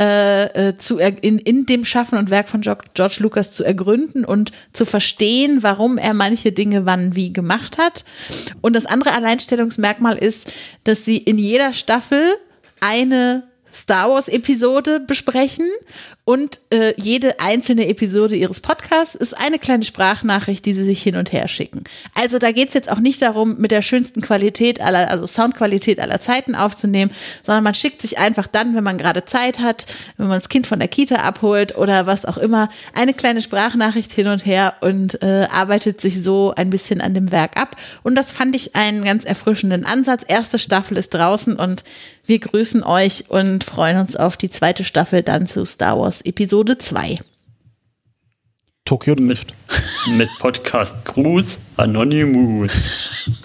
äh, 0.00 0.68
äh, 0.68 0.76
zu 0.76 0.98
in, 0.98 1.38
in 1.38 1.66
dem 1.66 1.84
Schaffen 1.84 2.18
und 2.18 2.30
Werk 2.30 2.48
von 2.48 2.60
George 2.60 3.16
Lucas 3.18 3.52
zu 3.52 3.64
ergründen 3.64 4.24
und 4.24 4.52
zu 4.72 4.84
verstehen, 4.84 5.62
warum 5.62 5.98
er 5.98 6.14
manche 6.14 6.52
Dinge 6.52 6.86
wann 6.86 7.16
wie 7.16 7.32
gemacht 7.32 7.78
hat. 7.78 8.04
Und 8.60 8.76
das 8.76 8.86
andere 8.86 9.12
Alleinstellungsmerkmal 9.12 10.16
ist, 10.16 10.52
dass 10.84 11.04
sie 11.04 11.16
in 11.16 11.36
jeder 11.36 11.72
Staffel 11.72 12.22
eine 12.80 13.47
Star 13.72 14.10
Wars 14.10 14.28
Episode 14.28 15.00
besprechen 15.00 15.66
und 16.24 16.60
äh, 16.70 16.92
jede 17.00 17.40
einzelne 17.40 17.88
Episode 17.88 18.36
ihres 18.36 18.60
Podcasts 18.60 19.14
ist 19.14 19.32
eine 19.32 19.58
kleine 19.58 19.84
Sprachnachricht, 19.84 20.64
die 20.66 20.74
sie 20.74 20.84
sich 20.84 21.02
hin 21.02 21.16
und 21.16 21.32
her 21.32 21.48
schicken. 21.48 21.84
Also 22.14 22.38
da 22.38 22.52
geht 22.52 22.68
es 22.68 22.74
jetzt 22.74 22.90
auch 22.90 22.98
nicht 22.98 23.22
darum, 23.22 23.56
mit 23.58 23.70
der 23.70 23.82
schönsten 23.82 24.20
Qualität 24.20 24.80
aller, 24.80 25.10
also 25.10 25.26
Soundqualität 25.26 26.00
aller 26.00 26.20
Zeiten 26.20 26.54
aufzunehmen, 26.54 27.12
sondern 27.42 27.64
man 27.64 27.74
schickt 27.74 28.02
sich 28.02 28.18
einfach 28.18 28.46
dann, 28.46 28.74
wenn 28.74 28.84
man 28.84 28.98
gerade 28.98 29.24
Zeit 29.24 29.58
hat, 29.58 29.86
wenn 30.16 30.28
man 30.28 30.36
das 30.36 30.48
Kind 30.48 30.66
von 30.66 30.78
der 30.78 30.88
Kita 30.88 31.16
abholt 31.16 31.76
oder 31.78 32.06
was 32.06 32.24
auch 32.24 32.36
immer, 32.36 32.68
eine 32.94 33.14
kleine 33.14 33.40
Sprachnachricht 33.40 34.12
hin 34.12 34.28
und 34.28 34.44
her 34.44 34.74
und 34.80 35.22
äh, 35.22 35.46
arbeitet 35.50 36.00
sich 36.00 36.22
so 36.22 36.52
ein 36.56 36.70
bisschen 36.70 37.00
an 37.00 37.14
dem 37.14 37.32
Werk 37.32 37.58
ab. 37.58 37.76
Und 38.02 38.14
das 38.14 38.32
fand 38.32 38.54
ich 38.54 38.76
einen 38.76 39.04
ganz 39.04 39.24
erfrischenden 39.24 39.86
Ansatz. 39.86 40.24
Erste 40.26 40.58
Staffel 40.58 40.96
ist 40.96 41.14
draußen 41.14 41.56
und 41.56 41.84
wir 42.28 42.38
grüßen 42.38 42.82
euch 42.82 43.30
und 43.30 43.64
freuen 43.64 43.96
uns 43.96 44.14
auf 44.14 44.36
die 44.36 44.50
zweite 44.50 44.84
Staffel 44.84 45.22
dann 45.22 45.46
zu 45.46 45.64
Star 45.64 45.98
Wars 45.98 46.20
Episode 46.20 46.76
2. 46.76 47.18
Tokyo 48.84 49.14
Drift. 49.14 49.54
Mit, 50.06 50.18
mit 50.18 50.28
Podcast 50.38 51.04
Gruß 51.06 51.58
Anonymous. 51.76 53.30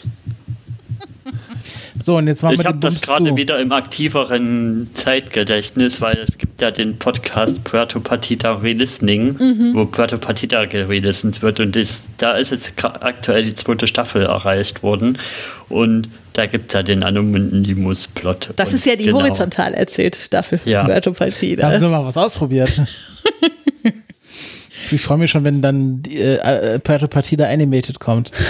So, 2.05 2.17
und 2.17 2.27
jetzt 2.27 2.43
machen 2.43 2.55
ich 2.55 2.59
wir 2.59 2.65
habe 2.65 2.79
das 2.79 3.01
gerade 3.01 3.33
wieder 3.37 3.59
im 3.59 3.71
aktiveren 3.71 4.89
Zeitgedächtnis, 4.91 6.01
weil 6.01 6.17
es 6.17 6.37
gibt 6.37 6.61
ja 6.61 6.69
den 6.69 6.97
Podcast 6.99 7.63
Puerto 7.63 8.01
Partida 8.01 8.55
Relistening, 8.55 9.37
Mhm. 9.39 9.71
wo 9.73 9.85
Puerto 9.85 10.17
Partida 10.17 10.59
relistened 10.59 11.41
wird 11.41 11.61
und 11.61 11.77
das, 11.77 12.07
da 12.17 12.33
ist 12.33 12.51
jetzt 12.51 12.73
aktuell 12.83 13.45
die 13.45 13.53
zweite 13.53 13.87
Staffel 13.87 14.23
erreicht 14.23 14.83
worden 14.83 15.17
und 15.69 16.09
da 16.33 16.45
gibt 16.45 16.71
es 16.71 16.73
ja 16.73 16.83
den 16.83 17.03
Anonymus-Plot. 17.03 18.49
Das 18.57 18.69
Und 18.69 18.75
ist 18.75 18.85
ja 18.85 18.97
die 18.97 19.05
genau. 19.05 19.19
horizontal 19.21 19.73
erzählte 19.73 20.19
Staffel 20.19 20.57
von 20.57 20.69
Ja. 20.69 20.83
Puerto 20.83 21.13
Da 21.13 21.71
haben 21.71 21.79
sie 21.79 21.87
mal 21.87 22.03
was 22.03 22.17
ausprobiert. 22.17 22.69
ich 24.91 25.01
freue 25.01 25.19
mich 25.19 25.31
schon, 25.31 25.45
wenn 25.45 25.61
dann 25.61 26.01
die, 26.01 26.17
äh, 26.17 26.73
äh, 26.75 26.79
Puerto 26.79 27.07
Partida 27.07 27.45
Animated 27.45 28.01
kommt. 28.01 28.31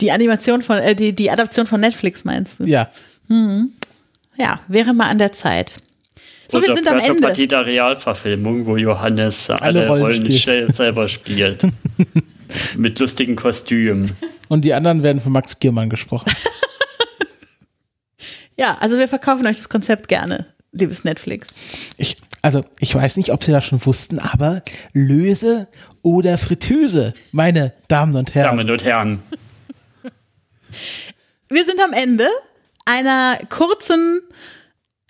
Die 0.00 0.12
Animation 0.12 0.62
von, 0.62 0.78
äh, 0.78 0.94
die, 0.94 1.14
die 1.14 1.30
Adaption 1.30 1.66
von 1.66 1.80
Netflix 1.80 2.24
meinst 2.24 2.60
du? 2.60 2.64
Ja. 2.64 2.90
Ja, 4.36 4.60
wäre 4.68 4.92
mal 4.94 5.08
an 5.08 5.18
der 5.18 5.32
Zeit. 5.32 5.80
So, 6.48 6.60
wir 6.60 6.68
Oder 6.68 6.76
sind 6.76 6.88
am 6.88 6.98
Ende. 6.98 7.20
Partida 7.20 7.60
Realverfilmung, 7.60 8.66
wo 8.66 8.76
Johannes 8.76 9.50
alle, 9.50 9.88
Rollen 9.88 10.02
Rollen, 10.02 10.32
spielt. 10.32 10.74
selber 10.74 11.08
spielt. 11.08 11.62
Mit 12.76 12.98
lustigen 12.98 13.34
Kostümen. 13.34 14.12
Und 14.48 14.64
die 14.64 14.72
anderen 14.72 15.02
werden 15.02 15.20
von 15.20 15.32
Max 15.32 15.58
Giermann 15.58 15.90
gesprochen. 15.90 16.30
Ja, 18.58 18.78
also 18.80 18.98
wir 18.98 19.06
verkaufen 19.06 19.46
euch 19.46 19.58
das 19.58 19.68
Konzept 19.68 20.08
gerne, 20.08 20.46
liebes 20.72 21.04
Netflix. 21.04 21.94
Ich, 21.96 22.18
also, 22.42 22.62
ich 22.78 22.94
weiß 22.94 23.16
nicht, 23.16 23.32
ob 23.32 23.42
Sie 23.42 23.52
das 23.52 23.64
schon 23.64 23.84
wussten, 23.84 24.18
aber 24.18 24.62
Löse 24.92 25.68
oder 26.02 26.38
Fritteuse, 26.38 27.14
meine 27.32 27.72
Damen 27.88 28.16
und 28.16 28.34
Herren. 28.34 28.56
Damen 28.56 28.70
und 28.70 28.84
Herren. 28.84 29.22
Wir 31.48 31.64
sind 31.64 31.80
am 31.82 31.92
Ende 31.92 32.26
einer 32.84 33.38
kurzen 33.48 34.20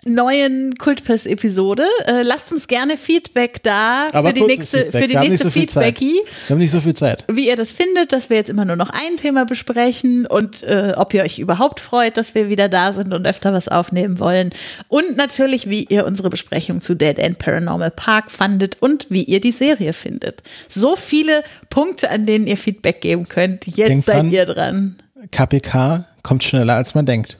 neuen 0.05 0.75
Kultpass-Episode. 0.77 1.83
Äh, 2.05 2.21
lasst 2.21 2.51
uns 2.51 2.67
gerne 2.67 2.97
Feedback 2.97 3.63
da 3.63 4.07
aber 4.13 4.29
für 4.29 4.33
die 4.35 4.43
nächste, 4.43 4.77
Feedback. 4.77 5.01
für 5.01 5.07
die 5.07 5.13
Wir 5.13 5.19
haben 5.19 5.23
nicht 5.23 5.31
nächste 5.31 5.47
so 5.47 5.51
viel 5.51 5.69
Zeit. 5.69 5.83
Feedbackie. 5.85 6.21
Wir 6.47 6.49
haben 6.53 6.57
nicht 6.59 6.71
so 6.71 6.81
viel 6.81 6.93
Zeit. 6.93 7.25
wie 7.31 7.47
ihr 7.47 7.55
das 7.55 7.71
findet, 7.73 8.11
dass 8.11 8.29
wir 8.29 8.37
jetzt 8.37 8.49
immer 8.49 8.63
nur 8.63 8.75
noch 8.75 8.89
ein 8.89 9.17
Thema 9.17 9.45
besprechen 9.45 10.25
und 10.27 10.63
äh, 10.63 10.93
ob 10.95 11.13
ihr 11.13 11.23
euch 11.23 11.39
überhaupt 11.39 11.79
freut, 11.79 12.15
dass 12.15 12.35
wir 12.35 12.49
wieder 12.49 12.69
da 12.69 12.93
sind 12.93 13.13
und 13.13 13.25
öfter 13.27 13.53
was 13.53 13.67
aufnehmen 13.67 14.19
wollen. 14.19 14.51
Und 14.87 15.17
natürlich, 15.17 15.67
wie 15.69 15.85
ihr 15.89 16.05
unsere 16.05 16.29
Besprechung 16.29 16.79
zu 16.81 16.95
Dead 16.95 17.17
End 17.17 17.39
Paranormal 17.39 17.91
Park 17.91 18.31
fandet 18.31 18.77
und 18.79 19.07
wie 19.09 19.23
ihr 19.23 19.41
die 19.41 19.51
Serie 19.51 19.93
findet. 19.93 20.43
So 20.69 20.95
viele 20.95 21.43
Punkte, 21.69 22.11
an 22.11 22.25
denen 22.25 22.47
ihr 22.47 22.57
Feedback 22.57 23.01
geben 23.01 23.27
könnt. 23.27 23.65
Jetzt 23.65 23.89
Denkt 23.89 24.05
seid 24.05 24.15
dran. 24.17 24.31
ihr 24.31 24.45
dran. 24.45 24.95
KPK 25.31 26.05
kommt 26.21 26.43
schneller, 26.43 26.75
als 26.75 26.93
man 26.93 27.05
denkt. 27.05 27.37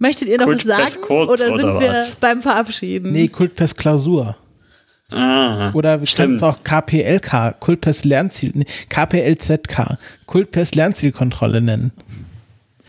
Möchtet 0.00 0.28
ihr 0.28 0.38
noch 0.38 0.46
was 0.48 0.62
Kultfest 0.64 0.92
sagen? 0.94 1.02
kurz, 1.06 1.28
oder 1.30 1.44
sind 1.44 1.52
oder 1.54 1.80
wir 1.80 1.88
was? 1.92 2.10
beim 2.16 2.42
Verabschieden? 2.42 3.12
Nee, 3.12 3.28
Kultpest 3.28 3.76
Klausur. 3.78 4.36
Ah, 5.12 5.70
Oder 5.74 6.00
wir 6.00 6.06
können 6.06 6.06
stimmt. 6.06 6.36
es 6.36 6.42
auch 6.42 6.62
KPLK, 6.62 7.58
Kultpest 7.60 8.04
Lernziel, 8.04 8.52
nee, 8.54 8.64
KPLZK, 8.88 9.98
Kultpest 10.26 10.74
Lernzielkontrolle 10.76 11.60
nennen. 11.60 11.90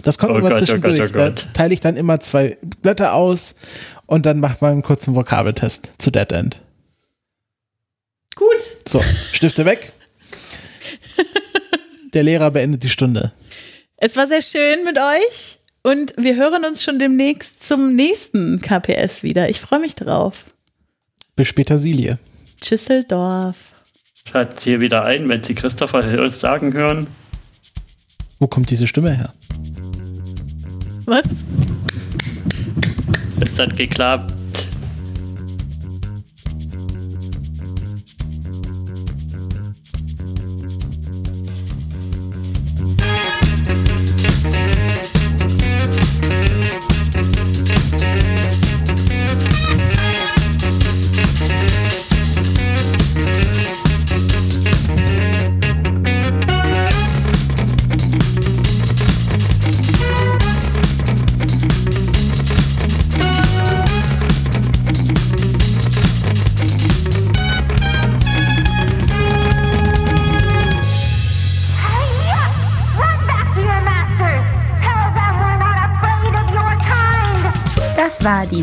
Das 0.03 0.17
kommt 0.19 0.33
Oh 0.33 0.37
immer 0.37 0.49
Gott, 0.49 0.61
oh 0.61 0.65
zwischendurch. 0.65 0.99
Gott, 0.99 1.09
oh 1.11 1.17
Da 1.17 1.29
Gott. 1.29 1.47
teile 1.53 1.73
ich 1.73 1.79
dann 1.79 1.97
immer 1.97 2.19
zwei 2.19 2.57
Blätter 2.81 3.13
aus 3.13 3.55
und 4.05 4.25
dann 4.27 4.39
macht 4.39 4.61
man 4.61 4.71
einen 4.73 4.81
kurzen 4.83 5.15
Vokabeltest 5.15 5.93
zu 5.97 6.11
Dead 6.11 6.31
End. 6.31 6.61
Gut. 8.35 8.47
So, 8.87 9.01
Stifte 9.01 9.65
weg. 9.65 9.91
Der 12.13 12.23
Lehrer 12.23 12.51
beendet 12.51 12.83
die 12.83 12.89
Stunde. 12.89 13.31
Es 13.97 14.15
war 14.15 14.27
sehr 14.27 14.41
schön 14.41 14.83
mit 14.83 14.97
euch 14.97 15.57
und 15.83 16.13
wir 16.17 16.35
hören 16.35 16.65
uns 16.65 16.83
schon 16.83 16.99
demnächst 16.99 17.67
zum 17.67 17.95
nächsten 17.95 18.61
KPS 18.61 19.23
wieder. 19.23 19.49
Ich 19.49 19.59
freue 19.59 19.79
mich 19.79 19.95
drauf. 19.95 20.45
Bis 21.35 21.47
später, 21.47 21.77
Silie. 21.77 22.19
Tschüsseldorf. 22.59 23.73
Schaltet 24.29 24.59
hier 24.59 24.79
wieder 24.79 25.03
ein, 25.03 25.27
wenn 25.29 25.43
Sie 25.43 25.55
Christopher 25.55 26.31
sagen 26.31 26.73
hören. 26.73 27.07
Wo 28.39 28.47
kommt 28.47 28.69
diese 28.69 28.87
Stimme 28.87 29.15
her? 29.15 29.33
Was? 31.05 31.23
Es 33.39 33.57
hat 33.57 33.75
geklappt. 33.75 34.33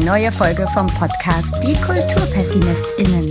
Neue 0.08 0.32
Folge 0.32 0.66
vom 0.72 0.86
Podcast 0.86 1.54
Die 1.62 1.74
KulturpessimistInnen. 1.82 3.30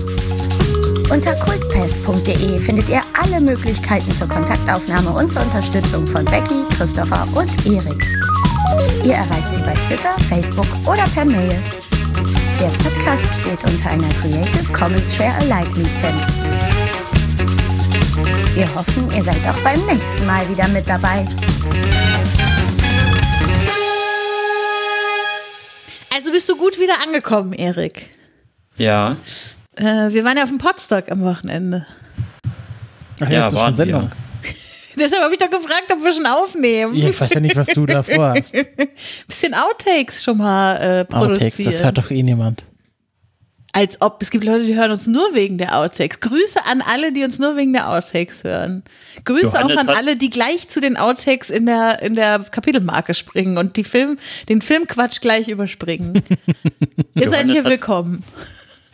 Unter 1.10 1.34
kultpest.de 1.34 2.60
findet 2.60 2.88
ihr 2.88 3.02
alle 3.20 3.42
Möglichkeiten 3.42 4.12
zur 4.12 4.28
Kontaktaufnahme 4.28 5.10
und 5.10 5.32
zur 5.32 5.42
Unterstützung 5.42 6.06
von 6.06 6.24
Becky, 6.26 6.62
Christopher 6.78 7.26
und 7.34 7.50
Erik. 7.66 8.06
Ihr 9.04 9.16
erreicht 9.16 9.54
sie 9.54 9.62
bei 9.62 9.74
Twitter, 9.88 10.16
Facebook 10.30 10.68
oder 10.86 11.06
per 11.16 11.26
Mail. 11.26 11.60
Der 12.60 12.68
Podcast 12.68 13.42
steht 13.42 13.64
unter 13.64 13.90
einer 13.90 14.10
Creative 14.22 14.72
Commons 14.72 15.16
Share 15.16 15.34
Alike 15.40 15.80
Lizenz. 15.80 16.22
Wir 18.54 18.76
hoffen, 18.76 19.12
ihr 19.16 19.24
seid 19.24 19.44
auch 19.50 19.60
beim 19.64 19.84
nächsten 19.88 20.28
Mal 20.28 20.48
wieder 20.48 20.68
mit 20.68 20.88
dabei. 20.88 21.26
Bist 26.38 26.50
du 26.50 26.56
gut 26.56 26.80
wieder 26.80 26.94
angekommen, 27.04 27.52
Erik. 27.54 28.12
Ja, 28.78 29.18
Äh, 29.76 30.12
wir 30.14 30.24
waren 30.24 30.38
ja 30.38 30.44
auf 30.44 30.50
dem 30.50 30.60
Podstock 30.60 31.12
am 31.12 31.22
Wochenende. 31.22 31.84
Ach 33.20 33.28
Ja, 33.28 33.48
ist 33.48 33.56
waren 33.56 33.70
schon 33.70 33.76
Sendung. 33.76 34.12
Deshalb 34.96 35.24
habe 35.24 35.34
ich 35.34 35.40
doch 35.40 35.50
gefragt, 35.50 35.92
ob 35.92 36.04
wir 36.04 36.12
schon 36.12 36.28
aufnehmen. 36.28 36.94
Ja, 36.94 37.10
Ich 37.10 37.20
weiß 37.20 37.34
ja 37.34 37.40
nicht, 37.40 37.56
was 37.56 37.66
du 37.68 37.88
da 37.88 38.04
vorhast. 38.04 38.56
Bisschen 39.28 39.56
Outtakes 39.56 40.24
schon 40.24 40.38
mal 40.38 40.76
äh, 40.76 41.06
produzieren. 41.06 41.32
Outtakes, 41.34 41.58
das 41.58 41.84
hört 41.84 41.98
doch 41.98 42.12
eh 42.12 42.22
niemand. 42.22 42.66
Als 43.78 44.02
ob, 44.02 44.24
es 44.24 44.32
gibt 44.32 44.44
Leute, 44.44 44.66
die 44.66 44.76
hören 44.76 44.90
uns 44.90 45.06
nur 45.06 45.36
wegen 45.36 45.60
der 45.60 45.78
Outtakes. 45.78 46.20
Grüße 46.20 46.66
an 46.66 46.82
alle, 46.82 47.12
die 47.12 47.24
uns 47.24 47.38
nur 47.38 47.58
wegen 47.58 47.74
der 47.74 47.88
Outtakes 47.92 48.44
hören. 48.44 48.82
Grüße 49.24 49.46
Johannes 49.46 49.78
auch 49.78 49.82
an 49.82 49.90
alle, 49.90 50.16
die 50.16 50.32
gleich 50.32 50.68
zu 50.68 50.82
den 50.82 50.98
Outtakes 50.98 51.52
in 51.52 51.68
der, 51.68 52.02
in 52.02 52.16
der 52.16 52.40
Kapitelmarke 52.40 53.14
springen 53.14 53.60
und 53.60 53.78
die 53.78 53.84
Film, 53.84 54.18
den 54.50 54.64
Filmquatsch 54.64 55.22
gleich 55.22 55.48
überspringen. 55.48 56.24
Ihr 57.14 57.30
seid 57.30 57.52
hier 57.52 57.66
willkommen. 57.66 58.24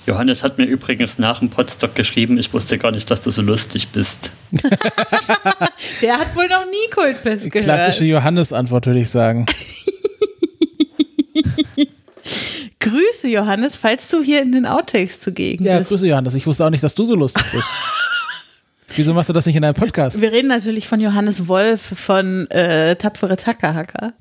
Johannes 0.06 0.44
hat 0.44 0.58
mir 0.58 0.66
übrigens 0.66 1.18
nach 1.18 1.40
dem 1.40 1.50
Podstock 1.50 1.96
geschrieben, 1.96 2.38
ich 2.38 2.52
wusste 2.52 2.78
gar 2.78 2.92
nicht, 2.92 3.10
dass 3.10 3.22
du 3.22 3.32
so 3.32 3.42
lustig 3.42 3.88
bist. 3.94 4.34
Der 6.02 6.20
hat 6.20 6.36
wohl 6.36 6.50
noch 6.50 6.66
nie 6.66 6.92
Kultfest 6.94 7.50
gehört. 7.50 7.64
Klassische 7.64 8.04
Johannes-Antwort, 8.04 8.86
würde 8.86 9.00
ich 9.00 9.10
sagen. 9.10 9.46
Grüße, 12.84 13.30
Johannes, 13.30 13.76
falls 13.76 14.10
du 14.10 14.22
hier 14.22 14.42
in 14.42 14.52
den 14.52 14.66
Outtakes 14.66 15.20
zugegen 15.22 15.66
Ja, 15.66 15.80
bist. 15.80 15.90
Grüße 15.90 16.08
Johannes. 16.08 16.36
Ich 16.36 16.46
wusste 16.46 16.66
auch 16.66 16.70
nicht, 16.70 16.84
dass 16.84 16.94
du 16.96 17.06
so 17.06 17.16
lustig 17.16 17.44
bist. 17.52 17.68
Wieso 18.96 19.14
machst 19.14 19.30
du 19.30 19.34
das 19.34 19.46
nicht 19.48 19.56
in 19.56 19.62
deinem 19.64 19.74
Podcast? 19.74 20.22
Wir 20.22 20.32
reden 20.32 20.50
natürlich 20.50 20.88
von 20.88 21.00
Johannes 21.00 21.48
Wolf 21.48 21.82
von 21.82 22.48
äh, 22.52 22.96
Tapfere 22.96 23.38
Tackerhacker. 23.38 24.14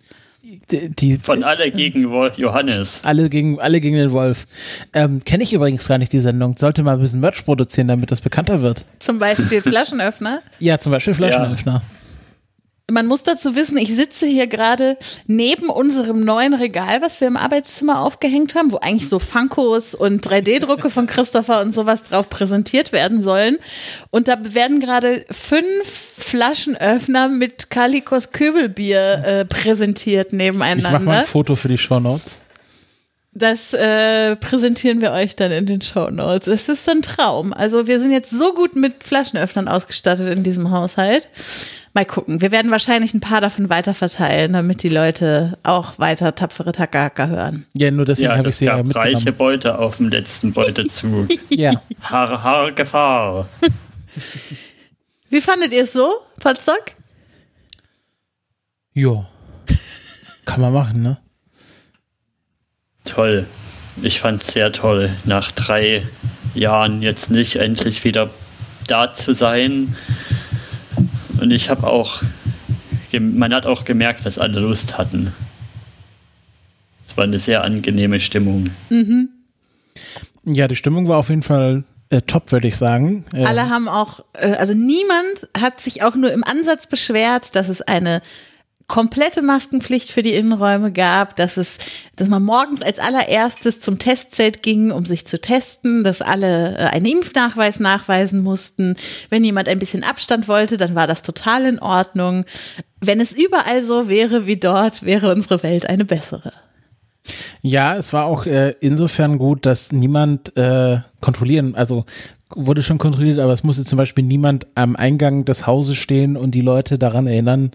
Die, 0.70 0.90
die 0.90 1.18
Von 1.22 1.44
alle 1.44 1.70
gegen 1.70 2.10
Wo- 2.10 2.26
Johannes. 2.28 3.00
alle 3.04 3.28
gegen 3.30 3.60
alle 3.60 3.80
gegen 3.80 3.96
den 3.96 4.12
Wolf. 4.12 4.46
Ähm, 4.92 5.22
Kenne 5.24 5.42
ich 5.44 5.52
übrigens 5.52 5.86
gar 5.88 5.98
nicht 5.98 6.12
die 6.12 6.20
Sendung. 6.20 6.56
Sollte 6.56 6.82
mal 6.82 6.94
ein 6.94 7.00
bisschen 7.00 7.20
Merch 7.20 7.44
produzieren, 7.44 7.88
damit 7.88 8.10
das 8.10 8.20
bekannter 8.20 8.60
wird. 8.62 8.84
Zum 8.98 9.18
Beispiel 9.18 9.60
Flaschenöffner. 9.62 10.40
Ja, 10.58 10.78
zum 10.78 10.92
Beispiel 10.92 11.14
Flaschenöffner. 11.14 11.82
Man 12.92 13.06
muss 13.06 13.22
dazu 13.22 13.56
wissen, 13.56 13.78
ich 13.78 13.94
sitze 13.94 14.26
hier 14.26 14.46
gerade 14.46 14.98
neben 15.26 15.70
unserem 15.70 16.24
neuen 16.24 16.52
Regal, 16.52 17.00
was 17.00 17.22
wir 17.22 17.28
im 17.28 17.38
Arbeitszimmer 17.38 18.02
aufgehängt 18.02 18.54
haben, 18.54 18.70
wo 18.70 18.76
eigentlich 18.76 19.08
so 19.08 19.18
Funkos 19.18 19.94
und 19.94 20.26
3D-Drucke 20.26 20.90
von 20.90 21.06
Christopher 21.06 21.62
und 21.62 21.72
sowas 21.72 22.02
drauf 22.02 22.28
präsentiert 22.28 22.92
werden 22.92 23.22
sollen. 23.22 23.56
Und 24.10 24.28
da 24.28 24.36
werden 24.42 24.78
gerade 24.78 25.24
fünf 25.30 25.64
Flaschenöffner 25.84 27.28
mit 27.28 27.70
Kalikos 27.70 28.32
Köbelbier 28.32 29.22
äh, 29.24 29.44
präsentiert 29.46 30.34
Ich 30.34 30.38
mache 30.38 30.52
mal 30.52 30.74
nebeneinander. 30.74 31.20
ein 31.20 31.26
Foto 31.26 31.56
für 31.56 31.68
die 31.68 31.78
Shownotes. 31.78 32.42
Das 33.34 33.72
äh, 33.72 34.36
präsentieren 34.36 35.00
wir 35.00 35.12
euch 35.12 35.36
dann 35.36 35.52
in 35.52 35.64
den 35.64 35.80
Show 35.80 36.10
Notes. 36.10 36.48
Es 36.48 36.68
ist 36.68 36.86
ein 36.90 37.00
Traum. 37.00 37.54
Also 37.54 37.86
wir 37.86 37.98
sind 37.98 38.12
jetzt 38.12 38.30
so 38.30 38.52
gut 38.52 38.76
mit 38.76 39.02
Flaschenöffnern 39.02 39.68
ausgestattet 39.68 40.36
in 40.36 40.42
diesem 40.42 40.70
Haushalt. 40.70 41.30
Mal 41.94 42.04
gucken. 42.04 42.42
Wir 42.42 42.50
werden 42.50 42.70
wahrscheinlich 42.70 43.14
ein 43.14 43.20
paar 43.20 43.40
davon 43.40 43.70
weiterverteilen, 43.70 44.52
damit 44.52 44.82
die 44.82 44.90
Leute 44.90 45.56
auch 45.62 45.98
weiter 45.98 46.34
tapfere 46.34 46.72
Takaka 46.72 47.26
hören. 47.28 47.64
Ja, 47.72 47.90
nur 47.90 48.04
deswegen 48.04 48.30
Ja, 48.30 48.36
habe 48.36 48.50
ich 48.50 48.56
sie 48.56 48.66
ja 48.66 48.76
gab 48.82 48.94
reiche 48.96 49.16
mitgenommen. 49.16 49.38
Beute 49.38 49.78
auf 49.78 49.96
dem 49.96 50.08
letzten 50.10 50.52
Beutezug. 50.52 51.28
Ja. 51.48 51.72
Har, 52.02 52.42
har, 52.42 52.72
Gefahr. 52.72 53.48
Wie 55.30 55.40
fandet 55.40 55.72
ihr 55.72 55.84
es 55.84 55.92
so, 55.94 56.12
Potsdok? 56.40 56.92
Jo. 58.92 59.24
Kann 60.44 60.60
man 60.60 60.72
machen, 60.72 61.02
ne? 61.02 61.18
Toll. 63.04 63.46
Ich 64.00 64.20
fand's 64.20 64.52
sehr 64.52 64.72
toll, 64.72 65.10
nach 65.24 65.50
drei 65.50 66.06
Jahren 66.54 67.02
jetzt 67.02 67.30
nicht 67.30 67.56
endlich 67.56 68.04
wieder 68.04 68.30
da 68.86 69.12
zu 69.12 69.34
sein. 69.34 69.96
Und 71.40 71.50
ich 71.50 71.68
habe 71.68 71.86
auch, 71.86 72.22
man 73.12 73.52
hat 73.52 73.66
auch 73.66 73.84
gemerkt, 73.84 74.24
dass 74.24 74.38
alle 74.38 74.60
Lust 74.60 74.96
hatten. 74.98 75.32
Es 77.06 77.16
war 77.16 77.24
eine 77.24 77.38
sehr 77.38 77.64
angenehme 77.64 78.20
Stimmung. 78.20 78.70
Ja, 80.44 80.68
die 80.68 80.76
Stimmung 80.76 81.08
war 81.08 81.18
auf 81.18 81.28
jeden 81.28 81.42
Fall 81.42 81.84
äh, 82.12 82.22
top, 82.22 82.52
würde 82.52 82.68
ich 82.68 82.76
sagen. 82.76 83.24
Äh, 83.32 83.44
Alle 83.44 83.70
haben 83.70 83.88
auch, 83.88 84.20
äh, 84.34 84.52
also 84.52 84.74
niemand 84.74 85.48
hat 85.58 85.80
sich 85.80 86.02
auch 86.02 86.14
nur 86.14 86.32
im 86.32 86.44
Ansatz 86.44 86.86
beschwert, 86.86 87.56
dass 87.56 87.68
es 87.68 87.82
eine 87.82 88.20
komplette 88.86 89.42
Maskenpflicht 89.42 90.10
für 90.10 90.22
die 90.22 90.34
Innenräume 90.34 90.92
gab, 90.92 91.36
dass 91.36 91.56
es, 91.56 91.78
dass 92.16 92.28
man 92.28 92.42
morgens 92.42 92.82
als 92.82 92.98
allererstes 92.98 93.80
zum 93.80 93.98
Testzelt 93.98 94.62
ging, 94.62 94.90
um 94.90 95.06
sich 95.06 95.26
zu 95.26 95.40
testen, 95.40 96.04
dass 96.04 96.22
alle 96.22 96.76
äh, 96.76 96.84
einen 96.86 97.06
Impfnachweis 97.06 97.80
nachweisen 97.80 98.42
mussten. 98.42 98.96
Wenn 99.30 99.44
jemand 99.44 99.68
ein 99.68 99.78
bisschen 99.78 100.04
Abstand 100.04 100.48
wollte, 100.48 100.76
dann 100.76 100.94
war 100.94 101.06
das 101.06 101.22
total 101.22 101.64
in 101.64 101.78
Ordnung. 101.78 102.44
Wenn 103.00 103.20
es 103.20 103.32
überall 103.32 103.82
so 103.82 104.08
wäre 104.08 104.46
wie 104.46 104.56
dort, 104.56 105.04
wäre 105.04 105.32
unsere 105.32 105.62
Welt 105.62 105.88
eine 105.88 106.04
bessere. 106.04 106.52
Ja, 107.60 107.96
es 107.96 108.12
war 108.12 108.24
auch 108.24 108.46
äh, 108.46 108.74
insofern 108.80 109.38
gut, 109.38 109.64
dass 109.64 109.92
niemand 109.92 110.56
äh, 110.56 110.98
kontrollieren, 111.20 111.76
also 111.76 112.04
wurde 112.56 112.82
schon 112.82 112.98
kontrolliert, 112.98 113.38
aber 113.38 113.52
es 113.52 113.64
musste 113.64 113.84
zum 113.84 113.96
Beispiel 113.96 114.24
niemand 114.24 114.66
am 114.74 114.96
Eingang 114.96 115.44
des 115.44 115.66
Hauses 115.66 115.96
stehen 115.96 116.36
und 116.36 116.54
die 116.54 116.60
Leute 116.60 116.98
daran 116.98 117.26
erinnern, 117.26 117.70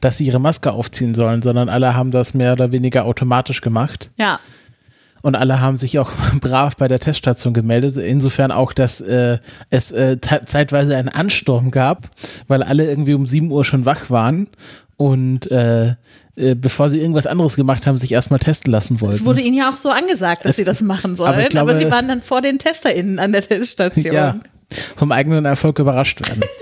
dass 0.00 0.18
sie 0.18 0.26
ihre 0.26 0.40
Maske 0.40 0.72
aufziehen 0.72 1.14
sollen, 1.14 1.42
sondern 1.42 1.68
alle 1.68 1.94
haben 1.94 2.10
das 2.10 2.34
mehr 2.34 2.52
oder 2.52 2.72
weniger 2.72 3.04
automatisch 3.04 3.60
gemacht. 3.60 4.10
Ja. 4.18 4.38
Und 5.22 5.34
alle 5.34 5.60
haben 5.60 5.76
sich 5.76 5.98
auch 5.98 6.10
brav 6.40 6.76
bei 6.76 6.88
der 6.88 6.98
Teststation 6.98 7.52
gemeldet. 7.54 7.96
Insofern 7.96 8.50
auch, 8.52 8.72
dass 8.72 9.00
äh, 9.00 9.38
es 9.70 9.92
äh, 9.92 10.18
zeitweise 10.20 10.96
einen 10.96 11.08
Ansturm 11.10 11.70
gab, 11.70 12.08
weil 12.48 12.62
alle 12.62 12.86
irgendwie 12.86 13.14
um 13.14 13.26
7 13.26 13.50
Uhr 13.50 13.64
schon 13.64 13.84
wach 13.84 14.08
waren 14.10 14.48
und 14.96 15.50
äh, 15.50 15.94
äh, 16.36 16.54
bevor 16.54 16.88
sie 16.90 16.98
irgendwas 17.00 17.26
anderes 17.26 17.56
gemacht 17.56 17.86
haben, 17.86 17.98
sich 17.98 18.12
erstmal 18.12 18.38
testen 18.38 18.70
lassen 18.72 19.00
wollten. 19.00 19.16
Es 19.16 19.24
wurde 19.24 19.40
ihnen 19.40 19.56
ja 19.56 19.70
auch 19.70 19.76
so 19.76 19.90
angesagt, 19.90 20.44
dass 20.44 20.50
Es- 20.52 20.56
sie 20.56 20.64
das 20.64 20.80
machen 20.80 21.16
sollen, 21.16 21.28
aber 21.28 21.36
aber, 21.38 21.42
ich 21.44 21.48
glaube- 21.50 21.78
sie 21.78 21.90
waren 21.90 22.08
dann 22.08 22.20
vor 22.22 22.40
den 22.42 22.58
TesterInnen 22.58 23.18
an 23.18 23.32
der 23.32 23.42
Teststation. 23.42 24.14
ja, 24.14 24.36
vom 24.96 25.10
eigenen 25.12 25.44
Erfolg 25.44 25.78
überrascht 25.78 26.26
werden. 26.26 26.42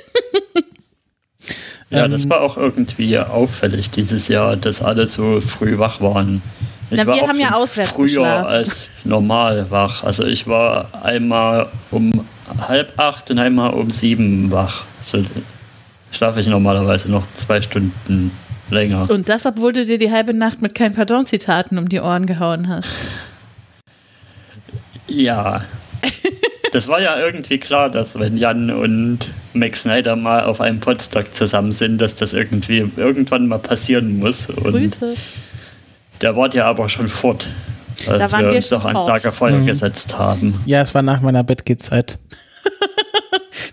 Ja, 1.90 2.04
Ähm, 2.04 2.10
das 2.10 2.28
war 2.28 2.42
auch 2.42 2.58
irgendwie 2.58 3.16
auffällig 3.18 3.90
dieses 3.90 4.28
Jahr, 4.28 4.56
dass 4.56 4.82
alle 4.82 5.06
so 5.06 5.40
früh 5.40 5.78
wach 5.78 6.02
waren. 6.02 6.42
Ich 6.90 6.96
Na, 6.96 7.06
wir 7.06 7.28
haben 7.28 7.38
ja 7.38 7.54
auswärts 7.54 7.90
früher 7.90 8.04
geschlafen. 8.04 8.46
als 8.46 9.04
normal 9.04 9.70
wach. 9.70 10.04
Also 10.04 10.24
ich 10.24 10.46
war 10.46 10.88
einmal 11.02 11.68
um 11.90 12.24
halb 12.66 12.98
acht 12.98 13.30
und 13.30 13.38
einmal 13.38 13.74
um 13.74 13.90
sieben 13.90 14.50
wach. 14.50 14.84
So 15.00 15.22
schlafe 16.10 16.40
ich 16.40 16.46
normalerweise 16.46 17.10
noch 17.10 17.30
zwei 17.34 17.60
Stunden 17.60 18.30
länger. 18.70 19.10
Und 19.10 19.28
das, 19.28 19.44
obwohl 19.44 19.72
du 19.72 19.84
dir 19.84 19.98
die 19.98 20.10
halbe 20.10 20.32
Nacht 20.34 20.62
mit 20.62 20.74
kein 20.74 20.94
Pardon-Zitaten 20.94 21.78
um 21.78 21.88
die 21.88 22.00
Ohren 22.00 22.26
gehauen 22.26 22.68
hast. 22.68 22.88
Ja. 25.06 25.64
Das 26.70 26.86
war 26.86 27.00
ja 27.00 27.18
irgendwie 27.18 27.56
klar, 27.56 27.88
dass 27.88 28.18
wenn 28.18 28.36
Jan 28.36 28.70
und 28.70 29.32
Max 29.54 29.84
Snyder 29.84 30.16
mal 30.16 30.44
auf 30.44 30.60
einem 30.60 30.80
Podstock 30.80 31.32
zusammen 31.32 31.72
sind, 31.72 31.96
dass 31.96 32.14
das 32.16 32.34
irgendwie 32.34 32.90
irgendwann 32.94 33.48
mal 33.48 33.58
passieren 33.58 34.18
muss. 34.18 34.50
Und 34.50 34.74
Grüße. 34.74 35.16
Der 36.20 36.36
war 36.36 36.52
ja 36.54 36.64
aber 36.66 36.88
schon 36.88 37.08
fort, 37.08 37.48
als 38.06 38.06
Da 38.06 38.32
waren 38.32 38.44
wir 38.46 38.50
wir 38.50 38.56
uns 38.56 38.68
schon 38.68 38.78
doch 38.80 38.84
ans. 38.86 39.06
Lagerfeuer 39.08 39.60
gesetzt 39.60 40.18
haben. 40.18 40.60
Ja, 40.66 40.80
es 40.82 40.94
war 40.94 41.02
nach 41.02 41.20
meiner 41.20 41.44
Bettgehzeit. 41.44 42.18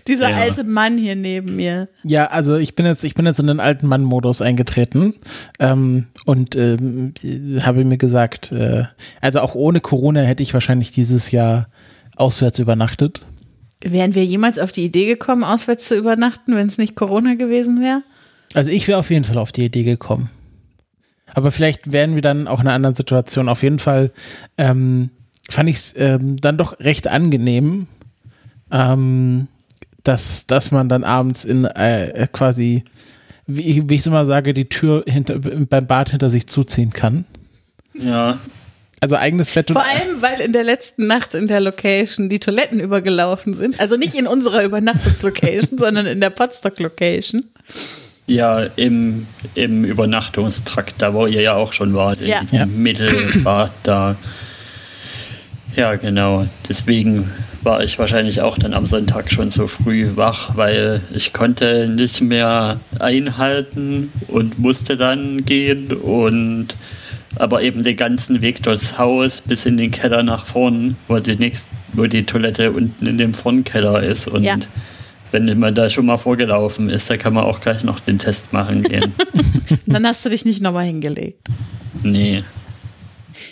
Dieser 0.06 0.30
Ja. 0.30 0.36
alte 0.36 0.62
Mann 0.64 0.98
hier 0.98 1.16
neben 1.16 1.56
mir. 1.56 1.88
Ja, 2.04 2.26
also 2.26 2.56
ich 2.56 2.76
bin 2.76 2.86
jetzt, 2.86 3.02
ich 3.02 3.14
bin 3.14 3.26
jetzt 3.26 3.40
in 3.40 3.48
den 3.48 3.58
alten 3.58 3.88
Mann-Modus 3.88 4.40
eingetreten 4.40 5.14
ähm, 5.58 6.06
und 6.26 6.54
ähm, 6.54 7.12
habe 7.62 7.84
mir 7.84 7.98
gesagt, 7.98 8.52
äh, 8.52 8.84
also 9.20 9.40
auch 9.40 9.54
ohne 9.56 9.80
Corona 9.80 10.20
hätte 10.20 10.44
ich 10.44 10.54
wahrscheinlich 10.54 10.92
dieses 10.92 11.32
Jahr 11.32 11.68
auswärts 12.16 12.60
übernachtet. 12.60 13.22
Wären 13.82 14.14
wir 14.14 14.24
jemals 14.24 14.58
auf 14.60 14.70
die 14.70 14.84
Idee 14.84 15.06
gekommen, 15.06 15.42
auswärts 15.44 15.88
zu 15.88 15.96
übernachten, 15.96 16.54
wenn 16.54 16.66
es 16.68 16.78
nicht 16.78 16.94
Corona 16.94 17.34
gewesen 17.34 17.80
wäre? 17.80 18.02
Also 18.54 18.70
ich 18.70 18.86
wäre 18.88 18.98
auf 19.00 19.10
jeden 19.10 19.24
Fall 19.24 19.38
auf 19.38 19.50
die 19.52 19.64
Idee 19.64 19.82
gekommen. 19.82 20.30
Aber 21.34 21.52
vielleicht 21.52 21.92
wären 21.92 22.14
wir 22.14 22.22
dann 22.22 22.48
auch 22.48 22.60
in 22.60 22.66
einer 22.66 22.74
anderen 22.74 22.94
Situation. 22.94 23.48
Auf 23.48 23.62
jeden 23.62 23.78
Fall 23.78 24.12
ähm, 24.58 25.10
fand 25.50 25.68
ich 25.68 25.76
es 25.76 25.94
ähm, 25.96 26.40
dann 26.40 26.56
doch 26.56 26.80
recht 26.80 27.08
angenehm, 27.08 27.86
ähm, 28.70 29.48
dass, 30.02 30.46
dass 30.46 30.70
man 30.70 30.88
dann 30.88 31.04
abends 31.04 31.44
in 31.44 31.64
äh, 31.64 32.28
quasi, 32.32 32.84
wie 33.46 33.62
ich, 33.62 33.88
wie 33.88 33.94
ich 33.94 34.06
immer 34.06 34.24
sage, 34.26 34.54
die 34.54 34.68
Tür 34.68 35.04
hinter, 35.06 35.38
beim 35.38 35.86
Bad 35.86 36.10
hinter 36.10 36.30
sich 36.30 36.46
zuziehen 36.46 36.90
kann. 36.90 37.24
Ja, 37.94 38.38
Also 39.00 39.16
eigenes 39.16 39.50
Bett 39.50 39.70
und 39.70 39.76
Vor 39.76 39.84
allem, 39.84 40.22
weil 40.22 40.40
in 40.40 40.52
der 40.52 40.64
letzten 40.64 41.06
Nacht 41.06 41.34
in 41.34 41.48
der 41.48 41.60
Location 41.60 42.28
die 42.28 42.40
Toiletten 42.40 42.80
übergelaufen 42.80 43.52
sind. 43.54 43.78
Also 43.80 43.96
nicht 43.96 44.14
in 44.14 44.26
unserer 44.26 44.64
Übernachtungslocation, 44.64 45.78
sondern 45.82 46.06
in 46.06 46.20
der 46.20 46.30
Podstock-Location. 46.30 47.44
Ja 48.26 48.60
im, 48.76 49.26
im 49.54 49.84
Übernachtungstrakt, 49.84 50.96
da 50.98 51.14
wo 51.14 51.26
ihr 51.26 51.42
ja 51.42 51.54
auch 51.54 51.72
schon 51.72 51.94
wart, 51.94 52.20
in 52.20 52.28
Ja. 52.28 52.40
diesem 52.40 52.58
Ja. 52.58 52.66
Mittelbad 52.66 53.70
da. 53.82 54.16
Ja, 55.76 55.94
genau. 55.94 56.46
Deswegen 56.68 57.30
war 57.62 57.82
ich 57.82 57.98
wahrscheinlich 57.98 58.40
auch 58.40 58.56
dann 58.58 58.72
am 58.74 58.86
Sonntag 58.86 59.30
schon 59.30 59.50
so 59.50 59.66
früh 59.66 60.10
wach, 60.14 60.56
weil 60.56 61.02
ich 61.14 61.32
konnte 61.32 61.88
nicht 61.88 62.20
mehr 62.22 62.80
einhalten 62.98 64.10
und 64.28 64.58
musste 64.58 64.96
dann 64.96 65.44
gehen 65.44 65.92
und 65.92 66.68
aber 67.38 67.60
eben 67.62 67.82
den 67.82 67.96
ganzen 67.96 68.40
Weg 68.40 68.62
durchs 68.62 68.96
Haus 68.96 69.42
bis 69.42 69.66
in 69.66 69.76
den 69.76 69.90
Keller 69.90 70.22
nach 70.22 70.46
vorn, 70.46 70.96
wo 71.06 71.18
die, 71.18 71.36
nächst, 71.36 71.68
wo 71.92 72.06
die 72.06 72.24
Toilette 72.24 72.72
unten 72.72 73.04
in 73.06 73.18
dem 73.18 73.34
Frontkeller 73.34 74.02
ist 74.02 74.26
und 74.26 74.44
Ja. 74.44 74.56
Wenn 75.32 75.58
man 75.58 75.74
da 75.74 75.90
schon 75.90 76.06
mal 76.06 76.18
vorgelaufen 76.18 76.90
ist, 76.90 77.10
da 77.10 77.16
kann 77.16 77.34
man 77.34 77.44
auch 77.44 77.60
gleich 77.60 77.84
noch 77.84 78.00
den 78.00 78.18
Test 78.18 78.52
machen 78.52 78.82
gehen. 78.82 79.14
Dann 79.86 80.06
hast 80.06 80.24
du 80.24 80.28
dich 80.28 80.44
nicht 80.44 80.62
nochmal 80.62 80.84
hingelegt. 80.84 81.48
nee. 82.02 82.44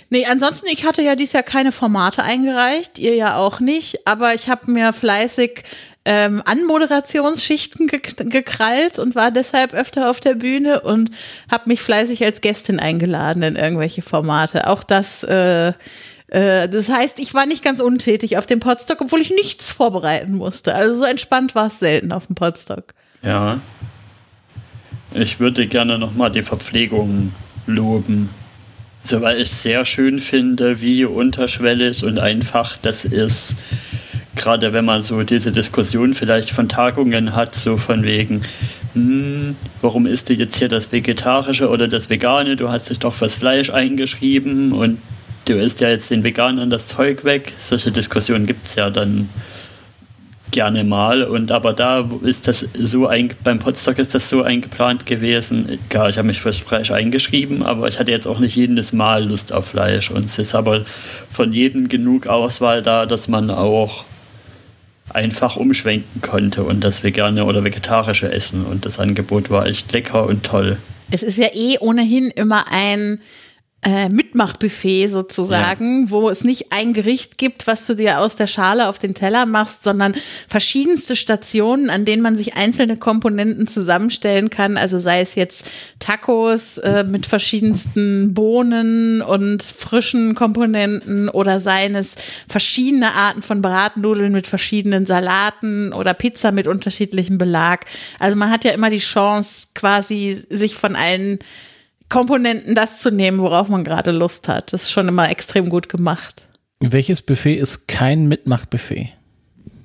Nee, 0.09 0.25
ansonsten, 0.27 0.67
ich 0.71 0.87
hatte 0.87 1.03
ja 1.03 1.15
dieses 1.15 1.33
Jahr 1.33 1.43
keine 1.43 1.73
Formate 1.73 2.23
eingereicht, 2.23 2.99
ihr 2.99 3.15
ja 3.17 3.37
auch 3.37 3.61
nicht, 3.61 4.07
aber 4.07 4.35
ich 4.35 4.49
habe 4.49 4.71
mir 4.71 4.93
fleißig 4.93 5.63
ähm, 6.05 6.43
Anmoderationsschichten 6.45 7.87
gek 7.87 8.15
gekrallt 8.31 8.99
und 8.99 9.15
war 9.15 9.31
deshalb 9.31 9.73
öfter 9.73 10.11
auf 10.11 10.21
der 10.21 10.35
Bühne 10.35 10.81
und 10.81 11.11
habe 11.51 11.65
mich 11.67 11.81
fleißig 11.81 12.25
als 12.25 12.41
Gästin 12.41 12.79
eingeladen 12.79 13.43
in 13.43 13.57
irgendwelche 13.57 14.03
Formate. 14.03 14.69
Auch 14.69 14.85
das, 14.85 15.25
äh, 15.25 15.73
äh, 16.35 16.69
das 16.69 16.89
heißt, 16.89 17.21
ich 17.21 17.33
war 17.33 17.47
nicht 17.47 17.63
ganz 17.63 17.81
untätig 17.81 18.37
auf 18.37 18.47
dem 18.47 18.59
Podstock, 18.59 19.01
obwohl 19.01 19.21
ich 19.21 19.31
nichts 19.31 19.71
vorbereiten 19.71 20.35
musste. 20.35 20.75
Also 20.75 20.97
so 20.97 21.05
entspannt 21.05 21.55
war 21.55 21.69
es 21.69 21.79
selten 21.79 22.11
auf 22.11 22.27
dem 22.27 22.35
Podstock. 22.35 22.93
Ja. 23.23 23.61
Ich 25.13 25.39
würde 25.39 25.69
gerne 25.69 25.97
nochmal 25.97 26.33
die 26.33 26.43
Verpflegung 26.43 27.33
loben. 27.67 28.31
So, 29.05 29.21
weil 29.21 29.41
ich 29.41 29.51
sehr 29.51 29.85
schön 29.85 30.19
finde, 30.19 30.81
wie 30.81 31.05
unterschwellig 31.05 32.03
und 32.03 32.19
einfach 32.19 32.77
das 32.79 33.05
ist. 33.05 33.55
Gerade 34.35 34.73
wenn 34.73 34.85
man 34.85 35.03
so 35.03 35.23
diese 35.23 35.53
Diskussion 35.53 36.15
vielleicht 36.15 36.51
von 36.51 36.69
Tagungen 36.69 37.37
hat, 37.37 37.55
so 37.55 37.77
von 37.77 38.03
wegen, 38.03 38.41
hm, 38.95 39.55
warum 39.83 40.07
isst 40.07 40.31
du 40.31 40.33
jetzt 40.33 40.57
hier 40.57 40.69
das 40.69 40.91
Vegetarische 40.91 41.69
oder 41.69 41.87
das 41.87 42.11
Vegane? 42.11 42.57
Du 42.57 42.71
hast 42.71 42.91
dich 42.91 42.99
doch 42.99 43.15
fürs 43.15 43.37
Fleisch 43.37 43.71
eingeschrieben 43.71 44.73
und 44.73 44.99
du 45.45 45.55
isst 45.55 45.81
ja 45.81 45.91
jetzt 45.91 46.11
den 46.11 46.25
Veganern 46.25 46.71
das 46.71 46.89
Zeug 46.89 47.25
weg. 47.25 47.53
Solche 47.59 47.93
Diskussionen 47.93 48.47
gibt 48.47 48.67
es 48.67 48.75
ja 48.75 48.91
dann 48.91 49.29
gerne 50.51 50.85
mal. 50.85 51.25
Und 51.25 51.51
aber 51.51 51.73
da 51.73 52.09
ist 52.23 52.47
das 52.47 52.67
so 52.79 53.07
ein, 53.07 53.35
beim 53.43 53.59
Potsdok 53.59 53.99
ist 53.99 54.15
das 54.15 54.29
so 54.29 54.43
eingeplant 54.43 55.05
gewesen. 55.05 55.79
Ja, 55.93 56.09
ich 56.09 56.17
habe 56.17 56.29
mich 56.29 56.41
fürs 56.41 56.59
Fleisch 56.59 56.91
eingeschrieben, 56.91 57.63
aber 57.63 57.89
ich 57.89 57.99
hatte 57.99 58.13
jetzt 58.13 58.27
auch 58.27 58.39
nicht 58.39 58.55
jedes 58.55 58.93
Mal 58.93 59.25
Lust 59.25 59.53
auf 59.53 59.67
Fleisch. 59.69 60.11
Und 60.11 60.27
es 60.27 60.39
ist 60.39 60.55
aber 60.55 60.85
von 61.33 61.53
jedem 61.53 61.89
genug 61.89 62.27
Auswahl 62.27 62.83
da, 62.83 63.05
dass 63.05 63.29
man 63.29 63.51
auch 63.51 64.05
einfach 65.11 65.57
umschwenken 65.57 66.23
konnte 66.23 66.63
und 66.63 66.83
das 66.83 67.03
vegane 67.03 67.45
oder 67.45 67.65
vegetarische 67.65 68.33
Essen. 68.33 68.65
Und 68.65 68.87
das 68.87 68.99
Angebot 68.99 69.51
war 69.51 69.67
echt 69.67 69.93
lecker 69.93 70.27
und 70.27 70.45
toll. 70.45 70.79
Es 71.11 71.23
ist 71.23 71.37
ja 71.37 71.49
eh 71.53 71.79
ohnehin 71.81 72.31
immer 72.31 72.65
ein 72.71 73.21
äh, 73.85 74.09
Mitmachbuffet 74.09 75.09
sozusagen, 75.09 76.11
wo 76.11 76.31
es 76.31 76.43
nicht 76.43 76.73
ein 76.73 76.95
Gericht 76.95 77.39
gibt, 77.39 77.67
was 77.67 77.87
du 77.87 77.95
dir 77.95 78.21
aus 78.21 78.35
der 78.35 78.47
Schale 78.47 78.89
auf 78.89 78.99
den 78.99 79.15
Teller 79.15 79.45
machst, 79.47 79.85
sondern 79.85 80.15
verschiedenste 80.49 81.17
Stationen, 81.17 81.91
an 81.91 82.05
denen 82.05 82.23
man 82.23 82.35
sich 82.35 82.57
einzelne 82.57 82.97
Komponenten 82.97 83.67
zusammenstellen 83.67 84.49
kann. 84.49 84.77
Also 84.77 84.99
sei 84.99 85.21
es 85.21 85.35
jetzt 85.35 85.71
Tacos 85.99 86.79
äh, 86.79 87.05
mit 87.05 87.27
verschiedensten 87.27 88.33
Bohnen 88.33 89.21
und 89.21 89.63
frischen 89.63 90.35
Komponenten 90.35 91.29
oder 91.29 91.61
seien 91.61 91.95
es 91.95 92.17
verschiedene 92.49 93.13
Arten 93.13 93.43
von 93.43 93.61
Bratnudeln 93.61 94.33
mit 94.33 94.47
verschiedenen 94.47 95.05
Salaten 95.05 95.93
oder 95.93 96.15
Pizza 96.15 96.53
mit 96.53 96.67
unterschiedlichem 96.67 97.37
Belag. 97.37 97.85
Also 98.19 98.37
man 98.37 98.51
hat 98.51 98.65
ja 98.65 98.73
immer 98.73 98.89
die 98.89 98.99
Chance, 98.99 99.69
quasi 99.75 100.35
sich 100.49 100.75
von 100.75 100.97
allen 100.97 101.39
Komponenten 102.09 102.75
das 102.75 103.01
zu 103.01 103.11
nehmen, 103.11 103.39
worauf 103.39 103.69
man 103.69 103.85
gerade 103.85 104.11
Lust 104.11 104.49
hat. 104.49 104.73
Das 104.73 104.83
ist 104.83 104.93
schon 104.93 105.09
immer 105.09 105.31
extrem 105.31 105.69
gut 105.69 105.89
gemacht. 105.89 106.49
Welches 106.81 107.23
Buffet 107.23 107.57
ist 107.57 107.89
kein 107.89 108.27
Mitmachbuffet? 108.29 109.13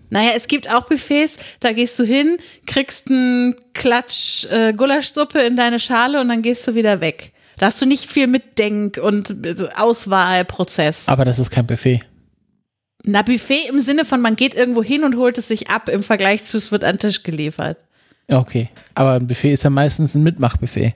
Naja, 0.10 0.32
es 0.36 0.48
gibt 0.48 0.74
auch 0.74 0.88
Buffets, 0.88 1.38
da 1.60 1.72
gehst 1.72 1.98
du 2.00 2.04
hin, 2.04 2.38
kriegst 2.66 3.10
einen 3.10 3.56
Klatsch 3.74 4.46
äh, 4.46 4.74
Gulaschsuppe 4.74 5.40
in 5.40 5.56
deine 5.56 5.80
Schale 5.80 6.20
und 6.20 6.30
dann 6.30 6.42
gehst 6.42 6.68
du 6.68 6.76
wieder 6.76 7.00
weg. 7.00 7.32
Da 7.58 7.68
hast 7.68 7.82
du 7.82 7.86
nicht 7.86 8.06
viel 8.06 8.28
Mitdenk- 8.28 8.98
und 8.98 9.46
äh, 9.46 9.56
Auswahlprozess. 9.78 11.08
Aber 11.08 11.26
das 11.26 11.38
ist 11.38 11.52
kein 11.52 11.68
Buffet. 11.68 12.00
Na, 13.06 13.22
Buffet 13.22 13.70
im 13.70 13.80
Sinne 13.80 14.04
von, 14.04 14.20
man 14.20 14.36
geht 14.36 14.56
irgendwo 14.56 14.84
hin 14.84 15.04
und 15.04 15.16
holt 15.16 15.38
es 15.38 15.48
sich 15.48 15.70
ab 15.70 15.90
im 15.90 16.04
Vergleich 16.04 16.44
zu, 16.44 16.58
es 16.58 16.72
wird 16.72 16.84
an 16.84 16.96
den 16.96 17.00
Tisch 17.00 17.24
geliefert. 17.24 17.78
Okay. 18.28 18.70
Aber 18.96 19.14
ein 19.14 19.28
Buffet 19.28 19.54
ist 19.54 19.64
ja 19.64 19.70
meistens 19.70 20.16
ein 20.16 20.24
Mitmachbuffet. 20.24 20.96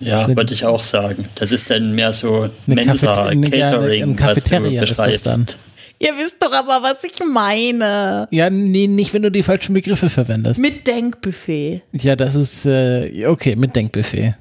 Ja, 0.00 0.24
Eine- 0.24 0.36
würde 0.36 0.54
ich 0.54 0.64
auch 0.64 0.82
sagen. 0.82 1.26
Das 1.34 1.52
ist 1.52 1.68
dann 1.70 1.94
mehr 1.94 2.12
so 2.12 2.48
Mensa, 2.66 3.12
Cafete- 3.12 3.50
Catering, 3.50 4.02
eine 4.02 4.14
Cafeteria 4.16 4.82
was 4.82 4.90
ist 4.90 4.98
du 4.98 5.04
das 5.10 5.22
dann. 5.22 5.44
beschreibst. 5.44 5.58
Ihr 6.02 6.12
wisst 6.16 6.36
doch 6.42 6.52
aber, 6.52 6.82
was 6.82 7.04
ich 7.04 7.12
meine. 7.30 8.26
Ja, 8.30 8.48
nee, 8.48 8.86
nicht, 8.86 9.12
wenn 9.12 9.20
du 9.22 9.30
die 9.30 9.42
falschen 9.42 9.74
Begriffe 9.74 10.08
verwendest. 10.08 10.58
Mit 10.58 10.86
Denkbuffet. 10.86 11.82
ja, 11.92 12.16
das 12.16 12.34
ist, 12.34 12.64
äh, 12.64 13.26
okay, 13.26 13.54
Mitdenkbuffet. 13.56 14.34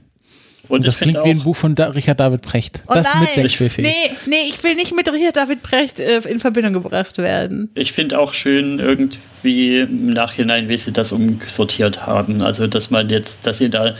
Und 0.70 0.82
Und 0.82 0.88
das 0.88 1.00
klingt 1.00 1.18
wie 1.26 1.32
ein 1.32 1.44
Buch 1.44 1.56
von 1.56 1.74
da 1.74 1.88
Richard 1.88 2.20
David 2.20 2.42
Precht. 2.44 2.84
Oh 2.88 2.94
das 2.94 3.08
nein, 3.12 3.24
Mitdenkbuffet. 3.24 3.82
nee, 3.82 3.92
nee, 4.28 4.44
ich 4.48 4.64
will 4.64 4.76
nicht 4.76 4.96
mit 4.96 5.12
Richard 5.12 5.36
David 5.36 5.64
Brecht 5.64 6.00
äh, 6.00 6.20
in 6.30 6.40
Verbindung 6.40 6.74
gebracht 6.74 7.18
werden. 7.18 7.70
ich 7.74 7.92
finde 7.92 8.20
auch 8.20 8.34
schön 8.34 8.78
irgendwie 8.78 9.80
im 9.80 10.12
Nachhinein, 10.12 10.70
wie 10.70 10.78
sie 10.78 10.92
das 10.92 11.12
umsortiert 11.12 12.06
haben. 12.06 12.44
Also, 12.44 12.68
dass 12.68 12.92
man 12.92 13.10
jetzt, 13.10 13.48
dass 13.48 13.58
sie 13.58 13.72
da 13.72 13.96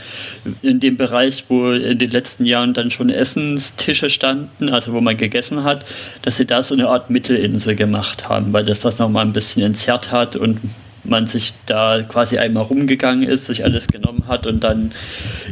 in 0.62 0.78
dem 0.78 0.96
Bereich, 0.96 1.44
wo 1.48 1.72
in 1.72 1.98
den 1.98 2.10
letzten 2.12 2.44
Jahren 2.44 2.72
dann 2.72 2.92
schon 2.92 3.10
Essenstische 3.10 4.08
standen, 4.08 4.68
also 4.68 4.92
wo 4.92 5.00
man 5.00 5.16
gegessen 5.16 5.64
hat, 5.64 5.84
dass 6.22 6.36
sie 6.36 6.46
da 6.46 6.62
so 6.62 6.74
eine 6.74 6.88
Art 6.88 7.10
Mittelinsel 7.10 7.74
gemacht 7.74 8.28
haben, 8.28 8.52
weil 8.52 8.64
das 8.64 8.78
das 8.78 9.00
nochmal 9.00 9.24
ein 9.24 9.32
bisschen 9.32 9.62
entzerrt 9.62 10.12
hat 10.12 10.36
und 10.36 10.60
man 11.04 11.26
sich 11.26 11.54
da 11.66 12.02
quasi 12.02 12.38
einmal 12.38 12.64
rumgegangen 12.64 13.28
ist, 13.28 13.46
sich 13.46 13.64
alles 13.64 13.88
genommen 13.88 14.24
hat 14.28 14.46
und 14.46 14.62
dann 14.62 14.92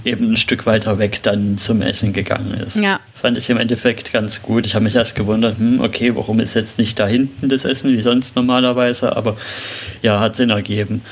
eben 0.05 0.33
ein 0.33 0.37
Stück 0.37 0.67
weiter 0.67 0.99
weg 0.99 1.23
dann 1.23 1.59
zum 1.59 1.83
Essen 1.83 2.13
gegangen 2.13 2.55
ist. 2.55 2.77
Ja. 2.77 3.01
Fand 3.15 3.39
ich 3.39 3.51
im 3.51 3.57
Endeffekt 3.57 4.13
ganz 4.13 4.43
gut. 4.43 4.67
Ich 4.67 4.75
habe 4.75 4.85
mich 4.85 4.95
erst 4.95 5.15
gewundert, 5.15 5.59
hm, 5.59 5.81
okay, 5.81 6.15
warum 6.15 6.41
ist 6.41 6.55
jetzt 6.55 6.79
nicht 6.79 6.99
da 6.99 7.07
hinten 7.07 7.49
das 7.49 7.65
Essen 7.65 7.93
wie 7.93 8.01
sonst 8.01 8.37
normalerweise, 8.37 9.17
aber 9.17 9.37
ja, 10.03 10.21
hat 10.21 10.37
Sinn 10.37 10.51
ergeben. 10.51 11.03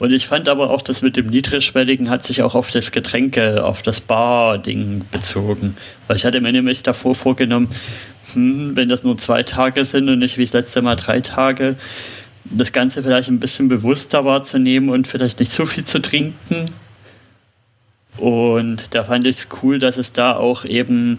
Und 0.00 0.12
ich 0.12 0.26
fand 0.26 0.48
aber 0.48 0.70
auch, 0.70 0.80
das 0.80 1.02
mit 1.02 1.16
dem 1.16 1.26
Niedrigschwelligen 1.26 2.08
hat 2.08 2.24
sich 2.24 2.42
auch 2.42 2.54
auf 2.54 2.70
das 2.70 2.90
Getränke, 2.90 3.62
auf 3.62 3.82
das 3.82 4.00
Bar-Ding 4.00 5.02
bezogen. 5.10 5.76
Weil 6.06 6.16
ich 6.16 6.24
hatte 6.24 6.40
mir 6.40 6.52
nämlich 6.52 6.82
davor 6.82 7.14
vorgenommen, 7.14 7.68
hm, 8.32 8.76
wenn 8.76 8.88
das 8.88 9.04
nur 9.04 9.18
zwei 9.18 9.42
Tage 9.42 9.84
sind 9.84 10.08
und 10.08 10.20
nicht 10.20 10.38
wie 10.38 10.44
das 10.44 10.54
letzte 10.54 10.80
Mal 10.80 10.96
drei 10.96 11.20
Tage, 11.20 11.76
das 12.44 12.72
Ganze 12.72 13.02
vielleicht 13.02 13.28
ein 13.28 13.40
bisschen 13.40 13.68
bewusster 13.68 14.24
wahrzunehmen 14.24 14.90
und 14.90 15.06
vielleicht 15.06 15.40
nicht 15.40 15.52
so 15.52 15.66
viel 15.66 15.84
zu 15.84 16.00
trinken. 16.00 16.66
Und 18.16 18.94
da 18.94 19.04
fand 19.04 19.26
ich 19.26 19.36
es 19.36 19.48
cool, 19.62 19.78
dass 19.78 19.96
es 19.96 20.12
da 20.12 20.34
auch 20.36 20.64
eben 20.64 21.18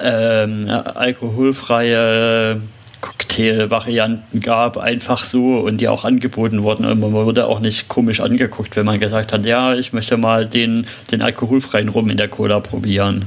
ähm, 0.00 0.68
alkoholfreie 0.68 2.60
Cocktail-Varianten 3.00 4.40
gab, 4.40 4.76
einfach 4.76 5.24
so 5.24 5.58
und 5.58 5.78
die 5.78 5.88
auch 5.88 6.04
angeboten 6.04 6.62
wurden. 6.62 6.84
Und 6.84 7.00
man 7.00 7.12
wurde 7.12 7.46
auch 7.46 7.60
nicht 7.60 7.88
komisch 7.88 8.20
angeguckt, 8.20 8.76
wenn 8.76 8.86
man 8.86 9.00
gesagt 9.00 9.32
hat, 9.32 9.46
ja, 9.46 9.74
ich 9.74 9.92
möchte 9.92 10.16
mal 10.16 10.46
den, 10.46 10.86
den 11.10 11.22
alkoholfreien 11.22 11.88
Rum 11.88 12.10
in 12.10 12.16
der 12.16 12.28
Cola 12.28 12.60
probieren. 12.60 13.26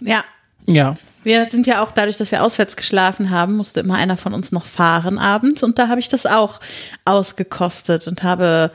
Ja. 0.00 0.24
Ja. 0.66 0.96
Wir 1.24 1.46
sind 1.50 1.66
ja 1.66 1.82
auch 1.82 1.90
dadurch, 1.90 2.16
dass 2.16 2.30
wir 2.30 2.42
auswärts 2.42 2.76
geschlafen 2.76 3.30
haben, 3.30 3.56
musste 3.56 3.80
immer 3.80 3.96
einer 3.96 4.16
von 4.16 4.34
uns 4.34 4.52
noch 4.52 4.66
fahren 4.66 5.18
abends 5.18 5.62
und 5.62 5.78
da 5.78 5.88
habe 5.88 6.00
ich 6.00 6.08
das 6.08 6.26
auch 6.26 6.60
ausgekostet 7.04 8.06
und 8.06 8.22
habe 8.22 8.70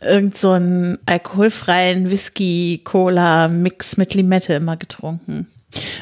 irgend 0.00 0.36
so 0.36 0.52
einen 0.52 0.98
alkoholfreien 1.06 2.10
Whisky-Cola-Mix 2.10 3.96
mit 3.96 4.14
Limette 4.14 4.54
immer 4.54 4.76
getrunken. 4.76 5.46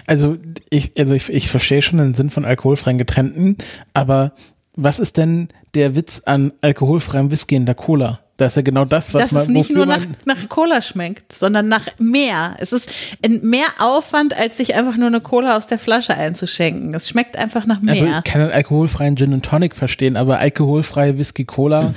Also 0.07 0.37
ich, 0.71 0.93
also 0.99 1.15
ich, 1.15 1.29
ich 1.31 1.49
verstehe 1.49 1.83
schon 1.83 1.99
den 1.99 2.15
Sinn 2.15 2.31
von 2.31 2.45
alkoholfreien 2.45 2.99
Getränken, 2.99 3.57
aber 3.95 4.33
was 4.75 4.99
ist 4.99 5.17
denn 5.17 5.49
der 5.75 5.95
Witz 5.95 6.23
an 6.27 6.53
alkoholfreiem 6.61 7.31
Whisky 7.31 7.55
in 7.55 7.67
der 7.67 7.75
Cola? 7.75 8.21
Das 8.43 8.53
ist 8.53 8.57
ja 8.57 8.63
genau 8.63 8.85
das, 8.85 9.15
was 9.15 9.23
Dass 9.23 9.33
man, 9.33 9.43
es 9.43 9.49
nicht 9.49 9.71
nur 9.71 9.87
nach, 9.87 10.01
nach 10.25 10.49
Cola 10.49 10.83
schmeckt, 10.83 11.33
sondern 11.33 11.69
nach 11.69 11.87
mehr. 11.99 12.57
Es 12.59 12.73
ist 12.73 12.93
ein 13.25 13.41
mehr 13.43 13.67
Aufwand, 13.79 14.37
als 14.37 14.57
sich 14.57 14.75
einfach 14.75 14.97
nur 14.97 15.07
eine 15.07 15.21
Cola 15.21 15.57
aus 15.57 15.69
der 15.69 15.79
Flasche 15.79 16.15
einzuschenken. 16.15 16.93
Es 16.93 17.09
schmeckt 17.09 17.37
einfach 17.37 17.67
nach 17.67 17.81
mehr. 17.81 17.95
also 17.95 18.07
ich 18.07 18.25
kann 18.25 18.41
einen 18.41 18.51
alkoholfreien 18.51 19.17
Gin 19.17 19.33
und 19.33 19.45
Tonic 19.45 19.77
verstehen, 19.77 20.17
aber 20.17 20.41
alkoholfreie 20.41 21.19
Whisky 21.19 21.45
Cola, 21.45 21.95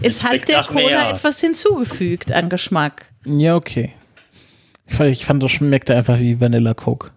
es 0.00 0.22
hat 0.22 0.30
schmeckt 0.30 0.48
der 0.48 0.62
Cola 0.62 0.80
mehr. 0.82 1.10
etwas 1.10 1.40
hinzugefügt 1.40 2.30
an 2.30 2.48
Geschmack. 2.48 3.06
ja 3.24 3.56
okay. 3.56 3.92
Ich 4.86 4.94
fand, 4.94 5.10
ich 5.10 5.24
fand 5.24 5.42
das 5.42 5.50
schmeckte 5.50 5.96
einfach 5.96 6.20
wie 6.20 6.40
Vanilla 6.40 6.72
Coke. 6.72 7.10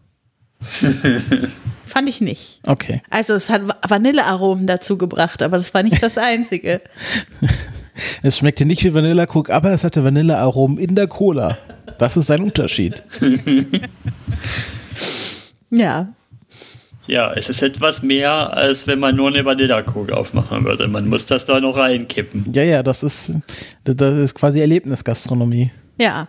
Fand 1.85 2.07
ich 2.07 2.21
nicht. 2.21 2.59
Okay. 2.67 3.01
Also 3.09 3.33
es 3.33 3.49
hat 3.49 3.61
Vanillearomen 3.87 4.67
dazu 4.67 4.97
gebracht, 4.97 5.41
aber 5.41 5.57
das 5.57 5.73
war 5.73 5.81
nicht 5.81 6.03
das 6.03 6.17
Einzige. 6.17 6.81
Es 8.23 8.37
schmeckte 8.37 8.65
nicht 8.65 8.83
wie 8.83 8.93
Vanilla 8.93 9.25
Coke, 9.25 9.53
aber 9.53 9.71
es 9.71 9.83
hatte 9.83 10.03
Vanillearomen 10.03 10.77
in 10.77 10.95
der 10.95 11.07
Cola. 11.07 11.57
Das 11.97 12.17
ist 12.17 12.31
ein 12.31 12.41
Unterschied. 12.41 13.03
ja. 15.69 16.07
Ja, 17.07 17.33
es 17.33 17.49
ist 17.49 17.63
etwas 17.63 18.03
mehr, 18.03 18.53
als 18.53 18.85
wenn 18.85 18.99
man 18.99 19.15
nur 19.15 19.29
eine 19.29 19.43
Vanillakugel 19.43 20.13
aufmachen 20.13 20.63
würde. 20.63 20.87
Man 20.87 21.07
muss 21.07 21.25
das 21.25 21.45
da 21.45 21.59
noch 21.59 21.75
reinkippen. 21.75 22.43
Ja, 22.53 22.63
ja, 22.63 22.83
das 22.83 23.01
ist, 23.01 23.33
das 23.83 24.19
ist 24.19 24.35
quasi 24.35 24.59
Erlebnisgastronomie. 24.59 25.71
Ja. 25.99 26.27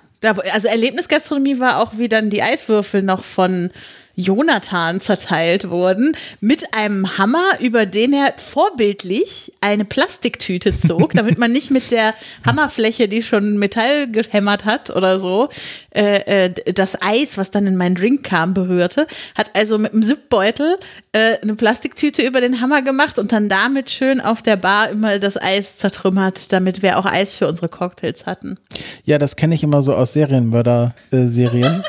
Also 0.53 0.69
Erlebnisgastronomie 0.69 1.59
war 1.61 1.83
auch, 1.83 1.93
wie 1.99 2.09
dann 2.09 2.31
die 2.31 2.43
Eiswürfel 2.43 3.03
noch 3.03 3.25
von 3.25 3.71
Jonathan 4.15 5.01
zerteilt 5.01 5.71
wurden, 5.71 6.17
mit 6.41 6.75
einem 6.77 7.19
Hammer, 7.19 7.45
über 7.61 7.87
den 7.87 8.13
er 8.13 8.35
vorbildlich 8.37 9.53
eine 9.61 9.85
Plastiktüte 9.85 10.77
zog, 10.77 11.13
damit 11.15 11.39
man 11.39 11.53
nicht 11.53 11.71
mit 11.71 11.91
der 11.91 12.15
Hammerfläche, 12.45 13.09
die 13.09 13.23
schon 13.23 13.59
Metall 13.59 14.11
gehämmert 14.11 14.65
hat 14.65 14.91
oder 14.91 15.19
so, 15.19 15.49
äh, 15.91 16.47
äh, 16.47 16.73
das 16.73 17.01
Eis, 17.03 17.39
was 17.39 17.51
dann 17.51 17.67
in 17.67 17.77
meinen 17.77 17.95
Drink 17.95 18.23
kam, 18.23 18.55
berührte. 18.55 19.07
Hat 19.35 19.51
also 19.57 19.79
mit 19.79 19.93
einem 19.93 20.03
Zipbeutel 20.03 20.77
äh, 21.13 21.39
eine 21.43 21.55
Plastiktüte 21.55 22.23
über 22.23 22.41
den 22.41 22.61
Hammer 22.61 22.83
gemacht 22.83 23.19
und 23.19 23.33
dann 23.33 23.49
damit 23.49 23.91
schön 23.91 24.21
auf 24.21 24.43
der 24.43 24.57
Bar 24.57 24.91
immer 24.91 25.19
das 25.19 25.37
Eis 25.37 25.77
zertrümmert, 25.77 26.53
damit 26.53 26.83
wir 26.83 26.99
auch 26.99 27.07
Eis 27.07 27.37
für 27.37 27.49
unsere 27.49 27.69
Cocktails 27.69 28.27
hatten. 28.27 28.59
Ja, 29.05 29.19
das 29.19 29.37
kenne 29.37 29.55
ich 29.55 29.63
immer 29.63 29.83
so 29.83 29.95
aus 29.95 30.13
Serienmörder-Serien, 30.13 31.85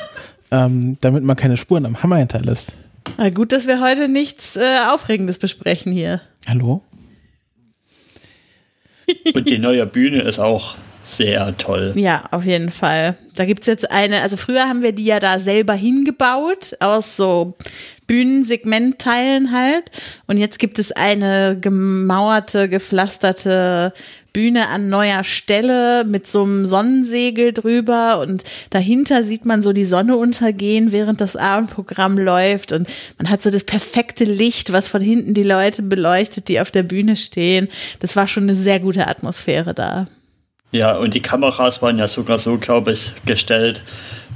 ähm, 0.52 0.98
damit 1.02 1.24
man 1.24 1.36
keine 1.36 1.58
Spuren 1.58 1.86
am 1.86 2.04
Hammer 2.04 2.18
hinterlässt. 2.18 2.76
Na 3.18 3.30
gut, 3.30 3.52
dass 3.52 3.68
wir 3.68 3.82
heute 3.82 4.08
nichts 4.08 4.56
äh, 4.56 4.62
Aufregendes 4.92 5.38
besprechen 5.38 5.92
hier. 5.92 6.22
Hallo? 6.48 6.84
Und 9.34 9.50
die 9.50 9.58
neue 9.58 9.86
Bühne 9.86 10.22
ist 10.22 10.40
auch 10.40 10.76
sehr 11.04 11.58
toll. 11.58 11.94
Ja, 11.96 12.24
auf 12.32 12.46
jeden 12.46 12.72
Fall. 12.72 13.16
Da 13.36 13.46
gibt's 13.46 13.68
jetzt 13.68 13.92
eine, 13.92 14.22
also 14.22 14.38
früher 14.38 14.64
haben 14.64 14.84
wir 14.84 14.92
die 14.92 15.06
ja 15.06 15.20
da 15.20 15.40
selber 15.40 15.74
hingebaut, 15.74 16.76
aus 16.80 17.16
so 17.16 17.56
Bühnensegmentteilen 18.08 19.52
halt. 19.52 19.86
Und 20.28 20.38
jetzt 20.38 20.60
gibt 20.60 20.80
es 20.80 20.92
eine 20.92 21.58
gemauerte, 21.60 22.68
gepflasterte 22.68 23.94
Bühne 24.34 24.68
an 24.70 24.90
neuer 24.90 25.24
Stelle 25.24 26.04
mit 26.06 26.28
so 26.28 26.44
einem 26.44 26.66
Sonnensegel 26.66 27.52
drüber 27.54 28.20
und 28.20 28.44
dahinter 28.70 29.24
sieht 29.24 29.46
man 29.46 29.62
so 29.62 29.74
die 29.74 29.86
Sonne 29.86 30.16
untergehen, 30.16 30.92
während 30.92 31.20
das 31.20 31.36
Abendprogramm 31.36 32.18
läuft 32.18 32.72
und 32.72 32.88
man 33.18 33.30
hat 33.30 33.42
so 33.42 33.52
das 33.52 33.66
perfekte 33.66 34.24
Licht, 34.24 34.72
was 34.72 34.88
von 34.88 35.02
hinten 35.02 35.34
die 35.34 35.44
Leute 35.44 35.82
beleuchtet, 35.82 36.48
die 36.48 36.62
auf 36.62 36.72
der 36.72 36.84
Bühne 36.84 37.18
stehen. 37.18 37.68
Das 38.00 38.16
war 38.16 38.28
schon 38.28 38.44
eine 38.44 38.56
sehr 38.56 38.80
gute 38.80 39.08
Atmosphäre 39.08 39.74
da. 39.74 40.06
Ja, 40.72 40.96
und 40.96 41.14
die 41.14 41.22
Kameras 41.22 41.82
waren 41.82 42.00
ja 42.00 42.08
sogar 42.08 42.38
so, 42.38 42.58
glaube 42.58 42.94
ich, 42.94 43.14
gestellt. 43.26 43.84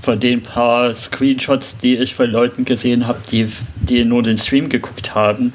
Von 0.01 0.19
den 0.19 0.43
paar 0.43 0.93
Screenshots, 0.93 1.77
die 1.77 1.95
ich 1.95 2.13
von 2.13 2.29
Leuten 2.29 2.65
gesehen 2.65 3.07
habe, 3.07 3.19
die, 3.31 3.47
die 3.75 4.03
nur 4.03 4.21
den 4.23 4.37
Stream 4.37 4.67
geguckt 4.67 5.15
haben, 5.15 5.53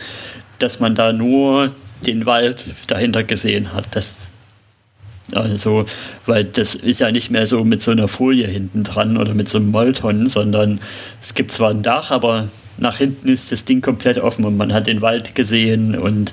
dass 0.59 0.81
man 0.81 0.95
da 0.95 1.13
nur 1.13 1.75
den 2.07 2.25
Wald 2.25 2.65
dahinter 2.87 3.23
gesehen 3.23 3.75
hat. 3.75 3.85
Das, 3.91 4.17
also, 5.35 5.85
weil 6.25 6.45
das 6.45 6.75
ist 6.75 7.01
ja 7.01 7.13
nicht 7.13 7.31
mehr 7.31 7.47
so 7.47 7.63
mit 7.63 7.83
so 7.83 7.91
einer 7.91 8.09
Folie 8.09 8.47
hinten 8.47 8.83
dran 8.83 9.19
oder 9.19 9.35
mit 9.35 9.49
so 9.49 9.59
einem 9.59 9.71
Molton, 9.71 10.29
sondern 10.31 10.81
es 11.21 11.35
gibt 11.35 11.53
zwar 11.53 11.71
ein 11.71 11.83
Dach, 11.83 12.11
aber 12.11 12.49
nach 12.79 12.97
hinten 12.97 13.29
ist 13.29 13.53
das 13.53 13.67
Ding 13.67 13.83
komplett 13.83 14.17
offen 14.17 14.47
und 14.47 14.57
man 14.57 14.73
hat 14.73 14.87
den 14.87 15.03
Wald 15.03 15.35
gesehen 15.35 15.97
und 15.97 16.33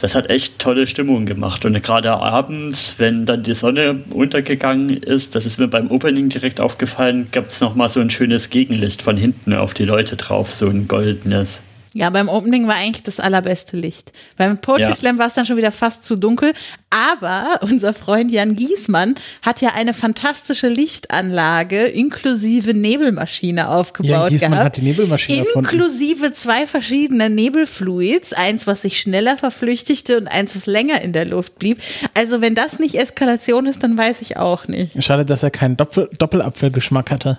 das 0.00 0.14
hat 0.14 0.28
echt 0.28 0.58
tolle 0.58 0.86
Stimmung 0.86 1.26
gemacht. 1.26 1.64
Und 1.64 1.80
gerade 1.82 2.12
abends, 2.12 2.94
wenn 2.98 3.26
dann 3.26 3.42
die 3.42 3.54
Sonne 3.54 4.00
untergegangen 4.10 4.90
ist, 4.90 5.34
das 5.34 5.46
ist 5.46 5.58
mir 5.58 5.68
beim 5.68 5.90
Opening 5.90 6.28
direkt 6.28 6.60
aufgefallen, 6.60 7.28
gab 7.32 7.48
es 7.48 7.60
nochmal 7.60 7.88
so 7.88 8.00
ein 8.00 8.10
schönes 8.10 8.50
Gegenlicht 8.50 9.02
von 9.02 9.16
hinten 9.16 9.54
auf 9.54 9.74
die 9.74 9.84
Leute 9.84 10.16
drauf, 10.16 10.50
so 10.50 10.68
ein 10.68 10.88
goldenes. 10.88 11.60
Ja, 11.96 12.10
beim 12.10 12.28
Opening 12.28 12.66
war 12.66 12.74
eigentlich 12.74 13.04
das 13.04 13.20
allerbeste 13.20 13.76
Licht. 13.76 14.10
Beim 14.36 14.60
Poetry 14.60 14.82
Ja. 14.82 14.94
Slam 14.94 15.16
war 15.18 15.28
es 15.28 15.34
dann 15.34 15.46
schon 15.46 15.56
wieder 15.56 15.70
fast 15.70 16.04
zu 16.04 16.16
dunkel. 16.16 16.52
Aber 16.90 17.60
unser 17.62 17.94
Freund 17.94 18.32
Jan 18.32 18.56
Giesmann 18.56 19.14
hat 19.42 19.60
ja 19.60 19.70
eine 19.76 19.94
fantastische 19.94 20.66
Lichtanlage 20.68 21.84
inklusive 21.84 22.74
Nebelmaschine 22.74 23.68
aufgebaut 23.68 24.10
Jan 24.10 24.28
Giesmann 24.28 24.50
gehabt. 24.50 24.64
hat 24.66 24.76
die 24.76 24.82
Nebelmaschine 24.82 25.38
erfunden. 25.46 25.70
Inklusive 25.70 26.32
zwei 26.32 26.66
verschiedene 26.66 27.30
Nebelfluids. 27.30 28.32
Eins, 28.32 28.66
was 28.66 28.82
sich 28.82 29.00
schneller 29.00 29.38
verflüchtigte 29.38 30.18
und 30.18 30.26
eins, 30.26 30.56
was 30.56 30.66
länger 30.66 31.00
in 31.02 31.12
der 31.12 31.26
Luft 31.26 31.60
blieb. 31.60 31.80
Also 32.14 32.40
wenn 32.40 32.56
das 32.56 32.80
nicht 32.80 32.96
Eskalation 32.96 33.66
ist, 33.66 33.84
dann 33.84 33.96
weiß 33.96 34.20
ich 34.20 34.36
auch 34.36 34.66
nicht. 34.66 35.00
Schade, 35.04 35.24
dass 35.24 35.44
er 35.44 35.50
keinen 35.52 35.76
Doppel 35.76 36.10
Doppelapfelgeschmack 36.18 37.12
hatte. 37.12 37.38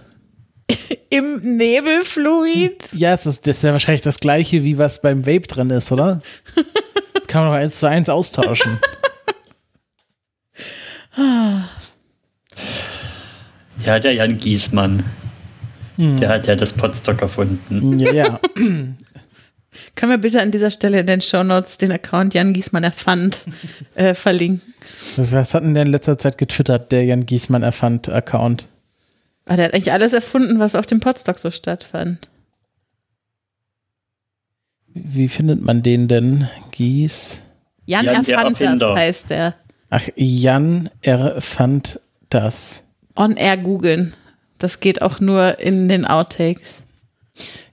Im 1.09 1.57
Nebelfluid? 1.57 2.89
Ja, 2.93 3.13
es 3.13 3.25
ist, 3.25 3.47
das 3.47 3.57
ist 3.57 3.63
ja 3.63 3.71
wahrscheinlich 3.71 4.01
das 4.01 4.19
gleiche, 4.19 4.63
wie 4.63 4.77
was 4.77 5.01
beim 5.01 5.25
Vape 5.25 5.47
drin 5.47 5.69
ist, 5.69 5.91
oder? 5.91 6.21
Das 7.13 7.27
kann 7.27 7.43
man 7.43 7.51
doch 7.53 7.59
eins 7.59 7.79
zu 7.79 7.87
eins 7.87 8.09
austauschen. 8.09 8.79
Ja, 13.85 13.99
der 13.99 14.13
Jan 14.13 14.37
Giesmann. 14.37 15.03
Der 15.97 16.29
hat 16.29 16.47
ja 16.47 16.55
das 16.55 16.73
Potstock 16.73 17.21
erfunden. 17.21 17.99
Ja, 17.99 18.13
ja. 18.13 18.39
Können 19.95 20.11
wir 20.11 20.17
bitte 20.17 20.41
an 20.41 20.51
dieser 20.51 20.71
Stelle 20.71 20.99
in 20.99 21.05
den 21.05 21.21
Shownotes 21.21 21.77
den 21.77 21.91
Account 21.91 22.33
Jan 22.33 22.53
Giesmann 22.53 22.83
erfand 22.83 23.45
äh, 23.95 24.13
verlinken? 24.13 24.73
Was, 25.15 25.31
was 25.31 25.53
hat 25.53 25.63
denn 25.63 25.73
der 25.73 25.83
in 25.83 25.91
letzter 25.91 26.17
Zeit 26.17 26.37
getwittert, 26.37 26.91
der 26.91 27.05
Jan 27.05 27.25
Giesmann 27.25 27.63
erfand 27.63 28.09
Account? 28.09 28.67
Ah, 29.45 29.55
der 29.55 29.65
hat 29.65 29.73
eigentlich 29.73 29.91
alles 29.91 30.13
erfunden, 30.13 30.59
was 30.59 30.75
auf 30.75 30.85
dem 30.87 30.99
Podstock 30.99 31.37
so 31.37 31.51
stattfand. 31.51 32.29
Wie 34.87 35.27
findet 35.29 35.61
man 35.61 35.83
den 35.83 36.07
denn? 36.07 36.47
Gies. 36.71 37.41
Jan, 37.85 38.05
Jan, 38.05 38.25
erfand 38.25 38.81
das, 38.81 38.97
heißt 38.97 39.29
der. 39.29 39.55
Ach, 39.89 40.07
Jan 40.15 40.89
erfand 41.01 41.99
das. 42.29 42.83
On 43.15 43.35
air 43.37 43.57
googeln. 43.57 44.13
Das 44.57 44.79
geht 44.79 45.01
auch 45.01 45.19
nur 45.19 45.59
in 45.59 45.87
den 45.89 46.05
Outtakes. 46.05 46.81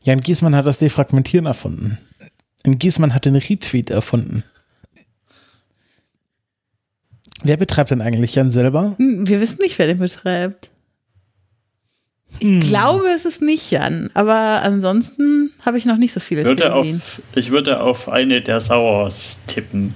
Jan 0.03 0.21
Giesmann 0.21 0.57
hat 0.57 0.67
das 0.67 0.79
Defragmentieren 0.79 1.47
erfunden. 1.47 1.97
Und 2.67 2.79
Giesmann 2.79 3.15
hat 3.15 3.25
den 3.25 3.37
Retweet 3.37 3.91
erfunden. 3.91 4.45
Wer 7.45 7.57
betreibt 7.57 7.91
denn 7.91 8.01
eigentlich 8.03 8.35
Jan 8.35 8.51
selber? 8.51 8.95
Hm, 8.99 9.27
Wir 9.27 9.41
wissen 9.41 9.59
nicht, 9.63 9.79
wer 9.79 9.87
den 9.87 9.99
betreibt. 9.99 10.71
Ich 12.39 12.61
glaube, 12.69 13.07
es 13.15 13.25
ist 13.25 13.41
nicht 13.41 13.71
Jan, 13.71 14.11
aber 14.15 14.63
ansonsten 14.63 15.53
habe 15.65 15.79
ich 15.79 15.85
noch 15.85 15.97
nicht 15.97 16.13
so 16.13 16.21
viele 16.21 16.45
Würde 16.45 16.75
auf, 16.75 16.87
ich 17.35 17.51
würde 17.51 17.81
auf 17.81 18.09
eine 18.09 18.41
der 18.43 18.61
Sauers 18.61 19.39
tippen. 19.47 19.95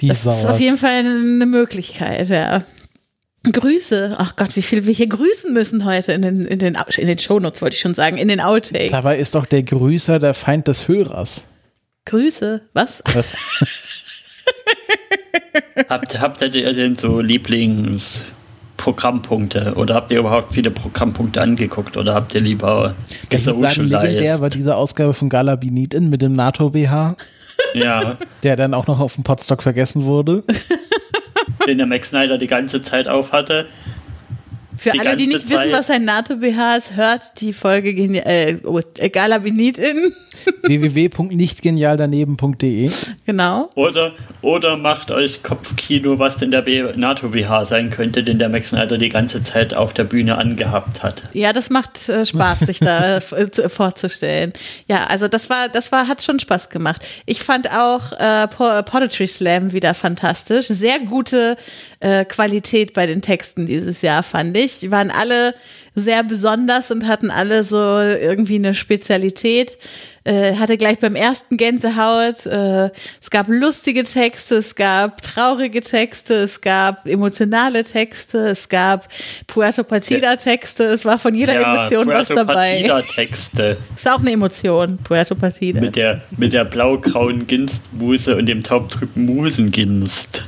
Die 0.00 0.08
Das 0.08 0.26
ist 0.26 0.44
auf 0.44 0.60
jeden 0.60 0.76
Fall 0.76 0.98
eine 0.98 1.46
Möglichkeit, 1.46 2.28
ja. 2.28 2.62
Grüße. 3.50 4.16
Ach 4.18 4.36
Gott, 4.36 4.54
wie 4.56 4.62
viel 4.62 4.86
wir 4.86 4.92
hier 4.92 5.06
grüßen 5.06 5.54
müssen 5.54 5.84
heute 5.84 6.12
in 6.12 6.22
den, 6.22 6.44
in 6.44 6.58
den, 6.58 6.76
in 6.96 7.06
den 7.06 7.18
Shownotes, 7.18 7.62
wollte 7.62 7.74
ich 7.74 7.80
schon 7.80 7.94
sagen, 7.94 8.18
in 8.18 8.28
den 8.28 8.40
Outtakes. 8.40 8.90
Dabei 8.90 9.16
ist 9.18 9.34
doch 9.34 9.46
der 9.46 9.62
Grüßer 9.62 10.18
der 10.18 10.34
Feind 10.34 10.68
des 10.68 10.88
Hörers. 10.88 11.44
Grüße. 12.04 12.62
Was? 12.74 13.02
Das, 13.14 13.36
Habt, 15.88 16.18
habt 16.20 16.40
ihr 16.42 16.72
denn 16.72 16.96
so 16.96 17.20
Lieblingsprogrammpunkte 18.76 19.74
oder 19.76 19.94
habt 19.94 20.10
ihr 20.10 20.18
überhaupt 20.20 20.54
viele 20.54 20.70
Programmpunkte 20.70 21.40
angeguckt 21.40 21.96
oder 21.96 22.14
habt 22.14 22.34
ihr 22.34 22.40
lieber 22.40 22.94
sagen, 23.30 23.58
legendär 23.60 23.68
gesocialized? 23.90 24.40
war 24.40 24.48
diese 24.50 24.76
Ausgabe 24.76 25.14
von 25.14 25.28
Gala 25.28 25.56
Benitin 25.56 26.10
mit 26.10 26.22
dem 26.22 26.34
NATO-BH, 26.34 27.16
Ja, 27.74 28.16
der 28.42 28.56
dann 28.56 28.74
auch 28.74 28.86
noch 28.86 29.00
auf 29.00 29.14
dem 29.14 29.24
Podstock 29.24 29.62
vergessen 29.62 30.04
wurde. 30.04 30.44
den 31.66 31.78
der 31.78 31.86
Max 31.86 32.10
Snyder 32.10 32.38
die 32.38 32.46
ganze 32.46 32.80
Zeit 32.82 33.08
auf 33.08 33.32
hatte. 33.32 33.66
Für 34.76 34.90
Die 34.90 35.00
alle, 35.00 35.16
die 35.16 35.26
nicht 35.26 35.44
wissen, 35.48 35.56
Zeit. 35.58 35.72
was 35.72 35.90
ein 35.90 36.04
NATO-BH 36.04 36.76
ist, 36.76 36.96
hört 36.96 37.40
die 37.40 37.52
Folge 37.52 37.90
geni- 37.90 38.22
äh, 38.24 38.58
oh, 38.64 38.80
äh, 38.98 39.08
Gala 39.08 39.38
Benitin. 39.38 40.12
www.nichtgenialdaneben.de 40.64 42.90
Genau. 43.26 43.70
Oder, 43.74 44.12
oder 44.42 44.76
macht 44.76 45.10
euch 45.10 45.42
Kopfkino, 45.42 46.18
was 46.18 46.36
denn 46.36 46.50
der 46.52 46.64
NATO-BH 46.96 47.64
sein 47.64 47.90
könnte, 47.90 48.22
den 48.22 48.38
der 48.38 48.48
Max 48.48 48.68
Snyder 48.68 48.98
die 48.98 49.08
ganze 49.08 49.42
Zeit 49.42 49.74
auf 49.74 49.94
der 49.94 50.04
Bühne 50.04 50.36
angehabt 50.38 51.02
hat. 51.02 51.22
Ja, 51.32 51.52
das 51.52 51.70
macht 51.70 52.08
äh, 52.08 52.24
Spaß, 52.24 52.60
sich 52.60 52.78
da 52.78 53.16
äh, 53.18 53.50
zu- 53.50 53.68
vorzustellen. 53.68 54.52
Ja, 54.88 55.06
also 55.08 55.26
das 55.28 55.50
war, 55.50 55.68
das 55.72 55.90
war, 55.90 56.06
hat 56.08 56.22
schon 56.22 56.38
Spaß 56.38 56.68
gemacht. 56.68 57.04
Ich 57.26 57.42
fand 57.42 57.70
auch 57.72 58.12
äh, 58.12 58.46
Po- 58.48 58.82
Poetry 58.82 59.26
Slam 59.26 59.72
wieder 59.72 59.94
fantastisch. 59.94 60.66
Sehr 60.66 60.98
gute 61.00 61.56
äh, 62.00 62.24
Qualität 62.24 62.92
bei 62.94 63.06
den 63.06 63.22
Texten 63.22 63.66
dieses 63.66 64.02
Jahr, 64.02 64.22
fand 64.22 64.56
ich. 64.56 64.65
Die 64.80 64.90
waren 64.90 65.10
alle 65.10 65.54
sehr 65.98 66.22
besonders 66.22 66.90
und 66.90 67.06
hatten 67.06 67.30
alle 67.30 67.64
so 67.64 67.76
irgendwie 67.76 68.56
eine 68.56 68.74
Spezialität. 68.74 69.78
Äh, 70.24 70.56
hatte 70.56 70.76
gleich 70.76 70.98
beim 70.98 71.14
ersten 71.14 71.56
Gänsehaut. 71.56 72.44
Äh, 72.44 72.90
es 73.20 73.30
gab 73.30 73.46
lustige 73.48 74.02
Texte, 74.02 74.56
es 74.56 74.74
gab 74.74 75.22
traurige 75.22 75.80
Texte, 75.80 76.34
es 76.34 76.60
gab 76.60 77.08
emotionale 77.08 77.82
Texte, 77.82 78.48
es 78.48 78.68
gab 78.68 79.08
Puerto 79.46 79.84
Partida 79.84 80.36
Texte. 80.36 80.84
Es 80.84 81.06
war 81.06 81.18
von 81.18 81.34
jeder 81.34 81.54
Emotion 81.54 82.08
was 82.08 82.28
Puerto 82.28 82.44
dabei. 82.44 82.82
Partida-Texte 82.86 83.78
Ist 83.94 84.10
auch 84.10 84.18
eine 84.18 84.32
Emotion, 84.32 84.98
Puerto 84.98 85.34
Partida. 85.34 85.80
mit 85.80 85.96
der, 85.96 86.22
mit 86.36 86.52
der 86.52 86.64
blau-grauen 86.66 87.46
Ginstmuse 87.46 88.36
und 88.36 88.46
dem 88.46 88.62
taubdrücken 88.62 89.24
Musenginst. 89.24 90.44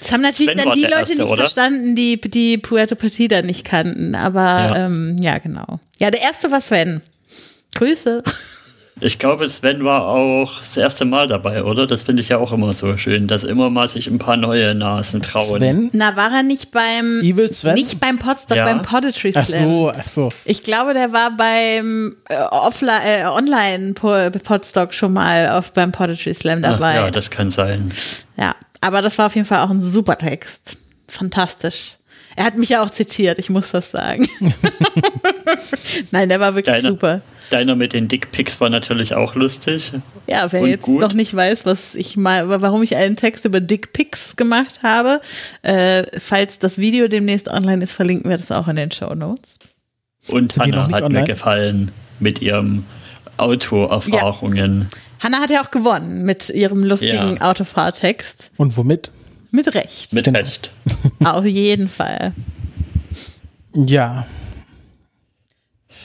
Das 0.00 0.12
haben 0.12 0.22
natürlich 0.22 0.52
Sven 0.54 0.64
dann 0.64 0.72
die 0.74 0.82
Leute 0.82 0.94
Erste, 0.94 1.14
nicht 1.16 1.26
oder? 1.28 1.36
verstanden, 1.42 1.94
die 1.94 2.20
die 2.20 2.58
Puerto 2.58 2.94
Partida 2.94 3.42
nicht 3.42 3.64
kannten. 3.66 4.14
Aber 4.14 4.40
Ja. 4.40 4.86
ähm, 4.86 5.16
ja 5.20 5.38
genau. 5.38 5.78
Ja, 5.98 6.10
der 6.10 6.22
erste 6.22 6.50
war 6.50 6.60
Sven. 6.60 7.00
Grüße. 7.74 8.22
Ich 9.02 9.18
glaube, 9.18 9.48
Sven 9.48 9.82
war 9.82 10.08
auch 10.08 10.58
das 10.58 10.76
erste 10.76 11.06
Mal 11.06 11.26
dabei, 11.26 11.64
oder? 11.64 11.86
Das 11.86 12.02
finde 12.02 12.20
ich 12.20 12.28
ja 12.28 12.36
auch 12.36 12.52
immer 12.52 12.74
so 12.74 12.98
schön, 12.98 13.28
dass 13.28 13.44
immer 13.44 13.70
mal 13.70 13.88
sich 13.88 14.08
ein 14.08 14.18
paar 14.18 14.36
neue 14.36 14.74
Nasen 14.74 15.22
trauen. 15.22 15.58
Sven? 15.58 15.88
Na, 15.94 16.16
war 16.16 16.30
er 16.30 16.42
nicht 16.42 16.70
beim 16.70 17.20
Evil 17.22 17.50
Sven? 17.50 17.76
nicht 17.76 17.98
beim 17.98 18.18
Podstock, 18.18 18.58
Ja. 18.58 18.64
beim 18.66 18.82
Poetry 18.82 19.32
Ach 19.34 19.46
Slam. 19.46 19.62
so, 19.62 19.92
ach 19.98 20.06
so. 20.06 20.28
Ich 20.44 20.62
glaube, 20.62 20.92
der 20.92 21.14
war 21.14 21.30
beim 21.34 22.14
äh, 22.28 22.36
Offline, 22.50 23.00
äh, 23.06 23.24
Online 23.24 23.94
Po- 23.94 24.28
Podstock 24.44 24.92
schon 24.92 25.14
mal 25.14 25.48
auf 25.48 25.72
beim 25.72 25.92
Poetry 25.92 26.34
Slam 26.34 26.58
Ach, 26.62 26.72
dabei. 26.72 26.96
ja, 26.96 27.10
das 27.10 27.30
kann 27.30 27.48
sein. 27.48 27.90
Ja, 28.36 28.54
aber 28.80 29.02
das 29.02 29.18
war 29.18 29.26
auf 29.26 29.34
jeden 29.34 29.46
Fall 29.46 29.58
auch 29.64 29.70
ein 29.70 29.80
super 29.80 30.16
Text. 30.18 30.76
Fantastisch. 31.08 31.96
Er 32.36 32.44
hat 32.44 32.56
mich 32.56 32.68
ja 32.70 32.82
auch 32.82 32.90
zitiert, 32.90 33.38
ich 33.38 33.50
muss 33.50 33.72
das 33.72 33.90
sagen. 33.90 34.28
Nein, 36.10 36.28
der 36.28 36.40
war 36.40 36.54
wirklich 36.54 36.74
Deine- 36.76 36.88
super. 36.88 37.20
Deiner 37.50 37.74
mit 37.74 37.92
den 37.94 38.06
Dickpics 38.06 38.60
war 38.60 38.70
natürlich 38.70 39.14
auch 39.14 39.34
lustig. 39.34 39.90
Ja, 40.28 40.52
wer 40.52 40.64
jetzt 40.68 40.82
gut. 40.84 41.00
noch 41.00 41.12
nicht 41.14 41.34
weiß, 41.34 41.66
was 41.66 41.96
ich 41.96 42.16
mal, 42.16 42.48
warum 42.62 42.80
ich 42.84 42.94
einen 42.94 43.16
Text 43.16 43.44
über 43.44 43.58
Dickpics 43.60 44.36
gemacht 44.36 44.84
habe, 44.84 45.20
äh, 45.62 46.04
falls 46.20 46.60
das 46.60 46.78
Video 46.78 47.08
demnächst 47.08 47.48
online 47.48 47.82
ist, 47.82 47.92
verlinken 47.92 48.30
wir 48.30 48.36
das 48.38 48.52
auch 48.52 48.68
in 48.68 48.76
den 48.76 48.92
Show 48.92 49.16
Notes. 49.16 49.58
Und 50.28 50.52
Sind 50.52 50.66
die 50.66 50.70
noch 50.70 50.84
Anna 50.84 50.86
nicht 50.86 50.94
hat 50.96 51.02
online? 51.02 51.20
mir 51.22 51.26
gefallen 51.26 51.90
mit 52.20 52.40
ihrem 52.40 52.84
Autoerfahrungen. 53.42 54.88
Hanna 55.20 55.38
hat 55.40 55.50
ja 55.50 55.62
auch 55.62 55.70
gewonnen 55.70 56.24
mit 56.24 56.48
ihrem 56.50 56.82
lustigen 56.84 57.36
Ja. 57.36 57.50
Autofahrtext. 57.50 58.52
Und 58.56 58.76
womit? 58.76 59.10
Mit 59.50 59.74
Recht. 59.74 60.12
Mit. 60.12 60.28
Recht. 60.28 60.70
Auf 61.24 61.44
jeden 61.44 61.88
Fall. 61.88 62.32
Ja. 63.74 64.26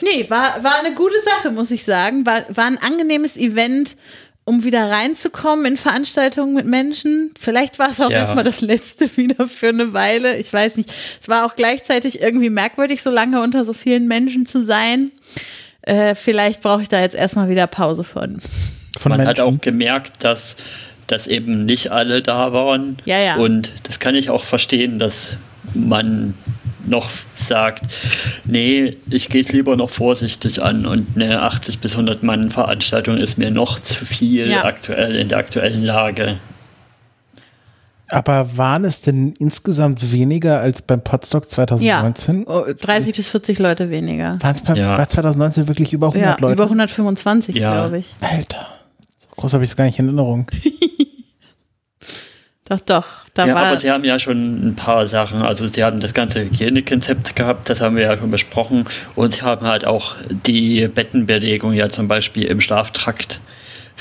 Nee, 0.02 0.28
war, 0.28 0.62
war 0.62 0.80
eine 0.84 0.94
gute 0.94 1.14
Sache, 1.24 1.50
muss 1.52 1.70
ich 1.70 1.84
sagen. 1.84 2.26
War, 2.26 2.42
war 2.54 2.66
ein 2.66 2.78
angenehmes 2.78 3.36
Event, 3.36 3.96
um 4.44 4.62
wieder 4.64 4.90
reinzukommen 4.90 5.64
in 5.64 5.76
Veranstaltungen 5.76 6.54
mit 6.54 6.66
Menschen. 6.66 7.32
Vielleicht 7.38 7.78
war 7.78 7.90
es 7.90 8.00
auch 8.00 8.10
Ja. 8.10 8.18
erstmal 8.18 8.44
das 8.44 8.60
letzte 8.60 9.08
wieder 9.16 9.48
für 9.48 9.68
eine 9.68 9.92
Weile. 9.94 10.36
Ich 10.36 10.52
weiß 10.52 10.76
nicht. 10.76 10.90
Es 11.20 11.28
war 11.28 11.46
auch 11.46 11.56
gleichzeitig 11.56 12.20
irgendwie 12.20 12.50
merkwürdig, 12.50 13.02
so 13.02 13.10
lange 13.10 13.40
unter 13.42 13.64
so 13.64 13.72
vielen 13.72 14.06
Menschen 14.06 14.44
zu 14.46 14.62
sein. 14.62 15.10
Äh, 15.86 16.14
vielleicht 16.14 16.62
brauche 16.62 16.82
ich 16.82 16.88
da 16.88 17.00
jetzt 17.00 17.14
erstmal 17.16 17.48
wieder 17.48 17.66
Pause 17.66 18.04
von. 18.04 18.36
Von 18.98 19.10
Man 19.10 19.20
hat 19.26 19.38
Menschen. 19.38 19.42
auch 19.42 19.60
gemerkt, 19.60 20.22
dass, 20.24 20.56
dass 21.06 21.26
eben 21.26 21.64
nicht 21.64 21.90
alle 21.92 22.22
da 22.22 22.52
waren. 22.52 22.98
Ja, 23.06 23.18
ja. 23.18 23.36
Und 23.36 23.72
das 23.84 23.98
kann 24.00 24.14
ich 24.14 24.28
auch 24.30 24.44
verstehen, 24.44 24.98
dass 24.98 25.34
man 25.74 26.34
noch 26.86 27.08
sagt, 27.34 27.82
nee, 28.44 28.96
ich 29.10 29.28
gehe 29.28 29.42
es 29.42 29.50
lieber 29.52 29.76
noch 29.76 29.90
vorsichtig 29.90 30.62
an 30.62 30.86
und 30.86 31.06
eine 31.16 31.42
80 31.42 31.80
bis 31.80 31.92
100 31.92 32.22
Mann 32.22 32.50
Veranstaltung 32.50 33.18
ist 33.18 33.38
mir 33.38 33.50
noch 33.50 33.78
zu 33.80 34.04
viel 34.04 34.48
Ja. 34.50 34.64
aktuell 34.64 35.16
in 35.16 35.28
der 35.28 35.38
aktuellen 35.38 35.82
Lage. 35.82 36.38
Aber 38.08 38.56
waren 38.56 38.84
es 38.84 39.02
denn 39.02 39.32
insgesamt 39.38 40.12
weniger 40.12 40.60
als 40.60 40.82
beim 40.82 41.02
Podstock 41.02 41.42
Ja, 41.44 41.48
2019? 41.48 42.44
oh, 42.46 42.62
30 42.80 43.16
bis 43.16 43.26
40 43.28 43.58
Leute 43.58 43.90
weniger. 43.90 44.38
Waren 44.40 44.54
es 44.54 44.62
bei, 44.62 44.74
Ja. 44.74 44.96
war 44.96 45.08
2019 45.08 45.66
wirklich 45.68 45.92
über 45.92 46.08
100 46.08 46.22
Ja, 46.24 46.36
Leute? 46.40 46.54
über 46.54 46.64
125, 46.68 47.56
Ja. 47.56 47.72
glaube 47.72 47.98
ich. 47.98 48.14
Alter. 48.20 48.66
So 49.16 49.28
groß 49.36 49.54
habe 49.54 49.64
ich 49.64 49.70
es 49.70 49.76
gar 49.76 49.84
nicht 49.84 49.98
in 49.98 50.06
Erinnerung. 50.06 50.46
Doch, 52.68 52.80
doch. 52.80 53.04
Da 53.34 53.46
ja, 53.46 53.54
war, 53.54 53.66
aber 53.66 53.78
sie 53.78 53.90
haben 53.92 54.02
ja 54.02 54.18
schon 54.18 54.70
ein 54.70 54.74
paar 54.74 55.06
Sachen. 55.06 55.42
Also 55.42 55.68
sie 55.68 55.84
haben 55.84 56.00
das 56.00 56.14
ganze 56.14 56.40
Hygienekonzept 56.40 57.36
gehabt, 57.36 57.68
das 57.70 57.80
haben 57.80 57.94
wir 57.94 58.02
ja 58.02 58.18
schon 58.18 58.30
besprochen. 58.32 58.86
Und 59.14 59.34
sie 59.34 59.42
haben 59.42 59.64
halt 59.66 59.84
auch 59.84 60.16
die 60.46 60.88
Bettenbelegung 60.88 61.72
ja 61.74 61.88
zum 61.88 62.08
Beispiel 62.08 62.42
im 62.46 62.60
Schlaftrakt 62.60 63.38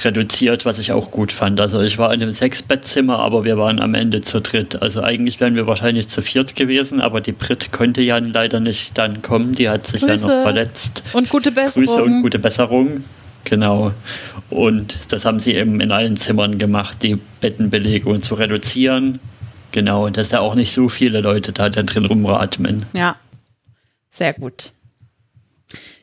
reduziert, 0.03 0.65
was 0.65 0.77
ich 0.77 0.91
auch 0.91 1.11
gut 1.11 1.31
fand. 1.31 1.59
Also 1.59 1.81
ich 1.81 1.97
war 1.97 2.13
in 2.13 2.21
einem 2.21 2.33
Sechs-Bettzimmer, 2.33 3.19
aber 3.19 3.45
wir 3.45 3.57
waren 3.57 3.79
am 3.79 3.93
Ende 3.93 4.21
zu 4.21 4.41
dritt. 4.41 4.81
Also 4.81 5.01
eigentlich 5.01 5.39
wären 5.39 5.55
wir 5.55 5.67
wahrscheinlich 5.67 6.07
zu 6.07 6.21
viert 6.21 6.55
gewesen, 6.55 6.99
aber 6.99 7.21
die 7.21 7.31
Brit 7.31 7.71
konnte 7.71 8.01
ja 8.01 8.17
leider 8.17 8.59
nicht 8.59 8.97
dann 8.97 9.21
kommen. 9.21 9.53
Die 9.53 9.69
hat 9.69 9.87
sich 9.87 10.01
ja 10.01 10.07
Grüße. 10.07 10.27
noch 10.27 10.43
verletzt. 10.43 11.03
und 11.13 11.29
gute 11.29 11.51
Besserung. 11.51 11.85
Grüße 11.85 12.03
und 12.03 12.21
gute 12.21 12.39
Besserung. 12.39 13.03
Genau. 13.45 13.91
Und 14.49 14.95
das 15.09 15.23
haben 15.23 15.39
sie 15.39 15.53
eben 15.53 15.79
in 15.79 15.91
allen 15.91 16.17
Zimmern 16.17 16.57
gemacht, 16.57 16.97
die 17.03 17.17
Bettenbelegung 17.41 18.21
zu 18.21 18.35
reduzieren. 18.35 19.19
Genau, 19.71 20.05
und 20.05 20.17
dass 20.17 20.29
da 20.29 20.39
auch 20.39 20.55
nicht 20.55 20.73
so 20.73 20.89
viele 20.89 21.21
Leute 21.21 21.51
da 21.51 21.69
drin 21.69 22.05
rumratmen. 22.05 22.85
Ja, 22.93 23.17
sehr 24.09 24.33
gut. 24.33 24.71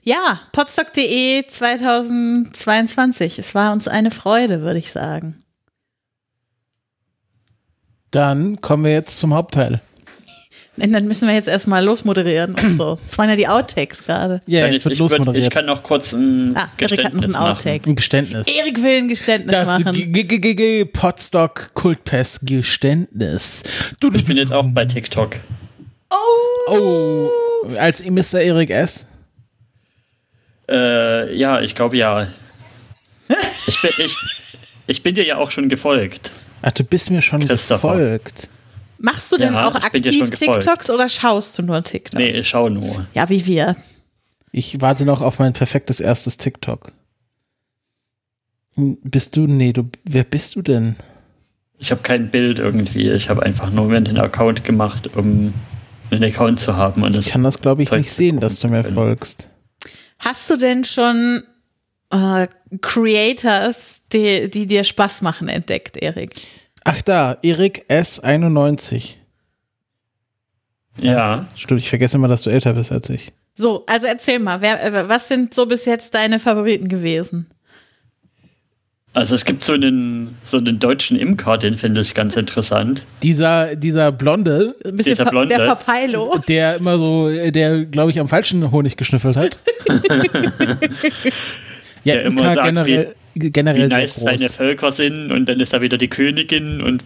Ja, 0.05 0.41
podstock.de 0.53 1.47
2022. 1.47 3.39
Es 3.39 3.55
war 3.55 3.73
uns 3.73 3.87
eine 3.87 4.11
Freude, 4.11 4.63
würde 4.63 4.79
ich 4.81 4.91
sagen. 4.91 5.43
Dann 8.11 8.61
kommen 8.61 8.85
wir 8.85 8.93
jetzt 8.93 9.19
zum 9.19 9.33
Hauptteil. 9.33 9.81
Und 10.79 10.93
dann 10.93 11.07
müssen 11.07 11.29
wir 11.29 11.35
jetzt 11.35 11.49
erstmal 11.49 11.85
losmoderieren 11.85 12.55
und 12.55 12.77
so. 12.77 12.99
Das 13.07 13.17
waren 13.19 13.29
ja 13.29 13.37
die 13.37 13.47
Outtakes 13.47 14.05
gerade. 14.05 14.41
Ja, 14.47 14.67
jetzt 14.67 14.77
ich, 14.81 14.85
wird 14.87 14.95
ich, 14.95 15.01
würd- 15.01 15.05
ich 15.07 15.13
losmoderiert. 15.13 15.53
kann 15.53 15.67
noch 15.67 15.83
kurz 15.83 16.13
ein 16.13 16.57
Ah, 16.57 16.69
Erik 16.79 17.05
hat 17.05 17.13
noch 17.15 17.21
Geständnis 17.21 17.25
einen 17.25 17.33
machen. 17.33 17.53
Outtake. 17.53 17.91
Ein 17.91 17.97
Geständnis. 17.97 18.47
Erik 18.49 18.83
will 18.83 18.99
ein 18.99 19.09
Geständnis 19.09 19.53
Das 19.53 19.67
machen. 19.69 19.93
G- 19.93 20.07
G- 20.07 20.39
G- 20.39 20.55
G- 20.55 20.85
Podstock 20.87 21.71
Kultpest 21.75 22.47
Geständnis. 22.47 23.63
Du, 24.01 24.11
Ich 24.15 24.25
bin 24.25 24.37
jetzt 24.39 24.53
auch 24.53 24.65
bei 24.69 24.85
TikTok. 24.87 25.37
oh, 26.69 27.29
als 27.79 28.03
Mr. 28.05 28.41
Erik 28.41 28.71
S. 28.71 29.07
Äh, 30.73 31.37
ja, 31.37 31.61
ich 31.61 31.75
glaube 31.75 31.97
ja. 31.97 32.29
Ich 33.67 33.81
bin, 33.83 33.91
ich, 33.99 34.17
ich 34.87 35.03
bin 35.03 35.15
dir 35.15 35.25
ja 35.25 35.37
auch 35.37 35.51
schon 35.51 35.69
gefolgt. 35.69 36.31
Ach, 36.63 36.73
du 36.73 36.85
bist 36.85 37.11
mir 37.11 37.23
schon 37.23 37.47
gefolgt. 37.47 38.49
Machst 38.99 39.33
du 39.33 39.37
denn 39.37 39.53
Ja, 39.53 39.69
auch 39.69 39.75
aktiv. 39.75 40.31
TikToks 40.31 40.91
oder 40.91 41.09
schaust 41.09 41.59
du 41.59 41.63
nur 41.63 41.83
TikTok? 41.83 42.19
Nee, 42.21 42.31
ich 42.31 42.49
schau 42.49 42.69
nur. 42.69 43.07
Ja, 43.15 43.29
wie 43.29 43.45
wir. 43.47 43.77
Ich 44.53 44.81
warte 44.81 45.05
noch 45.05 45.21
auf 45.21 45.39
mein 45.39 45.53
perfektes 45.53 45.99
erstes 46.01 46.37
TikTok. 46.37 46.93
Bist 48.77 49.37
du? 49.37 49.47
Nee, 49.47 49.73
du. 49.73 49.89
Wer 50.05 50.25
bist 50.25 50.55
du 50.57 50.63
denn? 50.63 50.97
Ich 51.79 51.91
habe 51.91 52.03
kein 52.03 52.31
Bild 52.31 52.59
irgendwie. 52.59 53.11
Ich 53.11 53.29
habe 53.29 53.43
einfach 53.43 53.71
nur 53.71 53.93
einen 53.93 54.19
Account 54.19 54.65
gemacht, 54.65 55.11
um 55.17 55.53
einen 56.11 56.25
Account 56.25 56.61
zu 56.61 56.77
haben. 56.77 57.03
Und 57.03 57.15
das 57.15 57.27
Ich 57.27 57.33
kann 57.33 57.43
das, 57.43 57.61
glaube 57.61 57.83
ich, 57.83 57.89
Zeug 57.89 57.99
nicht 57.99 58.13
sehen, 58.13 58.41
dass 58.41 58.61
du 58.61 58.69
mir 58.69 58.83
können. 58.83 58.95
folgst. 58.95 59.49
Hast 60.25 60.49
du 60.51 60.57
denn 60.57 60.85
schon 60.85 61.43
äh, 62.11 62.47
Creators, 62.81 64.03
die, 64.13 64.49
die 64.49 64.67
dir 64.67 64.85
Spaß 64.85 65.23
machen, 65.23 65.49
entdeckt, 65.49 65.97
Erik? 65.97 66.31
Ach 66.85 67.03
da, 67.03 67.39
Erik 67.43 67.85
S91. 67.89 69.17
Ja, 70.99 71.49
Stimmt, 71.57 71.81
ich 71.81 71.89
vergesse 71.89 72.17
immer, 72.17 72.29
dass 72.29 72.43
du 72.43 72.51
älter 72.51 72.75
bist 72.75 72.93
als 72.93 73.11
ich. 73.11 73.33
So, 73.55 73.85
also 73.87 74.07
erzähl 74.07 74.39
mal, 74.39 74.61
wer, 74.61 74.83
äh, 74.85 75.09
was 75.09 75.27
sind 75.27 75.55
so 75.55 75.67
bis 75.67 75.87
jetzt 75.87 76.15
deine 76.15 76.39
Favoriten 76.39 76.89
gewesen? 76.89 77.51
Also 79.15 79.35
es 79.35 79.45
gibt 79.45 79.63
so 79.65 79.73
einen, 79.75 80.37
so 80.43 80.57
einen 80.59 80.79
deutschen 80.79 81.19
Imker, 81.19 81.59
den 81.59 81.77
finde 81.77 82.01
ich 82.01 82.15
ganz 82.15 82.37
interessant. 82.37 83.05
Dieser, 83.23 83.77
dieser 83.77 84.11
Blonde, 84.13 84.75
Ein 84.85 84.97
bisschen 84.97 85.13
Dieser 85.13 85.25
Ver- 85.25 85.31
Blonde. 85.31 85.55
der 85.55 85.67
Verpeilo. 85.67 86.39
der 86.49 86.77
immer 86.77 86.97
so, 86.99 87.29
der, 87.51 87.85
glaube 87.85 88.11
ich, 88.11 88.19
am 88.21 88.29
falschen 88.29 88.71
Honig 88.71 88.97
geschnüffelt 88.97 89.37
hat. 89.37 89.59
ja, 92.05 92.15
Der 92.15 92.23
immer 92.23 92.41
Imker 92.41 92.55
sagt, 92.55 92.63
generell, 92.65 93.15
generell 93.35 93.85
Wie 93.85 93.89
nice 93.95 94.15
seine. 94.17 94.49
Völker 94.49 94.93
sind 94.93 95.31
und 95.31 95.47
dann 95.49 95.61
ist 95.61 95.73
da 95.73 95.81
wieder 95.81 95.99
die 95.99 96.09
Königin 96.09 96.81
und 96.83 97.05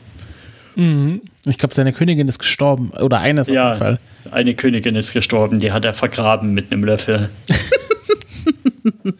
Ich 1.46 1.58
glaube, 1.58 1.74
seine 1.74 1.92
Königin 1.92 2.28
ist 2.28 2.38
gestorben. 2.38 2.90
Oder 3.00 3.20
eines 3.20 3.48
auf 3.48 3.54
ja, 3.54 3.68
jeden 3.68 3.78
Fall. 3.78 3.98
eine 4.30 4.54
Königin 4.54 4.94
ist 4.94 5.12
gestorben, 5.12 5.58
die 5.58 5.72
hat 5.72 5.84
er 5.84 5.94
vergraben 5.94 6.52
mit 6.54 6.72
einem 6.72 6.84
Löffel. 6.84 7.30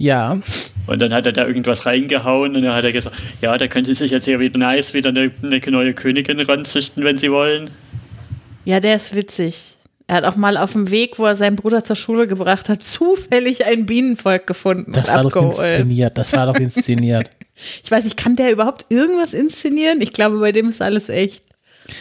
Ja, 0.00 0.38
Und 0.88 1.00
dann 1.00 1.12
hat 1.12 1.26
er 1.26 1.32
da 1.32 1.46
irgendwas 1.46 1.84
reingehauen 1.84 2.56
und 2.56 2.62
dann 2.62 2.74
hat 2.74 2.84
er 2.84 2.92
gesagt, 2.92 3.14
ja, 3.42 3.56
da 3.58 3.68
könnte 3.68 3.94
sich 3.94 4.10
jetzt 4.10 4.24
hier 4.24 4.40
wieder 4.40 4.58
nice 4.58 4.94
wieder 4.94 5.10
eine, 5.10 5.30
eine 5.42 5.60
neue 5.70 5.92
Königin 5.92 6.40
ranzüchten, 6.40 7.04
wenn 7.04 7.18
sie 7.18 7.30
wollen. 7.30 7.70
Ja, 8.64 8.80
der 8.80 8.96
ist 8.96 9.14
witzig. 9.14 9.76
Er 10.06 10.16
hat 10.16 10.24
auch 10.24 10.36
mal 10.36 10.56
auf 10.56 10.72
dem 10.72 10.90
Weg, 10.90 11.18
wo 11.18 11.26
er 11.26 11.36
seinen 11.36 11.56
Bruder 11.56 11.84
zur 11.84 11.94
Schule 11.94 12.26
gebracht 12.26 12.70
hat, 12.70 12.82
zufällig 12.82 13.66
ein 13.66 13.84
Bienenvolk 13.84 14.46
gefunden 14.46 14.92
das 14.92 15.10
und 15.10 15.14
war 15.14 15.22
doch 15.22 15.36
abgeholt. 15.36 15.58
inszeniert. 15.58 16.16
Das 16.16 16.32
war 16.32 16.46
doch 16.46 16.58
inszeniert. 16.58 17.30
Ich 17.82 17.90
weiß 17.90 18.04
nicht, 18.04 18.16
kann 18.16 18.36
der 18.36 18.52
überhaupt 18.52 18.86
irgendwas 18.88 19.34
inszenieren? 19.34 20.00
Ich 20.00 20.12
glaube, 20.12 20.38
bei 20.38 20.52
dem 20.52 20.68
ist 20.68 20.80
alles 20.80 21.08
echt. 21.08 21.42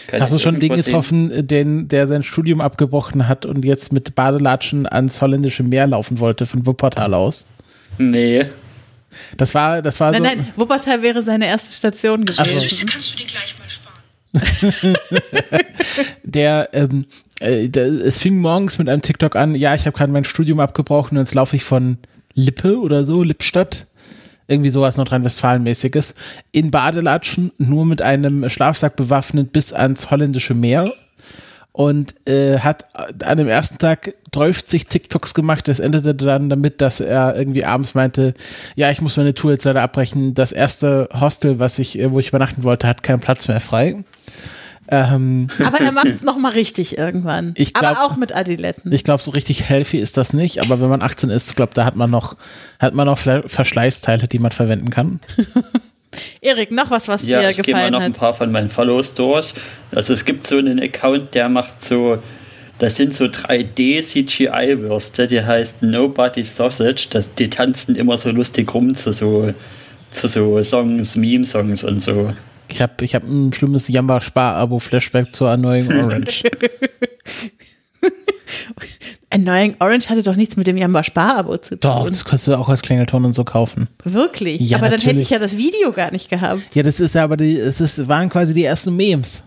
Kann 0.06 0.22
Hast 0.22 0.32
du 0.32 0.38
schon 0.38 0.60
den 0.60 0.76
getroffen, 0.76 1.48
den, 1.48 1.88
der 1.88 2.08
sein 2.08 2.22
Studium 2.22 2.62
abgebrochen 2.62 3.28
hat 3.28 3.48
und 3.48 3.66
jetzt 3.66 3.92
mit 3.92 4.14
Badelatschen 4.14 4.86
ans 4.86 5.20
holländische 5.20 5.64
Meer 5.64 5.88
laufen 5.88 6.20
wollte 6.20 6.46
von 6.46 6.68
Wuppertal 6.68 7.16
aus? 7.16 7.48
Nee. 7.98 8.46
Das 9.38 9.54
war, 9.54 9.82
das 9.82 10.00
war 10.00 10.12
Nein, 10.12 10.24
so. 10.24 10.30
nein, 10.30 10.48
Wuppertal 10.56 11.02
wäre 11.02 11.22
seine 11.22 11.48
erste 11.48 11.74
Station 11.74 12.26
gewesen. 12.26 12.46
so. 12.52 12.60
Süße 12.60 12.86
kannst 12.86 13.14
du 13.14 13.18
dir 13.18 13.26
gleich 13.26 13.56
mal 13.58 13.70
sparen. 13.70 13.98
der, 16.24 16.70
ähm, 16.74 17.06
äh, 17.40 17.70
der, 17.70 17.88
es 17.88 18.20
fing 18.20 18.38
morgens 18.40 18.78
mit 18.78 18.90
einem 18.90 19.02
TikTok 19.02 19.36
an, 19.36 19.56
ja, 19.56 19.74
ich 19.74 19.86
habe 19.86 19.98
gerade 19.98 20.12
mein 20.12 20.26
Studium 20.26 20.60
abgebrochen 20.60 21.18
und 21.18 21.24
jetzt 21.24 21.34
laufe 21.34 21.56
ich 21.56 21.64
von 21.64 21.98
Lippe 22.34 22.80
oder 22.80 23.04
so, 23.06 23.24
Lippstadt, 23.24 23.88
irgendwie 24.48 24.70
sowas 24.70 24.98
Nordrhein-Westfalen-mäßiges, 24.98 26.16
in 26.52 26.72
Badelatschen, 26.72 27.52
nur 27.58 27.86
mit 27.86 28.02
einem 28.02 28.48
Schlafsack 28.50 28.96
bewaffnet 28.96 29.52
bis 29.52 29.74
ans 29.74 30.12
holländische 30.12 30.54
Meer 30.54 30.92
und 31.78 32.16
äh, 32.28 32.58
hat 32.58 32.86
an 33.24 33.38
dem 33.38 33.48
ersten 33.48 33.78
Tag 33.78 34.16
30 34.32 34.88
TikToks 34.88 35.36
gemacht. 35.36 35.68
Das 35.68 35.80
endete 35.80 36.16
dann 36.16 36.50
damit, 36.50 36.82
dass 36.82 37.00
er 37.02 37.36
irgendwie 37.38 37.66
abends 37.66 37.94
meinte, 37.94 38.34
ja, 38.76 38.90
ich 38.90 39.00
muss 39.00 39.16
meine 39.16 39.36
Tour 39.36 39.52
jetzt 39.52 39.64
leider 39.66 39.84
abbrechen. 39.84 40.34
Das 40.34 40.52
erste 40.52 41.08
Hostel, 41.14 41.60
was 41.60 41.78
ich, 41.78 42.00
äh, 42.00 42.12
wo 42.12 42.18
ich 42.20 42.30
übernachten 42.30 42.64
wollte, 42.64 42.88
hat 42.88 43.04
keinen 43.04 43.20
Platz 43.20 43.48
mehr 43.48 43.62
frei. 43.62 44.04
Ähm, 44.88 45.50
Aber 45.64 45.80
er 45.80 45.92
macht 45.92 46.08
es 46.08 46.24
nochmal 46.24 46.54
richtig 46.54 46.98
irgendwann. 46.98 47.54
Ich 47.58 47.76
glaub- 47.76 47.92
aber 47.92 48.06
auch 48.06 48.16
mit 48.18 48.36
Adiletten. 48.36 48.92
ich 48.92 49.04
glaube, 49.04 49.22
so 49.22 49.30
richtig 49.30 49.70
healthy 49.70 50.00
ist 50.00 50.18
das 50.18 50.34
nicht, 50.34 50.60
aber 50.62 50.82
wenn 50.82 50.90
man 50.90 51.04
18 51.04 51.30
ist, 51.30 51.56
glaube 51.56 51.74
da 51.76 51.86
hat 51.86 51.96
man 51.96 52.10
noch, 52.10 52.38
hat 52.80 52.96
man 52.96 53.06
noch 53.06 53.20
Verschleißteile, 53.20 54.28
die 54.28 54.40
man 54.40 54.50
verwenden 54.52 54.90
kann. 54.90 55.20
Erik, 56.42 56.72
noch 56.72 56.90
was, 56.92 57.08
was 57.08 57.24
Ja, 57.24 57.42
dir 57.42 57.50
ich 57.50 57.58
gehe 57.62 57.74
mal 57.74 57.80
gefallen 57.80 57.94
noch 57.94 58.02
ein 58.02 58.14
hat. 58.14 58.20
paar 58.20 58.34
von 58.34 58.52
meinen 58.52 58.70
Follows 58.70 59.14
durch. 59.14 59.54
Also 59.92 60.14
es 60.14 60.26
gibt 60.26 60.48
so 60.48 60.58
einen 60.58 60.82
Account, 60.82 61.34
der 61.36 61.50
macht 61.50 61.82
so, 61.82 62.18
das 62.80 62.96
sind 62.96 63.14
so 63.14 63.26
3D-CGI-Würste, 63.26 65.28
die 65.28 65.42
heißt 65.42 65.82
Nobody 65.82 66.44
Sausage. 66.44 67.08
Das, 67.10 67.34
die 67.34 67.48
tanzen 67.48 67.96
immer 67.96 68.18
so 68.18 68.32
lustig 68.32 68.74
rum 68.74 68.96
zu 68.96 69.12
so, 69.12 69.54
zu 70.12 70.28
so 70.28 70.62
Songs, 70.64 71.16
Meme-Songs 71.16 71.84
und 71.84 72.02
so. 72.02 72.34
Ich 72.70 72.82
habe 72.82 73.04
ich 73.04 73.16
hab 73.16 73.24
ein 73.24 73.52
schlimmes 73.54 73.88
Jamba-Spar-Abo-Flashback 73.88 75.34
zur 75.34 75.50
Annoying 75.50 75.92
Orange. 76.02 76.44
Annoying 79.30 79.76
Orange 79.80 80.10
hatte 80.10 80.24
doch 80.24 80.36
nichts 80.36 80.56
mit 80.56 80.68
dem 80.68 80.78
Jamba 80.78 81.04
Spar-Abo 81.04 81.58
zu 81.58 81.72
tun. 81.78 81.80
Doch, 81.82 82.10
das 82.10 82.24
kannst 82.24 82.48
du 82.48 82.56
auch 82.56 82.70
als 82.70 82.82
Klingelton 82.82 83.26
und 83.26 83.34
so 83.34 83.44
kaufen. 83.44 83.88
Wirklich? 84.04 84.62
Ja, 84.62 84.78
aber 84.78 84.90
dann 84.90 85.02
hätte 85.02 85.20
ich 85.20 85.30
ja 85.30 85.40
das 85.40 85.58
Video 85.58 85.92
gar 85.92 86.12
nicht 86.12 86.30
gehabt. 86.30 86.62
Ja, 86.74 86.84
das 86.84 87.00
ist 87.02 87.14
ja 87.16 87.26
aber 87.26 87.36
die, 87.36 87.58
es 87.58 87.82
ist, 87.82 88.08
waren 88.08 88.30
quasi 88.30 88.54
die 88.54 88.64
ersten 88.64 88.96
Memes. 88.96 89.44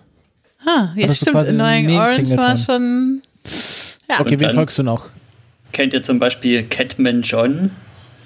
Ha, 0.67 0.93
ja, 0.95 1.07
das 1.07 1.13
ist 1.13 1.23
stimmt. 1.23 1.37
Annoying 1.49 1.91
Orange 1.97 2.37
war 2.37 2.57
schon. 2.57 3.23
Ja, 4.09 4.21
Okay, 4.21 4.35
Und 4.35 4.41
wen 4.41 4.51
folgst 4.53 4.79
du 4.79 4.83
noch? 4.83 5.07
Kennt 5.73 5.95
ihr 5.95 6.03
zum 6.03 6.19
Beispiel 6.19 6.65
Catman 6.65 7.23
John? 7.23 7.71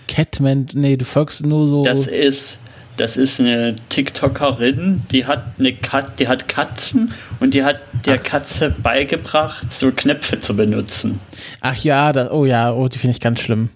Catman, 0.09 0.66
nee, 0.72 0.97
du 0.97 1.05
folgst 1.05 1.47
nur 1.47 1.68
so. 1.68 1.85
Das 1.85 2.06
ist, 2.06 2.59
das 2.96 3.16
ist 3.16 3.40
eine 3.40 3.74
TikTokerin, 3.88 5.02
die 5.10 5.26
hat 5.26 5.44
eine 5.58 5.74
Kat, 5.74 6.18
die 6.18 6.28
hat 6.28 6.48
Katzen 6.48 7.12
und 7.40 7.54
die 7.54 7.64
hat 7.64 7.80
der 8.06 8.18
Katze 8.18 8.70
beigebracht, 8.70 9.72
so 9.72 9.90
Knöpfe 9.90 10.38
zu 10.38 10.54
benutzen. 10.54 11.20
Ach 11.60 11.76
ja, 11.76 12.12
das, 12.12 12.30
oh 12.30 12.44
ja, 12.44 12.72
oh, 12.72 12.88
die 12.88 12.98
finde 12.98 13.16
ich 13.16 13.20
ganz 13.20 13.40
schlimm. 13.40 13.70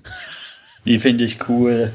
Die 0.84 0.98
finde 0.98 1.24
ich 1.24 1.48
cool. 1.48 1.92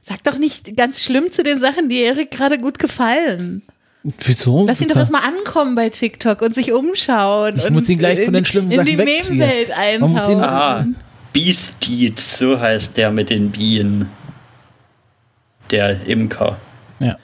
sag 0.00 0.22
doch 0.24 0.36
nicht 0.36 0.76
ganz 0.76 1.02
schlimm 1.02 1.30
zu 1.30 1.42
den 1.42 1.60
Sachen, 1.60 1.88
die 1.88 2.02
Erik 2.02 2.30
gerade 2.30 2.58
gut 2.58 2.78
gefallen. 2.78 3.62
Wieso? 4.02 4.66
Lass 4.66 4.82
ihn 4.82 4.88
doch 4.88 4.96
erstmal 4.96 5.22
ankommen 5.22 5.74
bei 5.74 5.88
TikTok 5.88 6.42
und 6.42 6.54
sich 6.54 6.72
umschauen. 6.72 7.56
Ich 7.56 7.64
und 7.64 7.72
muss 7.72 7.88
ihn 7.88 7.98
gleich 7.98 8.18
in, 8.18 8.24
von 8.26 8.34
den 8.34 8.44
schlimmen 8.44 8.70
in 8.70 8.78
Sachen 8.78 8.86
die 8.86 8.98
wegziehen. 8.98 9.38
Meme-Welt 9.38 9.70
eintauchen. 9.78 10.40
Ah, 10.42 10.86
Beasteeds, 11.32 12.38
so 12.38 12.60
heißt 12.60 12.96
der 12.98 13.10
mit 13.10 13.30
den 13.30 13.50
Bienen. 13.50 14.10
Der 15.70 16.06
Imker. 16.06 16.56
Ja. 17.00 17.16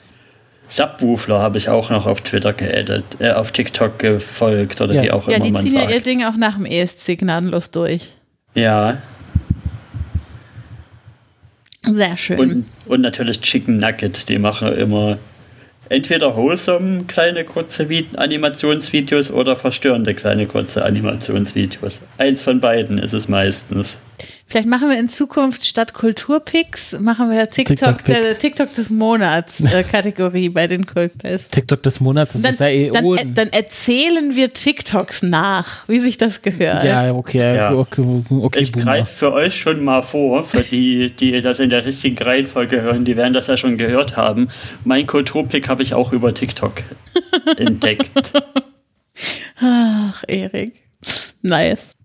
Subwoofler 0.67 1.39
habe 1.39 1.57
ich 1.57 1.69
auch 1.69 1.89
noch 1.89 2.05
auf 2.05 2.21
Twitter 2.21 2.53
geaddet, 2.53 3.03
äh, 3.19 3.31
auf 3.31 3.51
TikTok 3.51 3.99
gefolgt 3.99 4.79
oder 4.81 4.93
Ja. 4.93 5.03
wie 5.03 5.11
auch 5.11 5.27
Ja, 5.27 5.35
immer 5.35 5.45
die 5.45 5.51
man 5.51 5.61
ziehen 5.61 5.75
ja 5.75 5.89
ihr 5.89 6.01
Ding 6.01 6.23
auch 6.23 6.35
nach 6.37 6.55
dem 6.55 6.65
ESC 6.65 7.17
gnadenlos 7.17 7.71
durch. 7.71 8.15
Ja, 8.55 8.97
Sehr 11.83 12.15
schön. 12.17 12.39
und, 12.39 12.65
und 12.85 13.01
natürlich 13.01 13.41
Chicken 13.41 13.79
Nugget, 13.79 14.29
die 14.29 14.37
machen 14.37 14.73
immer 14.77 15.17
entweder 15.89 16.35
wholesome 16.37 17.03
kleine 17.05 17.43
kurze 17.43 17.89
Vi 17.89 18.07
Animationsvideos 18.15 19.31
oder 19.31 19.55
verstörende 19.55 20.13
kleine 20.13 20.45
kurze 20.45 20.85
Animationsvideos. 20.85 22.01
Eins 22.17 22.41
von 22.43 22.61
beiden 22.61 22.97
ist 22.97 23.13
es 23.13 23.27
meistens. 23.27 23.97
Vielleicht 24.51 24.67
machen 24.67 24.89
wir 24.89 24.99
in 24.99 25.07
Zukunft 25.07 25.65
statt 25.65 25.93
Kulturpicks, 25.93 26.99
machen 26.99 27.29
wir 27.29 27.49
TikTok, 27.49 27.77
TikTok-Picks. 27.77 28.19
der 28.21 28.37
TikTok 28.37 28.73
des 28.73 28.89
Monats 28.89 29.61
äh, 29.61 29.81
Kategorie 29.89 30.49
bei 30.49 30.67
den 30.67 30.85
Kultfest. 30.85 31.53
TikTok 31.53 31.81
des 31.83 32.01
Monats, 32.01 32.33
das 32.33 32.41
Dann, 32.41 32.51
ist 32.51 32.59
ja 32.59 32.67
eh 32.67 32.89
dann, 32.91 33.05
äh, 33.05 33.25
dann 33.33 33.47
erzählen 33.53 34.35
wir 34.35 34.51
TikToks 34.51 35.23
nach, 35.23 35.87
wie 35.87 35.99
sich 35.99 36.17
das 36.17 36.41
gehört. 36.41 36.83
ja, 36.83 37.13
okay, 37.13 37.55
Ja. 37.55 37.71
okay, 37.73 38.03
okay, 38.29 38.59
Ich 38.59 38.73
greife 38.73 39.09
für 39.09 39.31
euch 39.31 39.57
schon 39.57 39.81
mal 39.85 40.01
vor, 40.01 40.43
für 40.43 40.59
die, 40.63 41.11
die 41.15 41.39
das 41.39 41.59
in 41.59 41.69
der 41.69 41.85
richtigen 41.85 42.21
Reihenfolge 42.21 42.81
hören, 42.81 43.05
die 43.05 43.15
werden 43.15 43.33
das 43.33 43.47
ja 43.47 43.55
schon 43.55 43.77
gehört 43.77 44.17
haben. 44.17 44.49
Mein 44.83 45.07
Kulturpick 45.07 45.69
habe 45.69 45.81
ich 45.81 45.93
auch 45.93 46.11
über 46.11 46.33
TikTok 46.33 46.83
entdeckt. 47.55 48.33
Ach, 49.61 50.23
Erik. 50.27 50.83
Nice. 51.41 51.95